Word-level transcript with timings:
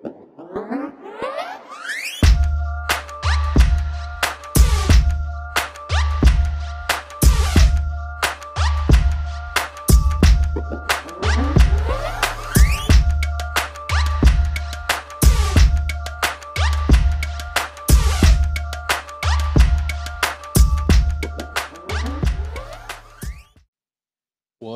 Thank 0.00 0.04
you. 0.16 0.21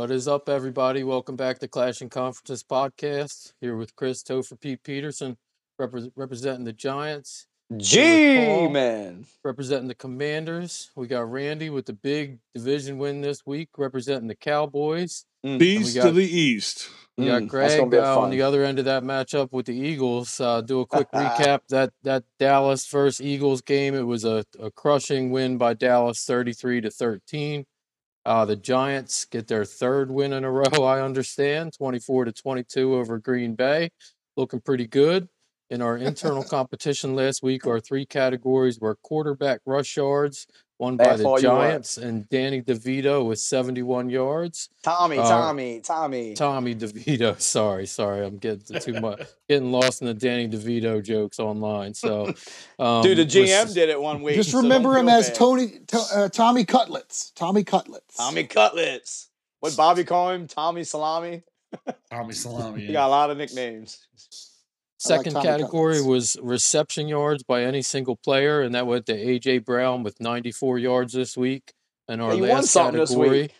What 0.07 0.15
is 0.15 0.29
up, 0.29 0.49
everybody? 0.49 1.03
Welcome 1.03 1.35
back 1.35 1.59
to 1.59 1.67
Clashing 1.67 2.11
Conferences 2.11 2.63
podcast. 2.63 3.55
Here 3.61 3.77
with 3.77 3.97
Chris 3.97 4.23
Topher, 4.23 4.61
Pete 4.61 4.85
Peterson, 4.85 5.37
repre- 5.81 6.13
representing 6.15 6.63
the 6.63 6.73
Giants. 6.73 7.49
G 7.77 8.47
Paul. 8.47 8.69
man. 8.69 9.27
Representing 9.43 9.89
the 9.89 9.97
Commanders. 9.97 10.93
We 10.95 11.09
got 11.09 11.29
Randy 11.29 11.71
with 11.71 11.87
the 11.87 11.93
big 11.93 12.39
division 12.55 12.99
win 12.99 13.21
this 13.21 13.45
week, 13.45 13.71
representing 13.77 14.29
the 14.29 14.37
Cowboys. 14.37 15.25
Beast 15.43 15.97
got- 15.97 16.05
to 16.05 16.13
the 16.13 16.23
east. 16.25 16.89
We 17.19 17.27
got 17.27 17.43
Mm, 17.43 17.49
Greg 17.49 17.93
uh, 17.95 18.21
on 18.21 18.31
the 18.31 18.43
other 18.43 18.63
end 18.63 18.79
of 18.79 18.85
that 18.85 19.03
matchup 19.03 19.51
with 19.51 19.67
the 19.67 19.75
Eagles. 19.75 20.39
Uh, 20.39 20.61
do 20.61 20.83
a 20.83 20.87
quick 20.87 21.11
recap 21.15 21.63
that 21.71 21.93
that 22.05 22.23
Dallas 22.39 22.87
first 22.87 23.21
Eagles 23.21 23.61
game. 23.61 23.93
It 23.97 24.07
was 24.07 24.25
a, 24.25 24.45
a 24.61 24.71
crushing 24.71 25.33
win 25.33 25.59
by 25.59 25.75
Dallas, 25.75 26.25
thirty-three 26.25 26.81
to 26.83 26.93
thirteen. 26.93 27.67
Uh, 28.27 28.45
the 28.45 28.57
Giants 28.57 29.25
get 29.25 29.47
their 29.47 29.65
third 29.65 30.11
win 30.11 30.33
in 30.33 30.43
a 30.43 30.51
row. 30.51 30.65
I 30.83 31.01
understand, 31.01 31.75
twenty-four 31.79 32.25
to 32.25 32.33
twenty-two 32.33 32.97
over 32.97 33.19
Green 33.19 33.55
Bay, 33.55 33.91
looking 34.37 34.61
pretty 34.61 34.89
good. 34.89 35.29
In 35.71 35.81
our 35.81 35.97
internal 35.97 36.43
competition 36.51 37.15
last 37.15 37.45
week, 37.45 37.69
our 37.69 37.79
three 37.79 38.05
categories 38.05 38.81
were 38.81 38.97
quarterback 38.97 39.61
rush 39.65 39.97
yards, 39.97 40.49
won 40.79 40.97
by 40.97 41.17
the 41.17 41.25
all 41.25 41.41
you 41.41 41.49
want. 41.49 41.61
Giants, 41.71 41.97
and 41.99 42.29
Danny 42.29 42.63
DeVito 42.63 43.27
with 43.27 43.39
seventy-one 43.39 44.11
yards. 44.11 44.69
Tommy, 44.83 45.19
Uh, 45.19 45.29
Tommy, 45.29 45.81
Tommy. 45.81 46.35
Tommy 46.35 46.75
DeVito. 46.75 47.41
Sorry, 47.57 47.87
sorry, 47.87 48.25
I'm 48.27 48.39
getting 48.39 48.79
too 48.81 49.01
much, 49.01 49.23
getting 49.49 49.73
lost 49.73 50.01
in 50.03 50.07
the 50.09 50.15
Danny 50.15 50.49
DeVito 50.49 51.03
jokes 51.03 51.39
online. 51.39 51.95
So, 51.95 52.33
um, 52.79 53.03
Dude, 53.03 53.19
the 53.19 53.25
was- 53.25 53.51
GM 53.51 53.75
did 53.75 53.89
it 53.89 54.01
one 54.01 54.23
week. 54.23 54.37
Just 54.37 54.51
so 54.53 54.59
remember 54.63 54.97
him 54.97 55.09
as 55.09 55.29
bad. 55.29 55.37
Tony 55.37 55.69
to, 55.89 55.99
uh, 56.15 56.29
Tommy 56.29 56.65
Cutlets. 56.65 57.33
Tommy 57.35 57.65
Cutlets. 57.65 58.17
Tommy 58.17 58.45
Cutlets. 58.45 59.29
What 59.61 59.77
Bobby 59.77 60.05
call 60.05 60.31
him? 60.31 60.47
Tommy 60.47 60.85
Salami. 60.85 61.43
Tommy 62.11 62.33
Salami. 62.35 62.83
He 62.87 62.93
got 62.93 63.07
a 63.07 63.11
lot 63.11 63.31
of 63.31 63.39
nicknames. 63.39 63.99
I 65.05 65.09
like 65.09 65.25
Second 65.25 65.43
category 65.43 65.97
Cutlets. 65.97 66.07
was 66.07 66.37
reception 66.43 67.07
yards 67.09 67.43
by 67.43 67.63
any 67.65 67.83
single 67.83 68.17
player, 68.17 68.63
and 68.63 68.75
that 68.75 68.87
went 68.87 69.07
to 69.07 69.15
AJ 69.15 69.65
Brown 69.65 70.03
with 70.03 70.21
94 70.21 70.79
yards 70.79 71.13
this 71.13 71.37
week. 71.37 71.75
And 72.09 72.23
our 72.23 72.31
won 72.31 72.41
last 72.41 72.73
category, 72.73 73.51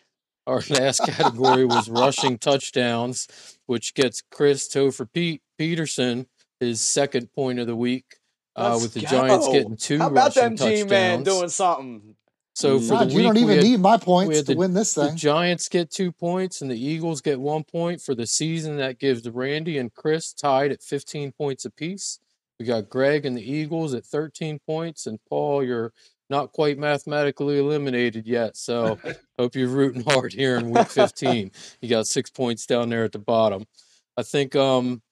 our 0.47 0.63
last 0.71 1.05
category 1.05 1.67
was 1.67 1.91
rushing 1.91 2.39
touchdowns, 2.39 3.29
which 3.67 3.93
gets 3.95 4.23
Chris 4.31 4.69
Topher 4.69 5.09
Pete 5.13 5.43
Peterson 5.59 6.27
his 6.59 6.81
second 6.81 7.33
point 7.33 7.59
of 7.59 7.67
the 7.67 7.77
week. 7.77 8.17
Uh, 8.55 8.79
with 8.81 8.95
the 8.95 9.01
Giants 9.01 9.49
getting 9.49 9.77
two 9.77 9.99
How 9.99 10.07
about 10.07 10.35
rushing 10.35 10.57
them 10.57 10.57
touchdowns. 10.57 11.25
doing 11.25 11.49
something? 11.51 12.16
So 12.57 12.81
for 12.81 12.95
God, 12.95 13.09
the 13.09 13.13
you 13.13 13.17
week, 13.19 13.27
don't 13.27 13.37
even 13.37 13.55
had- 13.57 13.65
need 13.65 13.81
my 13.81 13.99
points 13.99 14.39
to 14.39 14.45
the- 14.45 14.57
win 14.57 14.73
this 14.73 14.95
The. 14.95 15.11
Giants 15.13 15.69
get 15.69 15.91
two 15.91 16.11
points 16.11 16.63
and 16.63 16.71
the 16.71 16.83
Eagles 16.83 17.21
get 17.21 17.39
one 17.39 17.65
point 17.65 18.01
for 18.01 18.15
the 18.15 18.27
season. 18.27 18.79
That 18.79 18.99
gives 18.99 19.29
Randy 19.29 19.77
and 19.79 19.93
Chris 19.95 20.33
tied 20.33 20.73
at 20.73 20.83
15 20.83 21.33
points 21.33 21.65
apiece. 21.67 22.19
We 22.59 22.65
got 22.65 22.89
Greg 22.89 23.27
and 23.27 23.37
the 23.37 23.43
Eagles 23.43 23.93
at 23.93 24.07
13 24.07 24.59
points, 24.67 25.07
and 25.07 25.19
Paul, 25.29 25.63
you're 25.63 25.93
not 26.31 26.53
quite 26.53 26.79
mathematically 26.79 27.59
eliminated 27.59 28.27
yet. 28.27 28.57
So 28.57 28.99
hope 29.39 29.55
you're 29.55 29.69
rooting 29.69 30.03
hard 30.03 30.33
here 30.33 30.57
in 30.57 30.71
week 30.71 30.89
15. 30.89 31.51
You 31.83 31.89
got 31.91 32.07
six 32.07 32.31
points 32.31 32.65
down 32.65 32.89
there 32.89 33.05
at 33.05 33.13
the 33.13 33.19
bottom. 33.19 33.67
I 34.17 34.23
think, 34.23 34.57
um, 34.57 35.03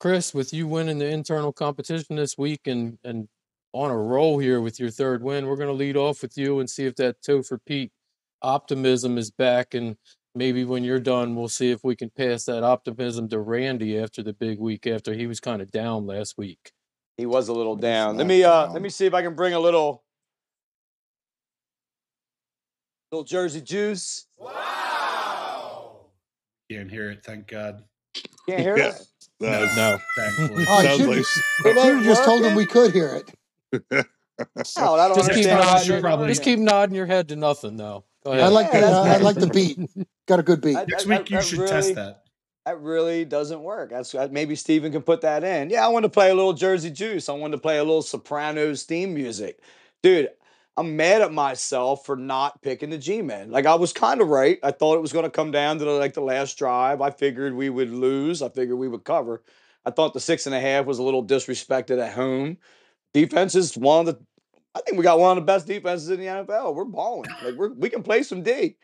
Chris, 0.00 0.32
with 0.32 0.54
you 0.54 0.66
winning 0.66 0.98
the 0.98 1.06
internal 1.08 1.52
competition 1.52 2.16
this 2.16 2.38
week 2.38 2.66
and 2.66 2.98
and 3.04 3.28
on 3.72 3.90
a 3.90 3.96
roll 3.96 4.38
here 4.38 4.60
with 4.60 4.80
your 4.80 4.90
third 4.90 5.22
win, 5.22 5.46
we're 5.46 5.56
going 5.56 5.68
to 5.68 5.72
lead 5.74 5.96
off 5.96 6.22
with 6.22 6.36
you 6.38 6.60
and 6.60 6.68
see 6.70 6.86
if 6.86 6.96
that 6.96 7.22
toe 7.22 7.42
for 7.42 7.58
Pete 7.58 7.92
optimism 8.42 9.18
is 9.18 9.30
back 9.30 9.74
and 9.74 9.96
maybe 10.34 10.62
when 10.64 10.84
you're 10.84 11.00
done 11.00 11.34
we'll 11.34 11.48
see 11.48 11.70
if 11.70 11.82
we 11.82 11.96
can 11.96 12.10
pass 12.10 12.44
that 12.44 12.62
optimism 12.62 13.28
to 13.30 13.40
Randy 13.40 13.98
after 13.98 14.22
the 14.22 14.34
big 14.34 14.58
week 14.60 14.86
after 14.86 15.14
he 15.14 15.26
was 15.26 15.40
kind 15.40 15.62
of 15.62 15.70
down 15.70 16.06
last 16.06 16.36
week. 16.36 16.72
He 17.16 17.24
was 17.24 17.48
a 17.48 17.54
little 17.54 17.74
He's 17.76 17.82
down. 17.82 18.16
Let 18.18 18.24
not 18.24 18.28
me 18.28 18.44
uh 18.44 18.70
let 18.72 18.82
me 18.82 18.90
see 18.90 19.06
if 19.06 19.14
I 19.14 19.22
can 19.22 19.34
bring 19.34 19.54
a 19.54 19.58
little 19.58 20.04
little 23.10 23.24
Jersey 23.24 23.62
juice. 23.62 24.26
Wow! 24.36 26.00
Can't 26.70 26.90
hear 26.90 27.10
it. 27.10 27.24
Thank 27.24 27.48
God. 27.48 27.84
Can't 28.48 28.60
hear 28.60 28.76
Yeah. 28.76 28.88
it. 28.90 29.06
That's- 29.40 29.76
No. 29.76 29.98
Thankfully. 30.16 30.64
Oh, 30.68 30.80
you 30.82 30.88
sounds 30.88 31.00
like 31.06 31.16
you 31.16 31.24
should 31.24 31.76
have 31.76 32.04
just 32.04 32.24
told 32.24 32.44
him 32.44 32.54
we 32.54 32.66
could 32.66 32.92
hear 32.92 33.08
it. 33.14 33.30
No, 33.90 34.94
I 34.94 35.08
don't 35.08 35.16
Just 35.16 35.32
keep 35.32 35.46
nodding 35.46 35.88
your, 35.88 36.00
probably- 36.00 36.28
just 36.28 36.42
keep 36.42 36.58
nodding 36.58 36.94
your 36.94 37.06
head 37.06 37.28
to 37.30 37.36
nothing 37.36 37.76
though. 37.76 38.04
Go 38.24 38.32
ahead. 38.32 38.44
I 38.44 38.48
like 38.48 38.70
the 38.70 38.78
Yeah, 38.80 38.86
uh, 38.98 39.04
I 39.04 39.16
like 39.18 39.36
the 39.36 39.46
beat. 39.46 39.78
Got 40.26 40.40
a 40.40 40.42
good 40.42 40.60
beat. 40.60 40.76
I- 40.76 40.84
Next 40.84 41.04
that- 41.04 41.20
week 41.20 41.30
you 41.30 41.36
that 41.38 41.44
should 41.44 41.58
really- 41.60 41.70
test 41.70 41.94
that. 41.94 42.22
that 42.66 42.80
really 42.80 43.24
doesn't 43.24 43.62
work. 43.62 43.90
That's 43.90 44.12
that- 44.12 44.32
maybe 44.32 44.54
Steven 44.56 44.92
can 44.92 45.02
put 45.02 45.22
that 45.22 45.42
in. 45.44 45.70
Yeah, 45.70 45.84
I 45.86 45.88
want 45.88 46.02
to 46.04 46.08
play 46.10 46.30
a 46.30 46.34
little 46.34 46.52
Jersey 46.52 46.90
Juice. 46.90 47.28
I 47.28 47.32
wanted 47.32 47.56
to 47.56 47.62
play 47.62 47.78
a 47.78 47.84
little 47.84 48.02
Sopranos 48.02 48.82
theme 48.82 49.14
music. 49.14 49.60
Dude, 50.02 50.28
I'm 50.76 50.96
mad 50.96 51.22
at 51.22 51.32
myself 51.32 52.04
for 52.04 52.16
not 52.16 52.60
picking 52.60 52.90
the 52.90 52.98
G-Men. 52.98 53.50
Like 53.50 53.64
I 53.64 53.76
was 53.76 53.94
kind 53.94 54.20
of 54.20 54.28
right. 54.28 54.58
I 54.62 54.70
thought 54.72 54.96
it 54.96 55.00
was 55.02 55.12
going 55.14 55.24
to 55.24 55.30
come 55.30 55.50
down 55.50 55.78
to 55.78 55.84
the, 55.86 55.92
like 55.92 56.12
the 56.12 56.20
last 56.20 56.58
drive. 56.58 57.00
I 57.00 57.10
figured 57.10 57.54
we 57.54 57.70
would 57.70 57.90
lose. 57.90 58.42
I 58.42 58.50
figured 58.50 58.76
we 58.76 58.88
would 58.88 59.04
cover. 59.04 59.42
I 59.86 59.90
thought 59.92 60.12
the 60.12 60.20
six 60.20 60.44
and 60.44 60.54
a 60.54 60.60
half 60.60 60.84
was 60.84 60.98
a 60.98 61.02
little 61.02 61.24
disrespected 61.24 61.98
at 62.04 62.12
home. 62.12 62.58
Defense 63.16 63.54
is 63.54 63.78
one 63.78 64.00
of 64.00 64.14
the. 64.14 64.22
I 64.74 64.82
think 64.82 64.98
we 64.98 65.02
got 65.02 65.18
one 65.18 65.38
of 65.38 65.42
the 65.42 65.46
best 65.46 65.66
defenses 65.66 66.10
in 66.10 66.20
the 66.20 66.26
NFL. 66.26 66.74
We're 66.74 66.84
balling. 66.84 67.30
Like 67.42 67.54
we're 67.54 67.72
we 67.72 67.88
can 67.88 68.02
play 68.02 68.22
some 68.22 68.42
D. 68.42 68.76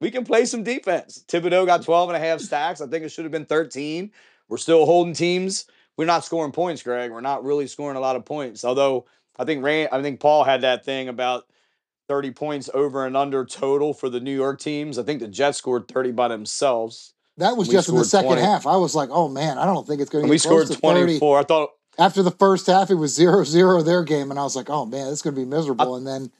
We 0.00 0.10
can 0.10 0.24
play 0.24 0.46
some 0.46 0.62
defense. 0.62 1.22
Thibodeaux 1.28 1.66
got 1.66 1.82
12 1.82 2.08
and 2.08 2.16
a 2.16 2.18
half 2.18 2.40
stacks. 2.40 2.80
I 2.80 2.86
think 2.86 3.04
it 3.04 3.10
should 3.10 3.26
have 3.26 3.32
been 3.32 3.44
13. 3.44 4.10
We're 4.48 4.56
still 4.56 4.86
holding 4.86 5.12
teams. 5.12 5.66
We're 5.98 6.06
not 6.06 6.24
scoring 6.24 6.52
points, 6.52 6.82
Greg. 6.82 7.10
We're 7.10 7.20
not 7.20 7.44
really 7.44 7.66
scoring 7.66 7.98
a 7.98 8.00
lot 8.00 8.16
of 8.16 8.24
points. 8.24 8.64
Although 8.64 9.04
I 9.38 9.44
think 9.44 9.62
Rand, 9.62 9.90
I 9.92 10.00
think 10.00 10.18
Paul 10.18 10.44
had 10.44 10.62
that 10.62 10.86
thing 10.86 11.10
about 11.10 11.46
30 12.08 12.30
points 12.30 12.70
over 12.72 13.04
and 13.04 13.18
under 13.18 13.44
total 13.44 13.92
for 13.92 14.08
the 14.08 14.20
New 14.20 14.34
York 14.34 14.60
teams. 14.60 14.98
I 14.98 15.02
think 15.02 15.20
the 15.20 15.28
Jets 15.28 15.58
scored 15.58 15.88
30 15.88 16.12
by 16.12 16.28
themselves. 16.28 17.12
That 17.36 17.58
was 17.58 17.68
we 17.68 17.74
just 17.74 17.90
in 17.90 17.96
the 17.96 18.04
second 18.06 18.28
20. 18.28 18.40
half. 18.40 18.66
I 18.66 18.76
was 18.76 18.94
like, 18.94 19.10
oh 19.12 19.28
man, 19.28 19.58
I 19.58 19.66
don't 19.66 19.86
think 19.86 20.00
it's 20.00 20.08
going 20.08 20.22
to 20.22 20.24
And 20.24 20.30
we 20.30 20.38
scored 20.38 20.68
to 20.68 20.72
30. 20.72 20.80
24. 20.80 21.38
I 21.38 21.42
thought 21.42 21.70
After 21.98 22.22
the 22.22 22.30
first 22.30 22.66
half, 22.66 22.90
it 22.90 22.94
was 22.94 23.16
0-0 23.18 23.84
their 23.84 24.02
game, 24.02 24.30
and 24.30 24.38
I 24.38 24.42
was 24.42 24.56
like, 24.56 24.70
oh 24.70 24.84
man, 24.86 25.06
this 25.06 25.14
is 25.14 25.22
going 25.22 25.34
to 25.34 25.40
be 25.40 25.46
miserable. 25.46 25.94
Uh 25.94 25.98
and 25.98 26.06
then 26.06 26.32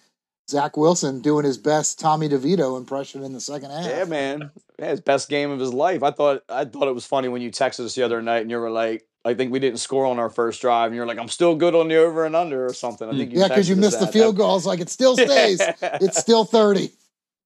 Zach 0.51 0.77
Wilson 0.77 1.21
doing 1.21 1.45
his 1.45 1.59
best 1.59 1.99
Tommy 1.99 2.29
DeVito 2.29 2.77
impression 2.77 3.25
in 3.25 3.33
the 3.33 3.41
second 3.41 3.71
half. 3.71 3.87
Yeah, 3.87 4.05
man. 4.05 4.51
Yeah, 4.79 4.91
his 4.91 5.01
best 5.01 5.29
game 5.29 5.51
of 5.51 5.59
his 5.59 5.73
life. 5.73 6.03
I 6.03 6.11
thought 6.11 6.43
I 6.49 6.65
thought 6.65 6.89
it 6.89 6.95
was 6.95 7.07
funny 7.07 7.29
when 7.29 7.41
you 7.41 7.51
texted 7.51 7.85
us 7.85 7.95
the 7.95 8.03
other 8.03 8.21
night 8.21 8.43
and 8.43 8.51
you 8.51 8.59
were 8.59 8.71
like, 8.71 9.07
I 9.25 9.33
think 9.35 9.53
we 9.53 9.59
didn't 9.59 9.79
score 9.79 10.05
on 10.05 10.19
our 10.19 10.29
first 10.29 10.61
drive, 10.61 10.89
and 10.89 10.97
you're 10.97 11.07
like, 11.07 11.19
I'm 11.19 11.29
still 11.29 11.55
good 11.55 11.75
on 11.75 11.89
the 11.89 11.97
over 11.97 12.27
and 12.27 12.37
under 12.37 12.67
or 12.67 12.75
something. 12.75 13.09
I 13.09 13.13
think 13.13 13.31
hmm. 13.31 13.37
you 13.37 13.41
Yeah, 13.43 13.49
because 13.49 13.69
you 13.69 13.77
missed 13.77 14.01
the 14.01 14.07
field 14.07 14.37
goal. 14.37 14.51
I 14.51 14.55
was 14.55 14.67
like, 14.67 14.81
it 14.81 14.91
still 14.91 15.17
stays. 15.17 15.61
it's 15.81 16.19
still 16.19 16.45
30. 16.45 16.91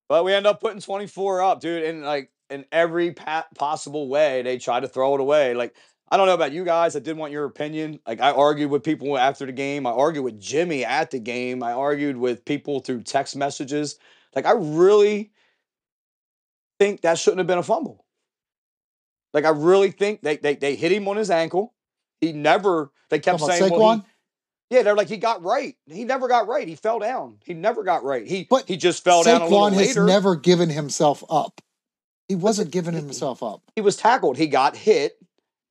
But 0.08 0.24
we 0.24 0.32
end 0.32 0.46
up 0.46 0.60
putting 0.60 0.80
24 0.80 1.42
up, 1.42 1.60
dude, 1.60 1.84
and 1.84 2.02
like 2.02 2.30
in 2.50 2.64
every 2.72 3.14
possible 3.54 4.08
way, 4.08 4.42
they 4.42 4.58
try 4.58 4.80
to 4.80 4.88
throw 4.88 5.14
it 5.14 5.20
away. 5.20 5.54
Like 5.54 5.76
I 6.10 6.16
don't 6.16 6.26
know 6.26 6.34
about 6.34 6.52
you 6.52 6.64
guys. 6.64 6.96
I 6.96 7.00
did 7.00 7.16
want 7.16 7.32
your 7.32 7.44
opinion. 7.44 8.00
Like 8.06 8.20
I 8.20 8.30
argued 8.32 8.70
with 8.70 8.82
people 8.82 9.18
after 9.18 9.44
the 9.46 9.52
game. 9.52 9.86
I 9.86 9.90
argued 9.90 10.24
with 10.24 10.40
Jimmy 10.40 10.84
at 10.84 11.10
the 11.10 11.18
game. 11.18 11.62
I 11.62 11.72
argued 11.72 12.16
with 12.16 12.44
people 12.44 12.80
through 12.80 13.02
text 13.02 13.36
messages. 13.36 13.98
Like 14.34 14.46
I 14.46 14.52
really 14.52 15.32
think 16.78 17.02
that 17.02 17.18
shouldn't 17.18 17.38
have 17.38 17.46
been 17.46 17.58
a 17.58 17.62
fumble. 17.62 18.04
Like 19.34 19.44
I 19.44 19.50
really 19.50 19.90
think 19.90 20.22
they 20.22 20.36
they 20.38 20.54
they 20.54 20.74
hit 20.76 20.92
him 20.92 21.06
on 21.08 21.16
his 21.16 21.30
ankle. 21.30 21.74
He 22.20 22.32
never. 22.32 22.90
They 23.10 23.18
kept 23.18 23.40
saying, 23.40 23.70
well, 23.70 23.80
he- 23.94 24.00
Saquon? 24.00 24.04
yeah, 24.70 24.82
they're 24.82 24.96
like 24.96 25.08
he 25.08 25.16
got 25.18 25.42
right. 25.42 25.76
He 25.86 26.04
never 26.04 26.28
got 26.28 26.48
right. 26.48 26.66
He 26.66 26.74
fell 26.74 26.98
down. 26.98 27.38
He 27.44 27.54
never 27.54 27.84
got 27.84 28.02
right. 28.04 28.26
He 28.26 28.46
But 28.48 28.66
he 28.66 28.76
just 28.76 29.04
fell 29.04 29.22
down 29.22 29.42
a 29.42 29.44
little 29.44 29.60
Saquon 29.60 29.72
has 29.74 29.86
later. 29.88 30.04
never 30.06 30.36
given 30.36 30.70
himself 30.70 31.22
up. 31.30 31.60
He 32.28 32.34
wasn't 32.34 32.70
giving 32.70 32.94
himself 32.94 33.42
up. 33.42 33.62
he 33.74 33.80
was 33.80 33.96
tackled. 33.96 34.36
He 34.36 34.46
got 34.48 34.76
hit 34.76 35.18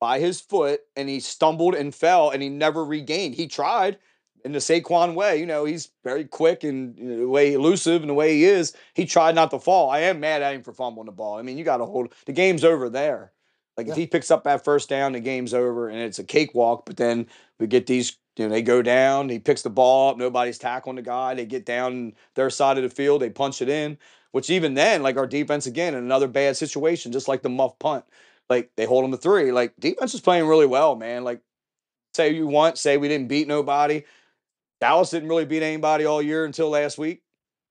by 0.00 0.18
his 0.18 0.40
foot 0.40 0.80
and 0.96 1.08
he 1.08 1.20
stumbled 1.20 1.74
and 1.74 1.94
fell 1.94 2.30
and 2.30 2.42
he 2.42 2.48
never 2.48 2.84
regained. 2.84 3.34
He 3.34 3.46
tried 3.46 3.98
in 4.44 4.52
the 4.52 4.58
Saquon 4.58 5.14
way. 5.14 5.38
You 5.38 5.46
know, 5.46 5.64
he's 5.64 5.90
very 6.04 6.24
quick 6.24 6.64
and 6.64 6.96
you 6.98 7.04
know, 7.04 7.16
the 7.18 7.28
way 7.28 7.52
elusive 7.52 8.02
and 8.02 8.10
the 8.10 8.14
way 8.14 8.34
he 8.34 8.44
is. 8.44 8.74
He 8.94 9.06
tried 9.06 9.34
not 9.34 9.50
to 9.50 9.58
fall. 9.58 9.90
I 9.90 10.00
am 10.00 10.20
mad 10.20 10.42
at 10.42 10.54
him 10.54 10.62
for 10.62 10.72
fumbling 10.72 11.06
the 11.06 11.12
ball. 11.12 11.38
I 11.38 11.42
mean, 11.42 11.58
you 11.58 11.64
got 11.64 11.78
to 11.78 11.86
hold 11.86 12.14
the 12.26 12.32
game's 12.32 12.64
over 12.64 12.88
there. 12.88 13.32
Like 13.76 13.86
if 13.86 13.96
he 13.96 14.08
picks 14.08 14.30
up 14.32 14.42
that 14.44 14.64
first 14.64 14.88
down, 14.88 15.12
the 15.12 15.20
game's 15.20 15.54
over 15.54 15.88
and 15.88 16.00
it's 16.00 16.18
a 16.18 16.24
cakewalk. 16.24 16.84
But 16.84 16.96
then 16.96 17.28
we 17.60 17.68
get 17.68 17.86
these, 17.86 18.16
you 18.36 18.44
know, 18.44 18.50
they 18.50 18.60
go 18.60 18.82
down, 18.82 19.28
he 19.28 19.38
picks 19.38 19.62
the 19.62 19.70
ball 19.70 20.10
up, 20.10 20.16
nobody's 20.16 20.58
tackling 20.58 20.96
the 20.96 21.02
guy, 21.02 21.34
they 21.34 21.46
get 21.46 21.64
down 21.64 22.14
their 22.34 22.50
side 22.50 22.76
of 22.76 22.82
the 22.82 22.90
field, 22.90 23.22
they 23.22 23.30
punch 23.30 23.62
it 23.62 23.68
in. 23.68 23.96
Which 24.32 24.50
even 24.50 24.74
then, 24.74 25.02
like 25.02 25.16
our 25.16 25.28
defense 25.28 25.66
again, 25.66 25.94
in 25.94 26.02
another 26.02 26.28
bad 26.28 26.56
situation, 26.56 27.12
just 27.12 27.28
like 27.28 27.42
the 27.42 27.48
muff 27.48 27.78
punt. 27.78 28.04
Like 28.50 28.70
they 28.76 28.84
hold 28.84 29.04
them 29.04 29.10
to 29.12 29.16
three. 29.18 29.52
Like 29.52 29.74
defense 29.78 30.14
is 30.14 30.20
playing 30.20 30.46
really 30.46 30.66
well, 30.66 30.96
man. 30.96 31.24
Like 31.24 31.40
say 32.14 32.30
you 32.34 32.46
want, 32.46 32.78
say 32.78 32.96
we 32.96 33.08
didn't 33.08 33.28
beat 33.28 33.48
nobody. 33.48 34.04
Dallas 34.80 35.10
didn't 35.10 35.28
really 35.28 35.44
beat 35.44 35.62
anybody 35.62 36.04
all 36.04 36.22
year 36.22 36.44
until 36.44 36.70
last 36.70 36.98
week. 36.98 37.22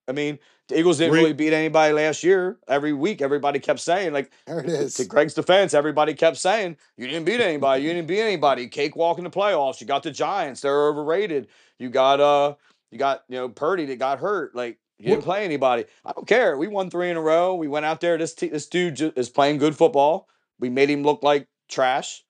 I 0.08 0.12
mean, 0.14 0.40
the 0.68 0.80
Eagles 0.80 0.98
didn't 0.98 1.12
Great. 1.12 1.22
really 1.22 1.34
beat 1.34 1.54
anybody 1.54 1.94
last 1.94 2.24
year. 2.24 2.58
Every 2.68 2.94
week, 2.94 3.22
everybody 3.22 3.60
kept 3.60 3.80
saying, 3.80 4.14
like, 4.14 4.32
There 4.46 4.60
it 4.60 4.70
is. 4.70 4.96
to 4.96 5.06
Greg's 5.06 5.34
defense, 5.34 5.74
everybody 5.74 6.14
kept 6.14 6.38
saying, 6.38 6.78
You 6.98 7.08
didn't 7.08 7.26
beat 7.26 7.40
anybody. 7.42 7.84
You 7.84 7.90
didn't 7.94 8.08
beat 8.08 8.22
anybody. 8.22 8.68
Cakewalk 8.68 9.18
in 9.18 9.24
the 9.24 9.30
playoffs. 9.30 9.80
You 9.82 9.88
got 9.88 10.04
the 10.04 10.12
Giants. 10.12 10.62
They're 10.62 10.88
overrated. 10.88 11.48
You 11.80 11.90
got 11.90 12.20
uh 12.20 12.56
you 12.92 12.98
got, 12.98 13.24
you 13.28 13.36
know, 13.38 13.50
Purdy 13.50 13.86
that 13.86 14.00
got 14.00 14.20
hurt. 14.20 14.56
Like, 14.56 14.78
you 14.98 15.10
didn't 15.10 15.24
play 15.24 15.44
anybody. 15.44 15.86
I 16.06 16.14
don't 16.14 16.28
care. 16.28 16.58
We 16.58 16.68
won 16.68 16.90
three 16.90 17.10
in 17.10 17.18
a 17.18 17.22
row. 17.22 17.54
We 17.56 17.68
went 17.68 17.86
out 17.86 18.00
there. 18.02 18.18
This 18.18 18.34
te- 18.34 18.48
this 18.48 18.66
dude 18.68 18.96
ju- 18.96 19.14
is 19.16 19.30
playing 19.30 19.58
good 19.58 19.76
football. 19.76 20.28
We 20.60 20.70
made 20.70 20.90
him 20.90 21.04
look 21.04 21.24
like 21.24 21.48
trash. 21.70 22.24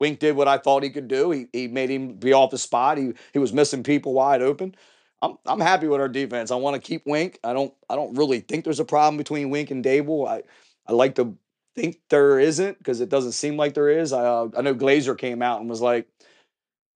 Wink 0.00 0.20
did 0.20 0.36
what 0.36 0.48
I 0.48 0.58
thought 0.58 0.82
he 0.82 0.90
could 0.90 1.08
do. 1.08 1.30
He 1.30 1.46
he 1.52 1.68
made 1.68 1.90
him 1.90 2.14
be 2.14 2.32
off 2.32 2.50
the 2.50 2.58
spot. 2.58 2.98
He 2.98 3.12
he 3.32 3.38
was 3.38 3.52
missing 3.52 3.82
people 3.82 4.12
wide 4.12 4.42
open. 4.42 4.74
I'm 5.22 5.36
I'm 5.46 5.60
happy 5.60 5.88
with 5.88 6.00
our 6.00 6.08
defense. 6.08 6.50
I 6.50 6.56
want 6.56 6.76
to 6.76 6.86
keep 6.86 7.02
Wink. 7.06 7.38
I 7.42 7.52
don't 7.52 7.74
I 7.88 7.96
don't 7.96 8.16
really 8.16 8.40
think 8.40 8.64
there's 8.64 8.80
a 8.80 8.84
problem 8.84 9.16
between 9.16 9.50
Wink 9.50 9.70
and 9.70 9.84
Daboll. 9.84 10.28
I 10.28 10.42
I 10.86 10.92
like 10.92 11.16
to 11.16 11.36
think 11.74 11.98
there 12.10 12.38
isn't 12.38 12.78
because 12.78 13.00
it 13.00 13.08
doesn't 13.08 13.32
seem 13.32 13.56
like 13.56 13.74
there 13.74 13.88
is. 13.88 14.12
I 14.12 14.24
uh, 14.24 14.48
I 14.56 14.62
know 14.62 14.74
Glazer 14.74 15.16
came 15.18 15.42
out 15.42 15.60
and 15.60 15.68
was 15.68 15.80
like, 15.80 16.08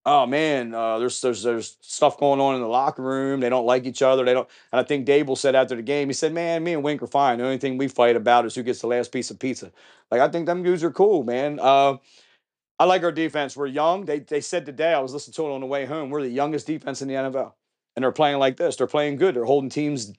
"Oh 0.04 0.26
man, 0.26 0.74
uh, 0.74 0.98
there's 0.98 1.20
there's 1.20 1.42
there's 1.42 1.76
stuff 1.80 2.18
going 2.18 2.40
on 2.40 2.54
in 2.54 2.60
the 2.60 2.66
locker 2.66 3.02
room. 3.02 3.40
They 3.40 3.48
don't 3.48 3.66
like 3.66 3.86
each 3.86 4.02
other. 4.02 4.24
They 4.24 4.34
don't." 4.34 4.48
And 4.72 4.80
I 4.80 4.82
think 4.82 5.06
Daboll 5.06 5.38
said 5.38 5.54
after 5.54 5.76
the 5.76 5.82
game, 5.82 6.08
he 6.08 6.14
said, 6.14 6.32
"Man, 6.32 6.64
me 6.64 6.74
and 6.74 6.82
Wink 6.82 7.02
are 7.02 7.06
fine. 7.06 7.38
The 7.38 7.44
only 7.44 7.58
thing 7.58 7.78
we 7.78 7.88
fight 7.88 8.16
about 8.16 8.46
is 8.46 8.54
who 8.54 8.62
gets 8.62 8.80
the 8.80 8.88
last 8.88 9.12
piece 9.12 9.30
of 9.30 9.38
pizza." 9.38 9.72
Like 10.10 10.20
I 10.20 10.28
think 10.28 10.46
them 10.46 10.62
dudes 10.62 10.84
are 10.84 10.90
cool, 10.90 11.22
man. 11.22 11.58
Uh, 11.60 11.96
I 12.78 12.84
like 12.84 13.04
our 13.04 13.12
defense. 13.12 13.56
We're 13.56 13.66
young. 13.66 14.04
They 14.04 14.20
they 14.20 14.40
said 14.40 14.66
today 14.66 14.92
I 14.92 15.00
was 15.00 15.12
listening 15.12 15.34
to 15.34 15.46
it 15.46 15.54
on 15.54 15.60
the 15.60 15.66
way 15.66 15.84
home. 15.86 16.10
We're 16.10 16.22
the 16.22 16.28
youngest 16.28 16.66
defense 16.66 17.00
in 17.00 17.08
the 17.08 17.14
NFL, 17.14 17.52
and 17.96 18.02
they're 18.02 18.12
playing 18.12 18.38
like 18.38 18.56
this. 18.56 18.76
They're 18.76 18.86
playing 18.86 19.16
good. 19.16 19.36
They're 19.36 19.44
holding 19.44 19.70
teams 19.70 20.12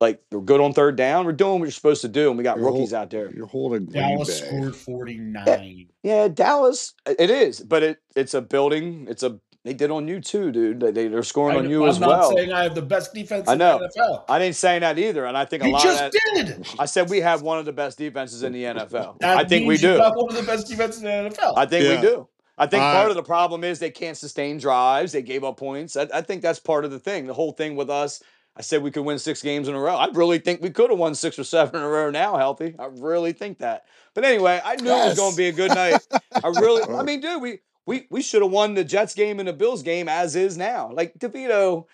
like 0.00 0.22
we're 0.30 0.40
good 0.40 0.60
on 0.60 0.72
third 0.72 0.96
down. 0.96 1.24
We're 1.26 1.32
doing 1.32 1.60
what 1.60 1.66
you're 1.66 1.70
supposed 1.72 2.02
to 2.02 2.08
do, 2.08 2.28
and 2.28 2.36
we 2.38 2.44
got 2.44 2.56
You're 2.58 2.66
rookies 2.66 2.90
hol- 2.90 3.00
out 3.00 3.10
there. 3.10 3.30
You're 3.34 3.46
holding 3.46 3.86
Green 3.86 4.02
Dallas 4.02 4.40
Bay. 4.40 4.46
scored 4.48 4.74
eh, 4.74 4.76
49. 4.76 5.86
Yeah, 6.02 6.28
Dallas. 6.28 6.94
It 7.06 7.30
is, 7.30 7.60
but 7.60 7.82
it 7.82 7.98
it's 8.16 8.34
a 8.34 8.40
building. 8.42 9.06
It's 9.08 9.22
a 9.22 9.38
they 9.64 9.72
did 9.72 9.90
on 9.90 10.06
you 10.06 10.20
too, 10.20 10.52
dude. 10.52 10.80
They, 10.80 10.90
they- 10.90 11.08
they're 11.08 11.22
scoring 11.22 11.56
I, 11.56 11.60
on 11.60 11.70
you 11.70 11.84
I'm 11.84 11.88
as 11.90 11.98
not 12.00 12.08
well. 12.08 12.36
saying 12.36 12.52
I 12.52 12.64
have 12.64 12.74
the 12.74 12.82
best 12.82 13.14
defense 13.14 13.48
I 13.48 13.52
in 13.54 13.58
know. 13.60 13.78
the 13.78 13.88
NFL. 13.98 14.24
I 14.28 14.38
didn't 14.38 14.56
say 14.56 14.78
that 14.78 14.98
either, 14.98 15.24
and 15.24 15.38
I 15.38 15.46
think 15.46 15.62
a 15.62 15.66
You 15.68 15.72
lot 15.72 15.82
just 15.82 16.02
of 16.02 16.12
that. 16.12 16.34
did. 16.34 16.66
I 16.78 16.84
said 16.84 17.08
we 17.08 17.20
have 17.20 17.40
one 17.40 17.58
of 17.58 17.64
the 17.64 17.72
best 17.72 17.96
defenses 17.96 18.42
in 18.42 18.52
the 18.52 18.64
NFL. 18.64 19.20
That 19.20 19.38
I 19.38 19.44
think 19.44 19.62
we 19.62 19.70
means 19.70 19.82
you 19.82 19.94
do. 19.94 19.98
one 20.00 20.28
of 20.28 20.36
the 20.36 20.42
best 20.42 20.68
defenses 20.68 21.02
in 21.02 21.06
the 21.06 21.30
NFL. 21.30 21.54
I 21.56 21.64
think 21.66 21.84
Yeah. 21.84 21.96
we 21.96 22.02
do. 22.02 22.28
I 22.56 22.66
think 22.68 22.82
part 22.82 23.08
of 23.10 23.16
the 23.16 23.22
problem 23.22 23.64
is 23.64 23.80
they 23.80 23.90
can't 23.90 24.16
sustain 24.16 24.58
drives. 24.58 25.10
They 25.12 25.22
gave 25.22 25.42
up 25.42 25.56
points. 25.56 25.96
I, 25.96 26.06
I 26.14 26.20
think 26.20 26.40
that's 26.40 26.60
part 26.60 26.84
of 26.84 26.92
the 26.92 27.00
thing. 27.00 27.26
The 27.26 27.34
whole 27.34 27.50
thing 27.50 27.74
with 27.74 27.90
us, 27.90 28.22
I 28.56 28.62
said 28.62 28.82
we 28.82 28.90
could 28.92 29.04
win 29.04 29.18
six 29.18 29.42
games 29.42 29.66
in 29.66 29.74
a 29.74 29.80
row. 29.80 29.96
I 29.96 30.06
really 30.12 30.38
think 30.38 30.62
we 30.62 30.70
could 30.70 30.90
have 30.90 30.98
won 30.98 31.14
six 31.14 31.38
or 31.38 31.44
seven 31.44 31.74
in 31.76 31.82
a 31.82 31.88
row 31.88 32.10
now, 32.10 32.36
healthy. 32.36 32.74
I 32.78 32.86
really 32.86 33.32
think 33.32 33.58
that. 33.58 33.84
But 34.14 34.24
anyway, 34.24 34.60
I 34.64 34.76
knew 34.76 34.90
it 34.90 35.06
was 35.08 35.16
going 35.16 35.32
to 35.32 35.36
be 35.36 35.48
a 35.48 35.52
good 35.52 35.74
night. 35.74 36.00
I 36.32 36.48
really, 36.48 36.82
I 36.94 37.02
mean, 37.04 37.20
dude, 37.20 37.42
we 37.42 37.58
we 37.86 38.06
we 38.10 38.22
should 38.22 38.42
have 38.42 38.52
won 38.52 38.74
the 38.74 38.84
Jets 38.84 39.14
game 39.14 39.40
and 39.40 39.48
the 39.48 39.52
Bills 39.52 39.82
game 39.82 40.08
as 40.08 40.36
is 40.36 40.56
now. 40.56 40.90
Like 40.92 41.18
DeVito, 41.18 41.86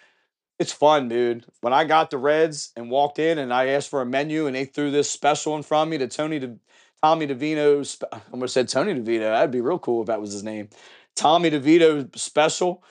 it's 0.58 0.72
fun, 0.72 1.08
dude. 1.08 1.46
When 1.62 1.72
I 1.72 1.84
got 1.84 2.10
the 2.10 2.18
Reds 2.18 2.72
and 2.76 2.90
walked 2.90 3.18
in 3.18 3.38
and 3.38 3.54
I 3.54 3.68
asked 3.68 3.88
for 3.88 4.02
a 4.02 4.06
menu 4.06 4.46
and 4.46 4.54
they 4.54 4.66
threw 4.66 4.90
this 4.90 5.10
special 5.10 5.56
in 5.56 5.62
front 5.62 5.88
of 5.88 5.90
me 5.92 5.98
to 5.98 6.08
Tony 6.08 6.38
De, 6.38 6.56
Tommy 7.02 7.26
DeVito. 7.26 7.84
Spe- 7.86 8.04
I 8.12 8.20
almost 8.32 8.52
said 8.52 8.68
Tony 8.68 8.92
DeVito. 8.92 9.20
That'd 9.20 9.50
be 9.50 9.62
real 9.62 9.78
cool 9.78 10.02
if 10.02 10.08
that 10.08 10.20
was 10.20 10.32
his 10.34 10.44
name. 10.44 10.68
Tommy 11.16 11.50
DeVito 11.50 12.14
special. 12.18 12.84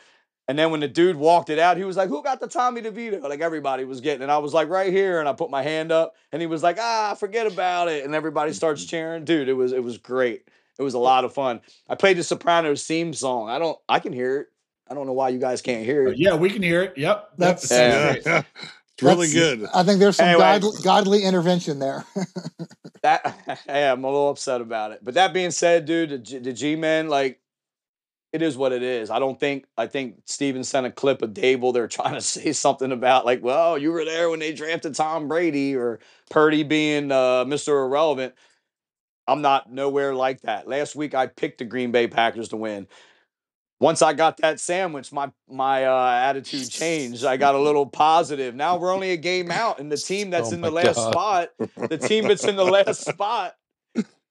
And 0.50 0.58
then 0.58 0.72
when 0.72 0.80
the 0.80 0.88
dude 0.88 1.16
walked 1.16 1.50
it 1.52 1.60
out, 1.60 1.78
he 1.78 1.84
was 1.84 1.96
like, 1.96 2.10
Who 2.10 2.24
got 2.24 2.40
the 2.40 2.48
Tommy 2.48 2.82
DeVito? 2.82 3.22
Like 3.22 3.40
everybody 3.40 3.86
was 3.86 4.02
getting. 4.02 4.24
And 4.24 4.32
I 4.32 4.40
was 4.40 4.54
like, 4.54 4.68
Right 4.68 4.92
here. 4.92 5.20
And 5.20 5.30
I 5.30 5.34
put 5.34 5.50
my 5.52 5.62
hand 5.62 5.92
up 5.92 6.16
and 6.32 6.42
he 6.42 6.48
was 6.48 6.64
like, 6.64 6.78
Ah, 6.80 7.14
forget 7.18 7.46
about 7.46 7.88
it. 7.88 8.04
And 8.04 8.16
everybody 8.16 8.52
starts 8.52 8.84
cheering. 8.92 9.26
Dude, 9.26 9.48
it 9.48 9.54
was 9.54 9.72
it 9.72 9.84
was 9.84 9.98
great. 10.00 10.44
It 10.78 10.82
was 10.84 10.96
a 10.96 11.00
lot 11.00 11.24
of 11.24 11.34
fun. 11.34 11.62
I 11.88 11.96
played 11.96 12.18
the 12.18 12.24
Sopranos 12.24 12.86
theme 12.86 13.14
song. 13.14 13.48
I 13.50 13.60
don't 13.60 13.78
I 13.88 14.00
can 14.00 14.12
hear 14.12 14.40
it. 14.42 14.48
I 14.90 14.96
don't 14.96 15.06
know 15.06 15.14
why 15.14 15.30
you 15.30 15.38
guys 15.40 15.62
can't 15.62 15.86
hear 15.86 16.08
it. 16.08 16.18
yeah, 16.18 16.34
we 16.36 16.50
can 16.50 16.64
hear 16.64 16.82
it. 16.82 16.98
Yep. 16.98 17.30
That's- 17.38 17.70
Yep, 17.70 18.16
it 18.18 18.24
sounds 18.24 18.26
Yeah. 18.26 18.34
Yeah. 18.34 18.44
It's 19.00 19.04
really 19.04 19.28
That's- 19.28 19.60
good. 19.60 19.70
I 19.74 19.84
think 19.84 20.00
there's 20.02 20.18
some 20.18 20.28
Anyway. 20.28 20.42
godly, 20.42 20.82
godly 20.84 21.24
intervention 21.24 21.80
there. 21.80 22.04
That 23.02 23.62
yeah, 23.68 23.94
I'm 23.94 24.04
a 24.04 24.08
little 24.08 24.30
upset 24.30 24.60
about 24.60 24.92
it. 24.92 25.00
But 25.02 25.14
that 25.14 25.32
being 25.32 25.52
said, 25.52 25.86
dude, 25.86 26.26
the 26.26 26.52
G-men, 26.52 27.08
like, 27.08 27.40
it 28.32 28.42
is 28.42 28.58
what 28.58 28.72
it 28.72 28.84
is. 28.84 29.10
I 29.10 29.20
don't 29.20 29.40
think 29.40 29.66
I 29.78 29.88
think 29.88 30.22
Steven 30.26 30.64
sent 30.64 30.86
a 30.86 30.92
clip 30.92 31.22
of 31.22 31.32
Daboll. 31.32 31.74
They're 31.74 31.88
trying 32.00 32.14
to 32.14 32.22
say 32.22 32.52
something 32.54 32.92
about 32.92 33.26
like, 33.26 33.44
well, 33.44 33.78
you 33.78 33.92
were 33.92 34.06
there 34.06 34.30
when 34.30 34.40
they 34.40 34.54
drafted 34.54 34.96
Tom 34.96 35.28
Brady 35.28 35.76
or 35.76 36.00
Purdy 36.30 36.64
being 36.64 37.12
uh, 37.12 37.46
Mr. 37.46 37.70
Irrelevant. 37.86 38.34
I'm 39.28 39.42
not 39.42 39.72
nowhere 39.72 40.16
like 40.16 40.42
that. 40.42 40.68
Last 40.68 40.96
week 40.96 41.14
I 41.14 41.28
picked 41.28 41.60
the 41.60 41.66
Green 41.66 41.92
Bay 41.92 42.08
Packers 42.08 42.50
to 42.50 42.58
win. 42.58 42.88
Once 43.80 44.02
I 44.02 44.12
got 44.14 44.38
that 44.38 44.60
sandwich, 44.60 45.12
my 45.14 45.32
my 45.48 45.86
uh, 45.86 46.12
attitude 46.12 46.70
changed. 46.70 47.24
I 47.24 47.38
got 47.38 47.56
a 47.56 47.60
little 47.60 47.86
positive. 47.86 48.54
Now 48.54 48.78
we're 48.78 48.94
only 48.94 49.12
a 49.12 49.18
game 49.18 49.52
out, 49.52 49.80
and 49.80 49.92
the 49.92 49.98
team 49.98 50.32
that's 50.32 50.52
Oh 50.52 50.56
in 50.56 50.62
the 50.62 50.72
last 50.72 50.96
God. 50.96 51.12
spot, 51.12 51.50
the 51.90 51.98
team 51.98 52.28
that's 52.28 52.44
in 52.44 52.58
the 52.58 52.66
last 52.86 53.06
spot, 53.06 53.54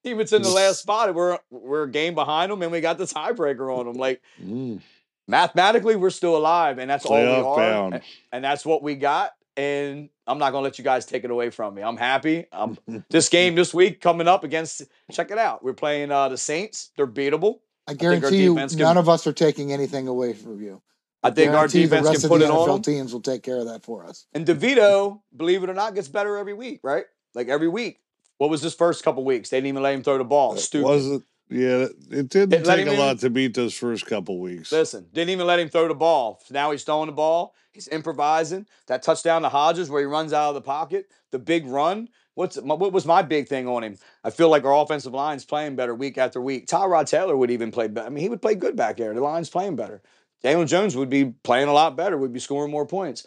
team 0.09 0.19
that's 0.19 0.33
in 0.33 0.43
the 0.43 0.49
last 0.51 0.81
spot, 0.81 1.15
we're 1.15 1.39
we're 1.51 1.85
a 1.85 1.91
game 1.91 2.15
behind 2.15 2.51
them, 2.51 2.63
and 2.63 2.73
we 2.73 2.81
got 2.81 2.99
the 2.99 3.05
tiebreaker 3.05 3.77
on 3.77 3.87
them. 3.87 3.95
Like 3.99 4.23
Mm. 4.43 4.81
mathematically, 5.27 5.97
we're 5.97 6.11
still 6.11 6.37
alive, 6.37 6.79
and 6.79 6.89
that's 6.91 7.05
all 7.07 7.17
we 7.21 7.27
are, 7.27 7.57
bound. 7.57 8.01
and 8.33 8.45
that's 8.45 8.65
what 8.65 8.83
we 8.83 8.95
got. 8.95 9.33
And 9.57 10.09
I'm 10.27 10.39
not 10.39 10.53
gonna 10.53 10.63
let 10.63 10.79
you 10.79 10.85
guys 10.85 11.05
take 11.05 11.25
it 11.25 11.31
away 11.33 11.51
from 11.51 11.75
me. 11.75 11.83
I'm 11.83 11.97
happy. 11.97 12.47
I'm 12.53 12.79
this 13.11 13.29
game 13.39 13.55
this 13.57 13.75
week 13.75 14.01
coming 14.01 14.29
up 14.29 14.45
against. 14.45 14.83
Check 15.11 15.31
it 15.33 15.39
out. 15.39 15.65
We're 15.65 15.73
playing 15.73 16.13
uh, 16.13 16.29
the 16.29 16.39
Saints. 16.39 16.91
They're 16.97 17.09
beatable. 17.09 17.61
I 17.89 17.95
guarantee 17.95 18.43
you, 18.45 18.55
defense 18.55 18.73
can- 18.75 18.83
none 18.85 18.97
of 18.99 19.09
us 19.09 19.27
are 19.27 19.33
taking 19.33 19.73
anything 19.73 20.07
away 20.09 20.33
from 20.35 20.63
you. 20.63 20.81
I 21.25 21.31
think 21.31 21.53
our 21.53 21.67
defense 21.67 22.07
the 22.07 22.11
rest 22.13 22.21
can 22.23 22.25
of 22.27 22.31
put 22.31 22.39
the 22.39 22.45
it 22.47 22.51
NFL 22.53 22.85
teams 22.85 23.13
will 23.13 23.21
take 23.21 23.43
care 23.43 23.57
of 23.57 23.67
that 23.67 23.83
for 23.83 24.05
us. 24.05 24.27
And 24.35 24.47
DeVito, 24.47 25.21
believe 25.37 25.65
it 25.65 25.71
or 25.71 25.75
not, 25.75 25.97
gets 25.97 26.07
better 26.07 26.37
every 26.37 26.55
week, 26.55 26.79
right? 26.85 27.07
Like 27.35 27.49
every 27.49 27.67
week. 27.69 27.99
What 28.39 28.51
was 28.51 28.63
his 28.63 28.75
first 28.75 29.05
couple 29.05 29.25
weeks? 29.25 29.51
They 29.51 29.59
didn't 29.59 29.69
even 29.69 29.83
let 29.83 29.95
him 29.95 30.03
throw 30.03 30.19
the 30.19 30.25
ball. 30.25 30.57
Stupid. 30.57 30.87
Wasn't 30.87 31.25
yeah, 31.51 31.87
it 32.11 32.29
didn't 32.29 32.53
It 32.53 32.65
take 32.65 32.87
a 32.87 32.93
lot 32.93 33.21
to 33.21 33.31
beat 33.31 33.55
those 33.55 33.75
first 33.75 34.05
couple 34.07 34.39
weeks. 34.39 34.71
Listen, 34.71 35.07
didn't 35.13 35.31
even 35.31 35.47
let 35.47 35.59
him 35.59 35.71
throw 35.71 35.89
the 35.89 35.95
ball. 35.95 36.43
Now 36.51 36.73
he's 36.73 36.85
throwing 36.85 37.07
the 37.07 37.13
ball. 37.13 37.55
He's 37.73 37.89
improvising. 37.89 38.67
That 38.87 39.03
touchdown 39.03 39.43
to 39.43 39.49
Hodgins 39.49 39.89
where 39.89 40.01
he 40.01 40.07
runs 40.07 40.33
out 40.33 40.51
of 40.51 40.55
the 40.57 40.61
pocket, 40.61 41.11
the 41.31 41.39
big 41.39 41.67
run. 41.67 42.09
What's 42.35 42.61
my, 42.63 42.75
what 42.75 42.93
was 42.93 43.07
my 43.07 43.23
big 43.23 43.49
thing 43.49 43.67
on 43.67 43.83
him? 43.83 43.97
I 44.23 44.31
feel 44.31 44.51
like 44.51 44.65
our 44.65 44.83
offensive 44.83 45.15
line's 45.15 45.45
playing 45.45 45.77
better 45.77 45.95
week 45.95 46.19
after 46.19 46.41
week. 46.41 46.67
Tyrod 46.67 47.09
Taylor 47.09 47.37
would 47.37 47.51
even 47.51 47.71
play 47.71 47.89
better. 47.89 48.07
I 48.07 48.11
mean, 48.11 48.23
he 48.23 48.29
would 48.29 48.43
play 48.43 48.55
good 48.55 48.77
back 48.77 48.99
there. 48.99 49.15
The 49.15 49.21
line's 49.21 49.51
playing 49.51 49.77
better. 49.77 50.03
Daniel 50.43 50.67
Jones 50.67 50.97
would 50.97 51.11
be 51.11 51.33
playing 51.43 51.69
a 51.69 51.73
lot 51.73 51.97
better. 51.97 52.17
Would 52.19 52.33
be 52.33 52.41
scoring 52.41 52.71
more 52.71 52.87
points. 52.87 53.27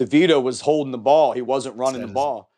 DeVito 0.00 0.42
was 0.42 0.60
holding 0.60 0.92
the 0.92 0.98
ball. 0.98 1.32
He 1.32 1.42
wasn't 1.42 1.76
running 1.76 2.00
the 2.00 2.08
ball. 2.08 2.50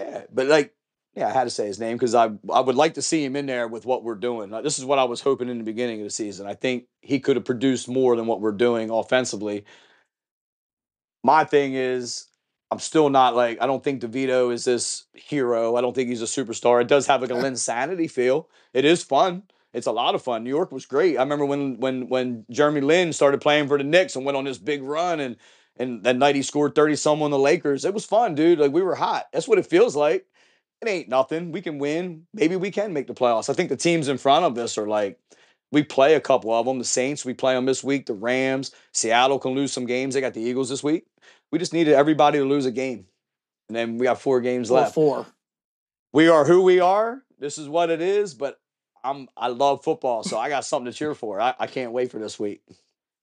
Yeah, 0.00 0.22
but 0.32 0.46
like, 0.46 0.74
yeah, 1.14 1.28
I 1.28 1.32
had 1.32 1.44
to 1.44 1.50
say 1.50 1.66
his 1.66 1.78
name 1.78 1.96
because 1.96 2.14
I 2.14 2.30
I 2.52 2.60
would 2.60 2.76
like 2.76 2.94
to 2.94 3.02
see 3.02 3.24
him 3.24 3.36
in 3.36 3.46
there 3.46 3.68
with 3.68 3.84
what 3.84 4.02
we're 4.02 4.14
doing. 4.14 4.50
Like, 4.50 4.64
this 4.64 4.78
is 4.78 4.84
what 4.84 4.98
I 4.98 5.04
was 5.04 5.20
hoping 5.20 5.48
in 5.48 5.58
the 5.58 5.64
beginning 5.64 6.00
of 6.00 6.04
the 6.04 6.10
season. 6.10 6.46
I 6.46 6.54
think 6.54 6.84
he 7.02 7.20
could 7.20 7.36
have 7.36 7.44
produced 7.44 7.88
more 7.88 8.16
than 8.16 8.26
what 8.26 8.40
we're 8.40 8.52
doing 8.52 8.90
offensively. 8.90 9.64
My 11.22 11.44
thing 11.44 11.74
is, 11.74 12.26
I'm 12.70 12.78
still 12.78 13.10
not 13.10 13.36
like 13.36 13.60
I 13.60 13.66
don't 13.66 13.84
think 13.84 14.00
DeVito 14.00 14.52
is 14.52 14.64
this 14.64 15.04
hero. 15.12 15.76
I 15.76 15.82
don't 15.82 15.94
think 15.94 16.08
he's 16.08 16.22
a 16.22 16.24
superstar. 16.24 16.80
It 16.80 16.88
does 16.88 17.06
have 17.06 17.20
like 17.20 17.30
a 17.30 17.34
Linsanity 17.44 18.10
feel. 18.10 18.48
It 18.72 18.86
is 18.86 19.02
fun. 19.02 19.42
It's 19.74 19.86
a 19.86 19.92
lot 19.92 20.14
of 20.14 20.22
fun. 20.22 20.44
New 20.44 20.50
York 20.50 20.72
was 20.72 20.86
great. 20.86 21.18
I 21.18 21.22
remember 21.22 21.44
when 21.44 21.78
when 21.78 22.08
when 22.08 22.46
Jeremy 22.50 22.80
Lin 22.80 23.12
started 23.12 23.42
playing 23.42 23.68
for 23.68 23.76
the 23.76 23.84
Knicks 23.84 24.16
and 24.16 24.24
went 24.24 24.36
on 24.36 24.44
this 24.44 24.58
big 24.58 24.82
run 24.82 25.20
and 25.20 25.36
and 25.76 26.02
that 26.04 26.16
night 26.16 26.36
he 26.36 26.42
scored 26.42 26.74
30 26.74 26.96
some 26.96 27.22
on 27.22 27.30
the 27.30 27.38
Lakers. 27.38 27.84
It 27.84 27.94
was 27.94 28.04
fun, 28.06 28.34
dude. 28.34 28.58
Like 28.58 28.72
we 28.72 28.82
were 28.82 28.94
hot. 28.94 29.26
That's 29.32 29.48
what 29.48 29.58
it 29.58 29.66
feels 29.66 29.94
like. 29.94 30.26
It 30.82 30.88
ain't 30.88 31.08
nothing. 31.08 31.52
We 31.52 31.62
can 31.62 31.78
win. 31.78 32.26
Maybe 32.34 32.56
we 32.56 32.72
can 32.72 32.92
make 32.92 33.06
the 33.06 33.14
playoffs. 33.14 33.48
I 33.48 33.52
think 33.52 33.68
the 33.68 33.76
teams 33.76 34.08
in 34.08 34.18
front 34.18 34.44
of 34.44 34.58
us 34.58 34.76
are 34.76 34.88
like 34.88 35.16
we 35.70 35.84
play 35.84 36.14
a 36.14 36.20
couple 36.20 36.52
of 36.52 36.66
them. 36.66 36.78
The 36.80 36.84
Saints, 36.84 37.24
we 37.24 37.34
play 37.34 37.54
them 37.54 37.66
this 37.66 37.84
week. 37.84 38.06
The 38.06 38.14
Rams, 38.14 38.72
Seattle 38.92 39.38
can 39.38 39.52
lose 39.52 39.72
some 39.72 39.86
games. 39.86 40.14
They 40.14 40.20
got 40.20 40.34
the 40.34 40.40
Eagles 40.42 40.68
this 40.68 40.82
week. 40.82 41.06
We 41.52 41.60
just 41.60 41.72
needed 41.72 41.94
everybody 41.94 42.38
to 42.38 42.44
lose 42.44 42.66
a 42.66 42.72
game. 42.72 43.06
And 43.68 43.76
then 43.76 43.96
we 43.96 44.04
got 44.04 44.20
four 44.20 44.40
games 44.40 44.70
Or 44.72 44.80
left 44.80 44.94
four. 44.94 45.24
we 46.12 46.28
are 46.28 46.44
who 46.44 46.62
we 46.62 46.80
are. 46.80 47.22
This 47.38 47.58
is 47.58 47.68
what 47.68 47.88
it 47.88 48.00
is. 48.02 48.34
But 48.34 48.58
I'm 49.04 49.28
I 49.36 49.48
love 49.48 49.84
football, 49.84 50.24
so 50.24 50.36
I 50.36 50.48
got 50.48 50.64
something 50.64 50.90
to 50.90 50.98
cheer 50.98 51.14
for. 51.14 51.40
I, 51.40 51.54
I 51.60 51.68
can't 51.68 51.92
wait 51.92 52.10
for 52.10 52.18
this 52.18 52.40
week. 52.40 52.60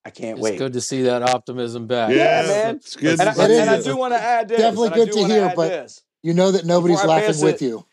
I 0.05 0.11
can't 0.11 0.39
It's 0.39 0.43
wait. 0.43 0.57
good 0.57 0.73
to 0.73 0.81
see 0.81 1.03
that 1.03 1.23
optimism 1.23 1.87
back. 1.87 2.11
Yeah, 2.11 2.43
man. 2.47 2.75
It's 2.77 2.95
good. 2.95 3.19
And 3.19 3.29
I, 3.29 3.33
and, 3.33 3.69
I 3.69 3.81
do 3.81 3.97
want 3.97 4.13
to 4.13 4.21
add 4.21 4.47
this. 4.47 4.59
Definitely 4.59 4.89
good 4.91 5.11
to 5.11 5.25
hear, 5.25 5.53
but- 5.53 5.67
this. 5.67 6.01
You 6.23 6.33
know 6.33 6.51
that 6.51 6.65
nobody's 6.65 7.03
laughing 7.03 7.41
with 7.43 7.61
it- 7.61 7.65
you. 7.65 7.85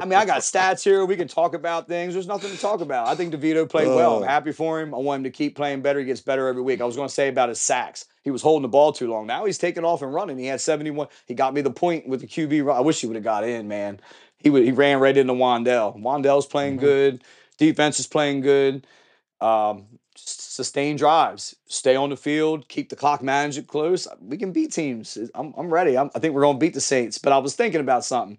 I 0.00 0.06
mean, 0.06 0.14
I 0.14 0.24
got 0.24 0.40
stats 0.40 0.82
here. 0.82 1.04
We 1.04 1.14
can 1.16 1.28
talk 1.28 1.54
about 1.54 1.86
things. 1.86 2.14
There's 2.14 2.26
nothing 2.26 2.50
to 2.50 2.58
talk 2.58 2.80
about. 2.80 3.08
I 3.08 3.14
think 3.14 3.34
DeVito 3.34 3.68
played 3.68 3.86
well. 3.88 4.16
I'm 4.16 4.22
Oh. 4.22 4.26
happy 4.26 4.50
for 4.52 4.80
him. 4.80 4.94
I 4.94 4.96
want 4.98 5.18
him 5.20 5.24
to 5.24 5.30
keep 5.30 5.54
playing 5.56 5.82
better. 5.82 5.98
He 5.98 6.06
gets 6.06 6.22
better 6.22 6.48
every 6.48 6.62
week. 6.62 6.80
I 6.80 6.84
was 6.84 6.96
going 6.96 7.08
to 7.08 7.12
say 7.12 7.28
about 7.28 7.50
his 7.50 7.60
sacks. 7.60 8.06
He 8.22 8.30
was 8.30 8.40
holding 8.40 8.62
the 8.62 8.68
ball 8.68 8.92
too 8.92 9.10
long. 9.10 9.26
Now 9.26 9.44
he's 9.44 9.58
taking 9.58 9.84
off 9.84 10.00
and 10.00 10.12
running. 10.14 10.38
He 10.38 10.46
had 10.46 10.62
71. 10.62 11.08
He 11.26 11.34
got 11.34 11.52
me 11.52 11.60
the 11.60 11.70
point 11.70 12.08
with 12.08 12.20
the 12.22 12.26
QB 12.26 12.64
run. 12.64 12.78
I 12.78 12.80
wish 12.80 13.02
he 13.02 13.06
would 13.06 13.16
have 13.16 13.24
got 13.24 13.44
in, 13.44 13.68
man. 13.68 14.00
He 14.38 14.48
would. 14.48 14.64
He 14.64 14.72
ran 14.72 15.00
right 15.00 15.14
into 15.16 15.34
Wan'Dale. 15.34 16.00
Wan'Dale's 16.00 16.46
playing 16.46 16.76
Mm-hmm. 16.76 16.86
good. 16.86 17.24
Defense 17.58 18.00
is 18.00 18.06
playing 18.06 18.40
good. 18.40 18.86
Um, 19.42 19.84
s- 19.84 19.98
sustain 20.16 20.96
drives. 20.96 21.56
Stay 21.66 21.96
on 21.96 22.10
the 22.10 22.16
field. 22.16 22.68
Keep 22.68 22.90
the 22.90 22.96
clock 22.96 23.22
management 23.22 23.68
close. 23.68 24.06
We 24.20 24.36
can 24.36 24.52
beat 24.52 24.72
teams. 24.72 25.18
I'm, 25.34 25.54
I'm 25.56 25.72
ready. 25.72 25.96
I'm, 25.96 26.10
I 26.14 26.18
think 26.18 26.34
we're 26.34 26.42
going 26.42 26.56
to 26.56 26.60
beat 26.60 26.74
the 26.74 26.80
Saints. 26.80 27.18
But 27.18 27.32
I 27.32 27.38
was 27.38 27.54
thinking 27.54 27.80
about 27.80 28.04
something 28.04 28.38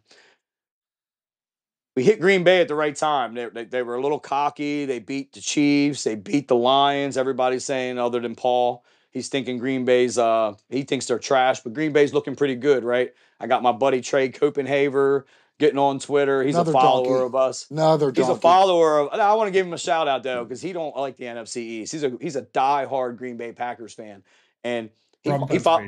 we 1.95 2.03
hit 2.03 2.19
Green 2.19 2.43
Bay 2.43 2.61
at 2.61 2.67
the 2.67 2.75
right 2.75 2.95
time. 2.95 3.33
They, 3.33 3.45
they, 3.49 3.65
they 3.65 3.83
were 3.83 3.95
a 3.95 4.01
little 4.01 4.19
cocky. 4.19 4.85
They 4.85 4.99
beat 4.99 5.33
the 5.33 5.41
Chiefs. 5.41 6.03
They 6.03 6.15
beat 6.15 6.47
the 6.47 6.55
Lions. 6.55 7.17
Everybody's 7.17 7.65
saying, 7.65 7.99
other 7.99 8.19
than 8.19 8.35
Paul, 8.35 8.83
he's 9.11 9.29
thinking 9.29 9.57
Green 9.57 9.85
Bay's, 9.85 10.17
uh, 10.17 10.55
he 10.69 10.83
thinks 10.83 11.05
they're 11.05 11.19
trash, 11.19 11.61
but 11.61 11.73
Green 11.73 11.93
Bay's 11.93 12.13
looking 12.13 12.35
pretty 12.35 12.55
good, 12.55 12.83
right? 12.83 13.13
I 13.39 13.47
got 13.47 13.61
my 13.61 13.71
buddy 13.71 14.01
Trey 14.01 14.29
Copenhaver 14.29 15.25
getting 15.59 15.77
on 15.79 15.99
Twitter. 15.99 16.43
He's 16.43 16.55
Another 16.55 16.71
a 16.71 16.73
follower 16.73 17.19
donkey. 17.19 17.25
of 17.25 17.35
us. 17.35 17.69
Another 17.69 18.11
He's 18.15 18.29
a 18.29 18.35
follower 18.35 18.99
of. 18.99 19.19
I 19.19 19.33
want 19.33 19.47
to 19.47 19.51
give 19.51 19.65
him 19.65 19.73
a 19.73 19.77
shout 19.77 20.07
out 20.07 20.23
though, 20.23 20.43
because 20.43 20.61
he 20.61 20.73
don't 20.73 20.95
like 20.95 21.17
the 21.17 21.25
NFC 21.25 21.57
East. 21.57 21.91
He's 21.91 22.03
a 22.03 22.17
he's 22.19 22.35
a 22.35 22.41
diehard 22.41 23.17
Green 23.17 23.37
Bay 23.37 23.51
Packers 23.51 23.93
fan, 23.93 24.23
and 24.63 24.89
he, 25.21 25.29
From 25.29 25.47
he 25.47 25.59
fo- 25.59 25.87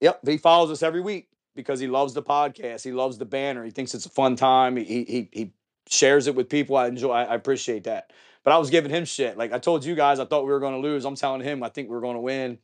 Yep, 0.00 0.20
he 0.26 0.36
follows 0.36 0.70
us 0.70 0.82
every 0.82 1.00
week 1.00 1.28
because 1.56 1.80
he 1.80 1.86
loves 1.86 2.12
the 2.12 2.22
podcast. 2.22 2.84
He 2.84 2.92
loves 2.92 3.16
the 3.16 3.24
banner. 3.24 3.64
He 3.64 3.70
thinks 3.70 3.94
it's 3.94 4.06
a 4.06 4.10
fun 4.10 4.36
time. 4.36 4.76
He 4.76 5.04
he 5.04 5.28
he 5.32 5.52
shares 5.88 6.26
it 6.26 6.34
with 6.34 6.48
people. 6.48 6.76
I 6.76 6.88
enjoy. 6.88 7.12
I, 7.12 7.24
I 7.24 7.34
appreciate 7.34 7.84
that. 7.84 8.12
But 8.42 8.52
I 8.52 8.58
was 8.58 8.68
giving 8.68 8.90
him 8.90 9.06
shit. 9.06 9.38
Like 9.38 9.52
I 9.52 9.58
told 9.58 9.84
you 9.84 9.94
guys, 9.94 10.18
I 10.20 10.26
thought 10.26 10.44
we 10.44 10.52
were 10.52 10.60
going 10.60 10.74
to 10.74 10.86
lose. 10.86 11.06
I'm 11.06 11.14
telling 11.14 11.40
him 11.40 11.62
I 11.62 11.70
think 11.70 11.88
we're 11.88 12.02
going 12.02 12.16
to 12.16 12.20
win, 12.20 12.58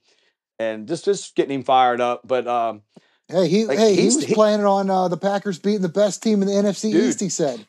and 0.59 0.87
just 0.87 1.07
just 1.07 1.35
getting 1.35 1.55
him 1.55 1.63
fired 1.63 2.01
up. 2.03 2.23
But 2.27 2.47
um, 2.47 2.83
Hey, 3.31 3.49
he 3.49 3.65
Like, 3.67 3.79
hey 3.79 3.95
he 3.95 4.05
was 4.07 4.25
he- 4.25 4.35
planning 4.35 4.67
on 4.67 4.91
uh, 4.91 5.09
the 5.09 5.17
Packers 5.17 5.59
beating 5.59 5.83
the 5.83 5.89
best 5.89 6.23
team 6.23 6.43
in 6.43 6.49
the 6.49 6.55
NFC 6.55 6.93
Dude. 6.93 7.05
East. 7.05 7.21
He 7.21 7.29
said. 7.29 7.65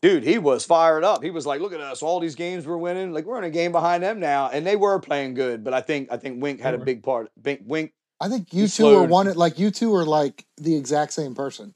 dude, 0.00 0.24
he 0.24 0.38
was 0.38 0.64
fired 0.64 1.04
up. 1.04 1.22
He 1.22 1.30
was 1.30 1.46
like, 1.46 1.60
"Look 1.60 1.72
at 1.72 1.80
us! 1.80 2.02
All 2.02 2.20
these 2.20 2.34
games 2.34 2.66
we're 2.66 2.76
winning. 2.76 3.12
Like 3.12 3.24
we're 3.24 3.38
in 3.38 3.44
a 3.44 3.50
game 3.50 3.72
behind 3.72 4.02
them 4.02 4.18
now, 4.20 4.48
and 4.52 4.66
they 4.66 4.76
were 4.76 4.98
playing 5.00 5.34
good. 5.34 5.62
But 5.64 5.74
I 5.74 5.80
think 5.80 6.08
I 6.10 6.16
think 6.16 6.42
Wink 6.42 6.60
had 6.60 6.74
a 6.74 6.78
big 6.78 7.02
part. 7.02 7.30
Wink, 7.44 7.60
Wink 7.64 7.92
I 8.20 8.28
think 8.28 8.52
you 8.52 8.66
two 8.68 8.86
are 8.86 8.90
slowed- 8.94 9.10
one. 9.10 9.32
Like 9.34 9.58
you 9.58 9.70
two 9.70 9.94
are 9.94 10.04
like 10.04 10.44
the 10.56 10.76
exact 10.76 11.12
same 11.12 11.34
person. 11.34 11.74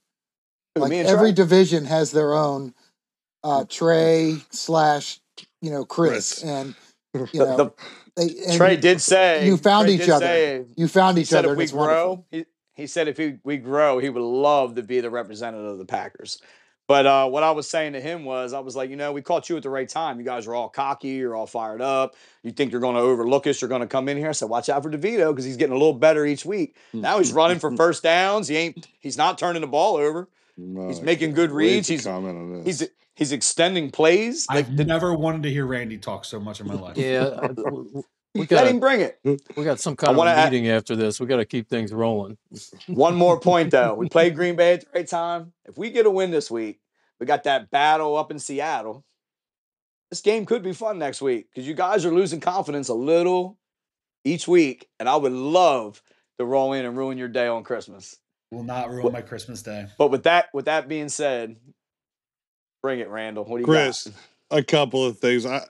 who, 0.74 0.82
Like 0.82 0.92
every 0.92 1.28
Trey? 1.30 1.32
division 1.32 1.84
has 1.84 2.10
their 2.12 2.34
own 2.34 2.74
uh, 3.44 3.64
Trey 3.68 4.36
slash 4.50 5.20
you 5.62 5.70
know 5.70 5.84
Chris, 5.84 6.40
Chris. 6.40 6.44
and 6.44 6.74
you 7.14 7.26
The- 7.32 7.38
know 7.44 7.56
the- 7.56 7.72
they, 8.16 8.56
Trey 8.56 8.76
did 8.76 9.00
say 9.00 9.46
you 9.46 9.56
found 9.56 9.86
Trey 9.86 9.94
each 9.94 10.08
other. 10.08 10.26
say- 10.26 10.64
you 10.76 10.88
found 10.88 11.18
each 11.18 11.32
other. 11.32 11.48
if 11.48 11.50
and 11.50 11.58
we 11.58 11.64
it's 11.64 11.72
grow, 11.72 12.24
he, 12.32 12.44
he 12.78 12.86
said 12.86 13.08
if 13.08 13.18
he, 13.18 13.34
we 13.44 13.56
grow, 13.58 13.98
he 13.98 14.08
would 14.08 14.22
love 14.22 14.76
to 14.76 14.82
be 14.82 15.00
the 15.00 15.10
representative 15.10 15.66
of 15.66 15.78
the 15.78 15.84
Packers. 15.84 16.40
But 16.86 17.04
uh, 17.04 17.28
what 17.28 17.42
I 17.42 17.50
was 17.50 17.68
saying 17.68 17.92
to 17.92 18.00
him 18.00 18.24
was, 18.24 18.54
I 18.54 18.60
was 18.60 18.74
like, 18.74 18.88
you 18.88 18.96
know, 18.96 19.12
we 19.12 19.20
caught 19.20 19.50
you 19.50 19.56
at 19.58 19.62
the 19.62 19.68
right 19.68 19.86
time. 19.88 20.18
You 20.18 20.24
guys 20.24 20.46
are 20.46 20.54
all 20.54 20.70
cocky, 20.70 21.08
you're 21.08 21.34
all 21.36 21.46
fired 21.46 21.82
up. 21.82 22.14
You 22.42 22.50
think 22.50 22.72
you're 22.72 22.80
going 22.80 22.94
to 22.94 23.02
overlook 23.02 23.46
us, 23.46 23.60
you're 23.60 23.68
going 23.68 23.82
to 23.82 23.86
come 23.86 24.08
in 24.08 24.16
here. 24.16 24.28
I 24.30 24.32
said, 24.32 24.48
watch 24.48 24.70
out 24.70 24.82
for 24.82 24.90
DeVito 24.90 25.30
because 25.30 25.44
he's 25.44 25.58
getting 25.58 25.74
a 25.74 25.78
little 25.78 25.92
better 25.92 26.24
each 26.24 26.46
week. 26.46 26.76
Now 26.94 27.18
he's 27.18 27.32
running 27.32 27.58
for 27.58 27.76
first 27.76 28.04
downs. 28.04 28.48
He 28.48 28.56
ain't. 28.56 28.86
He's 29.00 29.18
not 29.18 29.36
turning 29.36 29.60
the 29.60 29.68
ball 29.68 29.96
over. 29.96 30.28
No, 30.56 30.88
he's 30.88 31.02
making 31.02 31.32
good 31.34 31.50
reads. 31.50 31.88
He's- 31.88 32.04
comment 32.04 32.38
on 32.38 32.64
this. 32.64 32.80
He's 32.80 32.88
he's 33.16 33.32
extending 33.32 33.90
plays. 33.90 34.46
I've 34.48 34.74
the- 34.74 34.84
never 34.84 35.12
wanted 35.14 35.42
to 35.42 35.50
hear 35.50 35.66
Randy 35.66 35.98
talk 35.98 36.24
so 36.24 36.40
much 36.40 36.60
in 36.60 36.66
my 36.68 36.74
life. 36.74 36.96
Yeah, 36.96 37.48
I- 38.38 38.44
w- 38.44 38.46
w- 38.46 38.48
we 38.50 38.56
let 38.56 38.64
got 38.64 38.70
him 38.74 38.80
bring 38.80 39.00
it. 39.00 39.18
Hmm. 39.24 39.58
we 39.60 39.64
got 39.64 39.80
some 39.80 39.96
kind 39.96 40.10
of 40.10 40.16
wanna 40.16 40.30
add- 40.30 40.52
meeting 40.52 40.68
after 40.68 40.94
this. 40.96 41.18
We 41.20 41.26
got 41.26 41.36
to 41.38 41.44
keep 41.44 41.68
things 41.68 41.92
rolling. 41.92 42.36
One 42.88 43.14
more 43.14 43.38
point 43.40 43.70
though. 43.70 43.94
We 43.94 44.08
played 44.08 44.34
Green 44.34 44.56
Bay 44.56 44.74
at 44.74 44.80
the 44.82 44.86
right 44.94 45.08
time. 45.08 45.52
If 45.66 45.76
we 45.78 45.90
get 45.90 46.06
a 46.06 46.10
win 46.10 46.30
this 46.30 46.50
week, 46.50 46.80
we 47.20 47.26
got 47.26 47.44
that 47.44 47.70
battle 47.70 48.16
up 48.16 48.30
in 48.30 48.38
Seattle. 48.38 49.04
This 50.10 50.20
game 50.22 50.46
could 50.46 50.62
be 50.62 50.72
fun 50.72 50.98
next 50.98 51.20
week 51.20 51.48
because 51.50 51.68
you 51.68 51.74
guys 51.74 52.04
are 52.06 52.10
losing 52.12 52.40
confidence 52.40 52.88
a 52.88 52.94
little 52.94 53.58
each 54.24 54.48
week, 54.48 54.88
and 54.98 55.08
I 55.08 55.16
would 55.16 55.32
love 55.32 56.02
to 56.38 56.44
roll 56.44 56.72
in 56.72 56.84
and 56.86 56.96
ruin 56.96 57.18
your 57.18 57.28
day 57.28 57.46
on 57.46 57.62
Christmas. 57.64 58.16
Will 58.50 58.62
not 58.62 58.90
ruin 58.90 59.12
my 59.12 59.20
Christmas 59.20 59.62
day. 59.62 59.86
But 59.98 60.10
with 60.10 60.22
that, 60.22 60.46
with 60.54 60.64
that 60.64 60.88
being 60.88 61.10
said, 61.10 61.56
bring 62.82 63.00
it, 63.00 63.08
Randall. 63.08 63.44
What 63.44 63.56
do 63.58 63.60
you 63.60 63.66
Chris, 63.66 64.04
got? 64.50 64.58
a 64.58 64.62
couple 64.62 65.04
of 65.04 65.18
things. 65.18 65.44
I 65.44 65.66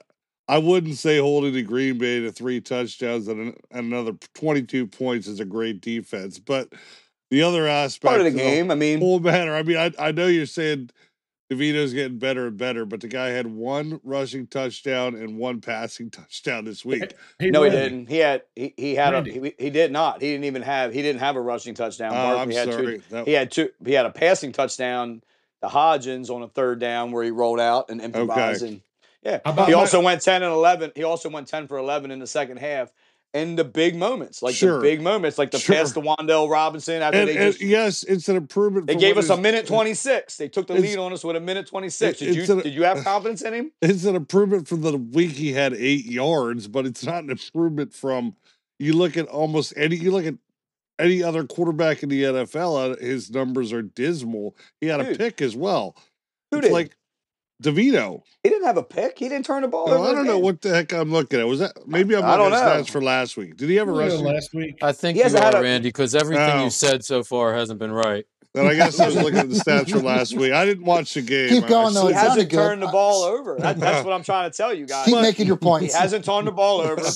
I 0.49 0.57
wouldn't 0.57 0.95
say 0.97 1.19
holding 1.19 1.53
the 1.53 1.61
Green 1.61 1.97
Bay 1.99 2.19
to 2.21 2.31
three 2.31 2.59
touchdowns 2.59 3.27
and, 3.27 3.39
an- 3.39 3.57
and 3.71 3.93
another 3.93 4.13
22 4.33 4.87
points 4.87 5.27
is 5.27 5.39
a 5.39 5.45
great 5.45 5.79
defense, 5.79 6.39
but 6.39 6.69
the 7.29 7.43
other 7.43 7.67
aspect 7.67 8.09
Part 8.09 8.19
of 8.21 8.25
the 8.25 8.31
of 8.31 8.35
game. 8.35 8.71
I 8.71 8.75
mean, 8.75 8.99
whole 8.99 9.19
matter. 9.19 9.55
I 9.55 9.61
mean, 9.61 9.77
I, 9.77 9.91
I 9.99 10.11
know 10.11 10.25
you're 10.25 10.47
saying 10.47 10.89
DeVito's 11.51 11.93
getting 11.93 12.17
better 12.17 12.47
and 12.47 12.57
better, 12.57 12.85
but 12.85 13.01
the 13.01 13.07
guy 13.07 13.27
had 13.29 13.45
one 13.45 13.99
rushing 14.03 14.47
touchdown 14.47 15.13
and 15.15 15.37
one 15.37 15.61
passing 15.61 16.09
touchdown 16.11 16.65
this 16.65 16.83
week. 16.83 17.13
Hey, 17.37 17.51
no, 17.51 17.61
he 17.61 17.69
didn't. 17.69 18.07
He 18.09 18.17
had 18.17 18.41
he, 18.55 18.73
he 18.75 18.95
had 18.95 19.13
a 19.13 19.23
he, 19.23 19.53
he 19.59 19.69
did 19.69 19.91
not. 19.91 20.19
He 20.21 20.31
didn't 20.31 20.45
even 20.45 20.63
have 20.63 20.91
he 20.91 21.03
didn't 21.03 21.19
have 21.21 21.35
a 21.35 21.41
rushing 21.41 21.75
touchdown. 21.75 22.13
Oh, 22.15 22.37
I'm 22.39 22.49
had 22.49 22.65
two 22.65 22.71
sorry. 22.71 23.01
That- 23.11 23.27
He 23.27 23.33
had 23.33 23.51
two. 23.51 23.69
He 23.85 23.93
had 23.93 24.07
a 24.07 24.11
passing 24.11 24.51
touchdown 24.51 25.21
to 25.61 25.69
Hodgins 25.69 26.29
on 26.31 26.41
a 26.41 26.47
third 26.47 26.79
down 26.79 27.11
where 27.11 27.23
he 27.23 27.29
rolled 27.31 27.59
out 27.59 27.89
and 27.91 28.01
improvised. 28.01 28.63
And 28.63 28.81
yeah, 29.23 29.39
he 29.45 29.51
my- 29.53 29.73
also 29.73 30.01
went 30.01 30.21
ten 30.21 30.43
and 30.43 30.51
eleven. 30.53 30.91
He 30.95 31.03
also 31.03 31.29
went 31.29 31.47
ten 31.47 31.67
for 31.67 31.77
eleven 31.77 32.11
in 32.11 32.19
the 32.19 32.27
second 32.27 32.57
half. 32.57 32.91
In 33.35 33.55
the 33.55 33.63
big 33.63 33.95
moments, 33.95 34.41
like 34.41 34.55
Sure. 34.55 34.77
the 34.77 34.81
big 34.81 35.01
moments, 35.01 35.37
like 35.37 35.51
the 35.51 35.59
Sure. 35.59 35.75
pass 35.75 35.91
to 35.91 36.01
Wan'Dale 36.01 36.49
Robinson 36.49 37.03
after 37.03 37.19
and, 37.19 37.29
they 37.29 37.37
and 37.37 37.61
yes, 37.61 38.01
it's 38.01 38.27
an 38.27 38.35
improvement. 38.35 38.87
they 38.87 38.95
gave 38.95 39.19
us 39.19 39.29
a 39.29 39.37
minute 39.37 39.67
twenty 39.67 39.93
six. 39.93 40.35
They 40.37 40.47
took 40.47 40.65
the 40.65 40.73
lead 40.73 40.97
on 40.97 41.13
us 41.13 41.23
with 41.23 41.35
a 41.35 41.39
minute 41.39 41.67
twenty 41.67 41.89
six. 41.89 42.17
Did 42.17 42.33
you 42.35 42.41
an- 42.51 42.63
did 42.63 42.73
you 42.73 42.83
have 42.85 43.03
confidence 43.03 43.43
in 43.43 43.53
him? 43.53 43.71
It's 43.83 44.03
an 44.05 44.15
improvement 44.15 44.67
from 44.67 44.81
the 44.81 44.97
week 44.97 45.33
he 45.33 45.53
had 45.53 45.73
eight 45.75 46.05
yards, 46.05 46.67
but 46.67 46.87
it's 46.87 47.05
not 47.05 47.23
an 47.23 47.29
improvement 47.29 47.93
from 47.93 48.35
you 48.79 48.93
look 48.93 49.15
at 49.15 49.27
almost 49.27 49.73
any 49.77 49.95
you 49.95 50.09
look 50.09 50.25
at 50.25 50.33
any 50.97 51.21
other 51.21 51.43
quarterback 51.43 52.01
in 52.01 52.09
the 52.09 52.23
NFL, 52.23 52.93
uh, 52.93 52.97
his 52.99 53.29
numbers 53.29 53.71
are 53.71 53.83
dismal. 53.83 54.55
He 54.81 54.87
had 54.87 55.01
a 55.01 55.15
pick 55.15 55.39
as 55.41 55.55
well. 55.55 55.95
Who 56.49 56.57
it's 56.57 56.67
did? 56.67 56.73
like 56.73 56.97
DeVito. 57.61 58.21
he 58.43 58.49
didn't 58.49 58.65
have 58.65 58.77
a 58.77 58.83
pick. 58.83 59.19
He 59.19 59.27
didn't 59.29 59.45
turn 59.45 59.61
the 59.63 59.67
ball 59.67 59.87
No, 59.87 59.95
over. 59.97 60.09
I 60.09 60.13
don't 60.13 60.25
know 60.25 60.39
what 60.39 60.61
the 60.61 60.69
heck 60.69 60.93
I'm 60.93 61.11
looking 61.11 61.39
at. 61.39 61.47
Was 61.47 61.59
that 61.59 61.73
maybe 61.87 62.15
I'm 62.15 62.21
looking 62.25 62.53
at 62.53 62.63
know. 62.77 62.81
stats 62.83 62.89
for 62.89 63.01
last 63.01 63.35
week? 63.37 63.57
Did 63.57 63.69
he 63.69 63.75
have 63.75 63.87
a 63.89 63.91
you 63.91 63.97
know, 63.97 64.03
rushing? 64.05 64.23
last 64.25 64.53
week. 64.53 64.77
I 64.81 64.91
think 64.93 65.15
He 65.15 65.19
you 65.19 65.23
hasn't 65.23 65.43
had 65.43 65.55
are, 65.55 65.59
a- 65.59 65.63
Randy, 65.63 65.89
because 65.89 66.15
everything 66.15 66.49
Oh. 66.49 66.63
you 66.65 66.69
said 66.69 67.03
so 67.03 67.23
far 67.23 67.53
hasn't 67.53 67.79
been 67.79 67.91
right. 67.91 68.25
Then 68.53 68.65
I 68.65 68.73
guess 68.73 68.99
I 68.99 69.05
was 69.07 69.15
looking 69.15 69.37
at 69.37 69.49
the 69.49 69.55
stats 69.63 69.91
for 69.91 69.99
last 69.99 70.35
week. 70.35 70.53
I 70.53 70.65
didn't 70.65 70.83
watch 70.85 71.13
the 71.13 71.21
game. 71.21 71.49
Keep 71.49 71.65
I- 71.65 71.69
going 71.69 71.93
though. 71.93 72.07
He 72.07 72.13
hasn't 72.13 72.49
good. 72.49 72.55
turned 72.55 72.81
the 72.81 72.87
ball 72.87 73.23
over. 73.23 73.57
That, 73.59 73.79
that's 73.79 74.03
what 74.05 74.13
I'm 74.13 74.23
trying 74.23 74.49
to 74.49 74.55
tell 74.57 74.73
you 74.73 74.85
guys. 74.87 75.05
Keep 75.05 75.15
But- 75.15 75.21
making 75.21 75.45
your 75.47 75.57
points. 75.57 75.93
He 75.93 75.99
hasn't 75.99 76.23
turned 76.25 76.47
the 76.47 76.51
ball 76.51 76.81
over. 76.81 77.01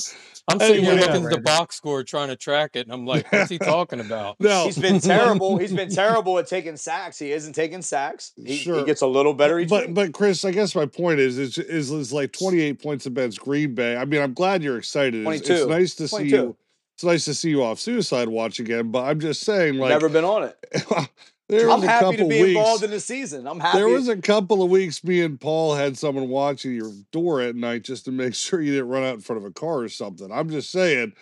I'm 0.46 0.58
sitting 0.60 0.82
here 0.84 0.92
Anyway, 0.92 1.06
looking 1.06 1.22
at 1.24 1.30
the 1.30 1.36
Randy. 1.36 1.42
box 1.42 1.74
score, 1.76 2.02
trying 2.04 2.28
to 2.28 2.36
track 2.36 2.72
it, 2.76 2.80
and 2.86 2.92
I'm 2.92 3.06
like, 3.06 3.32
what's 3.32 3.48
he 3.48 3.58
talking 3.58 4.00
about? 4.00 4.38
No, 4.40 4.66
He's 4.66 4.76
been 4.78 5.00
terrible. 5.00 5.56
He's 5.56 5.72
been 5.72 5.88
terrible 5.94 6.38
at 6.38 6.46
taking 6.46 6.76
sacks. 6.76 7.18
He 7.18 7.32
isn't 7.32 7.54
taking 7.54 7.80
sacks. 7.80 8.32
He, 8.36 8.44
he 8.52 8.56
Sure. 8.56 8.84
gets 8.84 9.00
a 9.00 9.06
little 9.06 9.32
better 9.32 9.58
each 9.58 9.70
but 9.70 9.86
week. 9.86 9.94
but 9.94 10.12
Chris, 10.12 10.44
I 10.44 10.50
guess 10.50 10.74
my 10.74 10.84
point 10.86 11.18
is 11.20 11.38
is 11.38 11.56
is, 11.56 11.90
is 11.90 12.12
like 12.12 12.32
28 12.32 12.82
points 12.82 13.06
against 13.06 13.40
Green 13.40 13.74
Bay. 13.74 13.96
I 13.96 14.04
mean, 14.04 14.20
I'm 14.20 14.34
glad 14.34 14.62
you're 14.62 14.76
excited. 14.78 15.26
It's, 15.26 15.48
it's 15.48 15.66
nice 15.66 15.94
to 15.94 16.08
see 16.08 16.24
you. 16.28 16.56
It's 16.96 17.04
nice 17.04 17.24
to 17.24 17.34
see 17.34 17.48
you 17.50 17.64
off 17.64 17.80
Suicide 17.80 18.28
Watch 18.28 18.60
again. 18.60 18.90
But 18.90 19.04
I'm 19.04 19.18
just 19.20 19.40
saying, 19.42 19.76
like, 19.78 19.88
Never 19.88 20.08
been 20.08 20.24
on 20.24 20.44
it. 20.44 20.56
there 21.48 21.70
I'm 21.70 21.82
happy 21.82 22.16
to 22.16 22.24
be 22.26 22.42
weeks. 22.42 22.48
involved 22.56 22.84
in 22.84 22.90
the 22.90 23.00
season. 23.00 23.46
I'm 23.46 23.60
happy. 23.60 23.78
there 23.78 23.88
was 23.88 24.08
a 24.08 24.16
couple 24.16 24.62
of 24.62 24.70
weeks 24.70 25.04
me 25.04 25.20
and 25.22 25.38
Paul 25.40 25.74
had 25.74 25.98
someone 25.98 26.28
watching 26.28 26.74
your 26.74 26.90
door 27.12 27.40
at 27.40 27.54
night 27.56 27.82
just 27.82 28.04
to 28.06 28.12
make 28.12 28.34
sure 28.34 28.60
you 28.60 28.72
didn't 28.72 28.88
run 28.88 29.04
out 29.04 29.14
in 29.14 29.20
front 29.20 29.42
of 29.42 29.44
a 29.48 29.52
car 29.52 29.80
or 29.80 29.88
something. 29.88 30.30
I'm 30.32 30.50
just 30.50 30.70
saying. 30.70 31.12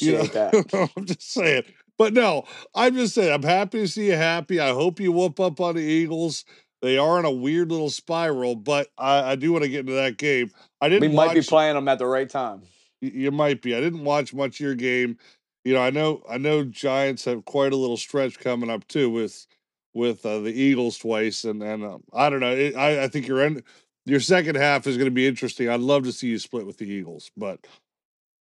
You 0.00 0.16
Appreciate 0.16 0.34
know, 0.34 0.62
that. 0.62 0.90
I'm 0.96 1.04
just 1.06 1.32
saying. 1.32 1.64
But 1.96 2.12
no, 2.14 2.44
I'm 2.74 2.94
just 2.94 3.14
saying. 3.14 3.32
I'm 3.32 3.42
happy 3.42 3.78
to 3.78 3.88
see 3.88 4.06
you 4.06 4.16
happy. 4.16 4.58
I 4.60 4.70
hope 4.70 4.98
you 4.98 5.12
whoop 5.12 5.38
up 5.38 5.60
on 5.60 5.76
the 5.76 5.82
Eagles. 5.82 6.44
They 6.82 6.98
are 6.98 7.18
in 7.18 7.24
a 7.24 7.30
weird 7.30 7.70
little 7.70 7.88
spiral, 7.90 8.56
but 8.56 8.88
I, 8.98 9.32
I 9.32 9.36
do 9.36 9.52
want 9.52 9.62
to 9.64 9.70
get 9.70 9.80
into 9.80 9.92
that 9.94 10.16
game. 10.18 10.50
I 10.80 10.88
didn't. 10.88 11.08
We 11.08 11.16
might 11.16 11.32
be 11.32 11.40
playing 11.42 11.74
them 11.76 11.86
at 11.88 11.98
the 11.98 12.06
right 12.06 12.28
time. 12.28 12.62
y- 13.00 13.12
You 13.14 13.30
might 13.30 13.62
be. 13.62 13.74
I 13.74 13.80
didn't 13.80 14.04
watch 14.04 14.34
much 14.34 14.56
of 14.56 14.60
your 14.60 14.74
game. 14.74 15.16
You 15.64 15.74
know, 15.74 15.80
I 15.80 15.90
know. 15.90 16.22
I 16.28 16.38
know 16.38 16.64
Giants 16.64 17.24
have 17.24 17.44
quite 17.44 17.72
a 17.72 17.76
little 17.76 17.96
stretch 17.96 18.38
coming 18.38 18.70
up 18.70 18.86
too 18.86 19.10
with 19.10 19.46
with 19.94 20.24
uh, 20.26 20.40
the 20.40 20.52
Eagles 20.52 20.98
twice, 20.98 21.44
and 21.44 21.62
and 21.62 21.84
um, 21.84 22.04
I 22.12 22.28
don't 22.30 22.40
know. 22.40 22.52
It, 22.52 22.76
I 22.76 23.04
I 23.04 23.08
think 23.08 23.26
your 23.26 23.40
end 23.40 23.62
your 24.04 24.20
second 24.20 24.56
half 24.56 24.86
is 24.86 24.96
going 24.96 25.06
to 25.06 25.14
be 25.14 25.26
interesting. 25.26 25.68
I'd 25.68 25.80
love 25.80 26.04
to 26.04 26.12
see 26.12 26.28
you 26.28 26.38
split 26.38 26.66
with 26.66 26.76
the 26.76 26.86
Eagles, 26.86 27.30
but 27.36 27.66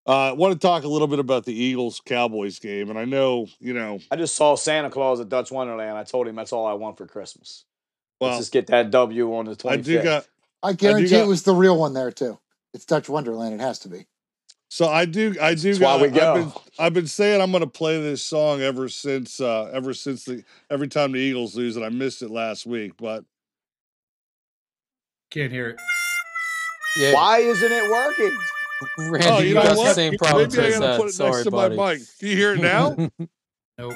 uh, 0.06 0.30
I 0.30 0.32
want 0.34 0.54
to 0.54 0.60
talk 0.60 0.84
a 0.84 0.88
little 0.90 1.08
bit 1.08 1.20
about 1.20 1.46
the 1.46 1.54
Eagles 1.54 2.02
Cowboys 2.04 2.60
game. 2.60 2.90
And 2.90 3.00
I 3.00 3.06
know, 3.06 3.48
you 3.60 3.74
know, 3.74 4.00
I 4.12 4.18
just 4.18 4.36
saw 4.36 4.56
Santa 4.56 4.90
Claus 4.90 5.22
at 5.22 5.30
Dutch 5.30 5.52
Wonderland. 5.52 5.98
I 5.98 6.04
told 6.04 6.28
him 6.28 6.36
that's 6.36 6.52
all 6.52 6.66
I 6.66 6.74
want 6.74 6.98
for 6.98 7.08
Christmas. 7.08 7.64
well, 8.20 8.32
Let's 8.32 8.42
just 8.42 8.52
get 8.52 8.68
that 8.68 8.92
W 8.92 9.34
on 9.36 9.46
the 9.46 9.56
25th. 9.56 9.72
I 9.72 9.78
do 9.78 10.04
got 10.04 10.28
I 10.62 10.74
guarantee 10.74 11.10
got- 11.12 11.24
it 11.24 11.28
was 11.28 11.44
the 11.44 11.56
real 11.56 11.78
one 11.78 11.94
there 11.94 12.12
too. 12.12 12.38
It's 12.74 12.86
Dutch 12.86 13.08
Wonderland. 13.08 13.54
It 13.54 13.62
has 13.62 13.80
to 13.80 13.90
be. 13.90 14.08
So 14.74 14.88
I 14.88 15.06
do 15.06 15.36
I 15.40 15.54
do 15.54 15.72
That's 15.76 15.80
why 15.80 15.98
got 15.98 16.02
we 16.02 16.08
I've 16.08 16.14
go. 16.16 16.34
been 16.34 16.54
I've 16.80 16.94
been 16.96 17.06
saying 17.06 17.42
I'm 17.42 17.52
going 17.52 17.62
to 17.62 17.70
play 17.70 18.02
this 18.02 18.24
song 18.24 18.62
ever 18.62 18.90
since 18.90 19.40
uh 19.40 19.70
ever 19.72 19.94
since 19.94 20.26
the 20.26 20.44
every 20.68 20.88
time 20.88 21.12
the 21.12 21.20
Eagles 21.20 21.56
lose 21.56 21.76
and 21.76 21.86
I 21.86 21.90
missed 21.90 22.24
it 22.24 22.32
last 22.32 22.66
week, 22.66 22.94
but 22.98 23.24
Can't 25.30 25.52
hear 25.52 25.70
it. 25.70 25.76
Yeah, 26.98 27.14
Why 27.14 27.38
isn't 27.38 27.72
it 27.72 27.92
working? 27.92 28.36
Randy, 29.12 29.28
oh, 29.28 29.40
you, 29.42 29.48
you 29.50 29.54
know 29.54 29.62
got 29.62 29.76
the 29.76 29.94
same 29.94 30.18
problem 30.18 30.50
Maybe 30.50 30.60
I 30.64 30.66
as 30.66 30.74
gotta 30.80 30.86
that. 30.88 31.00
put 31.00 31.10
it 31.10 31.14
Sorry, 31.14 31.32
next 31.32 31.44
to 31.44 31.52
buddy. 31.52 31.76
my 31.78 31.94
mic. 31.94 32.02
Do 32.20 32.28
you 32.28 32.36
hear 32.36 32.54
it 32.54 32.60
now? 32.60 32.96
Nope. 33.78 33.94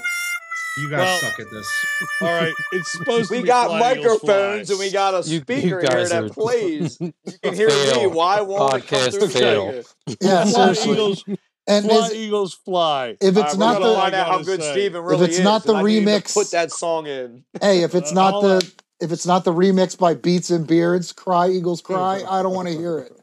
You 0.78 0.90
guys 0.90 1.00
Well- 1.00 1.20
suck 1.20 1.40
at 1.40 1.50
this. 1.52 1.68
All 2.22 2.28
right, 2.28 2.54
it's 2.72 2.92
supposed 2.98 3.30
to 3.30 3.36
We 3.38 3.42
be 3.42 3.48
got 3.48 3.80
microphones 3.80 4.20
Fly. 4.68 4.74
and 4.74 4.80
we 4.80 4.92
got 4.92 5.14
a 5.14 5.28
You- 5.28 5.36
you 5.36 5.42
speaker 5.42 5.80
here 5.82 6.08
that 6.08 6.32
plays. 6.34 6.98
You 7.00 7.14
can 7.44 7.54
hear 7.56 7.68
me. 7.68 7.74
Fail. 7.92 8.12
Why 8.12 8.42
won't 8.42 8.72
Podcast 8.84 9.18
through 9.20 9.28
fail. 9.30 9.84
speaker? 9.84 10.18
Yeah, 10.22 10.44
seriously. 10.46 10.92
Eagles, 10.94 11.24
And 11.68 11.86
fly, 11.86 11.96
is, 12.08 12.14
Eagles, 12.14 12.54
fly. 12.54 13.10
if 13.20 13.36
it's 13.36 13.38
right, 13.38 13.58
not 13.58 13.82
the- 13.82 13.96
find 13.96 14.16
out 14.16 14.28
how 14.28 14.42
good 14.44 14.62
say. 14.62 14.72
Steven 14.72 15.04
really 15.04 15.26
it's 15.26 15.38
is. 15.40 15.44
not 15.44 15.64
the 15.64 15.74
and 15.76 15.80
I 15.80 15.84
need 15.84 15.98
him 15.98 16.06
to 16.06 16.12
remix- 16.12 16.34
put 16.34 16.52
that 16.52 16.72
song 16.72 17.08
in. 17.08 17.44
hey, 17.62 17.84
if 17.84 17.94
it's 17.96 18.12
Uh, 18.12 18.16
not 18.16 18.42
the 18.42 18.48
that- 18.60 18.74
if 19.00 19.12
it's 19.12 19.28
not 19.28 19.44
the 19.46 19.54
remix 19.54 19.96
by 19.98 20.16
Beats 20.16 20.50
and 20.50 20.66
Beards, 20.66 21.12
Cry 21.14 21.50
Eagles 21.50 21.82
Cry, 21.82 22.24
I 22.28 22.42
don't 22.42 22.54
want 22.56 22.68
to 22.68 22.74
hear 22.74 22.98
it. 23.00 23.14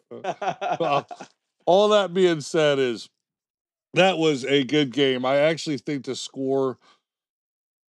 Well, 0.78 1.04
all 1.66 1.88
that 1.88 2.14
being 2.14 2.40
said 2.42 2.78
is 2.78 3.08
that 3.94 4.16
was 4.18 4.44
a 4.44 4.62
good 4.62 4.92
game. 4.92 5.24
I 5.24 5.36
actually 5.38 5.78
think 5.78 6.04
the 6.04 6.14
score 6.14 6.78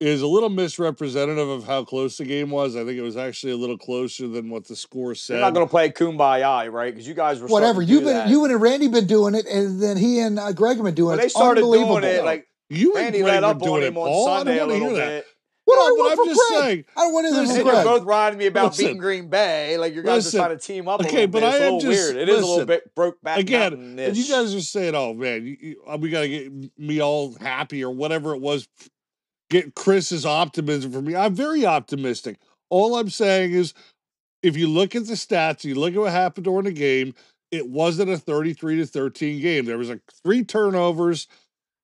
is 0.01 0.21
a 0.21 0.27
little 0.27 0.49
misrepresentative 0.49 1.47
of 1.47 1.63
how 1.65 1.83
close 1.85 2.17
the 2.17 2.25
game 2.25 2.49
was. 2.51 2.75
I 2.75 2.79
think 2.83 2.97
it 2.97 3.01
was 3.01 3.15
actually 3.17 3.53
a 3.53 3.57
little 3.57 3.77
closer 3.77 4.27
than 4.27 4.49
what 4.49 4.67
the 4.67 4.75
score 4.75 5.15
said. 5.15 5.35
You're 5.35 5.39
said. 5.39 5.45
not 5.45 5.53
going 5.53 5.65
to 5.65 5.69
play 5.69 5.89
Kumbaya, 5.89 6.71
right? 6.71 6.93
Because 6.93 7.07
you 7.07 7.13
guys 7.13 7.39
were 7.39 7.47
Whatever. 7.47 7.81
to 7.81 7.87
You've 7.87 8.01
do 8.01 8.05
been 8.07 8.15
that. 8.15 8.27
you 8.29 8.43
and 8.45 8.61
Randy 8.61 8.87
been 8.89 9.07
doing 9.07 9.35
it, 9.35 9.45
and 9.47 9.81
then 9.81 9.95
he 9.97 10.19
and 10.19 10.37
uh, 10.37 10.51
Greg 10.51 10.77
have 10.77 10.85
been 10.85 10.95
doing 10.95 11.11
When 11.11 11.19
it. 11.19 11.21
they 11.21 11.25
It's 11.27 11.35
started 11.35 11.61
unbelievable. 11.61 12.01
doing 12.01 12.13
it, 12.15 12.25
like 12.25 12.47
you 12.69 12.93
and 12.95 13.03
Randy 13.03 13.19
Greg 13.21 13.31
let 13.33 13.41
were 13.43 13.47
up 13.49 13.59
doing 13.59 13.71
on 13.73 13.83
it, 13.83 13.87
him 13.87 13.97
on 13.97 14.07
Paul. 14.07 14.27
I 14.29 14.37
Sunday 14.39 14.55
don't 14.57 14.69
a 14.69 14.73
little 14.73 14.89
bit. 14.95 15.25
what 15.63 15.75
do 15.75 15.79
No, 15.79 15.85
I 15.85 15.89
but 15.89 15.97
want 15.97 16.19
I'm 16.19 16.25
just 16.35 16.41
Greg? 16.49 16.59
saying. 16.61 16.85
I 16.97 17.01
don't 17.01 17.13
want 17.13 17.23
to 17.25 17.27
And 17.37 17.47
Listen, 17.47 17.65
from 17.65 17.73
you're 17.75 17.83
both 17.85 18.03
riding 18.05 18.39
me 18.39 18.45
about 18.47 18.65
Listen. 18.65 18.85
beating 18.85 18.97
Green 18.97 19.29
Bay. 19.29 19.77
Like 19.77 19.93
your 19.93 20.03
guys 20.03 20.25
Listen. 20.25 20.39
are 20.41 20.43
trying 20.47 20.57
to 20.59 20.63
team 20.65 20.87
up 20.89 20.99
Okay, 21.01 21.25
little 21.25 21.27
but 21.27 21.39
bit. 21.39 21.47
It's 21.53 21.61
I 21.61 21.63
a 21.65 21.73
am 21.73 21.79
just- 21.79 21.87
weird. 21.87 22.15
It 22.17 22.29
is 22.29 22.41
a 22.41 22.45
little 22.45 22.65
bit 22.65 22.95
broke 22.95 23.21
back 23.21 23.39
Again. 23.39 23.97
And 23.99 24.17
you 24.17 24.27
guys 24.27 24.53
are 24.53 24.59
saying, 24.61 24.93
"Oh 24.93 25.13
man, 25.13 25.45
you, 25.45 25.57
you, 25.61 25.75
uh, 25.87 25.97
we 25.97 26.09
got 26.09 26.21
to 26.21 26.27
get 26.27 26.51
me 26.77 27.01
all 27.01 27.33
happy 27.39 27.81
or 27.83 27.91
whatever 27.91 28.35
it 28.35 28.41
was." 28.41 28.67
Get 29.55 29.73
Chris's 29.73 30.25
optimism 30.25 30.91
for 30.91 31.01
me. 31.01 31.15
I'm 31.15 31.33
very 31.33 31.65
optimistic. 31.65 32.39
All 32.69 32.97
I'm 32.97 33.09
saying 33.09 33.53
is, 33.53 33.73
if 34.43 34.57
you 34.57 34.67
look 34.67 34.97
at 34.97 35.05
the 35.07 35.13
stats, 35.13 35.63
you 35.63 35.75
look 35.75 35.93
at 35.93 35.99
what 36.01 36.11
happened 36.11 36.43
during 36.43 36.65
the 36.65 36.73
game. 36.73 37.13
It 37.51 37.69
wasn't 37.69 38.09
a 38.09 38.17
33 38.17 38.75
to 38.79 38.85
13 38.85 39.41
game. 39.41 39.63
There 39.63 39.77
was 39.77 39.89
a 39.89 40.01
three 40.25 40.43
turnovers 40.43 41.27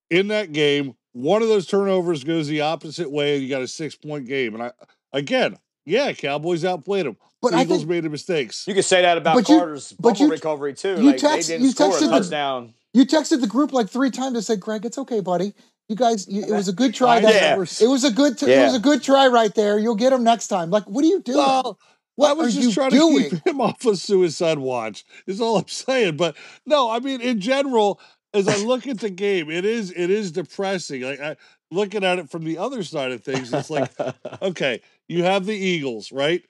in 0.09 0.27
that 0.27 0.51
game. 0.51 0.95
One 1.13 1.41
of 1.41 1.47
those 1.47 1.65
turnovers 1.65 2.25
goes 2.25 2.47
the 2.49 2.59
opposite 2.59 3.09
way, 3.09 3.35
and 3.35 3.43
you 3.43 3.47
got 3.47 3.61
a 3.61 3.69
six 3.69 3.95
point 3.95 4.27
game. 4.27 4.53
And 4.53 4.63
I 4.63 4.71
again, 5.13 5.57
yeah, 5.85 6.11
Cowboys 6.11 6.65
outplayed 6.65 7.05
them. 7.05 7.15
But 7.41 7.53
I 7.53 7.61
Eagles 7.61 7.79
think 7.83 7.89
made 7.89 8.03
the 8.03 8.09
mistakes. 8.09 8.65
You 8.67 8.73
could 8.73 8.83
say 8.83 9.01
that 9.01 9.17
about 9.17 9.35
But 9.35 9.47
you- 9.47 9.57
Carter's 9.59 9.93
but 9.97 10.19
you- 10.19 10.29
recovery 10.29 10.73
too. 10.73 10.95
you 10.97 11.03
like 11.03 11.19
text- 11.19 11.47
they 11.47 11.53
didn't 11.53 11.67
you 11.67 11.71
score 11.71 11.87
a 11.87 12.01
texted 12.01 12.29
the- 12.29 12.73
You 12.93 13.05
texted 13.05 13.39
the 13.39 13.47
group 13.47 13.71
like 13.71 13.89
three 13.89 14.11
times 14.11 14.35
and 14.35 14.43
said, 14.43 14.59
"Greg, 14.59 14.85
it's 14.85 14.97
okay, 14.97 15.21
buddy. 15.21 15.53
You 15.89 15.95
guys, 15.95 16.27
you, 16.27 16.43
it 16.43 16.51
was 16.51 16.67
a 16.67 16.73
good 16.73 16.93
try. 16.93 17.17
I 17.17 17.21
That 17.21 17.33
Yeah. 17.33 17.53
it 17.55 17.87
was 17.89 18.03
a 18.03 18.11
good, 18.11 18.37
t- 18.37 18.51
it 18.51 18.63
was 18.63 18.75
a 18.75 18.79
good 18.79 19.03
try 19.03 19.27
right 19.27 19.53
there. 19.53 19.77
You'll 19.77 19.95
get 19.95 20.13
him 20.13 20.23
next 20.23 20.47
time. 20.47 20.69
Like, 20.69 20.85
what 20.85 21.03
are 21.03 21.07
you 21.07 21.21
doing? 21.21 21.37
Well, 21.37 21.77
what 22.15 22.29
I 22.29 22.33
was 22.33 22.47
are 22.57 22.61
just 22.61 22.67
you 22.69 22.73
trying 22.73 22.91
doing? 22.91 23.23
to 23.25 23.29
keep 23.31 23.47
him 23.47 23.61
off 23.61 23.85
of 23.85 23.97
suicide 23.97 24.59
watch. 24.59 25.03
Is 25.27 25.41
all 25.41 25.57
I'm 25.57 25.67
saying. 25.67 26.17
But 26.17 26.35
no, 26.65 26.89
I 26.89 26.99
mean 26.99 27.19
in 27.21 27.39
general, 27.39 27.99
as 28.33 28.47
I 28.47 28.57
look 28.57 28.87
at 28.87 28.99
the 28.99 29.09
game, 29.09 29.49
it 29.49 29.65
is 29.65 29.91
it 29.91 30.09
is 30.09 30.31
depressing. 30.31 31.01
Like 31.01 31.19
I 31.19 31.35
looking 31.71 32.03
at 32.03 32.19
it 32.19 32.29
from 32.29 32.43
the 32.43 32.57
other 32.57 32.83
side 32.83 33.11
of 33.11 33.23
things, 33.23 33.53
it's 33.53 33.69
like 33.69 33.91
okay, 34.41 34.81
you 35.07 35.23
have 35.23 35.45
the 35.45 35.55
Eagles, 35.55 36.11
right? 36.11 36.43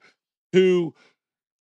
Who 0.52 0.94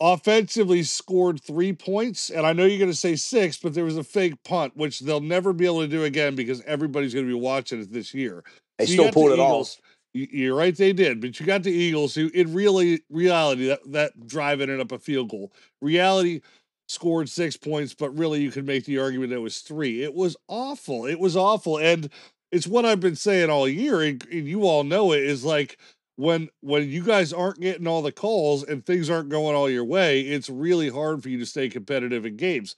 offensively 0.01 0.81
scored 0.81 1.41
three 1.41 1.71
points, 1.73 2.31
and 2.31 2.45
I 2.45 2.53
know 2.53 2.65
you're 2.65 2.79
going 2.79 2.89
to 2.89 2.97
say 2.97 3.15
six, 3.15 3.57
but 3.57 3.75
there 3.75 3.85
was 3.85 3.97
a 3.97 4.03
fake 4.03 4.43
punt, 4.43 4.75
which 4.75 4.99
they'll 5.01 5.21
never 5.21 5.53
be 5.53 5.65
able 5.65 5.81
to 5.81 5.87
do 5.87 6.03
again 6.03 6.35
because 6.35 6.61
everybody's 6.63 7.13
going 7.13 7.27
to 7.27 7.31
be 7.33 7.39
watching 7.39 7.79
it 7.79 7.93
this 7.93 8.13
year. 8.13 8.43
they 8.79 8.87
So 8.87 8.93
still 8.93 9.05
got 9.05 9.13
the 9.13 9.13
pulled 9.13 9.31
it 9.31 9.33
Eagles. 9.35 9.77
off. 9.77 9.81
You're 10.13 10.55
right, 10.57 10.75
they 10.75 10.91
did, 10.91 11.21
but 11.21 11.39
you 11.39 11.45
got 11.45 11.63
the 11.63 11.71
Eagles 11.71 12.15
who, 12.15 12.29
in 12.33 12.53
really 12.53 13.01
reality, 13.09 13.67
that 13.67 13.79
that 13.91 14.27
drive 14.27 14.59
ended 14.59 14.81
up 14.81 14.91
a 14.91 14.99
field 14.99 15.29
goal. 15.29 15.53
Reality 15.81 16.41
scored 16.89 17.29
six 17.29 17.55
points, 17.55 17.93
but 17.93 18.09
really 18.17 18.41
you 18.41 18.51
could 18.51 18.65
make 18.65 18.83
the 18.83 18.99
argument 18.99 19.29
that 19.29 19.37
it 19.37 19.39
was 19.39 19.59
three. 19.59 20.03
It 20.03 20.13
was 20.13 20.35
awful. 20.49 21.05
It 21.05 21.17
was 21.19 21.37
awful, 21.37 21.77
and 21.77 22.09
it's 22.51 22.67
what 22.67 22.85
I've 22.85 22.99
been 22.99 23.15
saying 23.15 23.49
all 23.49 23.69
year, 23.69 24.01
and, 24.01 24.21
and 24.29 24.47
you 24.47 24.63
all 24.63 24.83
know 24.83 25.13
it. 25.13 25.23
Is 25.23 25.45
like 25.45 25.77
when 26.21 26.49
when 26.61 26.87
you 26.89 27.03
guys 27.03 27.33
aren't 27.33 27.59
getting 27.59 27.87
all 27.87 28.01
the 28.01 28.11
calls 28.11 28.63
and 28.63 28.85
things 28.85 29.09
aren't 29.09 29.29
going 29.29 29.55
all 29.55 29.69
your 29.69 29.85
way, 29.85 30.21
it's 30.21 30.49
really 30.49 30.89
hard 30.89 31.23
for 31.23 31.29
you 31.29 31.39
to 31.39 31.45
stay 31.45 31.69
competitive 31.69 32.25
in 32.25 32.37
games. 32.37 32.75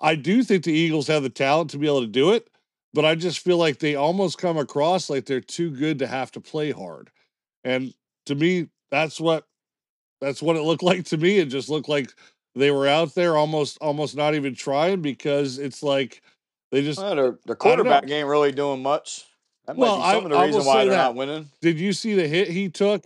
I 0.00 0.14
do 0.14 0.42
think 0.42 0.64
the 0.64 0.72
Eagles 0.72 1.08
have 1.08 1.22
the 1.22 1.28
talent 1.28 1.70
to 1.70 1.78
be 1.78 1.86
able 1.86 2.02
to 2.02 2.06
do 2.06 2.32
it 2.32 2.48
but 2.94 3.04
I 3.04 3.14
just 3.14 3.40
feel 3.40 3.58
like 3.58 3.78
they 3.78 3.94
almost 3.94 4.38
come 4.38 4.56
across 4.56 5.10
like 5.10 5.26
they're 5.26 5.40
too 5.40 5.70
good 5.70 5.98
to 6.00 6.06
have 6.06 6.32
to 6.32 6.40
play 6.40 6.70
hard. 6.70 7.10
And 7.64 7.92
to 8.26 8.34
me, 8.34 8.68
that's 8.90 9.20
what 9.20 9.44
that's 10.20 10.42
what 10.42 10.56
it 10.56 10.62
looked 10.62 10.82
like 10.90 11.04
to 11.06 11.16
me. 11.16 11.38
It 11.38 11.46
just 11.46 11.68
looked 11.68 11.88
like 11.88 12.10
they 12.54 12.70
were 12.70 12.88
out 12.88 13.14
there 13.14 13.36
almost 13.36 13.78
almost 13.80 14.16
not 14.16 14.34
even 14.34 14.54
trying 14.54 15.02
because 15.02 15.58
it's 15.58 15.82
like 15.82 16.22
they 16.70 16.82
just 16.82 17.00
Well, 17.00 17.14
their, 17.14 17.38
their 17.46 17.56
quarterback 17.56 18.10
ain't 18.10 18.28
really 18.28 18.52
doing 18.52 18.82
much. 18.82 19.26
That 19.68 19.76
might 19.76 19.82
Well, 19.82 19.96
be 19.98 20.02
I- 20.02 20.12
some 20.14 20.24
of 20.24 20.30
the 20.30 20.36
I 20.36 20.46
reason 20.46 20.58
will 20.60 20.66
why 20.66 20.74
say 20.82 20.88
they're 20.88 20.96
that. 20.96 21.02
not 21.04 21.14
winning. 21.14 21.50
did 21.60 21.78
you 21.78 21.92
see 21.92 22.14
the 22.14 22.26
hit 22.26 22.48
he 22.48 22.68
took 22.68 23.04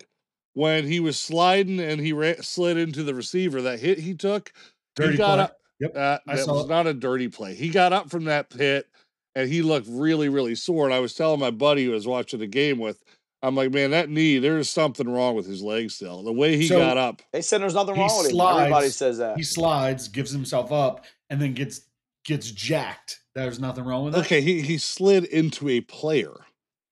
when 0.55 0.87
he 0.87 1.01
was 1.01 1.19
sliding 1.19 1.81
and 1.81 2.01
he 2.01 2.13
ra- 2.15 2.35
slid 2.41 2.77
into 2.79 3.03
the 3.03 3.15
receiver? 3.15 3.61
That 3.63 3.81
hit 3.81 3.99
he 3.99 4.15
took, 4.15 4.53
Dirty 4.97 5.13
he 5.13 5.19
got 5.19 5.35
play. 5.35 5.43
up. 5.45 5.57
Yep. 5.81 5.97
Uh, 5.97 6.19
I 6.29 6.37
that 6.37 6.45
saw 6.45 6.55
was 6.55 6.65
it. 6.67 6.69
not 6.69 6.87
a 6.87 6.95
dirty 6.95 7.29
play. 7.29 7.55
He 7.55 7.69
got 7.69 7.93
up 7.93 8.09
from 8.11 8.25
that 8.27 8.53
hit 8.53 8.87
and 9.35 9.49
he 9.51 9.61
looked 9.63 9.89
really, 9.91 10.29
really 10.29 10.55
sore. 10.55 10.85
And 10.85 10.95
I 10.95 11.01
was 11.01 11.15
telling 11.15 11.41
my 11.41 11.51
buddy 11.51 11.85
who 11.87 11.91
was 11.91 12.07
watching 12.07 12.39
the 12.39 12.47
game 12.47 12.79
with, 12.79 13.03
I'm 13.43 13.57
like, 13.57 13.73
man, 13.73 13.91
that 13.91 14.09
knee, 14.09 14.39
there's 14.39 14.69
something 14.71 15.09
wrong 15.09 15.35
with 15.35 15.47
his 15.47 15.61
leg 15.63 15.91
still. 15.91 16.23
The 16.23 16.33
way 16.33 16.57
he 16.57 16.69
So- 16.69 16.79
got 16.79 16.97
up. 16.97 17.23
They 17.33 17.43
said 17.43 17.61
there's 17.61 17.75
nothing 17.75 17.97
wrong 17.97 18.17
with 18.23 18.31
him. 18.33 18.41
Everybody 18.41 18.91
says 18.91 19.19
that. 19.19 19.37
He 19.37 19.43
slides, 19.43 20.07
gives 20.07 20.31
himself 20.31 20.71
up, 20.71 21.05
and 21.29 21.43
then 21.43 21.55
gets 21.55 21.81
gets 22.25 22.49
jacked. 22.53 23.19
There's 23.35 23.59
nothing 23.59 23.83
wrong 23.85 24.05
with 24.05 24.15
that. 24.15 24.21
Okay, 24.27 24.41
he, 24.43 24.61
he 24.61 24.79
slid 24.79 25.25
into 25.25 25.69
a 25.69 25.81
player. 25.81 26.35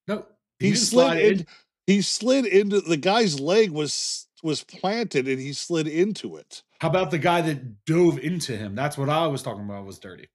No, 0.07 0.25
He, 0.59 0.67
didn't 0.67 0.79
slid 0.79 1.05
slide 1.07 1.21
in. 1.23 1.47
He 1.87 2.01
slid 2.01 2.45
into 2.45 2.81
the 2.81 2.97
guy's 2.97 3.39
leg 3.39 3.71
was 3.71 4.27
was 4.43 4.63
planted 4.63 5.27
and 5.27 5.39
he 5.39 5.53
slid 5.53 5.87
into 5.87 6.35
it. 6.37 6.63
How 6.79 6.89
about 6.89 7.11
the 7.11 7.19
guy 7.19 7.41
that 7.41 7.85
dove 7.85 8.17
into 8.19 8.55
him? 8.57 8.73
That's 8.75 8.97
what 8.97 9.09
I 9.09 9.27
was 9.27 9.43
talking 9.43 9.63
about. 9.63 9.85
Was 9.85 9.99
dirty. 9.99 10.27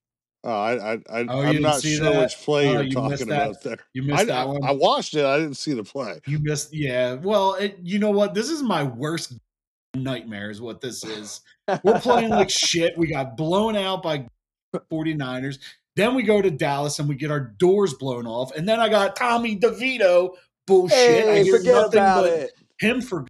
Oh, 0.45 0.51
I, 0.53 0.75
I, 0.75 0.93
I 0.93 1.27
Oh, 1.29 1.41
I'm 1.43 1.57
didn't 1.57 1.73
see 1.81 1.97
sure 1.97 2.13
that? 2.13 2.21
which 2.21 2.37
play 2.39 2.69
Oh, 2.69 2.73
you're 2.75 2.83
you 2.85 2.93
talking 2.93 3.27
that? 3.27 3.49
about 3.49 3.63
there. 3.65 3.79
You 3.95 4.03
I, 4.05 4.07
missed 4.07 4.27
that 4.29 4.39
I, 4.39 4.45
one. 4.45 4.65
I 4.65 4.71
watched 4.71 5.15
it. 5.15 5.25
I 5.25 5.39
didn't 5.39 5.57
see 5.57 5.73
the 5.73 5.83
play. 5.83 6.21
You 6.27 6.39
missed, 6.41 6.73
yeah. 6.73 7.15
Well, 7.15 7.55
it, 7.55 7.79
you 7.83 7.99
know 7.99 8.11
what? 8.11 8.33
This 8.33 8.49
is 8.49 8.63
my 8.63 8.85
worst 8.85 9.33
nightmare, 9.97 10.51
is 10.51 10.61
what 10.61 10.81
this 10.81 11.05
is. 11.05 11.41
We're 11.83 11.99
playing 11.99 12.31
like 12.31 12.51
shit. 12.65 12.97
We 12.97 13.09
got 13.09 13.37
blown 13.37 13.75
out 13.75 14.05
by 14.05 14.29
49ers. 14.93 15.59
Then 15.97 16.15
we 16.15 16.23
go 16.23 16.41
to 16.43 16.51
Dallas 16.51 16.99
and 16.99 17.09
we 17.09 17.15
get 17.15 17.31
our 17.31 17.41
doors 17.41 17.95
blown 17.95 18.27
off. 18.27 18.55
And 18.55 18.69
then 18.69 18.79
I 18.81 18.89
got 18.89 19.17
Tommy 19.17 19.57
DeVito 19.57 20.35
bullshit. 20.67 21.27
I 21.27 21.43
hear 21.43 21.55
nothing 21.63 21.99
about 21.99 22.25
but 22.25 22.33
it. 22.33 22.51
him 22.79 23.01
for 23.01 23.21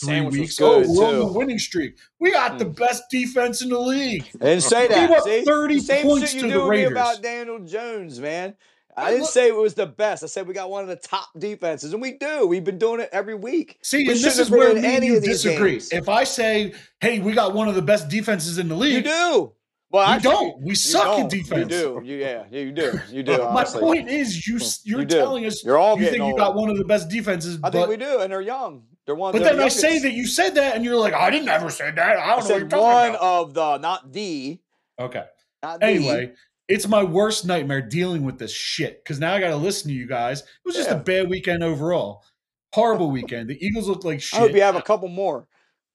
three 0.00 0.08
Sandwich 0.08 0.34
weeks. 0.36 0.58
good, 0.58 0.86
oh, 0.88 0.92
we're 0.98 1.06
on 1.06 1.18
the 1.20 1.32
winning 1.38 1.60
streak. 1.60 1.96
We 2.18 2.32
got 2.32 2.58
the 2.58 2.64
Mm. 2.66 2.76
best 2.76 3.04
defense 3.10 3.62
in 3.62 3.68
the 3.68 3.78
league. 3.78 4.24
And 4.32 4.40
didn't 4.42 4.62
say 4.64 4.88
Gave 4.88 5.10
that. 5.10 5.18
up 5.18 5.24
See? 5.24 5.44
30 5.44 5.78
Same 5.78 6.02
points 6.06 6.30
shit 6.32 6.40
to 6.40 6.46
you 6.46 6.52
the 6.52 6.58
do 6.58 6.62
with 6.64 6.70
me 6.70 6.76
Raiders. 6.78 6.90
about 6.92 7.22
Daniel 7.22 7.58
Jones, 7.60 8.18
man. 8.18 8.54
I 8.96 9.04
I 9.04 9.10
didn't 9.10 9.22
look- 9.22 9.30
say 9.30 9.46
it 9.48 9.54
was 9.56 9.74
the 9.74 9.86
best. 9.86 10.22
I 10.22 10.26
said 10.26 10.46
we 10.48 10.52
got 10.54 10.68
one 10.70 10.82
of 10.82 10.88
the 10.88 10.96
top 10.96 11.28
defenses, 11.38 11.92
and 11.94 12.02
we 12.02 12.18
do. 12.18 12.46
We've 12.46 12.64
been 12.64 12.78
doing 12.78 13.00
it 13.00 13.08
every 13.12 13.34
week. 13.36 13.78
See, 13.82 13.98
We 14.06 14.12
and 14.14 14.20
this 14.20 14.38
is 14.38 14.50
where 14.50 14.68
been 14.68 14.78
in 14.78 14.82
me 14.82 14.88
and 14.88 14.96
any 14.96 15.06
you 15.06 15.16
of 15.18 15.22
these 15.22 15.42
disagree. 15.44 15.70
games. 15.72 15.92
If 15.92 16.08
I 16.10 16.24
say, 16.24 16.74
hey, 17.00 17.20
we 17.20 17.32
got 17.32 17.54
one 17.54 17.68
of 17.68 17.74
the 17.74 17.80
best 17.80 18.08
defenses 18.10 18.58
in 18.58 18.68
the 18.68 18.74
league, 18.76 19.06
You 19.06 19.12
do. 19.12 19.52
Well, 19.92 20.08
we 20.08 20.14
actually, 20.14 20.30
don't. 20.30 20.62
We 20.62 20.74
suck 20.74 21.06
at 21.06 21.16
don't. 21.18 21.30
defense. 21.30 21.70
You 21.72 22.00
do. 22.00 22.02
You, 22.02 22.16
yeah, 22.16 22.44
yeah, 22.50 22.60
you 22.60 22.72
do. 22.72 22.98
You 23.10 23.22
do. 23.22 23.36
My 23.38 23.44
honestly. 23.44 23.80
point 23.82 24.08
is, 24.08 24.46
you 24.46 24.58
you're 24.84 25.00
You 25.00 25.06
telling 25.06 25.44
us 25.44 25.62
You're 25.62 25.76
all 25.76 25.98
you 26.00 26.06
think 26.06 26.24
you 26.24 26.36
got 26.36 26.54
one 26.54 26.70
of 26.70 26.78
the 26.78 26.84
best 26.84 27.10
defenses, 27.10 27.58
I 27.62 27.68
think 27.70 27.88
we 27.88 27.96
do, 27.98 28.20
and 28.20 28.32
they're 28.32 28.40
young. 28.40 28.84
They're 29.04 29.14
one. 29.14 29.32
But 29.32 29.40
they're 29.40 29.50
then 29.50 29.58
the 29.58 29.64
I 29.64 29.68
say 29.68 29.98
that 29.98 30.12
you 30.12 30.26
said 30.26 30.54
that, 30.54 30.76
and 30.76 30.84
you're 30.84 30.96
like, 30.96 31.12
I 31.12 31.28
didn't 31.30 31.48
ever 31.48 31.68
say 31.68 31.90
that. 31.90 31.98
I 32.18 32.22
I 32.22 32.26
don't 32.26 32.28
know 32.28 32.34
what 32.36 32.44
said 32.46 32.58
you're 32.60 32.68
talking 32.68 32.84
one 32.86 33.08
about. 33.10 33.20
of 33.20 33.54
the, 33.54 33.78
not 33.78 34.12
the, 34.12 34.60
okay. 34.98 35.24
not 35.62 35.80
the. 35.80 35.86
Anyway, 35.86 36.32
it's 36.68 36.88
my 36.88 37.02
worst 37.02 37.44
nightmare 37.44 37.82
dealing 37.82 38.24
with 38.24 38.38
this 38.38 38.52
shit 38.52 39.04
because 39.04 39.20
now 39.20 39.34
I 39.34 39.40
got 39.40 39.48
to 39.48 39.56
listen 39.56 39.88
to 39.88 39.94
you 39.94 40.06
guys. 40.06 40.40
It 40.40 40.46
was 40.64 40.74
just 40.74 40.88
Yeah. 40.88 40.96
a 40.96 41.00
bad 41.00 41.28
weekend 41.28 41.62
overall. 41.62 42.24
Horrible 42.72 43.10
weekend. 43.10 43.50
The 43.50 43.62
Eagles 43.62 43.88
look 43.88 44.04
like 44.04 44.22
shit. 44.22 44.38
I 44.38 44.42
hope 44.42 44.52
you 44.54 44.62
have 44.62 44.76
a 44.76 44.80
couple 44.82 45.08
more. 45.08 45.46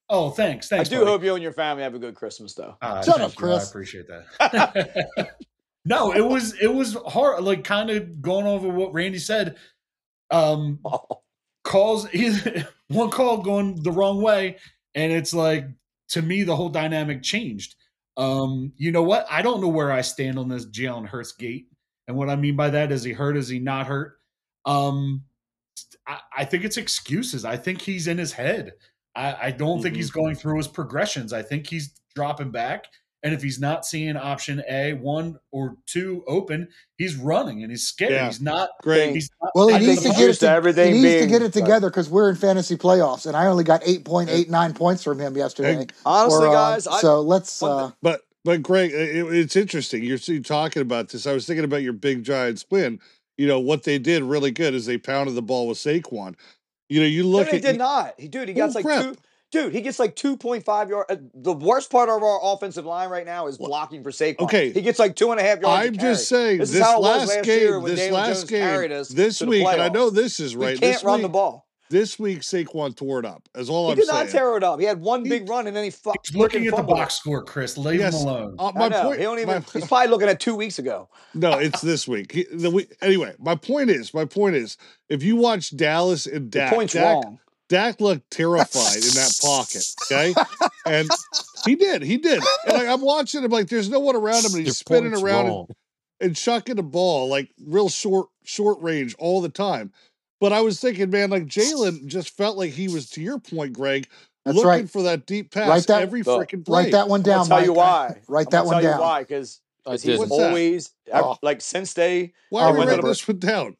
Oh, 0.08 0.30
thanks. 0.30 0.68
Thanks. 0.68 0.88
I 0.88 0.90
do 0.90 1.00
buddy. 1.00 1.10
hope 1.10 1.22
you 1.24 1.34
and 1.34 1.42
your 1.42 1.52
family 1.52 1.82
have 1.82 1.94
a 1.94 1.98
good 1.98 2.14
Christmas, 2.14 2.54
though. 2.54 2.76
Ah, 2.82 3.02
Shut 3.02 3.16
thank 3.16 3.32
up, 3.34 3.40
you. 3.40 3.52
I 3.52 3.62
appreciate 3.62 4.06
that. 4.08 5.36
no, 5.84 6.12
it 6.12 6.24
was 6.24 6.54
it 6.60 6.72
was 6.72 6.96
hard. 7.06 7.42
Like 7.42 7.64
kind 7.64 7.90
of 7.90 8.20
going 8.20 8.46
over 8.46 8.68
what 8.68 8.92
Randy 8.92 9.18
said. 9.18 9.56
Um, 10.30 10.80
calls 11.64 12.08
one 12.88 13.10
call 13.10 13.38
going 13.38 13.82
the 13.82 13.92
wrong 13.92 14.22
way, 14.22 14.56
and 14.94 15.12
it's 15.12 15.34
like 15.34 15.66
to 16.08 16.22
me 16.22 16.42
the 16.42 16.56
whole 16.56 16.70
dynamic 16.70 17.22
changed. 17.22 17.76
Um, 18.16 18.72
you 18.76 18.90
know 18.90 19.02
what? 19.02 19.26
I 19.30 19.42
don't 19.42 19.60
know 19.60 19.68
where 19.68 19.92
I 19.92 20.00
stand 20.00 20.38
on 20.38 20.48
this 20.48 20.66
Jalen 20.66 21.06
Hurts 21.06 21.32
gate, 21.32 21.68
and 22.06 22.16
what 22.16 22.30
I 22.30 22.36
mean 22.36 22.56
by 22.56 22.70
that 22.70 22.90
is 22.90 23.04
he 23.04 23.12
hurt? 23.12 23.36
Is 23.36 23.48
he 23.48 23.58
not 23.58 23.86
hurt? 23.86 24.18
Um, 24.64 25.24
I, 26.06 26.18
I 26.38 26.44
think 26.44 26.64
it's 26.64 26.76
excuses. 26.76 27.44
I 27.44 27.56
think 27.56 27.80
he's 27.80 28.08
in 28.08 28.18
his 28.18 28.32
head. 28.32 28.72
I, 29.18 29.46
I 29.46 29.50
don't 29.50 29.82
think 29.82 29.94
Mhm. 29.94 29.98
he's 29.98 30.10
going 30.10 30.34
through 30.36 30.58
his 30.58 30.68
progressions. 30.68 31.32
I 31.32 31.42
think 31.42 31.66
he's 31.66 31.90
dropping 32.14 32.50
back. 32.50 32.84
And 33.24 33.34
if 33.34 33.42
he's 33.42 33.58
not 33.58 33.84
seeing 33.84 34.16
option 34.16 34.62
A, 34.70 34.92
one 34.92 35.36
or 35.50 35.76
two 35.86 36.22
open, 36.28 36.68
he's 36.98 37.16
running 37.16 37.62
and 37.64 37.70
he's 37.72 37.82
scared. 37.82 38.12
Yeah. 38.12 38.26
He's 38.26 38.40
not. 38.40 38.70
great. 38.80 39.12
He's 39.12 39.28
not 39.42 39.50
Well, 39.56 39.66
he 39.66 39.74
I 39.74 39.78
needs 39.80 40.02
to 40.02 40.10
he's 40.10 40.18
get 40.18 40.32
to 40.34 40.38
to, 40.40 40.50
everything 40.50 40.94
he 40.94 41.02
needs 41.02 41.22
to 41.22 41.26
get 41.26 41.42
it 41.42 41.52
together 41.52 41.90
because 41.90 42.08
we're 42.08 42.30
in 42.30 42.36
fantasy 42.36 42.76
playoffs, 42.76 43.26
and 43.26 43.36
I 43.36 43.46
only 43.46 43.64
got 43.64 43.82
eight 43.84 44.04
point 44.04 44.30
eight 44.30 44.48
nine 44.48 44.72
points 44.72 45.02
from 45.02 45.18
him 45.18 45.36
yesterday. 45.36 45.84
Honestly, 46.06 46.46
Or, 46.46 46.48
uh, 46.50 46.52
guys, 46.52 46.86
I, 46.86 47.00
so 47.00 47.20
let's. 47.20 47.60
Uh, 47.60 47.90
But 48.00 48.20
but 48.44 48.62
Greg, 48.62 48.92
it, 48.92 49.26
it's 49.34 49.56
interesting. 49.56 50.04
You're, 50.04 50.18
you're 50.22 50.40
talking 50.40 50.80
about 50.82 51.08
this. 51.08 51.26
I 51.26 51.32
was 51.32 51.44
thinking 51.44 51.64
about 51.64 51.82
your 51.82 51.94
big 51.94 52.22
Giants 52.22 52.64
win. 52.70 53.00
You 53.36 53.48
know 53.48 53.58
what 53.58 53.82
they 53.82 53.98
did 53.98 54.22
really 54.22 54.52
good 54.52 54.74
is 54.74 54.86
they 54.86 54.96
pounded 54.96 55.34
the 55.34 55.42
ball 55.42 55.66
with 55.66 55.78
Saquon. 55.78 56.36
You 56.88 57.00
know, 57.00 57.06
you 57.06 57.24
look. 57.24 57.32
no, 57.32 57.38
look 57.38 57.48
he 57.50 57.56
at 57.56 57.62
did 57.62 57.78
not. 57.78 58.14
He, 58.18 58.28
dude, 58.28 58.48
he 58.48 58.54
gets 58.54 58.74
like 58.74 58.84
two. 58.84 59.14
Dude, 59.50 59.72
he 59.72 59.80
gets 59.80 59.98
like 59.98 60.14
2.5 60.14 60.90
yards. 60.90 61.10
Uh, 61.10 61.16
the 61.32 61.54
worst 61.54 61.90
part 61.90 62.10
of 62.10 62.22
our 62.22 62.38
offensive 62.42 62.84
line 62.84 63.08
right 63.08 63.24
now 63.24 63.46
is 63.46 63.56
blocking 63.56 64.02
for 64.02 64.10
Saquon. 64.10 64.40
Okay. 64.40 64.70
He 64.72 64.82
gets 64.82 64.98
like 64.98 65.16
two 65.16 65.30
and 65.30 65.40
a 65.40 65.42
half 65.42 65.60
yards. 65.60 65.86
I'm 65.88 65.96
just 65.96 66.28
saying 66.28 66.58
This 66.58 66.72
this, 66.72 66.80
is 66.80 66.86
how 66.86 66.98
it 66.98 67.00
was 67.00 67.20
last 67.20 67.28
last 67.36 67.44
game, 67.46 67.60
year 67.60 67.80
when 67.80 67.90
this 67.92 68.00
Daniel 68.00 68.16
last 68.16 68.48
Jones 68.48 68.50
game, 68.50 68.92
us 68.92 69.08
this 69.08 69.40
week, 69.40 69.66
and 69.66 69.80
I 69.80 69.88
know 69.88 70.10
this 70.10 70.38
is 70.38 70.54
We 70.54 70.66
right. 70.66 70.78
can't 70.78 70.94
this 70.94 71.02
run 71.04 71.16
week, 71.20 71.22
the 71.22 71.28
ball. 71.30 71.66
This 71.90 72.18
week, 72.18 72.40
Saquon 72.40 72.94
tore 72.94 73.18
it 73.18 73.24
up. 73.24 73.48
As 73.54 73.70
all 73.70 73.86
He 73.86 73.92
I'm 73.92 73.96
did 73.98 74.06
saying. 74.06 74.24
not 74.26 74.30
tear 74.30 74.56
it 74.56 74.62
up. 74.62 74.78
He 74.78 74.84
had 74.86 75.00
one 75.00 75.24
He- 75.24 75.30
big 75.30 75.48
run 75.48 75.66
and 75.66 75.74
then 75.76 75.84
he 75.84 75.90
fu- 75.90 76.12
He's 76.24 76.36
looking 76.36 76.66
at 76.66 76.70
the 76.72 76.76
fumbled 76.76 76.98
it. 76.98 77.00
box 77.00 77.14
score, 77.14 77.42
Chris. 77.42 77.78
Leave 77.78 78.00
Yes. 78.00 78.20
him 78.22 78.28
alone. 78.28 78.56
Uh, 78.58 78.72
my 78.74 78.88
point. 78.90 79.18
he 79.18 79.24
don't 79.24 79.38
even. 79.38 79.48
my- 79.48 79.64
he's 79.72 79.86
probably 79.86 80.08
looking 80.08 80.28
at 80.28 80.38
two 80.40 80.54
weeks 80.54 80.78
ago. 80.78 81.08
no, 81.34 81.52
it's 81.58 81.80
this 81.80 82.06
week. 82.06 82.32
He- 82.32 82.46
the 82.52 82.70
week. 82.70 82.94
Anyway, 83.00 83.34
my 83.38 83.54
point 83.54 83.90
is, 83.90 84.12
my 84.12 84.24
point 84.26 84.56
is, 84.56 84.76
if 85.08 85.22
you 85.22 85.36
watch 85.36 85.76
Dallas 85.76 86.26
and 86.26 86.50
The 86.52 86.58
Dak, 86.58 86.74
point's 86.74 86.92
Dak, 86.92 87.04
wrong. 87.24 87.38
Dak 87.70 88.00
looked 88.00 88.30
terrified 88.30 88.96
in 88.96 89.14
that 89.14 89.38
pocket. 89.42 89.84
Okay, 90.10 90.34
and 90.86 91.08
he 91.66 91.74
did, 91.74 92.02
he 92.02 92.16
did. 92.16 92.42
And 92.66 92.72
like, 92.78 92.86
I'm 92.88 93.02
watching 93.02 93.42
him 93.44 93.50
like 93.50 93.68
there's 93.68 93.90
no 93.90 94.00
one 94.00 94.16
around 94.16 94.38
him, 94.44 94.52
and 94.52 94.54
Your 94.54 94.64
he's 94.64 94.78
spinning 94.78 95.12
around 95.14 95.40
and, 95.46 95.48
wrong. 95.48 95.66
and 96.20 96.34
chucking 96.36 96.76
the 96.76 96.82
ball 96.82 97.28
like 97.28 97.50
real 97.66 97.90
short, 97.90 98.28
short 98.44 98.80
range 98.80 99.14
all 99.18 99.42
the 99.42 99.50
time. 99.50 99.92
But 100.40 100.52
I 100.52 100.60
was 100.60 100.78
thinking, 100.80 101.10
man, 101.10 101.30
like 101.30 101.46
Jalen 101.46 102.06
just 102.06 102.36
felt 102.36 102.56
like 102.56 102.70
he 102.70 102.88
was, 102.88 103.10
to 103.10 103.20
your 103.20 103.38
point, 103.38 103.72
Greg, 103.72 104.06
That's 104.44 104.54
looking 104.56 104.68
right. 104.68 104.90
for 104.90 105.02
that 105.02 105.26
deep 105.26 105.50
pass 105.52 105.68
Write 105.68 105.86
that- 105.88 106.02
every 106.02 106.22
freaking 106.22 106.64
play. 106.64 106.84
write 106.84 106.92
that 106.92 107.08
one 107.08 107.22
down. 107.22 107.48
gonna 107.48 107.60
tell 107.60 107.64
you 107.64 107.72
why. 107.72 108.20
Write 108.28 108.46
I'm 108.46 108.50
that 108.50 108.66
one 108.66 108.82
tell 108.82 108.92
down. 108.92 109.00
why 109.00 109.20
because 109.22 109.60
he's 109.90 110.02
didn't. 110.02 110.30
Always 110.30 110.92
Oh. 111.12 111.36
like 111.42 111.60
since 111.60 111.92
they 111.94 112.32
Why 112.50 112.62
are 112.64 112.72
you 112.72 112.78
went 112.78 112.90
writing 112.90 113.04
this 113.06 113.26
one 113.26 113.38
down? 113.38 113.76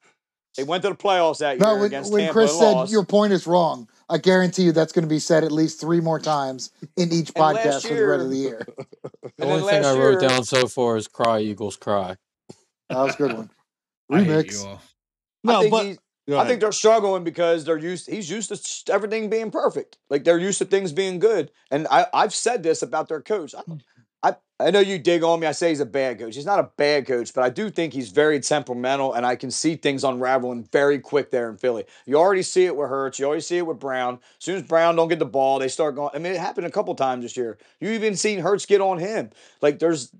they 0.56 0.64
went 0.64 0.82
to 0.82 0.88
the 0.88 0.96
playoffs 0.96 1.38
that 1.38 1.58
year 1.58 1.66
No, 1.66 1.76
when, 1.76 1.84
against 1.84 2.10
when 2.12 2.20
Tampa 2.22 2.32
Chris 2.32 2.52
said 2.58 2.72
lost. 2.72 2.90
your 2.92 3.04
point 3.04 3.32
is 3.32 3.46
wrong, 3.46 3.88
I 4.08 4.18
guarantee 4.18 4.62
you 4.62 4.72
that's 4.72 4.92
going 4.92 5.04
to 5.04 5.08
be 5.08 5.20
said 5.20 5.44
at 5.44 5.52
least 5.52 5.80
three 5.80 6.00
more 6.00 6.18
times 6.18 6.70
in 6.96 7.12
each 7.12 7.30
And 7.36 7.44
last 7.44 7.58
podcast 7.66 7.82
for 7.86 7.94
the 7.94 8.06
rest 8.06 8.24
of 8.24 8.30
the 8.30 8.36
year- 8.36 8.66
year. 8.66 8.66
The 9.36 9.44
only 9.44 9.70
thing 9.70 9.84
I 9.84 9.92
wrote 9.92 10.20
year- 10.20 10.28
down 10.28 10.42
so 10.44 10.66
far 10.66 10.96
is 10.96 11.06
"Cry 11.06 11.38
Eagles 11.40 11.76
Cry." 11.76 12.16
That 12.88 12.98
was 12.98 13.14
a 13.14 13.18
good 13.18 13.32
one. 13.34 13.50
I 14.10 14.24
hate 14.24 14.46
Remix. 14.48 14.52
you 14.62 14.68
all. 14.68 14.74
I 14.74 14.80
No, 15.44 15.60
think 15.60 15.70
but 15.70 15.98
I 16.36 16.46
think 16.46 16.60
they're 16.60 16.72
struggling 16.72 17.24
because 17.24 17.64
they're 17.64 17.78
used. 17.78 18.10
He's 18.10 18.28
used 18.30 18.50
to 18.86 18.92
everything 18.92 19.30
being 19.30 19.50
perfect. 19.50 19.98
Like 20.10 20.24
they're 20.24 20.38
used 20.38 20.58
to 20.58 20.64
things 20.66 20.92
being 20.92 21.18
good. 21.18 21.50
And 21.70 21.86
I, 21.90 22.06
I've 22.12 22.34
said 22.34 22.62
this 22.62 22.82
about 22.82 23.08
their 23.08 23.22
coach. 23.22 23.54
I, 23.54 23.62
mm. 23.62 23.80
I, 24.22 24.34
I 24.60 24.70
know 24.70 24.80
you 24.80 24.98
dig 24.98 25.22
on 25.22 25.40
me. 25.40 25.46
I 25.46 25.52
say 25.52 25.68
he's 25.68 25.80
a 25.80 25.86
bad 25.86 26.18
coach. 26.18 26.34
He's 26.34 26.44
not 26.44 26.58
a 26.58 26.70
bad 26.76 27.06
coach, 27.06 27.32
but 27.32 27.44
I 27.44 27.50
do 27.50 27.70
think 27.70 27.92
he's 27.92 28.10
very 28.10 28.40
temperamental, 28.40 29.14
and 29.14 29.24
I 29.24 29.36
can 29.36 29.50
see 29.50 29.76
things 29.76 30.02
unraveling 30.02 30.68
very 30.72 30.98
quick 30.98 31.30
there 31.30 31.48
in 31.48 31.56
Philly. 31.56 31.84
You 32.04 32.16
already 32.16 32.42
see 32.42 32.66
it 32.66 32.76
with 32.76 32.88
Hurts. 32.88 33.18
You 33.18 33.26
already 33.26 33.42
see 33.42 33.58
it 33.58 33.66
with 33.66 33.78
Brown. 33.78 34.14
As 34.14 34.44
soon 34.44 34.56
as 34.56 34.64
Brown 34.64 34.96
don't 34.96 35.08
get 35.08 35.20
the 35.20 35.24
ball, 35.24 35.60
they 35.60 35.68
start 35.68 35.94
going. 35.94 36.10
I 36.14 36.18
mean, 36.18 36.32
it 36.32 36.40
happened 36.40 36.66
a 36.66 36.70
couple 36.70 36.94
times 36.96 37.22
this 37.22 37.36
year. 37.36 37.58
You 37.80 37.90
even 37.90 38.16
seen 38.16 38.40
Hurts 38.40 38.66
get 38.66 38.80
on 38.80 38.98
him. 38.98 39.30
Like 39.62 39.78
there's. 39.78 40.12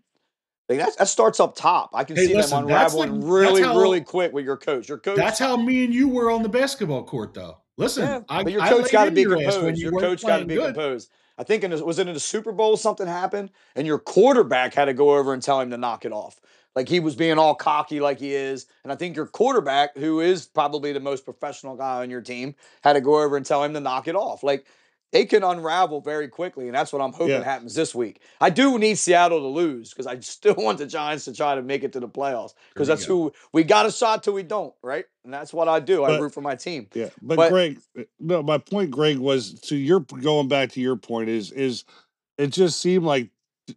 Like 0.68 0.78
that, 0.78 0.98
that 0.98 1.08
starts 1.08 1.40
up 1.40 1.54
top. 1.56 1.90
I 1.94 2.04
can 2.04 2.16
Hey, 2.16 2.26
see 2.26 2.34
listen, 2.34 2.60
them 2.60 2.68
that's 2.68 2.92
unraveling 2.94 3.20
like- 3.22 3.30
really, 3.30 3.62
how- 3.62 3.78
really 3.78 4.00
quick 4.02 4.32
with 4.32 4.44
your 4.44 4.56
coach. 4.56 4.88
Your 4.88 4.98
coach. 4.98 5.16
That's 5.16 5.38
how 5.38 5.56
me 5.56 5.84
and 5.84 5.94
you 5.94 6.08
were 6.08 6.30
on 6.30 6.42
the 6.42 6.48
basketball 6.48 7.04
court, 7.04 7.32
though. 7.34 7.58
Listen, 7.76 8.04
Yeah, 8.04 8.20
I, 8.28 8.42
but 8.42 8.52
your 8.52 8.60
I 8.62 8.68
coach 8.68 8.90
got 8.90 9.04
to 9.06 9.10
be 9.10 9.22
your 9.22 9.36
ass 9.36 9.54
when 9.56 9.74
composed. 9.74 9.78
you 9.78 9.90
Your 9.90 10.00
coach 10.00 10.22
got 10.22 10.38
to 10.38 10.44
be 10.44 10.54
good. 10.56 10.74
composed. 10.74 11.10
I 11.38 11.44
think 11.44 11.62
in 11.62 11.70
the, 11.70 11.84
was 11.84 11.98
it 12.00 12.08
in 12.08 12.14
the 12.14 12.20
Super 12.20 12.50
Bowl 12.52 12.76
something 12.76 13.06
happened, 13.06 13.50
and 13.76 13.86
your 13.86 13.98
quarterback 14.00 14.74
had 14.74 14.86
to 14.86 14.94
go 14.94 15.16
over 15.16 15.32
and 15.32 15.40
tell 15.42 15.60
him 15.60 15.70
to 15.70 15.76
knock 15.78 16.04
it 16.04 16.12
off. 16.12 16.40
Like 16.74 16.88
he 16.88 16.98
was 17.00 17.14
being 17.16 17.38
all 17.38 17.54
cocky, 17.54 17.98
like 18.00 18.18
he 18.20 18.34
is, 18.34 18.66
and 18.84 18.92
I 18.92 18.96
think 18.96 19.16
your 19.16 19.26
quarterback, 19.26 19.96
who 19.96 20.20
is 20.20 20.46
probably 20.46 20.92
the 20.92 21.00
most 21.00 21.24
professional 21.24 21.76
guy 21.76 22.02
on 22.02 22.10
your 22.10 22.20
team, 22.20 22.54
had 22.82 22.92
to 22.94 23.00
go 23.00 23.22
over 23.22 23.36
and 23.36 23.46
tell 23.46 23.62
him 23.64 23.72
to 23.74 23.80
knock 23.80 24.06
it 24.08 24.14
off. 24.16 24.42
Like 24.42 24.66
they 25.10 25.24
can 25.24 25.42
unravel 25.42 26.00
very 26.00 26.28
quickly, 26.28 26.66
and 26.66 26.74
that's 26.74 26.92
what 26.92 27.00
I'm 27.00 27.12
hoping 27.12 27.28
Yeah. 27.30 27.42
happens 27.42 27.74
this 27.74 27.94
week. 27.94 28.20
I 28.40 28.50
do 28.50 28.78
need 28.78 28.96
Seattle 28.96 29.40
to 29.40 29.46
lose 29.46 29.90
because 29.90 30.06
I 30.06 30.18
still 30.20 30.54
want 30.56 30.78
the 30.78 30.86
Giants 30.86 31.24
to 31.26 31.32
try 31.32 31.54
to 31.54 31.62
make 31.62 31.82
it 31.84 31.92
to 31.94 32.00
the 32.00 32.08
playoffs 32.08 32.52
because 32.74 32.88
that's 32.88 33.06
go. 33.06 33.14
who 33.14 33.32
we 33.52 33.64
got 33.64 33.86
a 33.86 33.92
shot 33.92 34.22
till 34.22 34.34
we 34.34 34.42
don't, 34.42 34.74
right? 34.82 35.06
And 35.24 35.32
that's 35.32 35.52
what 35.52 35.68
I 35.68 35.80
do. 35.80 36.04
I 36.04 36.18
root 36.18 36.34
for 36.34 36.40
my 36.42 36.54
team. 36.56 36.88
Yeah, 36.94 37.08
but, 37.22 37.36
But- 37.36 37.50
Greg, 37.50 37.78
uh, 37.98 38.02
no, 38.20 38.42
my 38.42 38.58
point, 38.58 38.90
Greg, 38.90 39.18
was 39.18 39.54
to 39.62 39.76
your 39.76 40.00
going 40.00 40.48
back 40.48 40.72
to 40.72 40.80
your 40.80 40.96
point 40.96 41.28
is 41.30 41.50
is 41.52 41.84
it 42.36 42.48
just 42.48 42.80
seemed 42.80 43.04
like 43.04 43.30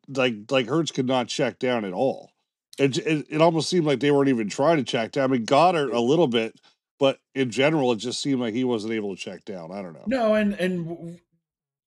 like 0.07 0.35
like 0.49 0.67
Hurts 0.67 0.91
could 0.91 1.07
not 1.07 1.27
check 1.27 1.59
down 1.59 1.85
at 1.85 1.93
all. 1.93 2.29
It, 2.77 2.97
it 2.99 3.27
it 3.29 3.41
almost 3.41 3.69
seemed 3.69 3.85
like 3.85 3.99
they 3.99 4.11
weren't 4.11 4.29
even 4.29 4.49
trying 4.49 4.77
to 4.77 4.83
check 4.83 5.11
down. 5.11 5.29
I 5.29 5.33
mean, 5.33 5.45
Goedert 5.45 5.93
a 5.93 5.99
little 5.99 6.27
bit, 6.27 6.59
but 7.01 7.17
in 7.35 7.49
general, 7.49 7.91
it 7.91 7.97
just 7.97 8.21
seemed 8.21 8.39
like 8.39 8.53
he 8.53 8.63
wasn't 8.63 8.93
able 8.93 9.13
to 9.15 9.21
check 9.21 9.43
down. 9.43 9.71
I 9.73 9.81
don't 9.81 9.91
know. 9.93 10.03
No, 10.07 10.35
and 10.35 10.53
and 10.53 11.19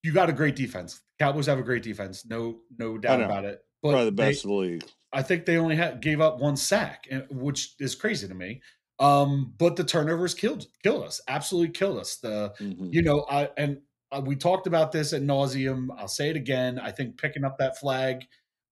you 0.03 0.11
got 0.13 0.29
a 0.29 0.33
great 0.33 0.55
defense. 0.55 1.01
Cowboys 1.17 1.47
have 1.47 1.57
a 1.57 1.63
great 1.63 1.81
defense. 1.81 2.25
No, 2.25 2.57
no 2.77 2.97
doubt 2.99 3.21
about 3.21 3.45
it. 3.45 3.61
But 3.81 3.91
Probably 3.91 4.05
the 4.05 4.11
they- 4.11 4.29
best 4.31 4.43
the 4.43 4.53
league. 4.53 4.83
I 5.13 5.21
think 5.23 5.45
they 5.45 5.55
only 5.57 5.77
had, 5.77 6.01
gave 6.01 6.19
up 6.19 6.39
one 6.39 6.57
sack, 6.57 7.05
which 7.31 7.75
is 7.79 7.95
crazy 7.95 8.27
to 8.27 8.35
me. 8.35 8.61
Um, 8.99 9.53
but 9.57 9.77
the 9.77 9.85
turnovers 9.85 10.33
killed 10.33 10.65
killed 10.83 11.05
us. 11.05 11.21
Absolutely 11.29 11.71
killed 11.71 11.97
us. 11.99 12.17
The 12.17 12.53
Mhm. 12.59 12.93
you 12.93 13.01
know, 13.01 13.25
I 13.29 13.49
and 13.57 13.81
uh, 14.11 14.21
we 14.25 14.35
talked 14.35 14.67
about 14.67 14.91
this 14.91 15.13
at 15.13 15.21
nauseum. 15.21 15.87
I'll 15.97 16.09
say 16.09 16.29
it 16.29 16.35
again. 16.35 16.77
I 16.79 16.91
think 16.91 17.17
picking 17.17 17.45
up 17.45 17.57
that 17.59 17.77
flag 17.79 18.25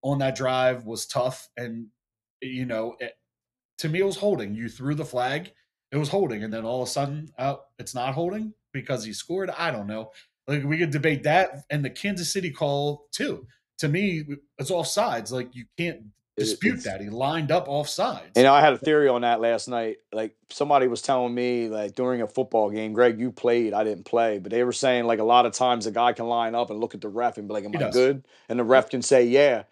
on 0.03 0.19
that 0.19 0.35
drive 0.35 0.85
was 0.85 1.05
tough, 1.07 1.47
and 1.55 1.87
you 2.41 2.65
know, 2.65 2.95
it, 2.99 3.13
to 3.79 3.87
me, 3.89 3.99
it 4.01 4.05
was 4.05 4.17
holding. 4.17 4.53
You 4.53 4.67
threw 4.67 4.95
the 4.95 5.05
flag, 5.05 5.53
it 5.93 5.97
was 5.97 6.09
holding, 6.09 6.43
and 6.43 6.51
then 6.51 6.65
all 6.65 6.81
of 6.81 6.87
a 6.89 6.91
sudden, 6.91 7.29
oh, 7.39 7.61
it's 7.79 7.95
not 7.95 8.13
holding 8.13 8.53
because 8.73 9.05
he 9.05 9.13
scored. 9.13 9.49
I 9.51 9.71
don't 9.71 9.87
know. 9.87 10.11
Like 10.47 10.63
we 10.65 10.77
could 10.77 10.91
debate 10.91 11.23
that, 11.23 11.63
and 11.69 11.85
the 11.85 11.89
Kansas 11.89 12.33
City 12.33 12.49
call 12.51 13.05
too. 13.13 13.47
To 13.77 13.87
me, 13.87 14.23
it's 14.57 14.71
off 14.71 14.87
sides. 14.87 15.31
Like 15.31 15.55
you 15.55 15.65
can't 15.77 16.01
dispute 16.35 16.79
it's- 16.79 16.83
that 16.85 16.99
he 16.99 17.09
lined 17.09 17.51
up 17.51 17.69
off 17.69 17.87
sides. 17.87 18.31
You 18.35 18.43
know, 18.43 18.53
I 18.53 18.59
had 18.61 18.73
a 18.73 18.77
theory 18.77 19.07
on 19.07 19.21
that 19.21 19.39
last 19.39 19.67
night. 19.67 19.97
Like 20.11 20.35
somebody 20.49 20.87
was 20.87 21.01
telling 21.01 21.33
me, 21.33 21.69
like 21.69 21.93
during 21.95 22.21
a 22.23 22.27
football 22.27 22.71
game, 22.71 22.93
Greg, 22.93 23.19
you 23.19 23.31
played, 23.31 23.73
I 23.73 23.83
didn't 23.83 24.05
play, 24.05 24.39
but 24.39 24.51
they 24.51 24.63
were 24.63 24.71
saying 24.73 25.05
like 25.05 25.19
a 25.19 25.23
lot 25.23 25.45
of 25.45 25.53
times 25.53 25.85
a 25.85 25.91
guy 25.91 26.11
can 26.13 26.25
line 26.27 26.55
up 26.55 26.71
and 26.71 26.79
look 26.79 26.95
at 26.95 27.01
the 27.01 27.09
ref 27.09 27.37
and 27.37 27.47
be 27.47 27.53
like, 27.53 27.65
"Am 27.65 27.71
He 27.71 27.77
I 27.77 27.81
does. 27.83 27.95
good?" 27.95 28.25
And 28.49 28.59
the 28.59 28.63
ref 28.63 28.89
can 28.89 29.01
say, 29.03 29.25
"Yeah." 29.25 29.63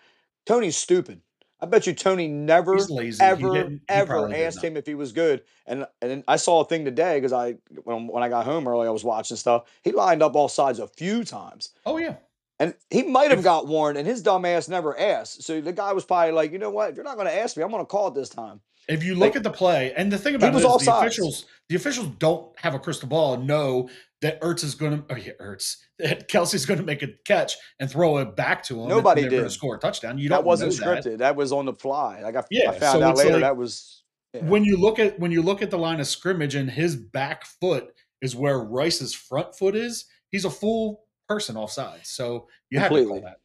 Tony's 0.45 0.77
stupid. 0.77 1.21
I 1.61 1.67
bet 1.67 1.85
you 1.85 1.93
Tony 1.93 2.27
never. 2.27 2.75
He 3.19 3.25
ever, 3.25 3.37
didn't- 3.53 3.69
he 3.71 3.79
ever 3.89 4.27
asked 4.47 4.63
him 4.63 4.77
if 4.77 4.85
he 4.87 4.95
was 4.95 5.11
good. 5.11 5.43
And 5.67 5.85
and 6.01 6.23
I 6.27 6.37
saw 6.37 6.61
a 6.61 6.65
thing 6.65 6.85
today 6.85 7.17
because 7.17 7.33
I 7.33 7.55
when 7.83 8.07
when 8.07 8.23
I 8.23 8.29
got 8.29 8.45
home 8.45 8.67
early, 8.67 8.87
I 8.87 8.91
was 8.91 9.03
watching 9.03 9.37
stuff. 9.37 9.63
He 9.83 9.91
lined 9.91 10.23
up 10.23 10.35
all 10.35 10.49
sides 10.49 10.79
a 10.79 10.87
few 10.87 11.23
times. 11.23 11.69
oh 11.85 11.97
yeah, 11.97 12.15
And 12.61 12.75
he 12.91 13.01
might 13.03 13.31
have 13.31 13.43
got 13.43 13.65
warned, 13.67 13.97
and 13.97 14.07
his 14.07 14.21
dumb 14.21 14.45
ass 14.45 14.67
never 14.67 14.97
asked. 14.97 15.41
So 15.43 15.61
the 15.61 15.73
guy 15.73 15.93
was 15.93 16.05
probably 16.05 16.31
like, 16.31 16.51
you 16.51 16.59
know 16.59 16.69
what? 16.69 16.91
If 16.91 16.95
you're 16.95 17.03
not 17.03 17.15
going 17.15 17.27
to 17.27 17.35
ask 17.35 17.57
me, 17.57 17.63
I'm 17.63 17.71
going 17.71 17.81
to 17.81 17.87
call 17.87 18.07
it 18.09 18.13
this 18.13 18.29
time. 18.29 18.61
If 18.87 19.03
you 19.03 19.15
Like- 19.15 19.29
look 19.29 19.35
at 19.37 19.43
the 19.43 19.49
play, 19.51 19.93
and 19.95 20.11
the 20.11 20.17
thing 20.17 20.35
about 20.35 20.49
it 20.49 20.53
was 20.55 20.63
is 20.63 20.85
the 20.85 20.91
offsides. 20.91 20.99
officials, 21.01 21.45
the 21.69 21.75
officials 21.75 22.07
don't 22.19 22.57
have 22.59 22.73
a 22.75 22.79
crystal 22.79 23.07
ball 23.09 23.33
and 23.33 23.47
know 23.47 23.89
that 24.21 24.39
Ertz 24.41 24.63
is 24.63 24.75
going 24.75 24.97
to, 25.03 25.13
oh 25.13 25.17
yeah, 25.17 25.33
Ertz, 25.41 25.77
that 25.99 26.29
Kelce's 26.29 26.65
going 26.67 26.79
to 26.79 26.85
make 26.85 27.01
a 27.01 27.07
catch 27.25 27.55
and 27.79 27.89
throw 27.89 28.17
it 28.19 28.35
back 28.35 28.61
to 28.65 28.79
him. 28.81 28.89
Nobody 28.89 29.21
they're 29.21 29.29
going 29.31 29.43
to 29.43 29.49
did. 29.49 29.53
score 29.55 29.75
a 29.75 29.79
touchdown. 29.79 30.17
You 30.19 30.29
don't 30.29 30.37
that 30.39 30.45
wasn't 30.45 30.79
know 30.79 30.93
that. 30.93 31.03
scripted. 31.03 31.17
That. 31.19 31.35
was 31.35 31.51
on 31.51 31.65
the 31.65 31.73
fly. 31.73 32.21
Like 32.21 32.35
I, 32.35 32.43
Yeah, 32.51 32.69
I 32.71 32.79
found 32.79 32.99
so 32.99 33.03
out 33.03 33.17
later 33.17 33.31
like- 33.33 33.41
that 33.41 33.57
was. 33.57 34.03
yeah. 34.33 34.43
When 34.45 34.63
you 34.65 34.77
look 34.77 34.99
at 34.99 35.19
when 35.19 35.31
you 35.31 35.41
look 35.41 35.61
at 35.63 35.71
the 35.71 35.77
line 35.79 35.99
of 35.99 36.05
scrimmage 36.07 36.53
and 36.55 36.69
his 36.69 36.95
back 36.95 37.45
foot 37.45 37.91
is 38.21 38.35
where 38.35 38.59
Rice's 38.59 39.13
front 39.15 39.55
foot 39.55 39.75
is, 39.75 40.05
he's 40.29 40.45
a 40.45 40.49
full 40.51 41.05
person 41.35 41.55
offside. 41.57 42.01
So 42.05 42.47
you 42.69 42.79
had 42.79 42.89
to 42.89 42.95
Completely. 42.95 43.21
call 43.21 43.29
that. 43.29 43.37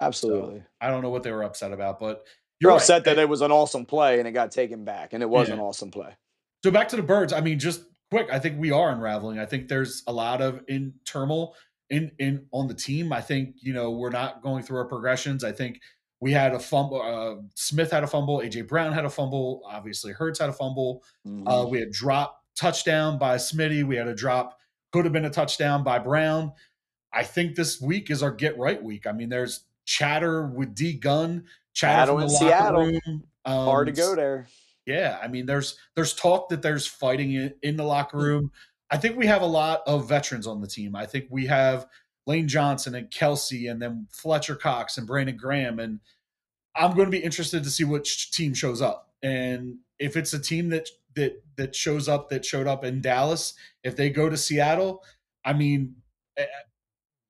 Absolutely. 0.00 0.62
I 0.80 0.90
don't 0.90 1.02
know 1.02 1.10
what 1.10 1.22
they 1.22 1.30
were 1.32 1.44
upset 1.44 1.72
about, 1.72 2.00
but 2.00 2.24
You're 2.60 2.70
you're 2.70 2.70
right. 2.72 2.80
upset 2.80 3.04
that 3.04 3.18
it 3.18 3.28
was 3.28 3.40
an 3.40 3.52
awesome 3.52 3.86
play 3.86 4.18
and 4.18 4.26
it 4.28 4.32
got 4.32 4.50
taken 4.50 4.84
back, 4.84 5.12
and 5.12 5.22
it 5.22 5.28
was 5.28 5.48
Yeah. 5.48 5.54
an 5.54 5.60
awesome 5.60 5.90
play. 5.90 6.16
So 6.64 6.70
back 6.70 6.88
to 6.88 6.96
the 6.96 7.02
birds. 7.02 7.32
I 7.32 7.40
mean, 7.40 7.58
just 7.58 7.82
quick. 8.10 8.28
I 8.32 8.38
think 8.38 8.58
we 8.60 8.70
are 8.70 8.90
unraveling. 8.90 9.38
I 9.38 9.46
think 9.46 9.68
there's 9.68 10.02
a 10.06 10.12
lot 10.12 10.40
of 10.40 10.60
in 10.68 10.94
turmoil 11.04 11.54
in 11.90 12.12
in 12.18 12.46
on 12.52 12.68
the 12.68 12.74
team. 12.74 13.12
I 13.12 13.20
think 13.20 13.56
you 13.60 13.72
know 13.72 13.90
we're 13.90 14.10
not 14.10 14.42
going 14.42 14.62
through 14.62 14.78
our 14.78 14.84
progressions. 14.86 15.44
I 15.44 15.52
think 15.52 15.80
we 16.20 16.32
had 16.32 16.52
a 16.54 16.58
fumble. 16.60 17.02
Uh, 17.02 17.42
Smith 17.56 17.90
had 17.90 18.04
a 18.04 18.06
fumble. 18.06 18.38
AJ 18.40 18.62
Brown 18.68 18.92
had 18.92 19.04
a 19.04 19.10
fumble. 19.10 19.62
Obviously, 19.66 20.12
Hurts 20.12 20.38
had 20.38 20.48
a 20.48 20.52
fumble. 20.52 21.02
Mhm. 21.26 21.42
Uh, 21.46 21.66
we 21.68 21.80
had 21.80 21.90
drop 21.90 22.40
touchdown 22.56 23.18
by 23.18 23.36
Smitty. 23.36 23.84
We 23.84 23.96
had 23.96 24.06
a 24.08 24.14
drop. 24.14 24.58
Could 24.92 25.04
have 25.04 25.12
been 25.12 25.24
a 25.24 25.30
touchdown 25.30 25.82
by 25.82 25.98
Brown. 25.98 26.52
I 27.12 27.24
think 27.24 27.54
this 27.56 27.80
week 27.80 28.10
is 28.10 28.22
our 28.22 28.30
get 28.32 28.56
right 28.58 28.82
week. 28.82 29.06
I 29.06 29.12
mean, 29.12 29.28
there's 29.28 29.64
chatter 29.84 30.46
with 30.46 30.74
D 30.74 30.94
Gun, 30.94 31.44
chatter 31.74 32.12
Seattle 32.12 32.18
from 32.18 32.20
the 32.20 32.26
in 32.26 32.32
locker 32.32 32.46
Seattle. 32.46 32.86
room. 32.86 33.24
Um, 33.44 33.64
Hard 33.66 33.86
to 33.88 33.92
go 33.92 34.14
there. 34.14 34.46
yeah, 34.86 35.18
I 35.22 35.28
mean, 35.28 35.46
there's 35.46 35.76
there's 35.94 36.14
talk 36.14 36.48
that 36.50 36.62
there's 36.62 36.86
fighting 36.86 37.32
in, 37.32 37.54
in 37.62 37.76
the 37.76 37.84
locker 37.84 38.16
Mm. 38.18 38.22
room. 38.24 38.52
I 38.90 38.98
think 38.98 39.16
we 39.16 39.26
have 39.26 39.42
a 39.42 39.46
lot 39.46 39.82
of 39.86 40.08
veterans 40.08 40.46
on 40.46 40.60
the 40.60 40.66
team. 40.66 40.94
I 40.94 41.06
think 41.06 41.26
we 41.30 41.46
have 41.46 41.86
Lane 42.26 42.46
Johnson 42.46 42.94
and 42.94 43.10
Kelce, 43.10 43.70
and 43.70 43.80
then 43.82 44.06
Fletcher 44.10 44.54
Cox 44.54 44.96
and 44.98 45.06
Brandon 45.06 45.36
Graham. 45.36 45.78
And 45.80 45.98
I'm 46.76 46.94
going 46.94 47.06
to 47.06 47.10
be 47.10 47.18
interested 47.22 47.64
to 47.64 47.70
see 47.70 47.84
which 47.84 48.30
team 48.32 48.54
shows 48.54 48.80
up. 48.82 49.10
And 49.22 49.76
if 49.98 50.16
it's 50.16 50.32
a 50.34 50.38
team 50.38 50.68
that 50.70 50.88
that 51.16 51.42
that 51.56 51.74
shows 51.74 52.08
up 52.08 52.28
that 52.30 52.44
showed 52.44 52.66
up 52.66 52.84
in 52.84 53.00
Dallas, 53.00 53.54
if 53.82 53.96
they 53.96 54.08
go 54.10 54.28
to 54.28 54.36
Seattle, 54.36 55.02
I 55.44 55.52
mean, 55.52 55.96
eh, 56.36 56.46